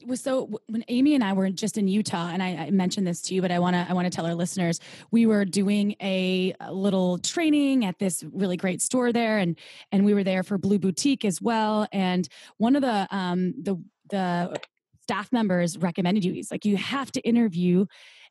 Was 0.07 0.21
so 0.21 0.51
when 0.67 0.85
Amy 0.89 1.15
and 1.15 1.23
I 1.23 1.33
were 1.33 1.51
just 1.51 1.77
in 1.77 1.89
Utah, 1.89 2.29
and 2.29 2.43
I, 2.43 2.57
I 2.57 2.71
mentioned 2.71 3.07
this 3.07 3.21
to 3.23 3.35
you, 3.35 3.43
but 3.43 3.51
I 3.51 3.59
want 3.59 3.75
to 3.75 3.87
I 3.89 3.93
want 3.93 4.07
to 4.07 4.11
tell 4.11 4.27
our 4.27 4.35
listeners 4.35 4.81
we 5.11 5.27
were 5.27 5.45
doing 5.45 5.95
a, 6.01 6.55
a 6.61 6.73
little 6.73 7.19
training 7.19 7.85
at 7.85 7.99
this 7.99 8.25
really 8.33 8.57
great 8.57 8.81
store 8.81 9.13
there, 9.13 9.39
and 9.39 9.59
and 9.93 10.05
we 10.05 10.15
were 10.15 10.25
there 10.25 10.43
for 10.43 10.59
Blue 10.59 10.79
Boutique 10.79 11.25
as 11.25 11.41
well. 11.43 11.87
And 11.93 12.29
one 12.57 12.77
of 12.77 12.83
the 12.83 13.07
um 13.11 13.55
the 13.61 13.83
the 14.11 14.59
staff 15.03 15.33
members 15.33 15.77
recommended 15.77 16.25
you. 16.25 16.33
He's 16.33 16.53
like, 16.53 16.65
you 16.65 16.77
have 16.77 17.11
to 17.13 17.21
interview 17.23 17.87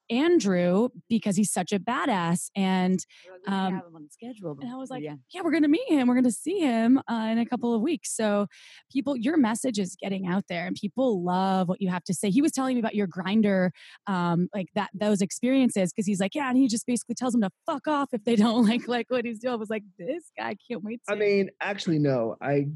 Andrew 0.09 0.89
because 1.07 1.35
he's 1.35 1.51
such 1.51 1.71
a 1.71 1.79
badass. 1.79 2.49
And 2.55 3.03
Um, 3.47 3.73
have 3.75 3.85
him 3.85 3.95
on 3.95 4.03
the 4.03 4.09
schedule. 4.09 4.57
and 4.61 4.71
I 4.71 4.75
was 4.75 4.89
like, 4.89 5.03
yeah. 5.03 5.15
yeah, 5.33 5.41
we're 5.43 5.51
going 5.51 5.63
to 5.63 5.69
meet 5.69 5.87
him. 5.87 6.07
We're 6.07 6.15
going 6.15 6.23
to 6.25 6.31
see 6.31 6.59
him 6.59 6.99
uh, 7.09 7.27
in 7.31 7.39
a 7.39 7.45
couple 7.45 7.73
of 7.73 7.81
weeks. 7.81 8.15
So, 8.15 8.47
people, 8.91 9.15
your 9.15 9.37
message 9.37 9.79
is 9.79 9.95
getting 10.01 10.27
out 10.27 10.43
there, 10.49 10.67
and 10.67 10.75
people 10.75 11.23
love 11.23 11.67
what 11.69 11.81
you 11.81 11.89
have 11.89 12.03
to 12.05 12.13
say. 12.13 12.29
He 12.29 12.41
was 12.41 12.51
telling 12.51 12.75
me 12.75 12.79
about 12.79 12.95
your 12.95 13.07
Grindr, 13.07 13.69
um, 14.07 14.49
like 14.53 14.67
that 14.75 14.89
those 14.93 15.21
experiences, 15.21 15.91
because 15.93 16.05
he's 16.05 16.19
like, 16.19 16.35
yeah, 16.35 16.49
and 16.49 16.57
he 16.57 16.67
just 16.67 16.85
basically 16.85 17.15
tells 17.15 17.33
them 17.33 17.41
to 17.41 17.49
fuck 17.65 17.87
off 17.87 18.09
if 18.13 18.23
they 18.23 18.35
don't 18.35 18.65
like 18.69 18.87
like 18.87 19.05
what 19.09 19.25
he's 19.25 19.39
doing. 19.39 19.53
I 19.53 19.57
was 19.57 19.69
like, 19.69 19.83
this 19.97 20.31
guy 20.37 20.55
can't 20.69 20.83
wait. 20.83 21.01
To. 21.07 21.13
I 21.13 21.15
mean, 21.15 21.49
actually, 21.61 21.99
no. 21.99 22.35
I 22.41 22.67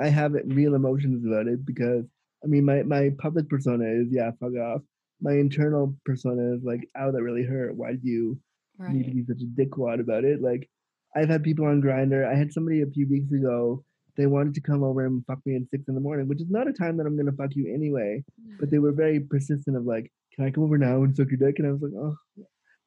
I 0.00 0.08
have 0.08 0.32
real 0.46 0.74
emotions 0.74 1.24
about 1.26 1.46
it 1.46 1.64
because 1.64 2.04
I 2.42 2.46
mean, 2.46 2.64
my 2.64 2.82
my 2.82 3.10
public 3.18 3.48
persona 3.48 3.84
is 3.84 4.08
yeah, 4.10 4.30
fuck 4.40 4.54
off. 4.56 4.82
My 5.24 5.32
internal 5.32 5.96
persona 6.04 6.54
is 6.54 6.62
like, 6.62 6.88
ow, 6.98 7.10
that 7.10 7.22
really 7.22 7.44
hurt. 7.44 7.74
Why 7.74 7.92
did 7.92 8.04
you 8.04 8.38
need 8.78 9.06
to 9.06 9.10
be 9.10 9.24
such 9.24 9.40
a 9.40 9.60
dickwad 9.60 9.98
about 9.98 10.24
it? 10.24 10.42
Like, 10.42 10.68
I've 11.16 11.30
had 11.30 11.42
people 11.42 11.64
on 11.64 11.80
Grindr. 11.80 12.30
I 12.30 12.36
had 12.36 12.52
somebody 12.52 12.82
a 12.82 12.86
few 12.86 13.08
weeks 13.08 13.32
ago. 13.32 13.82
They 14.16 14.26
wanted 14.26 14.54
to 14.54 14.60
come 14.60 14.82
over 14.84 15.06
and 15.06 15.24
fuck 15.26 15.38
me 15.46 15.56
at 15.56 15.62
six 15.70 15.88
in 15.88 15.94
the 15.94 16.00
morning, 16.00 16.28
which 16.28 16.42
is 16.42 16.50
not 16.50 16.68
a 16.68 16.72
time 16.72 16.98
that 16.98 17.06
I'm 17.06 17.16
gonna 17.16 17.32
fuck 17.32 17.56
you 17.56 17.72
anyway. 17.74 18.22
Mm. 18.40 18.58
But 18.60 18.70
they 18.70 18.78
were 18.78 18.92
very 18.92 19.18
persistent 19.18 19.76
of 19.76 19.86
like, 19.86 20.12
can 20.34 20.44
I 20.44 20.50
come 20.50 20.64
over 20.64 20.78
now 20.78 21.02
and 21.02 21.16
suck 21.16 21.28
your 21.30 21.38
dick? 21.38 21.58
And 21.58 21.68
I 21.68 21.72
was 21.72 21.82
like, 21.82 21.92
oh, 21.96 22.16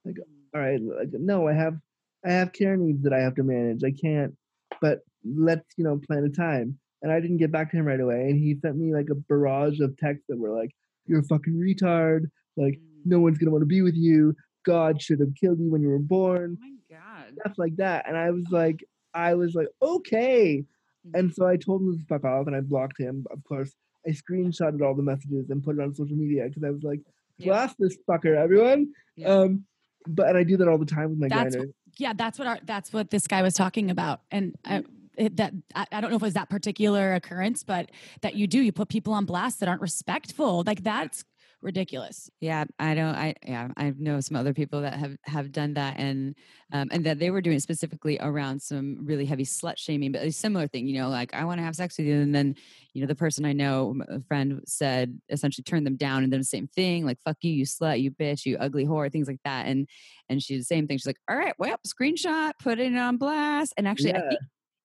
like, 0.05 0.17
all 0.53 0.61
right, 0.61 0.79
like, 0.81 1.09
no, 1.13 1.47
I 1.47 1.53
have, 1.53 1.75
I 2.23 2.31
have 2.31 2.53
care 2.53 2.77
needs 2.77 3.03
that 3.03 3.13
I 3.13 3.19
have 3.19 3.35
to 3.35 3.43
manage. 3.43 3.83
I 3.83 3.91
can't. 3.91 4.35
But 4.79 4.99
let's 5.25 5.65
you 5.75 5.83
know 5.83 5.99
plan 6.07 6.23
a 6.23 6.29
time. 6.29 6.77
And 7.01 7.11
I 7.11 7.19
didn't 7.19 7.37
get 7.37 7.51
back 7.51 7.71
to 7.71 7.77
him 7.77 7.85
right 7.85 7.99
away. 7.99 8.29
And 8.29 8.37
he 8.37 8.57
sent 8.61 8.77
me 8.77 8.93
like 8.93 9.09
a 9.11 9.15
barrage 9.15 9.79
of 9.79 9.97
texts 9.97 10.25
that 10.29 10.37
were 10.37 10.51
like, 10.51 10.71
you're 11.07 11.19
a 11.19 11.23
fucking 11.23 11.53
retard. 11.53 12.25
Like, 12.55 12.75
mm. 12.75 12.81
no 13.05 13.19
one's 13.19 13.37
gonna 13.37 13.51
want 13.51 13.61
to 13.61 13.67
be 13.67 13.81
with 13.81 13.95
you. 13.95 14.35
God 14.65 15.01
should 15.01 15.19
have 15.19 15.33
killed 15.39 15.59
you 15.59 15.71
when 15.71 15.81
you 15.81 15.89
were 15.89 15.99
born 15.99 16.57
Oh 16.61 16.67
my 16.67 16.97
god. 16.97 17.33
stuff 17.39 17.57
like 17.57 17.75
that. 17.77 18.07
And 18.07 18.17
I 18.17 18.31
was 18.31 18.45
like, 18.51 18.83
I 19.13 19.33
was 19.33 19.55
like, 19.55 19.69
okay. 19.81 20.65
Mm-hmm. 21.07 21.17
And 21.17 21.33
so 21.33 21.47
I 21.47 21.55
told 21.55 21.81
him 21.81 21.97
to 21.97 22.05
fuck 22.05 22.25
off 22.25 22.47
and 22.47 22.55
I 22.55 22.61
blocked 22.61 22.99
him. 22.99 23.25
Of 23.31 23.43
course, 23.45 23.73
I 24.05 24.11
screenshotted 24.11 24.81
all 24.81 24.93
the 24.93 25.03
messages 25.03 25.49
and 25.49 25.63
put 25.63 25.77
it 25.77 25.81
on 25.81 25.95
social 25.95 26.17
media 26.17 26.45
because 26.47 26.63
I 26.63 26.69
was 26.71 26.83
like, 26.83 26.99
Yeah. 27.37 27.45
blast 27.53 27.77
this 27.79 27.97
fucker, 28.09 28.35
everyone. 28.35 28.91
Yeah. 29.15 29.29
Um, 29.29 29.63
but 30.05 30.27
and 30.27 30.37
I 30.37 30.43
do 30.43 30.57
that 30.57 30.67
all 30.67 30.77
the 30.77 30.85
time 30.85 31.09
with 31.09 31.19
my 31.19 31.27
That's 31.27 31.55
Grindr. 31.55 31.73
yeah, 31.97 32.13
that's 32.13 32.39
what 32.39 32.47
our 32.47 32.59
that's 32.63 32.93
what 32.93 33.09
this 33.09 33.27
guy 33.27 33.41
was 33.41 33.53
talking 33.53 33.89
about, 33.91 34.21
and. 34.31 34.55
I, 34.65 34.77
it, 34.77 34.85
that 35.17 35.53
I, 35.75 35.85
I 35.91 36.01
don't 36.01 36.09
know 36.09 36.17
if 36.17 36.21
it 36.21 36.25
was 36.25 36.33
that 36.35 36.49
particular 36.49 37.13
occurrence, 37.15 37.63
but 37.63 37.91
that 38.21 38.35
you 38.35 38.47
do 38.47 38.61
you 38.61 38.71
put 38.71 38.89
people 38.89 39.13
on 39.13 39.25
blast 39.25 39.59
that 39.59 39.69
aren't 39.69 39.81
respectful. 39.81 40.63
Like 40.65 40.83
that's 40.83 41.23
ridiculous. 41.61 42.29
Yeah, 42.39 42.65
I 42.79 42.93
don't. 42.93 43.15
I 43.15 43.35
yeah, 43.45 43.69
I 43.77 43.93
know 43.97 44.19
some 44.19 44.37
other 44.37 44.53
people 44.53 44.81
that 44.81 44.93
have 44.93 45.17
have 45.23 45.51
done 45.51 45.73
that, 45.73 45.99
and 45.99 46.35
um, 46.71 46.89
and 46.91 47.05
that 47.05 47.19
they 47.19 47.31
were 47.31 47.41
doing 47.41 47.57
it 47.57 47.61
specifically 47.61 48.17
around 48.19 48.61
some 48.61 49.05
really 49.05 49.25
heavy 49.25 49.43
slut 49.43 49.77
shaming, 49.77 50.11
but 50.11 50.23
a 50.23 50.31
similar 50.31 50.67
thing. 50.67 50.87
You 50.87 51.01
know, 51.01 51.09
like 51.09 51.33
I 51.33 51.45
want 51.45 51.59
to 51.59 51.63
have 51.63 51.75
sex 51.75 51.97
with 51.97 52.07
you, 52.07 52.21
and 52.21 52.33
then 52.33 52.55
you 52.93 53.01
know 53.01 53.07
the 53.07 53.15
person 53.15 53.45
I 53.45 53.53
know, 53.53 53.95
a 54.07 54.21
friend 54.21 54.61
said 54.65 55.19
essentially 55.29 55.63
turned 55.63 55.85
them 55.85 55.97
down, 55.97 56.23
and 56.23 56.31
then 56.31 56.39
the 56.39 56.45
same 56.45 56.67
thing, 56.67 57.05
like 57.05 57.19
fuck 57.23 57.37
you, 57.41 57.51
you 57.51 57.65
slut, 57.65 58.01
you 58.01 58.11
bitch, 58.11 58.45
you 58.45 58.57
ugly 58.57 58.85
whore, 58.85 59.11
things 59.11 59.27
like 59.27 59.41
that. 59.43 59.65
And 59.67 59.87
and 60.29 60.41
she's 60.41 60.59
the 60.59 60.75
same 60.75 60.87
thing. 60.87 60.97
She's 60.97 61.07
like, 61.07 61.19
all 61.29 61.37
right, 61.37 61.55
well, 61.57 61.77
screenshot, 61.87 62.53
put 62.61 62.79
it 62.79 62.95
on 62.95 63.17
blast, 63.17 63.73
and 63.77 63.87
actually, 63.87 64.13
I 64.13 64.21
think 64.21 64.39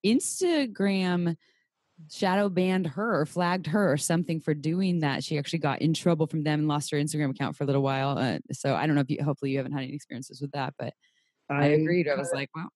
Instagram 0.04 1.36
shadow 2.10 2.48
banned 2.48 2.86
her 2.86 3.20
or 3.20 3.26
flagged 3.26 3.66
her 3.68 3.92
or 3.92 3.96
something 3.96 4.40
for 4.40 4.54
doing 4.54 5.00
that. 5.00 5.22
She 5.22 5.38
actually 5.38 5.60
got 5.60 5.82
in 5.82 5.94
trouble 5.94 6.26
from 6.26 6.42
them 6.42 6.60
and 6.60 6.68
lost 6.68 6.90
her 6.90 6.96
Instagram 6.96 7.30
account 7.30 7.56
for 7.56 7.64
a 7.64 7.66
little 7.66 7.82
while. 7.82 8.18
Uh, 8.18 8.38
so 8.52 8.74
I 8.74 8.86
don't 8.86 8.96
know 8.96 9.02
if 9.02 9.10
you, 9.10 9.22
hopefully 9.22 9.52
you 9.52 9.58
haven't 9.58 9.72
had 9.72 9.84
any 9.84 9.94
experiences 9.94 10.40
with 10.40 10.52
that, 10.52 10.74
but 10.78 10.94
I, 11.48 11.66
agreed. 11.66 12.08
I 12.08 12.16
was 12.16 12.32
like, 12.34 12.48
well, 12.54 12.70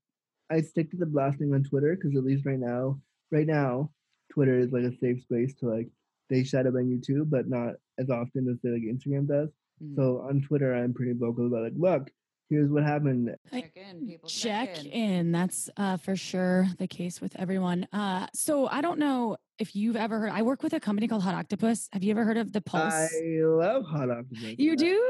I 0.51 0.61
stick 0.61 0.91
to 0.91 0.97
the 0.97 1.07
blasting 1.07 1.53
on 1.55 1.65
Twitter 1.65 1.97
because 1.97 2.17
at 2.17 2.25
least 2.25 2.47
right 2.47 2.59
now, 2.59 3.01
right 3.31 3.47
now, 3.47 3.91
Twitter 4.33 4.59
is 4.59 4.73
like 4.73 4.85
a 4.85 4.97
safe 4.99 5.23
space 5.23 5.55
to 5.57 5.69
like 5.69 5.89
they 6.29 6.45
shadow 6.45 6.71
ban 6.71 6.91
you 6.91 7.01
too, 7.01 7.25
but 7.25 7.49
not 7.49 7.75
as 7.99 8.11
often 8.11 8.49
as 8.49 8.59
they, 8.63 8.71
like 8.71 8.83
Instagram 8.83 9.27
does. 9.27 9.49
mhm. 9.83 9.97
So 9.97 10.25
on 10.29 10.43
Twitter, 10.43 10.75
I'm 10.75 10.95
pretty 10.95 11.13
vocal 11.13 11.47
about 11.47 11.63
like, 11.63 11.73
look, 11.77 12.11
here's 12.49 12.71
what 12.71 12.83
happened. 12.85 13.35
check 13.51 13.73
in, 13.77 14.07
people 14.07 14.29
check 14.29 14.85
in. 14.85 15.33
That's 15.33 15.69
uh, 15.77 15.97
for 15.97 16.17
sure 16.17 16.67
the 16.79 16.87
case 16.87 17.21
with 17.21 17.35
everyone. 17.39 17.87
Uh, 17.93 18.27
so 18.35 18.67
I 18.69 18.81
don't 18.81 18.99
know 18.99 19.37
if 19.59 19.75
you've 19.75 19.97
ever 19.97 20.19
heard. 20.21 20.31
I 20.31 20.43
work 20.43 20.63
with 20.63 20.73
a 20.73 20.81
company 20.81 21.09
called 21.09 21.23
Hot 21.23 21.35
Octopus. 21.35 21.89
Have 21.93 22.03
you 22.03 22.11
ever 22.11 22.25
heard 22.25 22.37
of 22.37 22.53
the 22.53 22.61
Pulse? 22.61 22.95
I 22.95 23.41
love 23.43 23.85
hot 23.85 24.11
octopus. 24.11 24.55
you 24.59 24.77
do? 24.77 25.01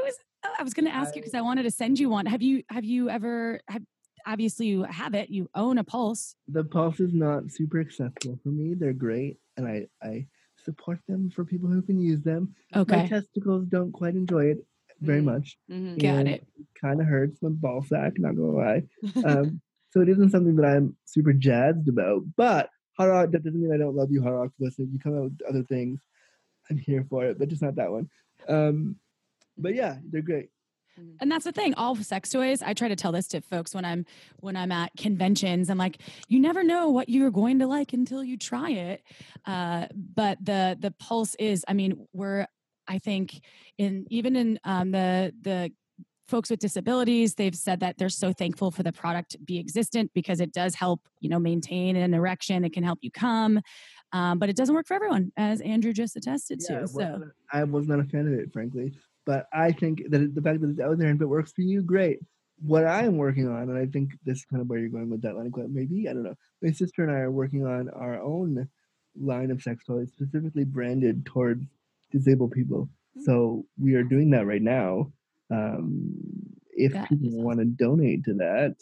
Oh, 0.45 0.53
I 0.59 0.63
was 0.63 0.73
going 0.73 0.85
to 0.85 0.93
ask 0.93 1.15
you 1.15 1.21
because 1.21 1.33
I 1.33 1.41
wanted 1.41 1.63
to 1.63 1.71
send 1.71 1.99
you 1.99 2.09
one. 2.09 2.25
Have 2.25 2.41
you? 2.41 2.63
Have 2.69 2.85
you 2.85 3.09
ever? 3.09 3.59
Have, 3.67 3.81
obviously, 4.25 4.67
you 4.67 4.83
have 4.83 5.13
it. 5.13 5.29
You 5.29 5.49
own 5.55 5.77
a 5.77 5.83
Pulse. 5.83 6.35
the 6.47 6.63
pulse 6.63 6.99
is 6.99 7.13
not 7.13 7.51
super 7.51 7.79
accessible 7.79 8.39
for 8.43 8.49
me. 8.49 8.73
They're 8.75 8.93
great, 8.93 9.37
and 9.57 9.67
I 9.67 9.87
I 10.01 10.27
support 10.63 10.99
them 11.07 11.29
for 11.29 11.43
people 11.45 11.69
who 11.69 11.81
can 11.81 11.99
use 11.99 12.21
them. 12.21 12.53
My 12.73 12.81
Okay, 12.81 13.07
testicles 13.07 13.65
don't 13.65 13.91
quite 13.91 14.15
enjoy 14.15 14.45
it 14.45 14.65
very 15.01 15.21
Mm. 15.21 15.25
much. 15.25 15.57
Mhm. 15.69 16.01
got 16.01 16.15
and 16.19 16.27
it. 16.29 16.47
Kind 16.79 16.99
of 17.01 17.07
hurts 17.07 17.41
my 17.41 17.49
ball 17.49 17.83
sack. 17.83 18.13
Not 18.19 18.35
gonna 18.35 18.51
lie. 18.51 18.83
Um, 19.25 19.61
so 19.91 20.01
it 20.01 20.09
isn't 20.09 20.29
something 20.31 20.55
that 20.57 20.65
I'm 20.65 20.95
super 21.05 21.33
jazzed 21.33 21.87
about. 21.87 22.23
But 22.35 22.69
hot 22.97 23.09
Oc- 23.09 23.31
that 23.31 23.43
doesn't 23.43 23.61
mean 23.61 23.71
I 23.73 23.77
don't 23.77 23.95
love 23.95 24.11
you, 24.11 24.21
hot 24.21 24.33
octopus. 24.33 24.79
If 24.79 24.89
you 24.91 24.99
come 24.99 25.15
out 25.17 25.23
with 25.25 25.39
other 25.47 25.63
things, 25.63 26.01
I'm 26.69 26.77
here 26.77 27.05
for 27.09 27.25
it, 27.25 27.39
but 27.39 27.47
just 27.47 27.61
not 27.61 27.75
that 27.75 27.91
one. 27.91 28.09
Um, 28.47 28.97
but 29.57 29.73
yeah, 29.75 29.97
they're 30.09 30.21
great. 30.21 30.49
And 31.19 31.31
that's 31.31 31.45
the 31.45 31.51
thing. 31.51 31.75
All 31.75 31.95
sex 31.95 32.31
toys. 32.31 32.63
I 32.63 32.73
try 32.73 32.87
to 32.87 32.95
tell 32.95 33.11
this 33.11 33.27
to 33.27 33.41
folks 33.41 33.75
when 33.75 33.85
I'm 33.85 34.03
when 34.39 34.55
I'm 34.55 34.71
at 34.71 34.91
conventions. 34.97 35.69
I'm 35.69 35.77
like, 35.77 36.01
you 36.27 36.39
never 36.39 36.63
know 36.63 36.89
what 36.89 37.07
you're 37.07 37.29
going 37.29 37.59
to 37.59 37.67
like 37.67 37.93
until 37.93 38.23
you 38.23 38.35
try 38.35 38.71
it. 38.71 39.03
Uh, 39.45 39.85
but 39.95 40.43
the 40.43 40.75
the 40.79 40.89
pulse 40.89 41.35
is. 41.35 41.63
I 41.67 41.73
mean, 41.73 42.07
we're. 42.13 42.47
I 42.87 42.99
think 42.99 43.41
in 43.77 44.05
even 44.09 44.35
in 44.35 44.59
um, 44.63 44.91
the 44.91 45.33
the 45.41 45.71
folks 46.27 46.49
with 46.49 46.59
disabilities 46.59 47.35
they've 47.35 47.55
said 47.55 47.79
that 47.79 47.97
they're 47.97 48.09
so 48.09 48.33
thankful 48.33 48.69
for 48.69 48.83
the 48.83 48.91
product 48.91 49.31
to 49.31 49.39
be 49.39 49.59
existent 49.59 50.11
because 50.13 50.41
it 50.41 50.51
does 50.51 50.75
help 50.75 50.99
you 51.21 51.29
know 51.29 51.39
maintain 51.39 51.95
an 51.95 52.13
erection 52.13 52.65
it 52.65 52.73
can 52.73 52.83
help 52.83 52.99
you 53.01 53.09
come 53.09 53.61
um, 54.11 54.37
but 54.37 54.49
it 54.49 54.57
doesn't 54.57 54.75
work 54.75 54.85
for 54.85 54.93
everyone 54.93 55.31
as 55.37 55.61
andrew 55.61 55.93
just 55.93 56.17
attested 56.17 56.59
Yeah, 56.61 56.79
to 56.79 56.87
so 56.89 56.97
wasn't 56.97 57.31
was 57.63 57.87
not 57.87 57.99
a 57.99 58.03
fan 58.03 58.27
of 58.27 58.33
it, 58.33 58.51
frankly. 58.51 58.93
But 59.25 59.47
I 59.53 59.71
think 59.71 60.03
that 60.09 60.33
the 60.33 60.41
fact 60.41 60.61
that 60.61 60.69
it's 60.69 60.79
out 60.79 60.97
there 60.97 61.09
and 61.09 61.17
if 61.17 61.21
it 61.21 61.27
works 61.27 61.51
for 61.51 61.61
you, 61.61 61.81
great. 61.81 62.19
What 62.61 62.85
I 62.85 63.03
am 63.03 63.17
working 63.17 63.47
on, 63.47 63.69
and 63.69 63.77
I 63.77 63.85
think 63.85 64.11
this 64.25 64.39
is 64.39 64.45
kind 64.45 64.61
of 64.61 64.69
where 64.69 64.79
you're 64.79 64.89
going 64.89 65.09
with 65.09 65.21
that 65.21 65.35
line 65.35 65.47
of 65.47 65.51
question, 65.51 65.73
maybe, 65.73 66.09
I 66.09 66.13
don't 66.13 66.23
know. 66.23 66.35
My 66.61 66.71
sister 66.71 67.03
and 67.03 67.11
I 67.11 67.19
are 67.19 67.31
working 67.31 67.65
on 67.65 67.89
our 67.89 68.19
own 68.21 68.67
line 69.19 69.51
of 69.51 69.61
sex 69.61 69.83
toys, 69.83 70.09
specifically 70.11 70.63
branded 70.63 71.25
towards 71.25 71.65
disabled 72.11 72.51
people. 72.51 72.89
So 73.23 73.65
we 73.79 73.95
are 73.95 74.03
doing 74.03 74.29
that 74.31 74.45
right 74.45 74.61
now. 74.61 75.11
Um, 75.49 76.13
if 76.71 76.93
That 76.93 77.09
people 77.09 77.29
is 77.29 77.35
want 77.35 77.59
to 77.59 77.65
donate 77.65 78.23
to 78.25 78.33
that, 78.35 78.75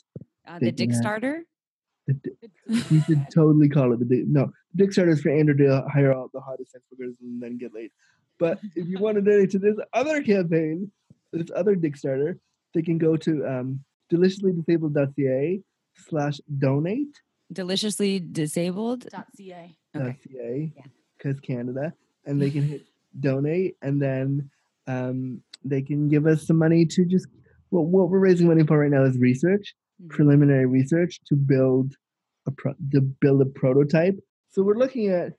Uh, 0.47 0.59
the 0.59 0.71
Dick 0.71 0.91
Starter. 0.93 1.45
the 2.07 2.13
di- 2.13 2.81
we 2.91 2.99
should 3.05 3.25
totally 3.33 3.69
call 3.69 3.93
it 3.93 3.99
the 3.99 4.05
Dick. 4.05 4.25
No, 4.27 4.51
Dick 4.75 4.91
Starter 4.91 5.11
is 5.11 5.21
for 5.21 5.29
Andrew 5.29 5.55
to 5.57 5.85
hire 5.91 6.13
all 6.13 6.29
the 6.33 6.41
hottest 6.41 6.71
sex 6.71 6.83
workers 6.91 7.15
and 7.21 7.41
then 7.41 7.57
get 7.57 7.73
laid. 7.73 7.91
But 8.37 8.59
if 8.75 8.87
you 8.87 8.99
want 8.99 9.15
to 9.15 9.21
donate 9.21 9.51
to 9.51 9.59
this 9.59 9.77
other 9.93 10.21
campaign, 10.21 10.91
this 11.31 11.47
other 11.55 11.75
Dick 11.75 11.95
Starter, 11.95 12.37
they 12.73 12.81
can 12.81 12.97
go 12.97 13.15
to 13.17 13.45
um, 13.47 13.79
deliciouslydisabled.ca 14.11 15.61
slash 16.09 16.39
donate 16.57 17.21
Deliciously 17.53 18.19
disabled. 18.19 19.07
.ca. 19.11 19.23
Okay. 19.95 20.17
.ca 20.27 20.71
Yeah. 20.75 20.83
because 21.17 21.39
Canada, 21.39 21.93
and 22.25 22.41
they 22.41 22.49
can 22.49 22.63
hit 22.63 22.87
donate, 23.19 23.75
and 23.81 24.01
then 24.01 24.49
um, 24.87 25.41
they 25.63 25.81
can 25.81 26.07
give 26.07 26.25
us 26.25 26.45
some 26.47 26.57
money 26.57 26.85
to 26.85 27.05
just 27.05 27.27
what 27.69 27.85
what 27.85 28.09
we're 28.09 28.19
raising 28.19 28.47
money 28.47 28.63
for 28.65 28.79
right 28.79 28.91
now 28.91 29.03
is 29.03 29.17
research, 29.17 29.73
Mhm. 30.01 30.09
preliminary 30.09 30.65
research 30.65 31.21
to 31.27 31.35
build 31.35 31.95
a 32.47 32.51
pro, 32.51 32.73
to 32.91 33.01
build 33.01 33.41
a 33.41 33.45
prototype. 33.45 34.19
So 34.49 34.61
we're 34.63 34.77
looking 34.77 35.07
at 35.07 35.33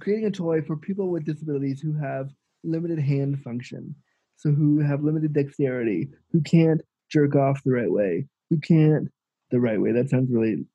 creating 0.00 0.26
a 0.26 0.30
toy 0.30 0.62
for 0.62 0.76
people 0.76 1.10
with 1.10 1.24
disabilities 1.24 1.80
who 1.80 1.92
have 1.94 2.30
limited 2.64 2.98
hand 2.98 3.40
function, 3.42 3.94
so 4.36 4.50
who 4.50 4.80
have 4.80 5.02
limited 5.02 5.32
dexterity, 5.32 6.08
who 6.32 6.40
can't 6.42 6.80
jerk 7.08 7.34
off 7.36 7.62
the 7.64 7.70
right 7.72 7.90
way, 7.90 8.26
who 8.50 8.58
can't 8.58 9.08
the 9.50 9.60
right 9.60 9.80
way. 9.80 9.92
That 9.92 10.10
sounds 10.10 10.30
really 10.30 10.66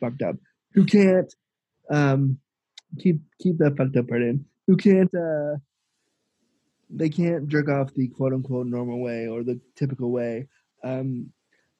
fucked 0.00 0.22
up. 0.22 0.36
Who 0.74 0.84
can't 0.84 1.32
um, 1.90 2.38
keep 2.98 3.20
keep 3.40 3.56
that 3.58 3.76
fucked 3.76 3.96
up 3.96 4.08
part 4.08 4.22
in? 4.22 4.44
Who 4.68 4.76
can't 4.76 5.12
uh, 5.14 5.56
they 6.90 7.08
can't 7.08 7.48
jerk 7.48 7.68
off 7.68 7.92
the 7.94 8.08
quote 8.08 8.32
unquote 8.32 8.66
normal 8.66 9.00
way 9.00 9.26
or 9.26 9.42
the 9.42 9.60
typical 9.74 10.12
way. 10.12 10.46
Um, 10.84 11.32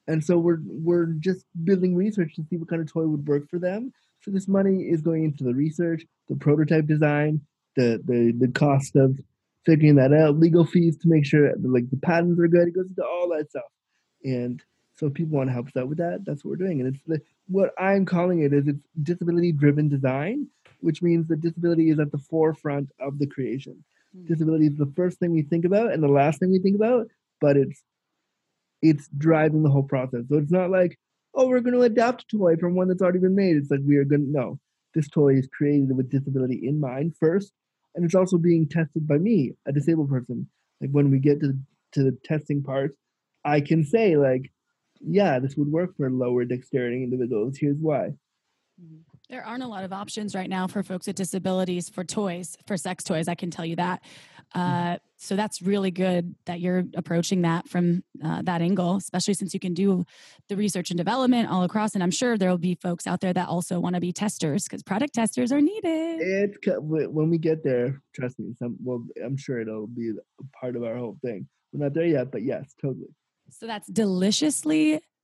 and 0.07 0.23
so 0.23 0.37
we're 0.37 0.59
we're 0.65 1.05
just 1.05 1.45
building 1.63 1.95
research 1.95 2.35
to 2.35 2.43
see 2.49 2.57
what 2.57 2.67
kind 2.67 2.81
of 2.81 2.91
toy 2.91 3.05
would 3.05 3.27
work 3.27 3.49
for 3.49 3.59
them. 3.59 3.93
So 4.21 4.31
this 4.31 4.47
money 4.47 4.81
is 4.81 5.01
going 5.01 5.23
into 5.23 5.43
the 5.43 5.53
research, 5.53 6.03
the 6.27 6.35
prototype 6.35 6.87
design, 6.87 7.41
the 7.75 8.01
the 8.05 8.33
the 8.37 8.51
cost 8.51 8.95
of 8.95 9.17
figuring 9.65 9.95
that 9.95 10.11
out, 10.11 10.39
legal 10.39 10.65
fees 10.65 10.97
to 10.97 11.07
make 11.07 11.25
sure 11.25 11.47
that, 11.47 11.63
like 11.63 11.89
the 11.91 11.97
patents 11.97 12.39
are 12.39 12.47
good. 12.47 12.67
It 12.67 12.75
goes 12.75 12.87
into 12.89 13.05
all 13.05 13.29
that 13.29 13.49
stuff. 13.51 13.63
And 14.23 14.61
so 14.95 15.07
if 15.07 15.13
people 15.13 15.37
want 15.37 15.49
to 15.49 15.53
help 15.53 15.67
us 15.67 15.77
out 15.77 15.87
with 15.87 15.99
that, 15.99 16.25
that's 16.25 16.43
what 16.43 16.49
we're 16.49 16.65
doing. 16.65 16.81
And 16.81 16.93
it's 16.93 17.03
the 17.05 17.21
what 17.47 17.71
I'm 17.77 18.05
calling 18.05 18.41
it 18.41 18.53
is 18.53 18.67
it's 18.67 18.79
disability 19.03 19.51
driven 19.51 19.89
design, 19.89 20.47
which 20.81 21.01
means 21.01 21.27
that 21.27 21.41
disability 21.41 21.89
is 21.89 21.99
at 21.99 22.11
the 22.11 22.17
forefront 22.17 22.89
of 22.99 23.19
the 23.19 23.27
creation. 23.27 23.83
Hmm. 24.15 24.25
Disability 24.25 24.67
is 24.67 24.77
the 24.77 24.91
first 24.95 25.19
thing 25.19 25.31
we 25.31 25.43
think 25.43 25.65
about 25.65 25.91
and 25.91 26.01
the 26.01 26.07
last 26.07 26.39
thing 26.39 26.51
we 26.51 26.59
think 26.59 26.75
about 26.75 27.07
but 27.41 27.57
it's 27.57 27.83
it's 28.81 29.09
driving 29.17 29.63
the 29.63 29.69
whole 29.69 29.83
process. 29.83 30.23
So 30.29 30.37
it's 30.37 30.51
not 30.51 30.69
like 30.69 30.97
oh 31.33 31.47
we're 31.47 31.59
going 31.59 31.75
to 31.75 31.81
adapt 31.83 32.23
a 32.23 32.37
toy 32.37 32.55
from 32.55 32.75
one 32.75 32.87
that's 32.87 33.01
already 33.01 33.19
been 33.19 33.35
made. 33.35 33.55
It's 33.55 33.71
like 33.71 33.81
we 33.85 33.97
are 33.97 34.05
going 34.05 34.25
to 34.25 34.31
no. 34.31 34.59
This 34.93 35.07
toy 35.07 35.35
is 35.35 35.47
created 35.55 35.95
with 35.95 36.09
disability 36.09 36.67
in 36.67 36.79
mind 36.79 37.15
first 37.19 37.53
and 37.95 38.05
it's 38.05 38.15
also 38.15 38.37
being 38.37 38.67
tested 38.67 39.07
by 39.07 39.17
me 39.17 39.53
a 39.67 39.71
disabled 39.71 40.09
person. 40.09 40.47
Like 40.81 40.91
when 40.91 41.11
we 41.11 41.19
get 41.19 41.39
to 41.41 41.53
to 41.93 42.03
the 42.03 42.15
testing 42.23 42.61
part 42.61 42.95
i 43.45 43.59
can 43.59 43.83
say 43.83 44.15
like 44.15 44.51
yeah 45.01 45.39
this 45.39 45.55
would 45.55 45.69
work 45.69 45.95
for 45.97 46.09
lower 46.09 46.45
dexterity 46.45 47.03
individuals. 47.03 47.57
Here's 47.57 47.77
why 47.79 48.13
mm-hmm. 48.81 49.08
There 49.29 49.45
aren't 49.45 49.61
a 49.61 49.67
lot 49.67 49.83
of 49.83 49.93
options 49.93 50.33
right 50.33 50.49
now 50.49 50.65
for 50.65 50.81
folks 50.81 51.05
with 51.05 51.15
disabilities 51.15 51.87
for 51.87 52.03
toys, 52.03 52.57
for 52.65 52.77
sex 52.77 53.03
toys. 53.03 53.27
I 53.27 53.35
can 53.35 53.51
tell 53.51 53.65
you 53.65 53.75
that. 53.75 54.01
Uh, 54.55 54.97
so 55.17 55.35
that's 55.35 55.61
really 55.61 55.91
good 55.91 56.33
that 56.45 56.59
you're 56.59 56.83
approaching 56.95 57.43
that 57.43 57.69
from 57.69 58.03
uh, 58.23 58.41
that 58.41 58.63
angle, 58.63 58.95
especially 58.95 59.35
since 59.35 59.53
you 59.53 59.59
can 59.59 59.75
do 59.75 60.03
the 60.47 60.55
research 60.55 60.89
and 60.89 60.97
development 60.97 61.47
all 61.51 61.61
across. 61.61 61.93
And 61.93 62.01
I'm 62.01 62.09
sure 62.09 62.39
there 62.39 62.49
will 62.49 62.57
be 62.57 62.73
folks 62.73 63.05
out 63.05 63.21
there 63.21 63.31
that 63.31 63.47
also 63.47 63.79
want 63.79 63.93
to 63.93 64.01
be 64.01 64.11
testers 64.11 64.63
because 64.63 64.81
product 64.81 65.13
testers 65.13 65.51
are 65.51 65.61
needed. 65.61 66.21
It's 66.21 66.57
when 66.65 67.29
we 67.29 67.37
get 67.37 67.63
there. 67.63 68.01
Trust 68.15 68.39
me. 68.39 68.55
Some 68.57 68.77
well, 68.83 69.05
I'm 69.23 69.37
sure 69.37 69.61
it'll 69.61 69.85
be 69.85 70.09
a 70.09 70.57
part 70.59 70.75
of 70.75 70.83
our 70.83 70.97
whole 70.97 71.19
thing. 71.23 71.47
We're 71.71 71.83
not 71.83 71.93
there 71.93 72.07
yet, 72.07 72.31
but 72.31 72.41
yes, 72.41 72.73
totally. 72.81 73.13
So 73.51 73.67
that's 73.67 73.87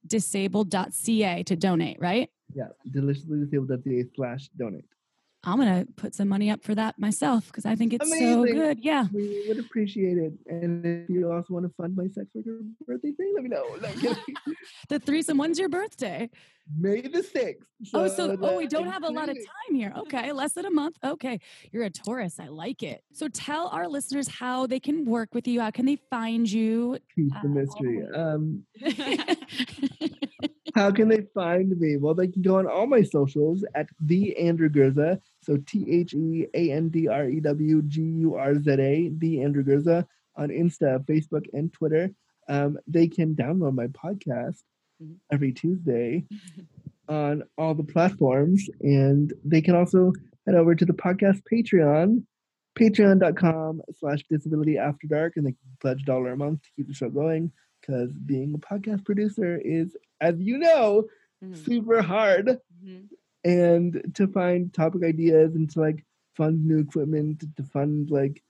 deliciouslydisabled.ca 0.08 1.44
to 1.44 1.56
donate, 1.56 1.98
right? 2.00 2.30
Yeah, 2.54 2.68
deliciouslydisabled.ca 2.92 4.06
slash 4.16 4.50
donate. 4.58 4.86
I'm 5.46 5.58
gonna 5.58 5.86
put 5.96 6.16
some 6.16 6.28
money 6.28 6.50
up 6.50 6.64
for 6.64 6.74
that 6.76 6.98
myself 6.98 7.48
because 7.48 7.66
I 7.66 7.76
think 7.76 7.94
it's 7.94 8.10
so 8.10 8.44
good. 8.46 8.80
Yeah. 8.84 9.06
We 9.14 9.46
would 9.48 9.60
appreciate 9.60 10.18
it. 10.18 10.34
And 10.48 10.84
if 10.86 11.10
you 11.10 11.32
also 11.32 11.54
want 11.54 11.66
to 11.68 11.74
fund 11.78 11.96
my 11.96 12.08
sex 12.08 12.28
worker 12.34 12.60
birthday 12.88 13.12
thing, 13.12 13.32
let 13.36 13.44
me 13.44 13.50
know. 13.50 13.64
No, 13.82 14.16
The 14.90 15.00
threesome. 15.00 15.38
When's 15.38 15.60
your 15.60 15.70
birthday? 15.70 16.30
May 16.80 17.02
the 17.02 17.22
sixth. 17.22 17.68
Oh, 17.94 18.08
so 18.08 18.36
oh, 18.42 18.58
we 18.58 18.66
don't 18.66 18.90
have 18.90 19.04
a 19.04 19.10
lot 19.10 19.30
of 19.30 19.36
time 19.36 19.76
here. 19.76 19.94
Okay, 19.96 20.32
less 20.32 20.54
than 20.54 20.66
a 20.66 20.72
month. 20.72 20.98
Okay, 21.04 21.40
you're 21.72 21.84
a 21.84 21.92
Taurus. 21.92 22.40
I 22.40 22.48
like 22.48 22.82
it. 22.82 23.04
So 23.14 23.28
tell 23.28 23.68
our 23.68 23.88
listeners 23.88 24.28
how 24.28 24.66
they 24.66 24.80
can 24.80 25.06
work 25.06 25.36
with 25.36 25.48
you. 25.48 25.62
How 25.62 25.70
can 25.70 25.86
they 25.86 25.98
find 26.10 26.52
you? 26.52 26.98
Keep 27.14 27.36
Uh, 27.36 27.42
the 27.44 27.50
mystery. 27.50 28.08
Um, 28.16 28.64
how 30.76 30.92
can 30.92 31.08
they 31.08 31.22
find 31.34 31.70
me? 31.80 31.98
Well, 31.98 32.14
they 32.14 32.28
can 32.28 32.42
go 32.42 32.58
on 32.60 32.68
all 32.68 32.86
my 32.86 33.02
socials 33.02 33.64
at 33.74 33.88
the 34.00 34.38
Andrew 34.38 34.70
Gurza. 34.70 35.20
So 35.42 35.58
T 35.66 35.86
H 35.90 36.14
E 36.14 36.48
A 36.54 36.72
N 36.72 36.90
D 36.90 37.08
R 37.08 37.28
E 37.30 37.40
W 37.40 37.82
G 37.84 38.02
U 38.02 38.36
R 38.36 38.56
Z 38.60 38.72
A, 38.72 39.10
the 39.18 39.42
Andrew 39.42 39.64
Gurza 39.64 40.06
on 40.36 40.50
Insta, 40.50 41.04
Facebook, 41.06 41.46
and 41.54 41.72
Twitter. 41.72 42.12
Um, 42.50 42.78
they 42.88 43.08
can 43.08 43.36
download 43.36 43.74
my 43.74 43.88
podcast 43.88 44.62
Mhm. 45.02 45.16
every 45.32 45.52
Tuesday 45.54 46.26
on 47.10 47.44
all 47.58 47.74
the 47.74 47.84
platforms, 47.84 48.70
and 48.82 49.34
they 49.44 49.62
can 49.62 49.76
also 49.76 50.12
head 50.46 50.56
over 50.56 50.76
to 50.76 50.86
the 50.86 50.94
podcast 50.94 51.42
Patreon, 51.52 52.24
patreon.com 52.78 53.82
slash 53.98 54.24
disability 54.30 54.78
after 54.78 55.08
dark, 55.08 55.34
and 55.38 55.46
they 55.46 55.52
can 55.52 55.78
pledge 55.80 56.02
a 56.02 56.06
dollar 56.06 56.32
a 56.34 56.38
month 56.38 56.62
to 56.64 56.70
keep 56.76 56.88
the 56.88 56.94
show 56.94 57.10
going. 57.10 57.52
Because 57.82 58.12
being 58.26 58.54
a 58.54 58.58
podcast 58.58 59.06
producer 59.06 59.58
is, 59.64 59.96
as 60.22 60.40
you 60.40 60.58
know, 60.58 61.08
Mhm. 61.44 61.56
super 61.56 62.02
hard 62.02 62.60
Mhm. 62.84 63.10
and 63.44 64.02
to 64.16 64.28
find 64.28 64.74
topic 64.74 65.04
ideas 65.04 65.56
and 65.56 65.70
to 65.72 65.80
like 65.82 66.04
fund 66.34 66.66
new 66.66 66.80
equipment 66.80 67.44
to 67.58 67.64
fund 67.64 68.10
like 68.12 68.42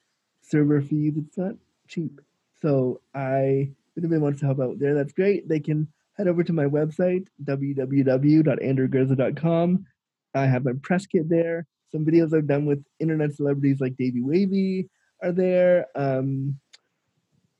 server 0.41 0.82
fees 0.82 1.18
it's 1.18 1.38
not 1.38 1.55
cheap. 1.88 2.22
So 2.61 3.01
i 3.13 3.70
if 3.95 3.97
anybody 3.97 4.22
wants 4.22 4.39
to 4.41 4.45
help 4.45 4.59
out 4.59 4.78
there 4.80 4.93
that's 4.93 5.13
great. 5.13 5.47
They 5.47 5.59
can 5.59 5.88
head 6.13 6.28
over 6.28 6.43
to 6.43 6.53
my 6.53 6.66
website 6.66 7.28
www.andrewgurza.com 7.43 9.86
i 10.34 10.45
have 10.45 10.66
my 10.66 10.74
press 10.82 11.05
kit 11.05 11.30
there. 11.30 11.66
Some 11.91 12.05
videos 12.05 12.34
i've 12.34 12.47
done 12.47 12.66
with 12.66 12.84
internet 12.99 13.34
celebrities 13.34 13.80
like 13.82 13.95
Davey 13.97 14.22
Wavey 14.22 14.89
are 15.24 15.32
there. 15.32 15.88
Um, 15.95 16.59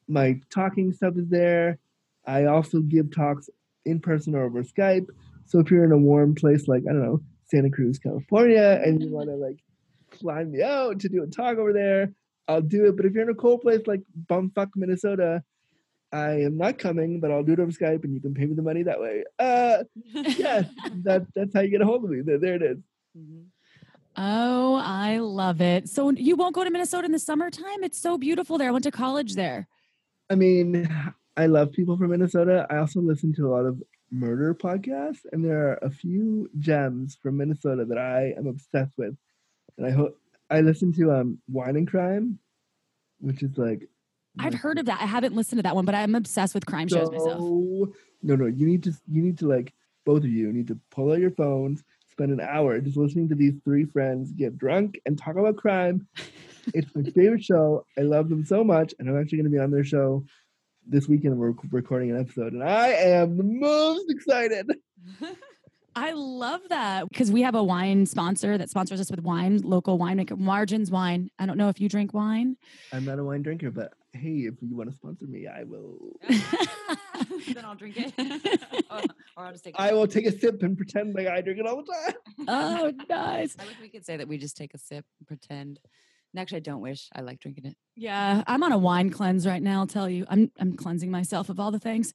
my 0.08 0.39
talking 0.49 0.91
stuff 0.93 1.18
is 1.18 1.28
there. 1.30 1.78
I 2.26 2.45
also 2.45 2.82
give 2.82 3.12
talks 3.12 3.49
in 3.86 3.99
person 3.99 4.36
or 4.36 4.43
over 4.43 4.63
skype 4.63 5.07
so 5.45 5.59
if 5.59 5.69
you're 5.69 5.83
in 5.83 5.91
a 5.91 5.97
warm 5.97 6.36
place 6.36 6.67
like 6.67 6.83
I 6.89 6.91
don't 6.91 7.03
know 7.03 7.21
Santa 7.45 7.69
Cruz, 7.69 7.99
California, 7.99 8.81
and 8.83 9.01
you 9.01 9.11
want 9.11 9.29
to 9.29 9.36
like 9.36 9.63
fly 10.19 10.43
me 10.43 10.61
out 10.61 10.99
to 11.01 11.09
do 11.09 11.23
a 11.23 11.27
talk 11.27 11.57
over 11.57 11.73
there, 11.73 12.11
I'll 12.47 12.61
do 12.61 12.86
it. 12.86 12.97
But 12.97 13.05
if 13.05 13.13
you're 13.13 13.23
in 13.23 13.29
a 13.29 13.36
cold 13.36 13.61
place 13.61 13.81
like 13.86 14.01
bumfuck 14.25 14.69
Minnesota, 14.75 15.43
I 16.11 16.41
am 16.41 16.57
not 16.57 16.79
coming, 16.79 17.19
but 17.19 17.31
I'll 17.31 17.43
do 17.43 17.53
it 17.53 17.59
over 17.59 17.71
Skype, 17.71 18.03
and 18.03 18.13
you 18.13 18.21
can 18.21 18.33
pay 18.33 18.45
me 18.45 18.55
the 18.55 18.61
money 18.61 18.83
that 18.83 18.99
way. 18.99 19.23
Uh, 19.38 19.83
yes, 20.13 20.65
that 21.03 21.27
that's 21.36 21.53
how 21.53 21.61
you 21.61 21.69
get 21.69 21.81
a 21.81 21.86
hold 21.86 22.03
of 22.03 22.09
me. 22.09 22.21
There, 22.21 22.39
there 22.39 22.55
it 22.55 22.63
is. 22.63 22.77
Mhm. 23.17 23.45
Oh, 24.17 24.75
I 24.75 25.17
love 25.17 25.59
it. 25.59 25.89
So 25.89 26.09
you 26.11 26.38
won't 26.38 26.55
go 26.55 26.63
to 26.63 26.69
Minnesota 26.71 27.05
in 27.05 27.11
the 27.11 27.19
summertime? 27.19 27.83
It's 27.83 27.99
so 27.99 28.17
beautiful 28.17 28.57
there. 28.57 28.69
I 28.69 28.71
went 28.71 28.86
to 28.86 28.91
college 28.91 29.36
there. 29.36 29.67
I 30.29 30.36
mean, 30.36 30.89
I 31.38 31.47
love 31.47 31.71
people 31.71 31.97
from 31.97 32.11
Minnesota. 32.11 32.65
I 32.69 32.77
also 32.77 33.01
listen 33.01 33.33
to 33.36 33.47
a 33.47 33.51
lot 33.51 33.65
of 33.65 33.81
murder 34.11 34.53
podcasts, 34.53 35.25
and 35.31 35.43
there 35.43 35.67
are 35.69 35.75
a 35.81 35.89
few 35.89 36.49
gems 36.59 37.17
from 37.21 37.38
Minnesota 37.38 37.83
that 37.86 37.97
I 37.97 38.33
am 38.38 38.47
obsessed 38.47 38.93
with. 38.97 39.15
And 39.77 39.86
I 39.86 39.91
hope 39.91 40.17
I 40.49 40.61
listen 40.61 40.93
to 40.93 41.11
um 41.11 41.39
Wine 41.49 41.75
and 41.75 41.88
Crime, 41.88 42.39
which 43.19 43.43
is 43.43 43.57
like 43.57 43.89
I've 44.39 44.53
heard 44.53 44.77
of 44.79 44.86
that. 44.86 45.01
I 45.01 45.05
haven't 45.05 45.36
listened 45.36 45.59
to 45.59 45.63
that 45.63 45.75
one, 45.75 45.86
but 45.86 45.95
I'm 45.95 46.15
obsessed 46.15 46.53
with 46.55 46.65
crime 46.65 46.88
shows 46.88 47.09
myself. 47.11 47.39
so- 47.39 47.93
No, 48.21 48.36
no, 48.36 48.45
you 48.45 48.65
need 48.65 48.83
to 48.83 48.93
you 49.11 49.21
need 49.21 49.38
to 49.39 49.47
like 49.47 49.73
both 50.05 50.23
of 50.23 50.29
you 50.29 50.51
need 50.53 50.67
to 50.67 50.79
pull 50.91 51.11
out 51.11 51.19
your 51.19 51.31
phones, 51.31 51.83
spend 52.11 52.31
an 52.31 52.39
hour 52.39 52.79
just 52.79 52.95
listening 52.97 53.27
to 53.29 53.36
these 53.36 53.55
three 53.65 53.86
friends 53.86 54.31
get 54.31 54.57
drunk 54.57 54.99
and 55.05 55.17
talk 55.17 55.36
about 55.36 55.57
crime. 55.57 56.07
it's 56.73 56.95
my 56.95 57.03
favorite 57.15 57.43
show. 57.43 57.86
I 57.97 58.01
love 58.01 58.29
them 58.29 58.45
so 58.45 58.63
much, 58.63 58.93
and 58.99 59.09
I'm 59.09 59.19
actually 59.19 59.39
going 59.39 59.51
to 59.51 59.57
be 59.57 59.59
on 59.59 59.71
their 59.71 59.83
show 59.83 60.23
this 60.88 61.07
weekend. 61.07 61.38
We're 61.38 61.53
recording 61.71 62.11
an 62.11 62.19
episode, 62.19 62.53
and 62.53 62.63
I 62.63 62.89
am 62.89 63.38
the 63.38 63.43
most 63.43 64.09
excited. 64.09 64.69
I 65.97 66.11
love 66.11 66.61
that 66.69 67.07
because 67.07 67.31
we 67.31 67.41
have 67.43 67.55
a 67.55 67.63
wine 67.63 68.05
sponsor 68.05 68.57
that 68.57 68.69
sponsors 68.69 68.99
us 68.99 69.09
with 69.09 69.21
wine, 69.21 69.61
local 69.63 69.97
winemaker, 69.97 70.38
Margins 70.38 70.91
Wine. 70.91 71.29
I 71.39 71.45
don't 71.45 71.57
know 71.57 71.69
if 71.69 71.79
you 71.79 71.88
drink 71.88 72.13
wine. 72.13 72.57
I'm 72.91 73.05
not 73.05 73.17
a 73.17 73.23
wine 73.23 73.43
drinker, 73.43 73.71
but 73.71 73.93
hey, 74.11 74.49
if 74.49 74.55
you 74.61 74.75
want 74.75 74.89
to 74.89 74.95
sponsor 74.95 75.25
me, 75.25 75.47
I 75.47 75.63
will. 75.63 76.19
then 76.27 77.63
I'll 77.63 77.75
drink 77.75 77.95
it. 77.97 78.13
or, 78.89 78.97
or 79.38 79.45
I'll 79.45 79.51
just 79.53 79.63
take 79.63 79.75
I 79.79 79.93
will 79.93 80.07
take 80.07 80.25
a 80.25 80.38
sip 80.38 80.63
and 80.63 80.75
pretend 80.75 81.15
like 81.15 81.27
I 81.27 81.39
drink 81.39 81.59
it 81.59 81.65
all 81.65 81.77
the 81.77 81.93
time. 81.93 82.13
oh, 82.47 82.91
nice. 83.09 83.55
I 83.57 83.63
wish 83.63 83.75
we 83.81 83.89
could 83.89 84.05
say 84.05 84.17
that 84.17 84.27
we 84.27 84.38
just 84.38 84.57
take 84.57 84.73
a 84.73 84.77
sip 84.77 85.05
and 85.19 85.27
pretend. 85.27 85.79
And 86.36 86.41
actually, 86.41 86.57
I 86.57 86.61
don't 86.63 86.81
wish. 86.81 87.07
I 87.15 87.21
like 87.21 87.39
drinking 87.39 87.65
it. 87.65 87.77
Yeah, 87.95 88.43
I'm 88.45 88.61
on 88.61 88.73
a 88.73 88.77
wine 88.77 89.09
cleanse 89.09 89.47
right 89.47 89.63
now. 89.63 89.79
I'll 89.79 89.88
tell 89.88 90.09
you, 90.09 90.25
I'm 90.27 90.51
I'm 90.59 90.75
cleansing 90.75 91.09
myself 91.09 91.47
of 91.47 91.61
all 91.61 91.71
the 91.71 91.79
things. 91.79 92.13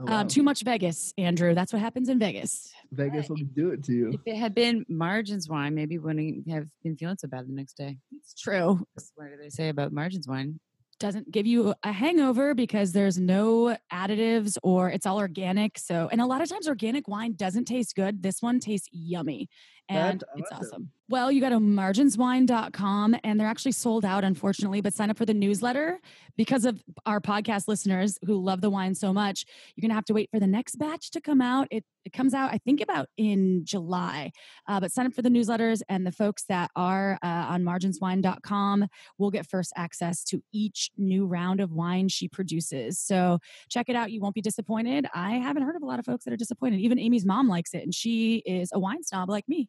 Oh, 0.00 0.06
wow. 0.06 0.20
Um, 0.22 0.26
too 0.26 0.42
much 0.42 0.62
Vegas, 0.62 1.14
Andrew. 1.16 1.54
That's 1.54 1.72
what 1.72 1.78
happens 1.78 2.08
in 2.08 2.18
Vegas. 2.18 2.72
Vegas 2.90 3.28
will 3.28 3.36
do 3.36 3.70
it 3.70 3.84
to 3.84 3.92
you. 3.92 4.10
If 4.10 4.22
it 4.26 4.34
had 4.34 4.56
been 4.56 4.84
margins 4.88 5.48
wine, 5.48 5.76
maybe 5.76 5.98
wouldn't 5.98 6.50
have 6.50 6.66
been 6.82 6.96
feeling 6.96 7.16
so 7.16 7.28
bad 7.28 7.46
the 7.46 7.52
next 7.52 7.74
day. 7.74 7.96
It's 8.10 8.34
true. 8.34 8.84
What 9.14 9.28
do 9.30 9.36
they 9.40 9.50
say 9.50 9.68
about 9.68 9.92
margins 9.92 10.26
wine? 10.26 10.58
Doesn't 10.98 11.30
give 11.30 11.46
you 11.46 11.72
a 11.84 11.92
hangover 11.92 12.52
because 12.52 12.90
there's 12.90 13.16
no 13.16 13.76
additives 13.92 14.58
or 14.64 14.90
it's 14.90 15.06
all 15.06 15.18
organic. 15.18 15.78
So, 15.78 16.08
and 16.10 16.20
a 16.20 16.26
lot 16.26 16.42
of 16.42 16.48
times 16.48 16.66
organic 16.66 17.06
wine 17.06 17.34
doesn't 17.36 17.66
taste 17.66 17.94
good. 17.94 18.22
This 18.22 18.42
one 18.42 18.58
tastes 18.58 18.88
yummy 18.90 19.48
and 19.90 20.24
it's 20.36 20.50
awesome. 20.52 20.66
awesome. 20.66 20.90
Well, 21.10 21.32
you 21.32 21.40
go 21.40 21.50
to 21.50 21.58
marginswine.com 21.58 23.16
and 23.24 23.40
they're 23.40 23.48
actually 23.48 23.72
sold 23.72 24.04
out, 24.04 24.22
unfortunately, 24.22 24.80
but 24.80 24.94
sign 24.94 25.10
up 25.10 25.18
for 25.18 25.26
the 25.26 25.34
newsletter 25.34 25.98
because 26.36 26.64
of 26.64 26.80
our 27.04 27.20
podcast 27.20 27.66
listeners 27.66 28.16
who 28.24 28.40
love 28.40 28.60
the 28.60 28.70
wine 28.70 28.94
so 28.94 29.12
much. 29.12 29.44
You're 29.74 29.82
going 29.82 29.90
to 29.90 29.96
have 29.96 30.04
to 30.04 30.14
wait 30.14 30.30
for 30.30 30.38
the 30.38 30.46
next 30.46 30.76
batch 30.76 31.10
to 31.10 31.20
come 31.20 31.40
out. 31.40 31.66
It, 31.72 31.84
it 32.04 32.12
comes 32.12 32.32
out, 32.32 32.52
I 32.52 32.58
think, 32.58 32.80
about 32.80 33.08
in 33.16 33.64
July. 33.64 34.30
Uh, 34.68 34.78
but 34.78 34.92
sign 34.92 35.06
up 35.06 35.12
for 35.12 35.22
the 35.22 35.30
newsletters, 35.30 35.82
and 35.88 36.06
the 36.06 36.12
folks 36.12 36.44
that 36.44 36.70
are 36.76 37.18
uh, 37.24 37.26
on 37.26 37.64
marginswine.com 37.64 38.86
will 39.18 39.32
get 39.32 39.48
first 39.48 39.72
access 39.74 40.22
to 40.26 40.40
each 40.52 40.90
new 40.96 41.26
round 41.26 41.60
of 41.60 41.72
wine 41.72 42.08
she 42.08 42.28
produces. 42.28 43.00
So 43.00 43.40
check 43.68 43.88
it 43.88 43.96
out. 43.96 44.12
You 44.12 44.20
won't 44.20 44.36
be 44.36 44.42
disappointed. 44.42 45.08
I 45.12 45.32
haven't 45.38 45.64
heard 45.64 45.74
of 45.74 45.82
a 45.82 45.86
lot 45.86 45.98
of 45.98 46.04
folks 46.04 46.24
that 46.24 46.32
are 46.32 46.36
disappointed. 46.36 46.78
Even 46.78 47.00
Amy's 47.00 47.26
mom 47.26 47.48
likes 47.48 47.74
it, 47.74 47.82
and 47.82 47.92
she 47.92 48.44
is 48.46 48.70
a 48.72 48.78
wine 48.78 49.02
snob 49.02 49.28
like 49.28 49.48
me. 49.48 49.68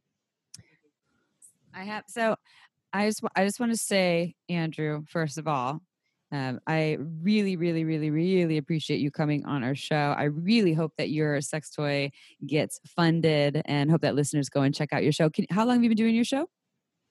I 1.76 1.84
have 1.84 2.04
so 2.08 2.36
I 2.94 3.08
just 3.08 3.22
I 3.36 3.46
just 3.46 3.60
want 3.60 3.72
to 3.72 3.78
say, 3.78 4.36
Andrew, 4.50 5.04
first 5.08 5.38
of 5.38 5.48
all, 5.48 5.82
um, 6.32 6.60
I 6.68 6.98
really, 7.00 7.56
really, 7.56 7.84
really, 7.84 8.10
really 8.10 8.58
appreciate 8.58 9.00
you 9.00 9.12
coming 9.12 9.46
on 9.46 9.64
our 9.64 9.76
show. 9.76 10.16
I 10.18 10.24
really 10.24 10.74
hope 10.74 10.94
that 10.98 11.10
your 11.10 11.42
sex 11.42 11.72
toy 11.72 12.12
gets 12.46 12.80
funded, 12.88 13.62
and 13.66 13.92
hope 13.92 14.02
that 14.02 14.16
listeners 14.16 14.50
go 14.50 14.62
and 14.62 14.74
check 14.74 14.94
out 14.94 15.04
your 15.04 15.12
show. 15.12 15.30
Can, 15.30 15.46
how 15.50 15.66
long 15.66 15.76
have 15.76 15.84
you 15.84 15.90
been 15.90 15.98
doing 15.98 16.16
your 16.16 16.26
show? 16.26 16.48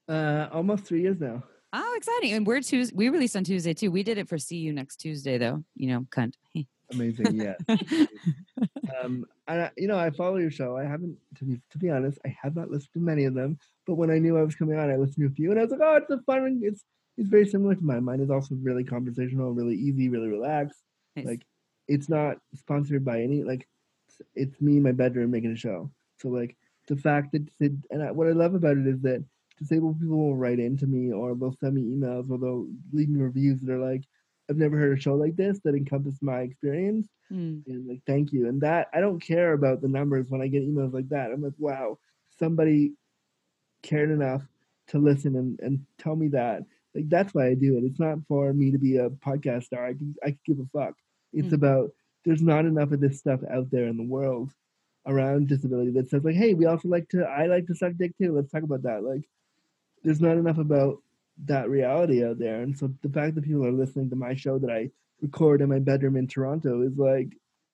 Uh, 0.07 0.47
almost 0.51 0.85
three 0.85 1.01
years 1.01 1.19
now. 1.19 1.43
Oh, 1.73 1.93
exciting! 1.95 2.33
And 2.33 2.45
we're 2.45 2.61
Tuesday. 2.61 2.95
We 2.95 3.09
released 3.09 3.35
on 3.35 3.43
Tuesday 3.43 3.73
too. 3.73 3.91
We 3.91 4.03
did 4.03 4.17
it 4.17 4.27
for 4.27 4.37
See 4.37 4.57
You 4.57 4.73
next 4.73 4.97
Tuesday, 4.97 5.37
though. 5.37 5.63
You 5.75 5.89
know, 5.89 6.01
cunt. 6.11 6.33
Amazing, 6.91 7.35
yeah. 7.35 7.55
um, 9.03 9.25
I, 9.47 9.69
you 9.77 9.87
know, 9.87 9.97
I 9.97 10.09
follow 10.09 10.37
your 10.37 10.51
show. 10.51 10.77
I 10.77 10.83
haven't, 10.83 11.17
to 11.37 11.45
be 11.45 11.61
to 11.71 11.77
be 11.77 11.89
honest, 11.89 12.19
I 12.25 12.35
have 12.41 12.55
not 12.55 12.69
listened 12.69 12.93
to 12.93 12.99
many 12.99 13.25
of 13.25 13.33
them. 13.33 13.57
But 13.87 13.95
when 13.95 14.11
I 14.11 14.19
knew 14.19 14.37
I 14.37 14.43
was 14.43 14.55
coming 14.55 14.77
on, 14.77 14.89
I 14.89 14.95
listened 14.95 15.25
to 15.27 15.31
a 15.31 15.35
few, 15.35 15.51
and 15.51 15.59
I 15.59 15.63
was 15.63 15.71
like, 15.71 15.81
oh, 15.83 15.95
it's 15.97 16.09
a 16.09 16.19
fun. 16.23 16.61
It's 16.63 16.83
it's 17.17 17.29
very 17.29 17.47
similar 17.47 17.75
to 17.75 17.83
mine. 17.83 18.03
Mine 18.03 18.21
is 18.21 18.29
also 18.29 18.55
really 18.55 18.83
conversational, 18.83 19.51
really 19.51 19.75
easy, 19.75 20.09
really 20.09 20.29
relaxed. 20.29 20.81
Nice. 21.15 21.25
Like, 21.25 21.45
it's 21.87 22.09
not 22.09 22.37
sponsored 22.55 23.03
by 23.05 23.21
any 23.21 23.43
like. 23.43 23.67
It's, 24.07 24.21
it's 24.35 24.61
me 24.61 24.77
in 24.77 24.83
my 24.83 24.91
bedroom 24.91 25.31
making 25.31 25.51
a 25.51 25.55
show. 25.57 25.91
So 26.17 26.29
like 26.29 26.55
the 26.87 26.95
fact 26.97 27.31
that 27.33 27.45
that- 27.59 27.83
and 27.89 28.03
I, 28.03 28.11
what 28.11 28.27
I 28.27 28.31
love 28.31 28.55
about 28.55 28.77
it 28.77 28.87
is 28.87 29.01
that 29.01 29.23
disabled 29.59 29.99
people 29.99 30.17
will 30.17 30.35
write 30.35 30.59
into 30.59 30.87
me 30.87 31.11
or 31.13 31.35
they'll 31.35 31.55
send 31.59 31.75
me 31.75 31.83
emails 31.83 32.29
or 32.31 32.37
they'll 32.39 32.67
leave 32.91 33.09
me 33.09 33.21
reviews 33.21 33.61
that 33.61 33.71
are 33.71 33.77
like, 33.79 34.03
I've 34.51 34.57
never 34.57 34.77
heard 34.77 34.97
a 34.97 35.01
show 35.01 35.15
like 35.15 35.35
this 35.37 35.59
that 35.63 35.73
encompass 35.75 36.17
my 36.21 36.41
experience. 36.41 37.07
Hmm. 37.29 37.59
and 37.67 37.87
like 37.87 38.01
thank 38.05 38.33
you. 38.33 38.47
And 38.49 38.59
that 38.61 38.89
i 38.93 38.99
don't 38.99 39.21
care 39.21 39.53
about 39.53 39.81
the 39.81 39.87
numbers 39.87 40.25
when 40.29 40.41
i 40.41 40.47
get 40.47 40.63
emails 40.69 40.93
like 40.93 41.09
that. 41.09 41.31
I'm 41.31 41.41
like 41.41 41.53
wow 41.57 41.97
somebody 42.37 42.93
cared 43.83 44.11
enough 44.11 44.43
to 44.89 44.97
listen 44.99 45.35
and, 45.37 45.59
and 45.61 45.85
tell 45.97 46.15
me 46.15 46.27
that. 46.29 46.63
Like 46.93 47.07
that's 47.07 47.33
why 47.33 47.47
i 47.47 47.53
do 47.53 47.77
it. 47.77 47.83
It's 47.85 47.99
not 47.99 48.17
for 48.27 48.51
me 48.53 48.71
to 48.71 48.77
be 48.77 48.97
a 48.97 49.09
podcast 49.09 49.63
star. 49.63 49.85
I 49.85 49.93
can 49.93 50.13
i 50.23 50.27
can 50.31 50.39
give 50.45 50.59
a 50.59 50.65
fuck. 50.77 50.95
It's 51.33 51.47
Mhm. 51.49 51.53
about 51.53 51.91
there's 52.25 52.41
not 52.41 52.65
enough 52.65 52.91
of 52.91 52.99
this 52.99 53.17
stuff 53.19 53.39
out 53.49 53.71
there 53.71 53.87
in 53.87 53.97
the 53.97 54.03
world 54.17 54.51
around 55.07 55.47
disability 55.47 55.89
that 55.91 56.07
says 56.09 56.23
like 56.23 56.35
hey 56.35 56.53
we 56.53 56.65
also 56.67 56.87
like 56.87 57.09
to 57.09 57.23
i 57.23 57.47
like 57.47 57.65
to 57.67 57.75
suck 57.75 57.93
dick 57.97 58.15
too. 58.17 58.35
Let's 58.35 58.51
talk 58.51 58.63
about 58.63 58.83
that. 58.83 59.03
Like 59.03 59.23
there's 60.03 60.21
not 60.21 60.37
enough 60.37 60.57
about 60.57 60.97
that 61.45 61.69
reality 61.69 62.23
out 62.23 62.37
there 62.37 62.61
and 62.61 62.77
so 62.77 62.91
the 63.01 63.09
fact 63.09 63.35
that 63.35 63.43
people 63.43 63.65
are 63.65 63.71
listening 63.71 64.09
to 64.09 64.15
my 64.15 64.33
show 64.33 64.59
that 64.59 64.69
i 64.69 64.89
record 65.21 65.61
in 65.61 65.69
my 65.69 65.79
bedroom 65.79 66.17
in 66.17 66.27
Toronto 66.27 66.81
is 66.81 66.97
like 66.97 67.29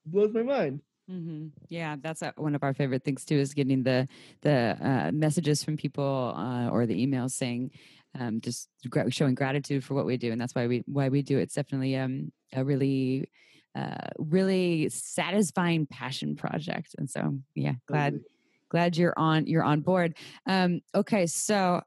blows 0.05 0.33
my 0.33 0.43
mind. 0.43 0.81
hmm 1.09 1.47
Yeah, 1.69 1.95
that's 1.99 2.21
uh, 2.21 2.31
one 2.35 2.55
of 2.55 2.63
our 2.63 2.73
favorite 2.73 3.03
things 3.03 3.25
too 3.25 3.37
is 3.37 3.53
getting 3.53 3.83
the 3.83 4.07
the 4.41 4.77
uh, 4.81 5.11
messages 5.11 5.63
from 5.63 5.77
people 5.77 6.33
uh, 6.35 6.69
or 6.69 6.85
the 6.85 7.05
emails 7.05 7.31
saying 7.31 7.71
um, 8.19 8.41
just 8.41 8.69
gra- 8.89 9.11
showing 9.11 9.35
gratitude 9.35 9.83
for 9.83 9.93
what 9.93 10.05
we 10.05 10.17
do, 10.17 10.31
and 10.31 10.39
that's 10.39 10.55
why 10.55 10.67
we 10.67 10.83
why 10.87 11.09
we 11.09 11.21
do 11.21 11.37
it. 11.37 11.43
It's 11.43 11.55
definitely 11.55 11.95
um, 11.95 12.31
a 12.53 12.63
really 12.63 13.29
uh, 13.75 14.09
really 14.17 14.89
satisfying 14.89 15.85
passion 15.87 16.35
project, 16.35 16.95
and 16.97 17.09
so 17.09 17.37
yeah, 17.55 17.73
glad 17.87 18.13
Totally. 18.13 18.25
glad 18.69 18.97
you're 18.97 19.17
on 19.17 19.47
you're 19.47 19.63
on 19.63 19.81
board. 19.81 20.17
Um, 20.45 20.81
okay, 20.93 21.27
so 21.27 21.81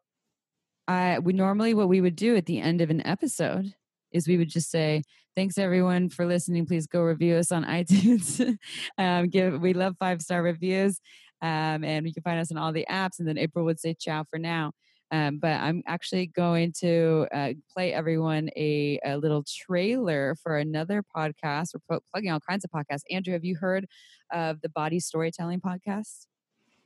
I 0.91 1.21
normally 1.25 1.73
what 1.73 1.89
we 1.89 2.01
would 2.01 2.17
do 2.17 2.35
at 2.35 2.47
the 2.47 2.59
end 2.59 2.81
of 2.81 2.91
an 2.91 3.07
episode 3.07 3.73
is 4.11 4.27
we 4.27 4.37
would 4.37 4.49
just 4.49 4.73
say 4.73 5.05
thanks 5.37 5.57
everyone 5.57 6.09
for 6.09 6.27
listening. 6.27 6.67
Please 6.67 6.89
go 6.89 7.03
review 7.03 7.37
us 7.37 7.53
on 7.53 7.65
iTunes. 7.79 8.59
um, 8.99 9.29
give 9.29 9.61
we 9.61 9.73
love 9.73 9.95
five 10.01 10.21
star 10.21 10.43
reviews, 10.43 11.01
um, 11.43 11.85
and 11.85 12.09
you 12.09 12.13
can 12.13 12.25
find 12.25 12.41
us 12.41 12.51
on 12.51 12.59
all 12.59 12.73
the 12.73 12.87
apps. 12.91 13.21
And 13.21 13.29
then 13.29 13.39
April 13.39 13.65
would 13.67 13.79
say 13.79 13.95
ciao 13.95 14.25
for 14.29 14.41
now. 14.41 14.73
Um, 15.13 15.39
but 15.39 15.61
I'm 15.61 15.85
actually 15.87 16.27
going 16.27 16.73
to 16.81 17.29
uh, 17.33 17.53
play 17.73 17.93
everyone 17.93 18.51
a, 18.57 18.99
a 19.05 19.17
little 19.17 19.45
trailer 19.45 20.35
for 20.43 20.59
another 20.59 21.05
podcast. 21.17 21.69
We're 21.73 21.99
pl- 21.99 22.05
plugging 22.13 22.33
all 22.33 22.41
kinds 22.41 22.65
of 22.65 22.71
podcasts. 22.73 23.03
Andrew, 23.13 23.35
have 23.35 23.45
you 23.45 23.55
heard 23.55 23.87
of 24.33 24.61
the 24.61 24.69
Body 24.69 24.99
Storytelling 24.99 25.61
podcast? 25.61 26.27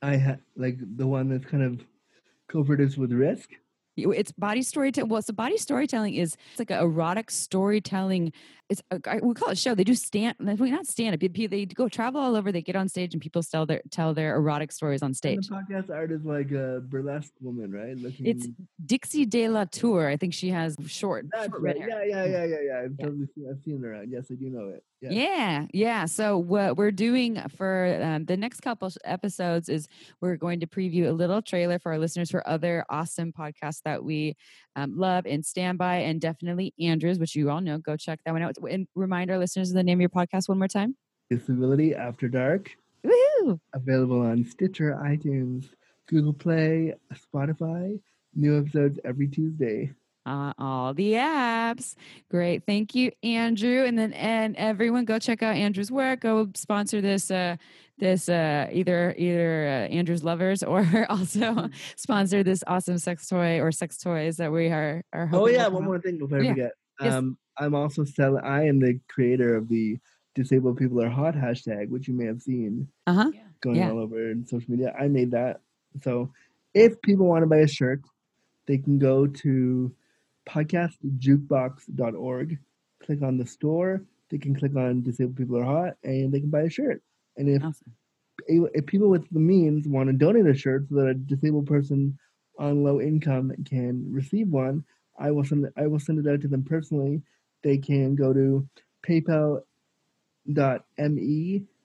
I 0.03 0.17
had 0.17 0.41
like 0.57 0.77
the 0.79 1.07
one 1.07 1.31
that's 1.31 1.47
kind 1.47 1.63
of 1.63 1.81
co-produced 2.49 2.99
with 2.99 3.11
Risk. 3.11 3.49
It's 3.97 4.33
body 4.33 4.63
storytelling. 4.63 5.09
Well, 5.09 5.23
so 5.23 5.33
body 5.33 5.57
storytelling 5.57 6.15
is 6.15 6.37
it's 6.51 6.59
like 6.59 6.71
an 6.71 6.81
erotic 6.81 7.31
storytelling. 7.31 8.33
It's 8.71 8.83
a, 8.91 8.99
we 9.23 9.35
call 9.35 9.51
it 9.51 9.53
a 9.53 9.57
show. 9.57 9.75
They 9.75 9.85
do 9.85 9.95
stand, 9.95 10.37
well, 10.41 10.57
not 10.71 10.87
stand 10.87 11.15
up. 11.15 11.21
They, 11.21 11.67
go 11.67 11.89
travel 11.89 12.21
all 12.21 12.35
over. 12.35 12.51
They 12.51 12.63
get 12.63 12.77
on 12.77 12.89
stage 12.89 13.13
and 13.13 13.23
people 13.23 13.43
tell 13.43 13.67
their 13.67 13.83
tell 13.91 14.15
their 14.15 14.37
erotic 14.37 14.73
stories 14.73 15.03
on 15.03 15.09
And 15.09 15.17
stage. 15.17 15.49
the 15.49 15.55
podcast 15.55 15.91
art 15.91 16.11
is 16.11 16.25
like 16.25 16.51
a 16.51 16.81
burlesque 16.83 17.33
woman, 17.41 17.71
right? 17.73 17.97
Looking 17.97 18.27
It's 18.27 18.49
Dixie 18.85 19.27
De 19.27 19.49
La 19.49 19.65
Tour. 19.67 20.09
I 20.09 20.17
think 20.17 20.33
she 20.33 20.49
has 20.49 20.77
short, 20.87 21.27
short 21.35 21.53
right. 21.53 21.61
red 21.61 21.79
hair. 21.79 21.89
Yeah, 21.89 22.05
yeah, 22.05 22.25
yeah, 22.25 22.45
yeah, 22.45 22.57
yeah. 22.67 22.79
I've 22.85 22.93
Yeah. 22.99 23.05
totally 23.07 23.27
seen, 23.35 23.47
I've 23.51 23.61
seen 23.65 23.83
her 23.83 23.93
around. 23.93 24.11
Yes, 24.11 24.27
I 24.31 24.35
do 24.35 24.49
know 24.49 24.69
it. 24.71 24.83
Yeah. 25.03 25.11
Yeah, 25.11 25.67
yeah. 25.75 26.05
So 26.07 26.39
what 26.39 26.79
we're 26.79 26.91
doing 26.91 27.39
for 27.59 27.99
um, 28.03 28.25
the 28.25 28.39
next 28.39 28.61
couple 28.61 28.91
episodes 29.05 29.69
is 29.69 29.87
we're 30.23 30.37
going 30.37 30.61
to 30.61 30.67
preview 30.67 31.09
a 31.09 31.13
little 31.13 31.43
trailer 31.43 31.79
for 31.79 31.93
our 31.93 31.99
listeners 31.99 32.31
for 32.31 32.47
other 32.49 32.87
awesome 32.89 33.31
podcasts 33.31 33.83
that 33.85 34.03
we 34.03 34.35
um, 34.77 34.97
love 34.97 35.27
and 35.27 35.45
stand 35.45 35.77
by, 35.77 35.97
and 35.97 36.23
definitely 36.23 36.73
Andrews, 36.81 37.19
which 37.19 37.37
you 37.37 37.51
all 37.51 37.61
know. 37.61 37.77
Go 37.77 37.97
check 37.99 38.21
that 38.25 38.33
one 38.33 38.43
out. 38.43 38.54
And 38.69 38.87
remind 38.95 39.31
our 39.31 39.39
listeners 39.39 39.71
of 39.71 39.77
the 39.77 39.83
name 39.83 39.99
of 39.99 40.01
your 40.03 40.09
podcast 40.11 40.49
one 40.49 40.59
more 40.59 40.69
time. 40.69 40.97
Disability 41.31 41.95
After 41.95 42.29
Dark, 42.29 42.71
Woohoo! 43.05 43.59
available 43.73 44.21
on 44.21 44.45
Stitcher, 44.45 44.99
iTunes, 45.03 45.71
Google 46.09 46.33
Play, 46.35 46.95
Spotify. 47.15 48.01
New 48.35 48.59
episodes 48.59 48.99
every 49.05 49.29
Tuesday. 49.29 49.93
Uh, 50.27 50.53
all 50.59 50.95
the 50.95 51.13
apps. 51.13 51.95
Great. 52.31 52.65
Thank 52.67 52.95
you, 52.95 53.13
Andrew. 53.23 53.85
And 53.85 53.99
then 53.99 54.13
and 54.15 54.57
everyone 54.57 55.05
go 55.05 55.19
check 55.19 55.43
out 55.43 55.55
Andrew's 55.55 55.91
work. 55.93 56.21
Go 56.21 56.49
sponsor 56.55 57.01
this 57.03 57.31
uh 57.31 57.57
this 57.99 58.29
uh 58.29 58.69
either 58.73 59.15
either 59.19 59.67
uh, 59.67 59.95
Andrew's 59.95 60.25
lovers 60.25 60.63
or 60.63 61.07
also 61.11 61.69
sponsor 61.97 62.43
this 62.43 62.65
awesome 62.67 62.99
sex 62.99 63.29
toy 63.29 63.61
or 63.61 63.71
sex 63.71 63.99
toys 63.99 64.39
that 64.39 64.51
we 64.51 64.69
are 64.69 65.03
are 65.13 65.29
Oh 65.33 65.47
yeah, 65.47 65.69
one 65.69 65.85
more 65.85 66.01
thing 66.01 66.19
before 66.19 66.41
Yeah. 66.43 66.51
forget. 66.53 66.73
Yes. 67.03 67.13
Um, 67.13 67.37
I'm 67.59 67.75
also 67.75 68.05
selling. 68.05 68.43
I 68.45 68.67
am 68.67 68.81
the 68.81 68.99
creator 69.09 69.57
of 69.57 69.69
the 69.69 69.99
"Disabled 70.35 70.77
People 70.79 71.03
Are 71.03 71.09
Hot" 71.11 71.35
hashtag, 71.35 71.89
which 71.89 72.09
you 72.09 72.15
may 72.15 72.27
have 72.27 72.43
seen 72.43 72.89
Uh-huh. 73.07 73.31
going 73.61 73.77
Yeah. 73.77 73.91
all 73.91 73.99
over 74.01 74.31
in 74.31 74.45
social 74.45 74.71
media. 74.71 74.95
I 74.99 75.09
made 75.09 75.31
that. 75.33 75.61
So 76.03 76.33
if 76.75 77.01
people 77.03 77.27
want 77.27 77.43
to 77.43 77.47
buy 77.47 77.59
a 77.59 77.69
shirt, 77.69 78.03
they 78.67 78.79
can 78.79 78.99
go 78.99 79.27
to 79.27 79.95
podcastjukebox.org, 80.49 82.59
click 83.03 83.23
on 83.23 83.37
the 83.39 83.47
store. 83.47 84.03
They 84.31 84.39
can 84.39 84.55
click 84.55 84.75
on 84.77 85.03
"Disabled 85.03 85.37
People 85.37 85.57
Are 85.59 85.65
Hot" 85.65 85.97
and 86.03 86.33
they 86.33 86.41
can 86.41 86.51
buy 86.51 86.63
a 86.63 86.71
shirt. 86.71 87.03
And 87.37 87.49
if 87.49 87.63
Awesome. 87.63 87.93
if 88.49 88.87
people 88.87 89.09
with 89.09 89.29
the 89.31 89.39
means 89.39 89.87
want 89.87 90.09
to 90.09 90.13
donate 90.13 90.47
a 90.47 90.55
shirt 90.55 90.89
so 90.89 90.97
that 90.97 91.07
a 91.07 91.15
disabled 91.15 91.67
person 91.67 92.19
on 92.59 92.83
low 92.83 93.01
income 93.01 93.53
can 93.65 94.11
receive 94.13 94.49
one, 94.49 94.85
I 95.19 95.31
will 95.31 95.45
send 95.45 95.65
it, 95.67 95.73
I 95.77 95.87
will 95.87 96.01
send 96.01 96.19
it 96.19 96.27
out 96.31 96.41
to 96.43 96.49
them 96.49 96.65
personally. 96.65 97.23
They 97.65 97.79
can 97.79 98.15
go 98.15 98.33
to 98.33 98.69
paypal.me 99.05 99.65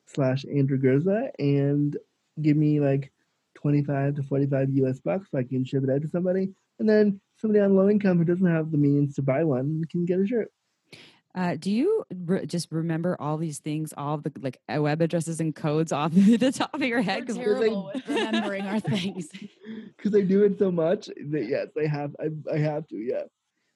slash 0.05 0.45
Andrew 0.45 0.77
Gurza 0.77 1.31
and 1.39 1.97
give 2.41 2.57
me 2.57 2.79
like 2.79 3.11
25 3.55 4.15
to 4.15 4.23
45 4.23 4.69
US 4.69 4.99
bucks 4.99 5.31
so 5.31 5.39
I 5.39 5.43
can 5.43 5.65
ship 5.65 5.83
it 5.83 5.89
out 5.89 6.01
to 6.01 6.07
somebody. 6.07 6.49
And 6.79 6.87
then 6.87 7.19
somebody 7.37 7.61
on 7.61 7.75
low 7.75 7.89
income 7.89 8.17
who 8.17 8.25
doesn't 8.25 8.45
have 8.45 8.71
the 8.71 8.77
means 8.77 9.15
to 9.15 9.21
buy 9.21 9.43
one 9.43 9.83
can 9.89 10.05
get 10.05 10.19
a 10.19 10.27
shirt. 10.27 10.51
Uh, 11.35 11.55
do 11.55 11.71
you 11.71 12.03
re- 12.25 12.45
just 12.45 12.71
remember 12.71 13.15
all 13.19 13.37
these 13.37 13.59
things, 13.59 13.93
all 13.95 14.17
the 14.17 14.31
like 14.41 14.59
web 14.67 15.01
addresses 15.01 15.39
and 15.39 15.55
codes 15.55 15.91
off 15.91 16.11
the 16.13 16.51
top 16.51 16.73
of 16.73 16.81
your 16.81 17.01
head? 17.01 17.21
Because 17.21 17.37
we're 17.37 17.55
terrible 17.55 17.91
with 17.93 18.07
remembering 18.07 18.65
our 18.65 18.79
things. 18.79 19.29
Because 19.97 20.15
I 20.15 20.21
do 20.21 20.43
it 20.43 20.57
so 20.57 20.71
much 20.71 21.07
that 21.07 21.45
yes, 21.45 21.67
I 21.77 21.85
have. 21.85 22.15
I, 22.21 22.29
I 22.53 22.57
have 22.57 22.87
to. 22.87 22.95
Yeah. 22.95 23.23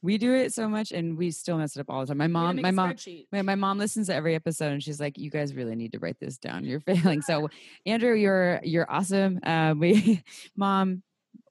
We 0.04 0.18
do 0.18 0.34
it 0.34 0.54
so 0.54 0.68
much, 0.68 0.92
and 0.92 1.18
we 1.18 1.32
still 1.32 1.58
mess 1.58 1.78
it 1.78 1.80
up 1.80 1.90
all 1.90 2.02
the 2.02 2.08
time. 2.08 2.18
My 2.18 2.28
mom, 2.28 2.62
my 2.62 2.72
mom, 2.72 2.94
my, 3.32 3.42
my 3.42 3.56
mom 3.56 3.78
listens 3.78 4.08
to 4.08 4.14
every 4.14 4.36
episode, 4.36 4.74
and 4.74 4.84
she's 4.84 5.00
like, 5.00 5.18
"You 5.18 5.32
guys 5.32 5.56
really 5.56 5.76
need 5.76 5.94
to 5.94 6.00
write 6.00 6.20
this 6.20 6.38
down. 6.38 6.66
You're 6.66 6.80
failing." 6.82 7.22
So, 7.22 7.50
Andrew, 7.86 8.14
you're 8.14 8.60
you're 8.64 8.92
awesome. 8.92 9.40
Uh, 9.44 9.74
we, 9.78 10.22
mom, 10.58 11.04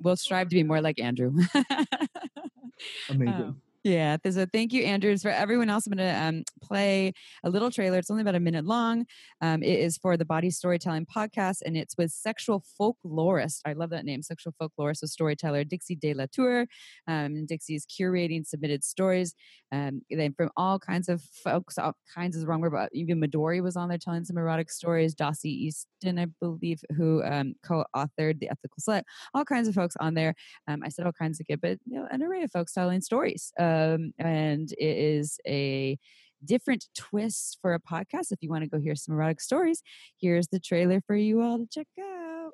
we'll 0.03 0.17
strive 0.17 0.51
to 0.51 0.55
be 0.55 0.63
more 0.65 0.83
like 0.83 1.01
Andrew. 1.01 1.33
Amazing. 3.09 3.35
Um, 3.35 3.63
yeah. 3.85 4.17
So 4.29 4.47
thank 4.53 4.73
you, 4.73 4.85
Andrews. 4.85 5.23
For 5.23 5.31
everyone 5.31 5.69
else, 5.69 5.87
I'm 5.87 5.93
going 5.93 6.07
to 6.09 6.23
um, 6.23 6.45
play 6.63 7.13
a 7.45 7.51
little 7.51 7.71
trailer. 7.71 7.99
It's 7.99 8.11
only 8.11 8.23
about 8.23 8.35
a 8.35 8.41
minute 8.41 8.65
long. 8.65 9.07
Um, 9.41 9.63
it 9.63 9.79
is 9.79 9.99
for 9.99 10.17
the 10.17 10.25
Body 10.25 10.51
Storytelling 10.51 11.07
podcast, 11.07 11.59
and 11.65 11.77
it's 11.77 11.97
with 11.97 12.11
sexual 12.11 12.65
folklorist. 12.81 13.61
I 13.67 13.73
love 13.73 13.91
that 13.91 14.05
name, 14.05 14.23
sexual 14.23 14.55
folklorist, 14.61 15.03
a 15.03 15.09
storyteller, 15.09 15.65
Dixie 15.65 15.97
De 15.97 16.15
La 16.15 16.27
Tour. 16.33 16.67
Um, 17.09 17.47
is 17.69 17.87
curating 17.87 18.47
submitted 18.47 18.83
stories 18.85 19.35
um, 19.73 20.03
then 20.11 20.35
from 20.35 20.51
all 20.57 20.79
kinds 20.79 21.09
of 21.09 21.23
folks, 21.23 21.79
all 21.79 21.95
kinds 22.15 22.37
is 22.37 22.45
wrong 22.45 22.61
word, 22.61 22.73
but 22.73 22.91
even 22.93 23.21
Midori 23.21 23.63
was 23.63 23.75
on 23.75 23.89
there 23.89 23.97
telling 23.97 24.25
some 24.25 24.37
erotic 24.37 24.71
stories. 24.71 25.15
Dossie 25.15 25.47
Easton, 25.47 26.19
I 26.19 26.27
believe, 26.41 26.83
who 26.95 27.23
um, 27.25 27.55
co-authored 27.67 28.39
The 28.39 28.51
Ethical 28.51 28.77
Slut. 28.87 29.03
All 29.35 29.47
kinds 29.47 29.69
of 29.69 29.75
folks 29.75 29.97
on 29.99 30.13
there. 30.13 30.35
Um, 30.69 30.83
I 30.85 30.91
said 30.91 31.07
all 31.07 31.13
kinds 31.13 31.41
of 31.41 31.47
good, 31.47 31.63
but 31.63 31.79
you 31.87 31.99
know, 31.99 32.07
an 32.11 32.23
array 32.23 32.43
of 32.43 32.51
folks 32.51 32.75
telling 32.75 33.01
stories. 33.01 33.51
Um, 33.73 34.13
and 34.19 34.71
it 34.73 34.97
is 34.97 35.39
a 35.47 35.99
different 36.45 36.87
twist 36.95 37.59
for 37.63 37.75
a 37.75 37.81
podcast. 37.81 38.33
If 38.33 38.43
you 38.43 38.51
want 38.51 38.65
to 38.65 38.71
go 38.71 38.79
hear 38.79 38.95
some 38.95 39.15
erotic 39.15 39.41
stories, 39.41 39.83
here's 40.21 40.49
the 40.49 40.61
trailer 40.61 41.01
for 41.07 41.17
you 41.17 41.41
all 41.43 41.59
to 41.59 41.67
check 41.71 41.87
out. 42.01 42.53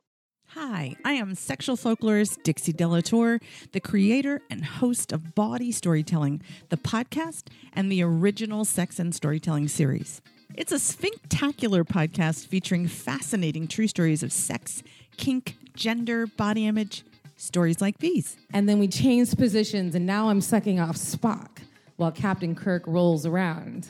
Hi, 0.53 0.97
I 1.05 1.13
am 1.13 1.35
sexual 1.35 1.77
folklorist 1.77 2.43
Dixie 2.43 2.73
De 2.73 2.87
La 2.87 3.01
Tour, 3.01 3.39
the 3.73 3.81
creator 3.81 4.41
and 4.49 4.65
host 4.65 5.13
of 5.13 5.35
Body 5.35 5.71
Storytelling, 5.71 6.41
the 6.71 6.79
podcast, 6.79 7.49
and 7.75 7.93
the 7.93 8.03
original 8.03 8.65
sex 8.65 8.99
and 8.99 9.15
storytelling 9.15 9.69
series. 9.69 10.23
It's 10.55 10.73
a 10.73 10.77
sphinctacular 10.77 11.85
podcast 11.85 12.47
featuring 12.47 12.89
fascinating 12.89 13.69
true 13.69 13.89
stories 13.89 14.23
of 14.23 14.33
sex, 14.33 14.83
kink, 15.19 15.57
gender, 15.77 16.27
body 16.27 16.67
image, 16.67 17.05
stories 17.39 17.81
like 17.81 17.99
these. 17.99 18.37
And 18.53 18.69
then 18.69 18.79
we 18.79 18.89
changed 18.89 19.39
positions, 19.39 19.95
and 19.95 20.05
now 20.05 20.29
I'm 20.29 20.41
sucking 20.43 20.79
off 20.79 20.97
Spock 20.97 21.61
while 21.97 22.13
Captain 22.13 22.55
Kirk 22.55 22.87
rolls 22.87 23.25
around, 23.25 23.89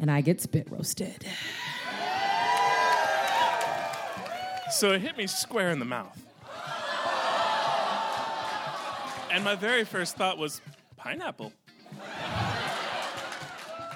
and 0.00 0.10
I 0.10 0.20
get 0.20 0.40
spit 0.40 0.68
roasted. 0.70 1.24
So 4.72 4.92
it 4.92 5.00
hit 5.00 5.16
me 5.16 5.26
square 5.26 5.70
in 5.70 5.78
the 5.78 5.84
mouth. 5.84 6.18
And 9.32 9.44
my 9.44 9.54
very 9.54 9.84
first 9.84 10.16
thought 10.16 10.38
was 10.38 10.60
pineapple. 10.96 11.52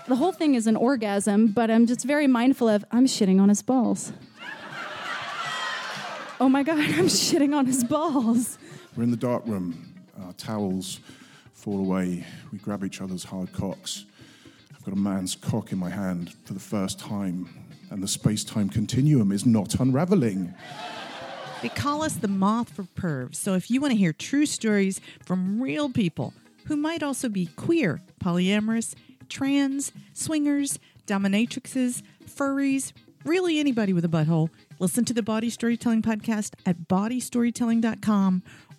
The 0.06 0.16
whole 0.16 0.32
thing 0.32 0.55
is 0.55 0.66
an 0.66 0.77
orgasm, 0.77 1.48
but 1.48 1.70
I'm 1.70 1.86
just 1.86 2.05
very 2.05 2.27
mindful 2.27 2.69
of 2.69 2.85
I'm 2.93 3.06
shitting 3.06 3.40
on 3.40 3.48
his 3.48 3.62
balls. 3.62 4.12
Oh 6.40 6.48
my 6.48 6.62
God, 6.62 6.78
I'm 6.78 7.06
shitting 7.06 7.55
on 7.55 7.66
his 7.66 7.85
balls. 7.85 8.59
We're 8.97 9.03
in 9.03 9.11
the 9.11 9.16
dark 9.16 9.45
room. 9.47 9.93
Our 10.25 10.33
towels 10.35 11.01
fall 11.53 11.81
away. 11.81 12.25
We 12.53 12.59
grab 12.59 12.85
each 12.85 13.01
other's 13.01 13.25
hard 13.25 13.53
cocks. 13.53 14.05
I've 14.73 14.85
got 14.85 14.93
a 14.93 14.99
man's 14.99 15.35
cock 15.35 15.73
in 15.73 15.79
my 15.79 15.91
hand 15.91 16.33
for 16.45 16.53
the 16.53 16.61
first 16.61 17.01
time, 17.01 17.49
and 17.91 18.01
the 18.03 18.09
space 18.09 18.45
time 18.45 18.69
continuum 18.69 19.33
is 19.33 19.45
not 19.45 19.75
unraveling. 19.81 20.55
They 21.61 21.71
call 21.71 22.03
us 22.03 22.15
the 22.15 22.29
moth 22.29 22.71
for 22.71 22.85
pervs. 22.85 23.37
So 23.37 23.55
if 23.55 23.69
you 23.71 23.81
want 23.81 23.93
to 23.93 23.99
hear 23.99 24.12
true 24.12 24.47
stories 24.47 25.01
from 25.25 25.61
real 25.61 25.89
people 25.89 26.33
who 26.66 26.77
might 26.77 27.03
also 27.03 27.29
be 27.29 27.47
queer, 27.47 28.01
polyamorous, 28.23 28.95
trans, 29.29 29.91
swingers, 30.12 30.79
dominatrixes, 31.07 32.03
furries, 32.29 32.93
really 33.25 33.59
anybody 33.59 33.93
with 33.93 34.05
a 34.05 34.09
butthole, 34.09 34.51
listen 34.79 35.05
to 35.07 35.15
the 35.15 35.23
Body 35.23 35.49
Storytelling 35.49 36.03
Podcast 36.03 36.53
at 36.66 36.87
bodystorytelling.com 36.89 38.43